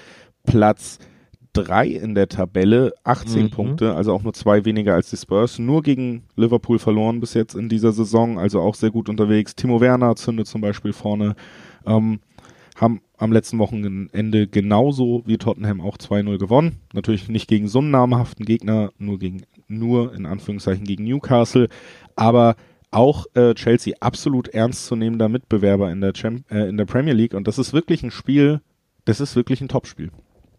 Platz 0.44 0.98
3 1.52 1.86
in 1.88 2.14
der 2.14 2.28
Tabelle, 2.28 2.94
18 3.04 3.44
mhm. 3.44 3.50
Punkte, 3.50 3.94
also 3.94 4.12
auch 4.12 4.22
nur 4.22 4.32
zwei 4.32 4.64
weniger 4.64 4.94
als 4.94 5.10
die 5.10 5.16
Spurs. 5.16 5.58
Nur 5.58 5.82
gegen 5.82 6.24
Liverpool 6.36 6.78
verloren 6.78 7.20
bis 7.20 7.34
jetzt 7.34 7.54
in 7.54 7.68
dieser 7.68 7.92
Saison, 7.92 8.38
also 8.38 8.60
auch 8.60 8.74
sehr 8.74 8.90
gut 8.90 9.08
unterwegs. 9.08 9.56
Timo 9.56 9.80
Werner 9.80 10.16
zündet 10.16 10.46
zum 10.46 10.60
Beispiel 10.60 10.92
vorne. 10.92 11.34
Ähm, 11.86 12.20
haben 12.76 13.00
am 13.18 13.32
letzten 13.32 13.58
Wochenende 13.58 14.46
genauso 14.46 15.22
wie 15.26 15.36
Tottenham 15.36 15.80
auch 15.80 15.98
2-0 15.98 16.38
gewonnen. 16.38 16.80
Natürlich 16.94 17.28
nicht 17.28 17.48
gegen 17.48 17.68
so 17.68 17.80
einen 17.80 17.90
namhaften 17.90 18.46
Gegner, 18.46 18.90
nur 18.98 19.18
gegen, 19.18 19.42
nur 19.68 20.14
in 20.14 20.24
Anführungszeichen 20.24 20.84
gegen 20.84 21.04
Newcastle, 21.04 21.68
aber 22.16 22.56
auch 22.90 23.26
äh, 23.34 23.54
Chelsea 23.54 23.94
absolut 24.00 24.48
ernstzunehmender 24.48 25.28
Mitbewerber 25.28 25.92
in 25.92 26.00
der, 26.00 26.12
Champ 26.12 26.50
äh, 26.50 26.68
in 26.68 26.76
der 26.76 26.86
Premier 26.86 27.12
League 27.12 27.34
und 27.34 27.46
das 27.46 27.58
ist 27.58 27.72
wirklich 27.72 28.02
ein 28.02 28.10
Spiel, 28.10 28.60
das 29.04 29.20
ist 29.20 29.36
wirklich 29.36 29.60
ein 29.60 29.68
Topspiel. 29.68 30.10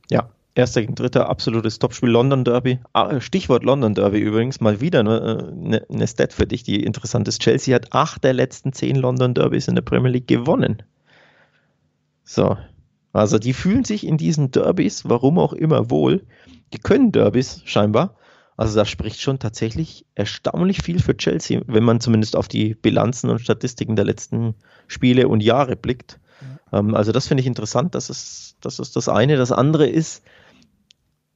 Ja, 0.09 0.29
Erster 0.53 0.81
gegen 0.81 0.95
Dritter, 0.95 1.29
absolutes 1.29 1.79
Topspiel, 1.79 2.09
London 2.09 2.43
Derby. 2.43 2.79
Ah, 2.91 3.21
Stichwort 3.21 3.63
London 3.63 3.93
Derby 3.93 4.19
übrigens, 4.19 4.59
mal 4.59 4.81
wieder 4.81 4.99
eine, 4.99 5.53
eine, 5.53 5.85
eine 5.89 6.07
Stat 6.07 6.33
für 6.33 6.45
dich, 6.45 6.63
die 6.63 6.83
interessant 6.83 7.27
ist. 7.29 7.41
Chelsea 7.41 7.73
hat 7.73 7.93
acht 7.93 8.23
der 8.23 8.33
letzten 8.33 8.73
zehn 8.73 8.97
London 8.97 9.33
Derbys 9.33 9.69
in 9.69 9.75
der 9.75 9.81
Premier 9.81 10.11
League 10.11 10.27
gewonnen. 10.27 10.83
So, 12.25 12.57
also 13.13 13.39
die 13.39 13.53
fühlen 13.53 13.85
sich 13.85 14.05
in 14.05 14.17
diesen 14.17 14.51
Derbys, 14.51 15.07
warum 15.07 15.39
auch 15.39 15.53
immer, 15.53 15.89
wohl. 15.89 16.25
Die 16.73 16.79
können 16.79 17.11
Derbys 17.13 17.61
scheinbar. 17.65 18.15
Also 18.57 18.77
das 18.77 18.89
spricht 18.89 19.21
schon 19.21 19.39
tatsächlich 19.39 20.05
erstaunlich 20.15 20.83
viel 20.83 20.99
für 20.99 21.15
Chelsea, 21.15 21.61
wenn 21.65 21.83
man 21.83 21.99
zumindest 21.99 22.35
auf 22.35 22.47
die 22.47 22.75
Bilanzen 22.75 23.29
und 23.29 23.39
Statistiken 23.39 23.95
der 23.95 24.05
letzten 24.05 24.55
Spiele 24.87 25.27
und 25.29 25.41
Jahre 25.41 25.75
blickt. 25.75 26.19
Ähm, 26.71 26.93
also 26.93 27.11
das 27.11 27.27
finde 27.27 27.41
ich 27.41 27.47
interessant. 27.47 27.95
Das 27.95 28.09
ist, 28.09 28.57
das 28.61 28.79
ist 28.79 28.95
das 28.95 29.09
eine. 29.09 29.37
Das 29.37 29.51
andere 29.51 29.87
ist, 29.87 30.23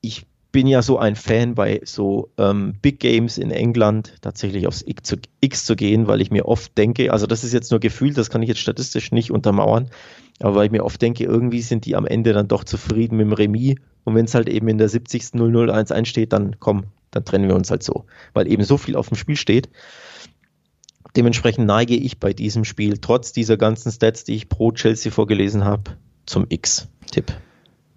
ich 0.06 0.26
bin 0.51 0.68
ja 0.68 0.82
so 0.82 0.97
ein 0.97 1.18
Fan 1.18 1.53
bei 1.53 1.82
so 1.84 2.30
ähm, 2.38 2.76
Big 2.82 3.01
Games 3.01 3.38
in 3.38 3.51
England 3.51 4.14
tatsächlich 4.22 4.68
aufs 4.68 4.84
X 4.88 5.03
zu, 5.03 5.18
X 5.41 5.66
zu 5.66 5.76
gehen, 5.76 6.08
weil 6.08 6.22
ich 6.22 6.32
mir 6.32 6.45
oft 6.45 6.78
denke, 6.78 7.12
also 7.12 7.28
das 7.28 7.43
ist 7.43 7.51
jetzt 7.51 7.72
nur 7.72 7.82
Gefühl, 7.82 8.14
das 8.14 8.30
kann 8.30 8.41
ich 8.41 8.47
jetzt 8.47 8.62
statistisch 8.62 9.12
nicht 9.12 9.32
untermauern, 9.32 9.89
aber 10.39 10.56
weil 10.56 10.68
ich 10.68 10.72
mir 10.72 10.86
oft 10.86 11.01
denke, 11.01 11.26
irgendwie 11.26 11.62
sind 11.62 11.86
die 11.86 11.97
am 11.97 12.06
Ende 12.06 12.32
dann 12.32 12.47
doch 12.47 12.64
zufrieden 12.64 13.18
mit 13.18 13.26
dem 13.26 13.34
Remis 13.34 13.76
und 14.06 14.16
wenn 14.16 14.26
es 14.26 14.34
halt 14.34 14.47
eben 14.47 14.70
in 14.70 14.78
der 14.78 14.88
70. 14.88 15.34
001 15.34 15.91
einsteht, 15.91 16.32
dann 16.32 16.56
komm, 16.60 16.86
dann 17.12 17.26
trennen 17.26 17.49
wir 17.49 17.56
uns 17.56 17.70
halt 17.70 17.84
so, 17.84 18.06
weil 18.34 18.49
eben 18.49 18.64
so 18.64 18.78
viel 18.78 18.95
auf 18.95 19.10
dem 19.10 19.18
Spiel 19.18 19.36
steht. 19.36 19.68
Dementsprechend 21.18 21.68
neige 21.68 21.95
ich 21.95 22.20
bei 22.20 22.32
diesem 22.32 22.64
Spiel, 22.64 22.99
trotz 22.99 23.34
dieser 23.34 23.58
ganzen 23.58 23.91
Stats, 23.91 24.24
die 24.24 24.36
ich 24.36 24.47
pro 24.47 24.72
Chelsea 24.72 25.12
vorgelesen 25.12 25.66
habe, 25.66 25.97
zum 26.26 26.45
X-Tipp. 26.47 27.34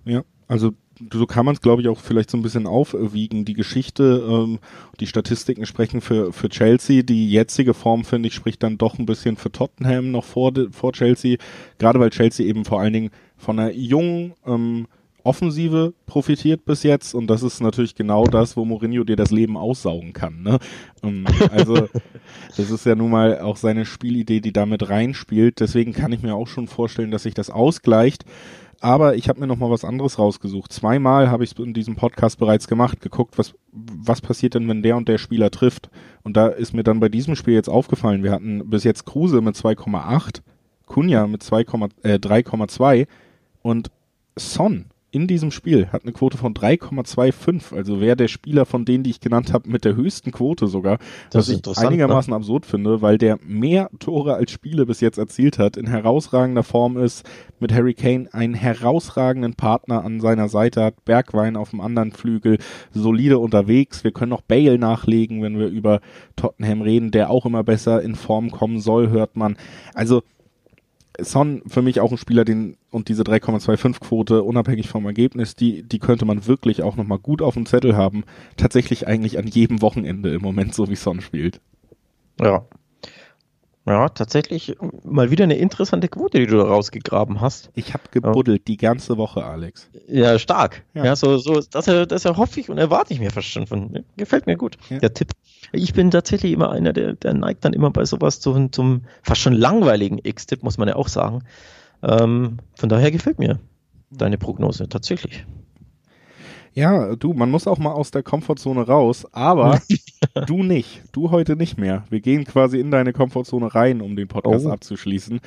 Ja, 0.04 0.24
also 0.48 0.72
so 1.12 1.26
kann 1.26 1.44
man 1.44 1.54
es, 1.54 1.60
glaube 1.60 1.82
ich, 1.82 1.88
auch 1.88 2.00
vielleicht 2.00 2.30
so 2.30 2.36
ein 2.36 2.42
bisschen 2.42 2.66
aufwiegen. 2.66 3.44
Die 3.44 3.54
Geschichte, 3.54 4.24
ähm, 4.28 4.58
die 5.00 5.06
Statistiken 5.06 5.66
sprechen 5.66 6.00
für, 6.00 6.32
für 6.32 6.48
Chelsea. 6.48 7.02
Die 7.02 7.30
jetzige 7.30 7.74
Form, 7.74 8.04
finde 8.04 8.28
ich, 8.28 8.34
spricht 8.34 8.62
dann 8.62 8.78
doch 8.78 8.98
ein 8.98 9.06
bisschen 9.06 9.36
für 9.36 9.52
Tottenham 9.52 10.10
noch 10.10 10.24
vor, 10.24 10.52
vor 10.70 10.92
Chelsea. 10.92 11.38
Gerade 11.78 12.00
weil 12.00 12.10
Chelsea 12.10 12.46
eben 12.46 12.64
vor 12.64 12.80
allen 12.80 12.92
Dingen 12.92 13.10
von 13.36 13.58
einer 13.58 13.72
jungen 13.72 14.34
ähm, 14.46 14.86
Offensive 15.28 15.92
profitiert 16.06 16.64
bis 16.64 16.84
jetzt 16.84 17.14
und 17.14 17.26
das 17.26 17.42
ist 17.42 17.60
natürlich 17.60 17.94
genau 17.94 18.24
das, 18.24 18.56
wo 18.56 18.64
Mourinho 18.64 19.04
dir 19.04 19.16
das 19.16 19.30
Leben 19.30 19.58
aussaugen 19.58 20.14
kann. 20.14 20.42
Ne? 20.42 20.58
Ähm, 21.02 21.26
also 21.50 21.88
das 22.56 22.70
ist 22.70 22.86
ja 22.86 22.94
nun 22.94 23.10
mal 23.10 23.40
auch 23.40 23.56
seine 23.56 23.84
Spielidee, 23.84 24.40
die 24.40 24.54
damit 24.54 24.88
reinspielt. 24.88 25.60
Deswegen 25.60 25.92
kann 25.92 26.12
ich 26.12 26.22
mir 26.22 26.34
auch 26.34 26.46
schon 26.46 26.66
vorstellen, 26.66 27.10
dass 27.10 27.24
sich 27.24 27.34
das 27.34 27.50
ausgleicht. 27.50 28.24
Aber 28.80 29.16
ich 29.16 29.28
habe 29.28 29.40
mir 29.40 29.46
noch 29.46 29.56
mal 29.56 29.70
was 29.70 29.84
anderes 29.84 30.18
rausgesucht. 30.18 30.72
Zweimal 30.72 31.30
habe 31.30 31.42
ich 31.42 31.52
es 31.52 31.58
in 31.58 31.74
diesem 31.74 31.96
Podcast 31.96 32.38
bereits 32.38 32.68
gemacht, 32.68 33.00
geguckt, 33.00 33.36
was, 33.36 33.54
was 33.72 34.20
passiert 34.20 34.54
denn, 34.54 34.68
wenn 34.68 34.82
der 34.82 34.96
und 34.96 35.08
der 35.08 35.18
Spieler 35.18 35.50
trifft. 35.50 35.90
Und 36.22 36.36
da 36.36 36.46
ist 36.46 36.74
mir 36.74 36.84
dann 36.84 37.00
bei 37.00 37.08
diesem 37.08 37.34
Spiel 37.34 37.54
jetzt 37.54 37.68
aufgefallen, 37.68 38.22
wir 38.22 38.30
hatten 38.30 38.70
bis 38.70 38.84
jetzt 38.84 39.04
Kruse 39.04 39.40
mit 39.40 39.56
2,8, 39.56 40.42
Kunja 40.86 41.26
mit 41.26 41.42
2, 41.42 41.60
äh, 42.02 42.18
3,2 42.18 43.08
und 43.62 43.90
Son 44.36 44.86
in 45.10 45.26
diesem 45.26 45.50
Spiel 45.50 45.88
hat 45.88 46.02
eine 46.02 46.12
Quote 46.12 46.36
von 46.36 46.52
3,25. 46.52 47.74
Also 47.74 48.00
wäre 48.00 48.16
der 48.16 48.28
Spieler 48.28 48.66
von 48.66 48.84
denen, 48.84 49.04
die 49.04 49.10
ich 49.10 49.20
genannt 49.20 49.52
habe, 49.52 49.68
mit 49.68 49.84
der 49.84 49.96
höchsten 49.96 50.32
Quote 50.32 50.66
sogar. 50.66 50.98
Das 51.30 51.48
was 51.48 51.54
ich 51.54 51.64
ne? 51.64 51.72
einigermaßen 51.76 52.30
ne? 52.30 52.36
absurd 52.36 52.66
finde, 52.66 53.00
weil 53.00 53.16
der 53.16 53.38
mehr 53.42 53.90
Tore 53.98 54.34
als 54.34 54.50
Spiele 54.50 54.84
bis 54.84 55.00
jetzt 55.00 55.16
erzielt 55.16 55.58
hat, 55.58 55.76
in 55.76 55.86
herausragender 55.86 56.62
Form 56.62 56.98
ist, 56.98 57.28
mit 57.58 57.72
Harry 57.72 57.94
Kane 57.94 58.28
einen 58.32 58.54
herausragenden 58.54 59.54
Partner 59.54 60.04
an 60.04 60.20
seiner 60.20 60.48
Seite 60.48 60.82
hat, 60.82 61.04
Bergwein 61.06 61.56
auf 61.56 61.70
dem 61.70 61.80
anderen 61.80 62.12
Flügel, 62.12 62.58
solide 62.92 63.38
unterwegs. 63.38 64.04
Wir 64.04 64.12
können 64.12 64.30
noch 64.30 64.42
Bale 64.42 64.78
nachlegen, 64.78 65.42
wenn 65.42 65.58
wir 65.58 65.68
über 65.68 66.00
Tottenham 66.36 66.82
reden, 66.82 67.10
der 67.10 67.30
auch 67.30 67.46
immer 67.46 67.64
besser 67.64 68.02
in 68.02 68.14
Form 68.14 68.50
kommen 68.50 68.80
soll, 68.80 69.08
hört 69.08 69.36
man. 69.36 69.56
Also 69.94 70.22
Son 71.20 71.62
für 71.66 71.82
mich 71.82 72.00
auch 72.00 72.12
ein 72.12 72.18
Spieler, 72.18 72.44
den 72.44 72.76
und 72.90 73.08
diese 73.08 73.22
3,25 73.22 74.00
Quote 74.00 74.42
unabhängig 74.42 74.88
vom 74.88 75.04
Ergebnis, 75.04 75.56
die 75.56 75.82
die 75.82 75.98
könnte 75.98 76.24
man 76.24 76.46
wirklich 76.46 76.82
auch 76.82 76.96
noch 76.96 77.06
mal 77.06 77.18
gut 77.18 77.42
auf 77.42 77.54
dem 77.54 77.66
Zettel 77.66 77.96
haben. 77.96 78.24
Tatsächlich 78.56 79.06
eigentlich 79.06 79.38
an 79.38 79.46
jedem 79.46 79.82
Wochenende 79.82 80.32
im 80.32 80.42
Moment, 80.42 80.74
so 80.74 80.88
wie 80.88 80.96
Son 80.96 81.20
spielt. 81.20 81.60
Ja. 82.40 82.64
Ja, 83.88 84.10
tatsächlich 84.10 84.76
mal 85.02 85.30
wieder 85.30 85.44
eine 85.44 85.56
interessante 85.56 86.08
Quote, 86.08 86.38
die 86.38 86.46
du 86.46 86.58
da 86.58 86.64
rausgegraben 86.64 87.40
hast. 87.40 87.70
Ich 87.74 87.94
habe 87.94 88.02
gebuddelt 88.10 88.60
ja. 88.60 88.64
die 88.66 88.76
ganze 88.76 89.16
Woche, 89.16 89.42
Alex. 89.42 89.88
Ja, 90.06 90.38
stark. 90.38 90.84
Ja, 90.92 91.06
ja 91.06 91.16
so, 91.16 91.38
so 91.38 91.60
das, 91.60 91.86
das 91.86 92.24
erhoffe 92.26 92.60
ich 92.60 92.68
und 92.68 92.76
erwarte 92.76 93.14
ich 93.14 93.20
mir 93.20 93.30
fast 93.30 93.48
schon 93.48 93.66
von. 93.66 94.04
Gefällt 94.18 94.46
mir 94.46 94.56
gut. 94.56 94.76
Ja. 94.90 94.98
Der 94.98 95.14
Tipp. 95.14 95.30
Ich 95.72 95.94
bin 95.94 96.10
tatsächlich 96.10 96.52
immer 96.52 96.70
einer, 96.70 96.92
der, 96.92 97.14
der 97.14 97.32
neigt 97.32 97.64
dann 97.64 97.72
immer 97.72 97.90
bei 97.90 98.04
sowas 98.04 98.40
zum, 98.40 98.72
zum 98.72 99.04
fast 99.22 99.40
schon 99.40 99.54
langweiligen 99.54 100.18
X-Tipp, 100.22 100.62
muss 100.62 100.76
man 100.76 100.88
ja 100.88 100.96
auch 100.96 101.08
sagen. 101.08 101.44
Ähm, 102.02 102.58
von 102.74 102.90
daher 102.90 103.10
gefällt 103.10 103.38
mir 103.38 103.58
deine 104.10 104.36
Prognose 104.36 104.88
tatsächlich. 104.88 105.46
Ja, 106.74 107.16
du, 107.16 107.32
man 107.32 107.50
muss 107.50 107.66
auch 107.66 107.78
mal 107.78 107.92
aus 107.92 108.10
der 108.10 108.22
Komfortzone 108.22 108.86
raus, 108.86 109.26
aber 109.32 109.80
du 110.46 110.62
nicht. 110.62 111.02
Du 111.12 111.30
heute 111.30 111.56
nicht 111.56 111.78
mehr. 111.78 112.04
Wir 112.10 112.20
gehen 112.20 112.44
quasi 112.44 112.78
in 112.78 112.90
deine 112.90 113.12
Komfortzone 113.12 113.74
rein, 113.74 114.00
um 114.00 114.16
den 114.16 114.28
Podcast 114.28 114.66
oh. 114.66 114.70
abzuschließen. 114.70 115.40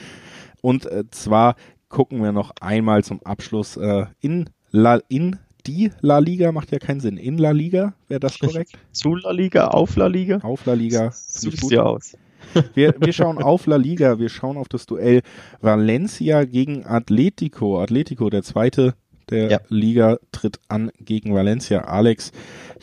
Und 0.62 0.86
äh, 0.86 1.04
zwar 1.12 1.56
gucken 1.90 2.22
wir 2.22 2.32
noch 2.32 2.52
einmal 2.62 3.04
zum 3.04 3.22
Abschluss 3.24 3.78
äh, 3.78 4.06
in 4.22 4.50
La 4.72 5.00
in 5.10 5.38
die 5.68 5.92
La 6.02 6.20
Liga 6.20 6.52
macht 6.52 6.72
ja 6.72 6.80
keinen 6.80 7.00
Sinn. 7.00 7.18
In 7.18 7.38
La 7.38 7.52
Liga, 7.52 7.94
wäre 8.08 8.20
das 8.20 8.40
korrekt? 8.40 8.72
Zu 8.92 9.16
La 9.16 9.32
Liga, 9.32 9.68
auf 9.68 9.96
La 9.96 10.08
Liga? 10.08 10.40
Auf 10.42 10.66
La 10.66 10.74
Liga. 10.74 11.12
Suchst 11.12 11.70
dir 11.70 11.86
aus. 11.86 12.18
Wir, 12.74 12.96
wir 13.00 13.14
schauen 13.14 13.38
auf 13.38 13.68
La 13.68 13.76
Liga, 13.76 14.18
wir 14.18 14.28
schauen 14.28 14.58
auf 14.58 14.68
das 14.68 14.88
Duell 14.88 15.22
Valencia 15.62 16.44
gegen 16.44 16.86
Atletico. 16.86 17.80
Atletico, 17.80 18.30
der 18.32 18.42
zweite 18.42 18.96
der 19.32 19.50
ja. 19.50 19.60
Liga, 19.70 20.18
tritt 20.32 20.60
an 20.68 20.92
gegen 21.00 21.34
Valencia. 21.34 21.82
Alex, 21.86 22.32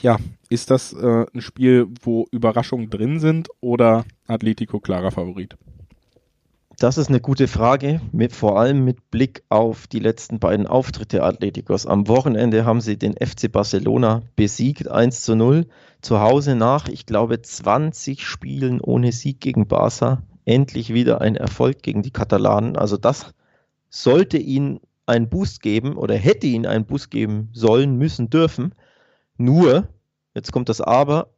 ja, 0.02 0.16
ist 0.48 0.70
das 0.70 0.92
äh, 0.92 1.26
ein 1.32 1.40
Spiel, 1.40 1.86
wo 2.02 2.26
Überraschungen 2.32 2.90
drin 2.90 3.20
sind 3.20 3.48
oder 3.60 4.04
Atletico 4.26 4.80
klarer 4.80 5.10
Favorit? 5.10 5.56
Das 6.80 6.96
ist 6.96 7.08
eine 7.08 7.20
gute 7.20 7.48
Frage, 7.48 8.00
mit, 8.12 8.32
vor 8.32 8.60
allem 8.60 8.84
mit 8.84 9.10
Blick 9.10 9.42
auf 9.48 9.88
die 9.88 9.98
letzten 9.98 10.38
beiden 10.38 10.68
Auftritte 10.68 11.24
Atleticos. 11.24 11.86
Am 11.86 12.06
Wochenende 12.06 12.64
haben 12.64 12.80
sie 12.80 12.96
den 12.96 13.14
FC 13.14 13.50
Barcelona 13.50 14.22
besiegt, 14.36 14.88
1 14.88 15.22
zu 15.22 15.34
0. 15.34 15.66
Zu 16.02 16.20
Hause 16.20 16.54
nach, 16.54 16.86
ich 16.86 17.04
glaube, 17.04 17.42
20 17.42 18.24
Spielen 18.24 18.80
ohne 18.80 19.10
Sieg 19.10 19.40
gegen 19.40 19.66
Barca. 19.66 20.22
Endlich 20.44 20.94
wieder 20.94 21.20
ein 21.20 21.34
Erfolg 21.34 21.82
gegen 21.82 22.02
die 22.02 22.12
Katalanen. 22.12 22.76
Also 22.76 22.96
das 22.96 23.32
sollte 23.90 24.38
ihnen 24.38 24.78
einen 25.08 25.28
Boost 25.28 25.62
geben 25.62 25.96
oder 25.96 26.14
hätte 26.14 26.46
ihnen 26.46 26.66
einen 26.66 26.86
Boost 26.86 27.10
geben 27.10 27.48
sollen, 27.52 27.96
müssen, 27.96 28.30
dürfen. 28.30 28.74
Nur, 29.36 29.88
jetzt 30.34 30.52
kommt 30.52 30.68
das 30.68 30.80
Aber, 30.80 31.30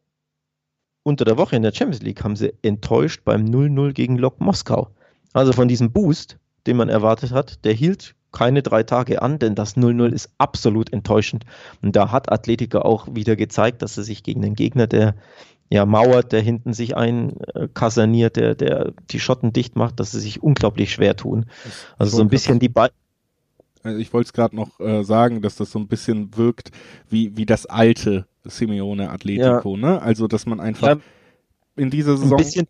unter 1.03 1.25
der 1.25 1.39
Woche 1.39 1.57
in 1.57 1.63
der 1.63 1.73
Champions 1.73 2.03
League 2.03 2.23
haben 2.23 2.37
sie 2.37 2.53
enttäuscht 2.63 3.23
beim 3.25 3.47
0-0 3.47 3.93
gegen 3.93 4.19
Lok 4.19 4.41
Moskau. 4.41 4.91
Also 5.33 5.53
von 5.53 5.69
diesem 5.69 5.93
Boost, 5.93 6.39
den 6.67 6.77
man 6.77 6.89
erwartet 6.89 7.33
hat, 7.33 7.65
der 7.65 7.73
hielt 7.73 8.15
keine 8.33 8.63
drei 8.63 8.83
Tage 8.83 9.23
an, 9.23 9.39
denn 9.39 9.55
das 9.55 9.77
0-0 9.77 10.13
ist 10.13 10.31
absolut 10.39 10.93
enttäuschend. 10.93 11.45
Und 11.83 11.97
da 11.97 12.13
hat 12.13 12.31
Atletico 12.31 12.81
auch 12.81 13.09
wieder 13.13 13.35
gezeigt, 13.37 13.83
dass 13.83 13.95
sie 13.95 14.05
sich 14.05 14.23
gegen 14.23 14.43
den 14.43 14.55
Gegner, 14.55 14.87
der 14.87 15.15
ja 15.69 15.87
mauert, 15.87 16.33
der 16.33 16.41
hinten 16.41 16.73
sich 16.73 16.97
einkaserniert, 16.97 18.37
der, 18.37 18.55
der 18.55 18.93
die 19.11 19.21
Schotten 19.21 19.53
dicht 19.53 19.77
macht, 19.77 20.01
dass 20.01 20.11
sie 20.11 20.21
sich 20.21 20.43
unglaublich 20.43 20.93
schwer 20.93 21.17
tun. 21.17 21.47
Also 21.97 22.17
so 22.17 22.23
ein 22.23 22.29
bisschen 22.29 22.59
die 22.59 22.69
beiden. 22.69 22.95
Also 23.83 23.99
ich 23.99 24.13
wollte 24.13 24.29
es 24.29 24.33
gerade 24.33 24.55
noch 24.55 24.79
äh, 24.81 25.03
sagen, 25.05 25.43
dass 25.43 25.57
das 25.57 25.71
so 25.71 25.79
ein 25.79 25.89
bisschen 25.89 26.37
wirkt 26.37 26.71
wie, 27.09 27.37
wie 27.37 27.47
das 27.47 27.67
alte 27.67 28.27
Simeone 28.45 29.11
Atletico, 29.11 29.75
ja. 29.75 29.81
ne? 29.81 30.03
Also, 30.03 30.27
dass 30.27 30.47
man 30.47 30.61
einfach 30.61 30.89
ja, 30.89 30.97
in 31.77 31.91
dieser 31.91 32.17
Saison 32.17 32.39
ein 32.39 32.67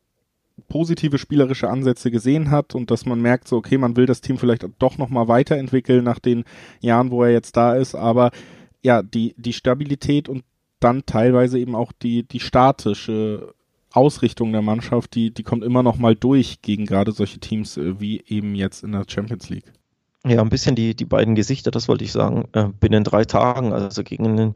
positive 0.68 1.18
spielerische 1.18 1.68
Ansätze 1.68 2.10
gesehen 2.10 2.50
hat 2.50 2.74
und 2.74 2.90
dass 2.90 3.06
man 3.06 3.20
merkt, 3.20 3.48
so 3.48 3.56
okay, 3.56 3.78
man 3.78 3.96
will 3.96 4.06
das 4.06 4.20
Team 4.20 4.38
vielleicht 4.38 4.66
doch 4.78 4.98
nochmal 4.98 5.28
weiterentwickeln 5.28 6.04
nach 6.04 6.18
den 6.18 6.44
Jahren, 6.80 7.10
wo 7.10 7.24
er 7.24 7.30
jetzt 7.30 7.56
da 7.56 7.74
ist, 7.74 7.94
aber 7.94 8.30
ja, 8.82 9.02
die, 9.02 9.34
die 9.36 9.52
Stabilität 9.52 10.28
und 10.28 10.44
dann 10.80 11.04
teilweise 11.06 11.58
eben 11.58 11.74
auch 11.74 11.92
die, 11.92 12.22
die 12.22 12.40
statische 12.40 13.54
Ausrichtung 13.92 14.52
der 14.52 14.62
Mannschaft, 14.62 15.14
die, 15.14 15.32
die 15.32 15.42
kommt 15.42 15.64
immer 15.64 15.82
noch 15.82 15.98
mal 15.98 16.14
durch 16.14 16.62
gegen 16.62 16.86
gerade 16.86 17.12
solche 17.12 17.40
Teams 17.40 17.76
äh, 17.76 18.00
wie 18.00 18.22
eben 18.26 18.54
jetzt 18.54 18.84
in 18.84 18.92
der 18.92 19.04
Champions 19.06 19.50
League. 19.50 19.72
Ja, 20.26 20.42
ein 20.42 20.50
bisschen 20.50 20.74
die, 20.74 20.94
die 20.94 21.06
beiden 21.06 21.34
Gesichter, 21.34 21.70
das 21.70 21.88
wollte 21.88 22.04
ich 22.04 22.12
sagen, 22.12 22.48
äh, 22.52 22.68
binnen 22.68 23.04
drei 23.04 23.24
Tagen, 23.24 23.72
also 23.72 24.02
gegen 24.02 24.26
einen 24.26 24.54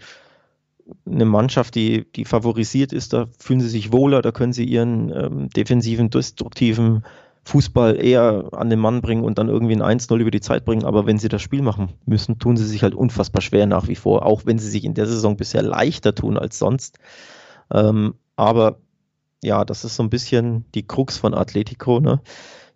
eine 1.07 1.25
Mannschaft, 1.25 1.75
die, 1.75 2.11
die 2.13 2.25
favorisiert 2.25 2.93
ist, 2.93 3.13
da 3.13 3.27
fühlen 3.39 3.61
sie 3.61 3.69
sich 3.69 3.93
wohler, 3.93 4.23
da 4.23 4.33
können 4.33 4.53
sie 4.53 4.65
ihren 4.65 5.11
ähm, 5.11 5.49
defensiven, 5.51 6.11
destruktiven 6.11 7.05
Fußball 7.45 8.03
eher 8.03 8.49
an 8.53 8.71
den 8.71 8.79
Mann 8.79 9.03
bringen 9.03 9.25
und 9.25 9.39
dann 9.39 9.49
irgendwie 9.49 9.77
ein 9.77 9.99
1-0 9.99 10.17
über 10.19 10.31
die 10.31 10.41
Zeit 10.41 10.65
bringen. 10.65 10.85
Aber 10.85 11.07
wenn 11.07 11.19
sie 11.19 11.29
das 11.29 11.43
Spiel 11.43 11.63
machen 11.63 11.91
müssen, 12.07 12.39
tun 12.39 12.57
sie 12.57 12.67
sich 12.67 12.83
halt 12.83 12.95
unfassbar 12.95 13.43
schwer 13.43 13.67
nach 13.67 13.87
wie 13.89 13.97
vor, 13.97 14.25
auch 14.25 14.47
wenn 14.47 14.59
sie 14.59 14.71
sich 14.71 14.85
in 14.85 14.95
der 14.95 15.07
Saison 15.07 15.37
bisher 15.37 15.63
leichter 15.63 16.15
tun 16.15 16.39
als 16.39 16.59
sonst. 16.59 16.99
Ähm, 17.73 18.15
aber 18.37 18.79
ja, 19.43 19.65
das 19.65 19.85
ist 19.85 19.97
so 19.97 20.03
ein 20.03 20.11
bisschen 20.11 20.65
die 20.75 20.87
Krux 20.87 21.19
von 21.19 21.35
Atletico. 21.35 22.01
Ne? 22.01 22.23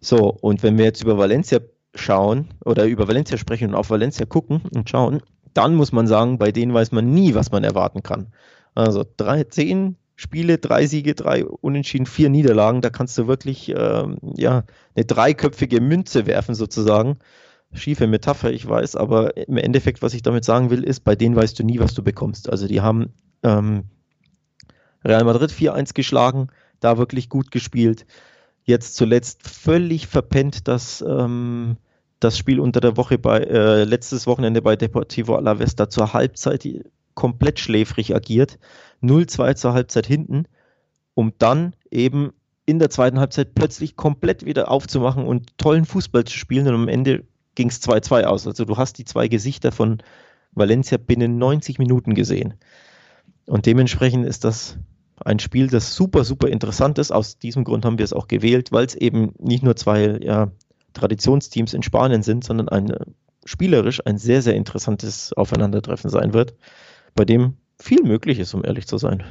So, 0.01 0.30
und 0.30 0.62
wenn 0.62 0.76
wir 0.76 0.84
jetzt 0.84 1.03
über 1.03 1.16
Valencia 1.16 1.61
schauen 1.95 2.49
oder 2.64 2.86
über 2.86 3.09
Valencia 3.09 3.39
sprechen 3.39 3.70
und 3.70 3.74
auf 3.74 3.91
Valencia 3.91 4.26
gucken 4.26 4.62
und 4.74 4.89
schauen, 4.89 5.22
dann 5.55 5.74
muss 5.74 5.93
man 5.93 6.07
sagen, 6.07 6.39
bei 6.39 6.53
denen 6.53 6.74
weiß 6.74 6.93
man 6.93 7.12
nie, 7.12 7.34
was 7.34 7.51
man 7.51 7.64
erwarten 7.64 8.03
kann. 8.03 8.28
Also 8.74 9.05
drei, 9.16 9.45
zehn 9.45 9.97
Spiele, 10.14 10.59
drei 10.59 10.86
Siege, 10.86 11.14
drei 11.14 11.45
Unentschieden, 11.45 12.07
vier 12.07 12.28
Niederlagen, 12.28 12.80
da 12.80 12.91
kannst 12.91 13.16
du 13.18 13.26
wirklich 13.26 13.72
ähm, 13.76 14.18
ja, 14.36 14.64
eine 14.95 15.05
dreiköpfige 15.05 15.80
Münze 15.80 16.26
werfen 16.26 16.55
sozusagen. 16.55 17.18
Schiefe 17.72 18.07
Metapher, 18.07 18.51
ich 18.51 18.66
weiß, 18.66 18.97
aber 18.97 19.36
im 19.36 19.59
Endeffekt, 19.59 20.03
was 20.03 20.14
ich 20.14 20.22
damit 20.22 20.45
sagen 20.45 20.70
will, 20.70 20.82
ist, 20.82 21.01
bei 21.01 21.14
denen 21.14 21.36
weißt 21.36 21.59
du 21.59 21.64
nie, 21.64 21.78
was 21.78 21.95
du 21.95 22.03
bekommst. 22.03 22.49
Also 22.49 22.66
die 22.66 22.80
haben 22.80 23.12
ähm, 23.43 23.84
Real 25.05 25.24
Madrid 25.24 25.51
4-1 25.51 25.95
geschlagen, 25.95 26.49
da 26.80 26.99
wirklich 26.99 27.28
gut 27.28 27.51
gespielt. 27.51 28.07
Jetzt 28.68 28.96
zuletzt 28.96 29.48
völlig 29.48 30.08
verpennt, 30.08 30.68
dass 30.68 31.00
ähm, 31.00 31.78
das 32.20 32.36
Spiel 32.36 32.60
unter 32.60 32.80
der 32.80 32.98
Woche 32.98 33.16
bei 33.16 33.38
äh, 33.38 33.84
letztes 33.84 34.26
Wochenende 34.26 34.60
bei 34.60 34.76
Deportivo 34.76 35.36
Alavesta 35.36 35.88
zur 35.88 36.12
Halbzeit 36.12 36.68
komplett 37.14 37.60
schläfrig 37.60 38.14
agiert. 38.14 38.58
0-2 39.02 39.54
zur 39.54 39.72
Halbzeit 39.72 40.06
hinten, 40.06 40.44
um 41.14 41.32
dann 41.38 41.76
eben 41.90 42.34
in 42.66 42.78
der 42.78 42.90
zweiten 42.90 43.18
Halbzeit 43.18 43.54
plötzlich 43.54 43.96
komplett 43.96 44.44
wieder 44.44 44.70
aufzumachen 44.70 45.24
und 45.24 45.56
tollen 45.56 45.86
Fußball 45.86 46.24
zu 46.24 46.36
spielen 46.36 46.68
und 46.68 46.74
am 46.74 46.88
Ende 46.88 47.24
ging 47.54 47.70
es 47.70 47.80
2-2 47.80 48.24
aus. 48.24 48.46
Also 48.46 48.66
du 48.66 48.76
hast 48.76 48.98
die 48.98 49.06
zwei 49.06 49.28
Gesichter 49.28 49.72
von 49.72 50.02
Valencia 50.52 50.98
binnen 50.98 51.38
90 51.38 51.78
Minuten 51.78 52.12
gesehen. 52.12 52.52
Und 53.46 53.64
dementsprechend 53.64 54.26
ist 54.26 54.44
das 54.44 54.76
ein 55.24 55.38
Spiel, 55.38 55.68
das 55.68 55.94
super, 55.94 56.24
super 56.24 56.48
interessant 56.48 56.98
ist. 56.98 57.12
Aus 57.12 57.38
diesem 57.38 57.64
Grund 57.64 57.84
haben 57.84 57.98
wir 57.98 58.04
es 58.04 58.12
auch 58.12 58.28
gewählt, 58.28 58.72
weil 58.72 58.84
es 58.84 58.94
eben 58.94 59.32
nicht 59.38 59.62
nur 59.62 59.76
zwei 59.76 60.18
ja, 60.20 60.50
Traditionsteams 60.92 61.74
in 61.74 61.82
Spanien 61.82 62.22
sind, 62.22 62.44
sondern 62.44 62.68
ein 62.68 62.90
äh, 62.90 63.04
spielerisch 63.44 64.04
ein 64.04 64.18
sehr, 64.18 64.42
sehr 64.42 64.54
interessantes 64.54 65.32
Aufeinandertreffen 65.32 66.10
sein 66.10 66.34
wird, 66.34 66.54
bei 67.14 67.24
dem 67.24 67.54
viel 67.78 68.02
möglich 68.02 68.38
ist, 68.38 68.54
um 68.54 68.64
ehrlich 68.64 68.86
zu 68.86 68.98
sein. 68.98 69.24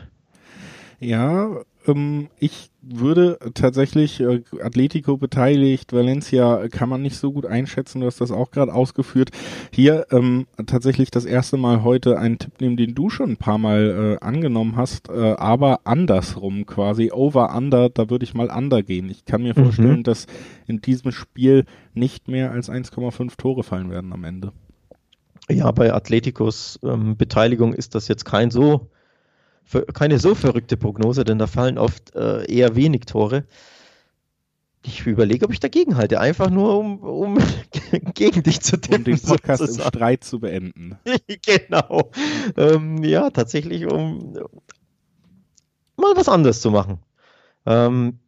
Ja, 1.00 1.62
ähm, 1.88 2.28
ich 2.40 2.70
würde 2.82 3.38
tatsächlich 3.54 4.20
äh, 4.20 4.44
Atletico 4.62 5.18
beteiligt, 5.18 5.94
Valencia 5.94 6.68
kann 6.70 6.90
man 6.90 7.02
nicht 7.02 7.18
so 7.18 7.32
gut 7.32 7.46
einschätzen, 7.46 8.02
du 8.02 8.08
hast 8.08 8.22
das 8.22 8.32
auch 8.32 8.52
gerade 8.52 8.74
ausgeführt. 8.74 9.32
Hier 9.72 10.06
ähm, 10.12 10.48
tatsächlich 10.66 11.12
das 11.12 11.26
erste 11.26 11.58
Mal 11.58 11.84
heute 11.84 12.20
einen 12.20 12.40
Tipp 12.40 12.62
nehmen, 12.62 12.78
den 12.78 12.96
du 12.96 13.10
schon 13.10 13.32
ein 13.32 13.38
paar 13.38 13.58
Mal 13.58 14.18
äh, 14.22 14.26
angenommen 14.26 14.76
hast, 14.76 15.10
äh, 15.10 15.36
aber 15.38 15.82
andersrum 15.86 16.66
quasi, 16.66 17.12
over-under, 17.12 17.90
da 17.90 18.10
würde 18.10 18.24
ich 18.24 18.34
mal 18.34 18.50
under 18.50 18.84
gehen. 18.84 19.10
Ich 19.10 19.26
kann 19.26 19.44
mir 19.44 19.58
mhm. 19.58 19.64
vorstellen, 19.64 20.04
dass 20.04 20.28
in 20.68 20.82
diesem 20.82 21.12
Spiel 21.12 21.66
nicht 21.94 22.28
mehr 22.28 22.52
als 22.52 22.70
1,5 22.70 23.38
Tore 23.38 23.64
fallen 23.64 23.90
werden 23.90 24.14
am 24.14 24.24
Ende. 24.24 24.54
Ja, 25.50 25.72
bei 25.72 25.94
Atleticos 25.94 26.80
ähm, 26.84 27.16
Beteiligung 27.16 27.74
ist 27.74 27.96
das 27.96 28.08
jetzt 28.08 28.26
kein 28.26 28.52
so 28.52 28.90
keine 29.94 30.20
so 30.20 30.36
verrückte 30.36 30.78
Prognose, 30.78 31.24
denn 31.24 31.40
da 31.40 31.48
fallen 31.48 31.78
oft 31.78 32.16
äh, 32.16 32.46
eher 32.52 32.76
wenig 32.76 33.06
Tore. 33.06 33.46
Ich 34.84 35.06
überlege, 35.06 35.46
ob 35.46 35.52
ich 35.52 35.60
dagegen 35.60 35.98
halte, 35.98 36.20
einfach 36.20 36.50
nur 36.50 36.78
um, 36.78 37.00
um 37.00 37.38
gegen 38.14 38.44
dich 38.44 38.62
zu 38.62 38.80
tippen. 38.80 39.00
Um 39.00 39.04
den 39.04 39.20
Podcast 39.20 39.60
sozusagen. 39.60 39.84
im 39.84 39.90
Streit 39.90 40.24
zu 40.24 40.40
beenden. 40.40 40.98
genau. 41.46 42.12
Ähm, 42.56 43.04
ja, 43.04 43.30
tatsächlich, 43.30 43.86
um 43.86 44.36
mal 45.98 46.16
was 46.16 46.30
anderes 46.30 46.62
zu 46.62 46.72
machen. 46.72 47.00
Ähm, 47.66 48.20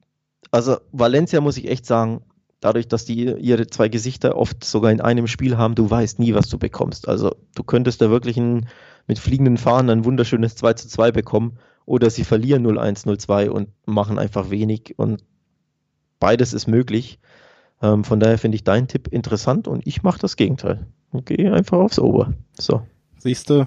also 0.52 0.78
Valencia 0.92 1.40
muss 1.40 1.58
ich 1.58 1.70
echt 1.70 1.86
sagen, 1.86 2.22
dadurch, 2.60 2.88
dass 2.88 3.06
die 3.06 3.24
ihre 3.24 3.68
zwei 3.68 3.88
Gesichter 3.88 4.36
oft 4.36 4.64
sogar 4.64 4.92
in 4.92 5.02
einem 5.02 5.28
Spiel 5.28 5.58
haben, 5.58 5.76
du 5.76 5.90
weißt 5.90 6.20
nie, 6.20 6.34
was 6.34 6.50
du 6.50 6.58
bekommst. 6.58 7.08
Also 7.08 7.36
du 7.56 7.64
könntest 7.64 8.02
da 8.02 8.10
wirklich 8.10 8.38
ein 8.38 8.68
mit 9.10 9.18
fliegenden 9.20 9.58
Fahnen 9.58 9.90
ein 9.90 10.06
wunderschönes 10.06 10.56
2 10.56 10.74
zu 10.74 10.88
2 10.88 11.12
bekommen 11.12 11.58
oder 11.86 12.12
sie 12.12 12.24
verlieren 12.24 12.66
0-1, 12.66 13.08
0-2 13.08 13.50
und 13.50 13.70
machen 13.86 14.20
einfach 14.20 14.52
wenig 14.52 14.94
und 14.98 15.24
beides 16.20 16.54
ist 16.54 16.68
möglich. 16.68 17.20
Ähm, 17.82 18.04
von 18.04 18.20
daher 18.20 18.38
finde 18.38 18.56
ich 18.56 18.64
deinen 18.64 18.88
Tipp 18.88 19.08
interessant 19.08 19.68
und 19.68 19.86
ich 19.88 20.04
mache 20.04 20.20
das 20.20 20.36
Gegenteil. 20.36 20.86
Und 21.12 21.26
gehe 21.26 21.52
einfach 21.52 21.80
aufs 21.80 21.98
Ober. 21.98 22.34
So. 22.54 22.84
Siehst 23.18 23.50
du, 23.50 23.66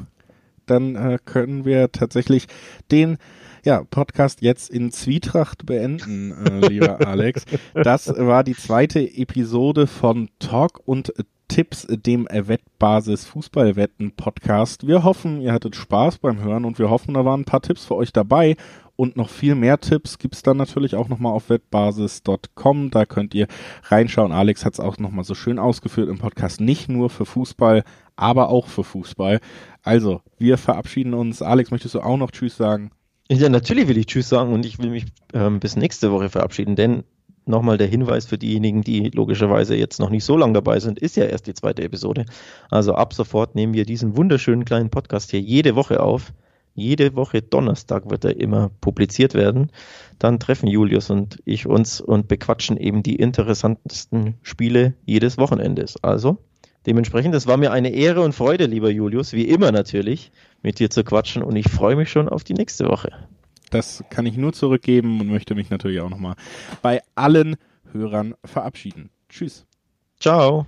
dann 0.67 0.95
äh, 0.95 1.19
können 1.25 1.65
wir 1.65 1.91
tatsächlich 1.91 2.47
den 2.93 3.19
ja, 3.65 3.83
Podcast 3.83 4.43
jetzt 4.43 4.71
in 4.71 4.93
Zwietracht 4.93 5.67
beenden, 5.67 6.31
äh, 6.31 6.69
lieber 6.69 7.01
Alex. 7.07 7.47
Das 7.75 8.07
war 8.07 8.45
die 8.45 8.55
zweite 8.55 9.01
Episode 9.01 9.89
von 9.89 10.29
Talk 10.39 10.81
und 10.85 11.13
Tipps, 11.53 11.87
dem 11.87 12.27
Wettbasis 12.31 13.27
Fußballwetten 13.27 14.13
Podcast. 14.13 14.87
Wir 14.87 15.05
hoffen, 15.05 15.43
ihr 15.43 15.53
hattet 15.53 15.77
Spaß 15.77 16.17
beim 16.17 16.41
Hören 16.41 16.65
und 16.65 16.79
wir 16.79 16.89
hoffen, 16.89 17.13
da 17.13 17.27
waren 17.27 17.43
ein 17.43 17.45
paar 17.45 17.61
Tipps 17.61 17.85
für 17.85 17.95
euch 17.95 18.11
dabei. 18.11 18.57
Und 18.97 19.19
noch 19.19 19.29
viel 19.29 19.55
mehr 19.55 19.79
Tipps 19.79 20.17
gibt's 20.17 20.43
dann 20.43 20.57
natürlich 20.57 20.97
auch 20.97 21.11
nochmal 21.11 21.35
auf 21.35 21.51
wettbasis.com. 21.51 22.91
Da 22.91 23.05
könnt 23.05 23.35
ihr 23.35 23.49
reinschauen. 23.83 24.33
Alex 24.33 24.65
hat 24.65 24.73
es 24.73 24.81
auch 24.81 24.97
nochmal 24.97 25.25
so 25.25 25.35
schön 25.35 25.59
ausgeführt 25.59 26.09
im 26.09 26.17
Podcast. 26.17 26.63
Nicht 26.63 26.89
nur 26.89 27.11
für 27.11 27.27
Fußball, 27.27 27.85
aber 28.17 28.49
auch 28.49 28.69
für 28.69 28.83
Fußball. 28.83 29.39
Also, 29.83 30.23
wir 30.39 30.57
verabschieden 30.57 31.13
uns. 31.13 31.43
Alex, 31.43 31.71
möchtest 31.71 31.95
du 31.95 32.01
auch 32.01 32.17
noch 32.17 32.31
Tschüss 32.31 32.57
sagen? 32.57 32.93
Ja, 33.31 33.51
natürlich 33.51 33.89
will 33.89 33.99
ich 33.99 34.07
Tschüss 34.07 34.31
sagen 34.31 34.55
und 34.55 34.65
ich 34.65 34.79
will 34.79 34.89
mich 34.89 35.05
ähm, 35.35 35.61
bis 35.61 35.77
nächste 35.77 36.13
Woche 36.13 36.31
verabschieden, 36.31 36.77
denn 36.77 37.05
nochmal 37.47 37.79
der 37.79 37.87
Hinweis 37.87 38.27
für 38.27 38.39
diejenigen, 38.39 38.83
die 38.83 39.11
logischerweise 39.11 39.75
jetzt 39.77 39.99
noch 40.01 40.11
nicht 40.11 40.25
so 40.25 40.37
lange 40.37 40.55
dabei 40.55 40.81
sind, 40.81 40.99
ist 40.99 41.17
ja 41.17 41.25
erst 41.25 41.47
die 41.47 41.55
zweite 41.55 41.83
Episode. 41.83 42.25
Also 42.71 42.95
ab 42.95 43.15
sofort 43.15 43.55
nehmen 43.55 43.75
wir 43.75 43.85
diesen 43.85 44.17
wunderschönen 44.17 44.65
kleinen 44.65 44.91
Podcast 44.91 45.31
hier 45.31 45.41
jede 45.41 45.75
Woche 45.75 46.01
auf. 46.01 46.33
Jede 46.75 47.17
Woche 47.17 47.43
Donnerstag 47.43 48.09
wird 48.09 48.25
er 48.25 48.41
immer 48.41 48.71
publiziert 48.81 49.35
werden. 49.35 49.71
Dann 50.19 50.41
treffen 50.41 50.69
Julius 50.69 51.11
und 51.11 51.39
ich 51.45 51.67
uns 51.67 52.01
und 52.01 52.29
bequatschen 52.29 52.79
eben 52.79 53.03
die 53.03 53.17
interessantesten 53.17 54.35
Spiele 54.43 54.95
jedes 55.05 55.37
Wochenendes. 55.37 56.03
Also 56.03 56.39
dementsprechend, 56.87 57.35
es 57.35 57.47
war 57.47 57.59
mir 57.59 57.73
eine 57.73 57.91
Ehre 57.91 58.23
und 58.23 58.35
Freude, 58.35 58.65
lieber 58.65 58.91
Julius, 58.91 59.35
wie 59.35 59.49
immer 59.49 59.71
natürlich, 59.71 60.33
mit 60.63 60.79
dir 60.79 60.89
zu 60.89 61.05
quatschen 61.05 61.43
und 61.43 61.57
ich 61.57 61.69
freue 61.69 61.97
mich 61.97 62.11
schon 62.11 62.29
auf 62.29 62.43
die 62.43 62.55
nächste 62.55 62.89
Woche. 62.89 63.11
Das 63.73 64.05
kann 64.11 64.27
ich 64.27 64.37
nur 64.37 64.53
zurückgeben 64.53 65.21
und 65.21 65.29
möchte 65.29 65.55
mich 65.55 65.71
natürlich 65.71 66.01
auch 66.01 66.11
nochmal 66.11 66.37
bei 66.83 67.03
allen 67.15 67.57
Hörern 67.91 68.35
verabschieden. 68.45 69.11
Tschüss. 69.29 69.67
Ciao. 70.21 70.61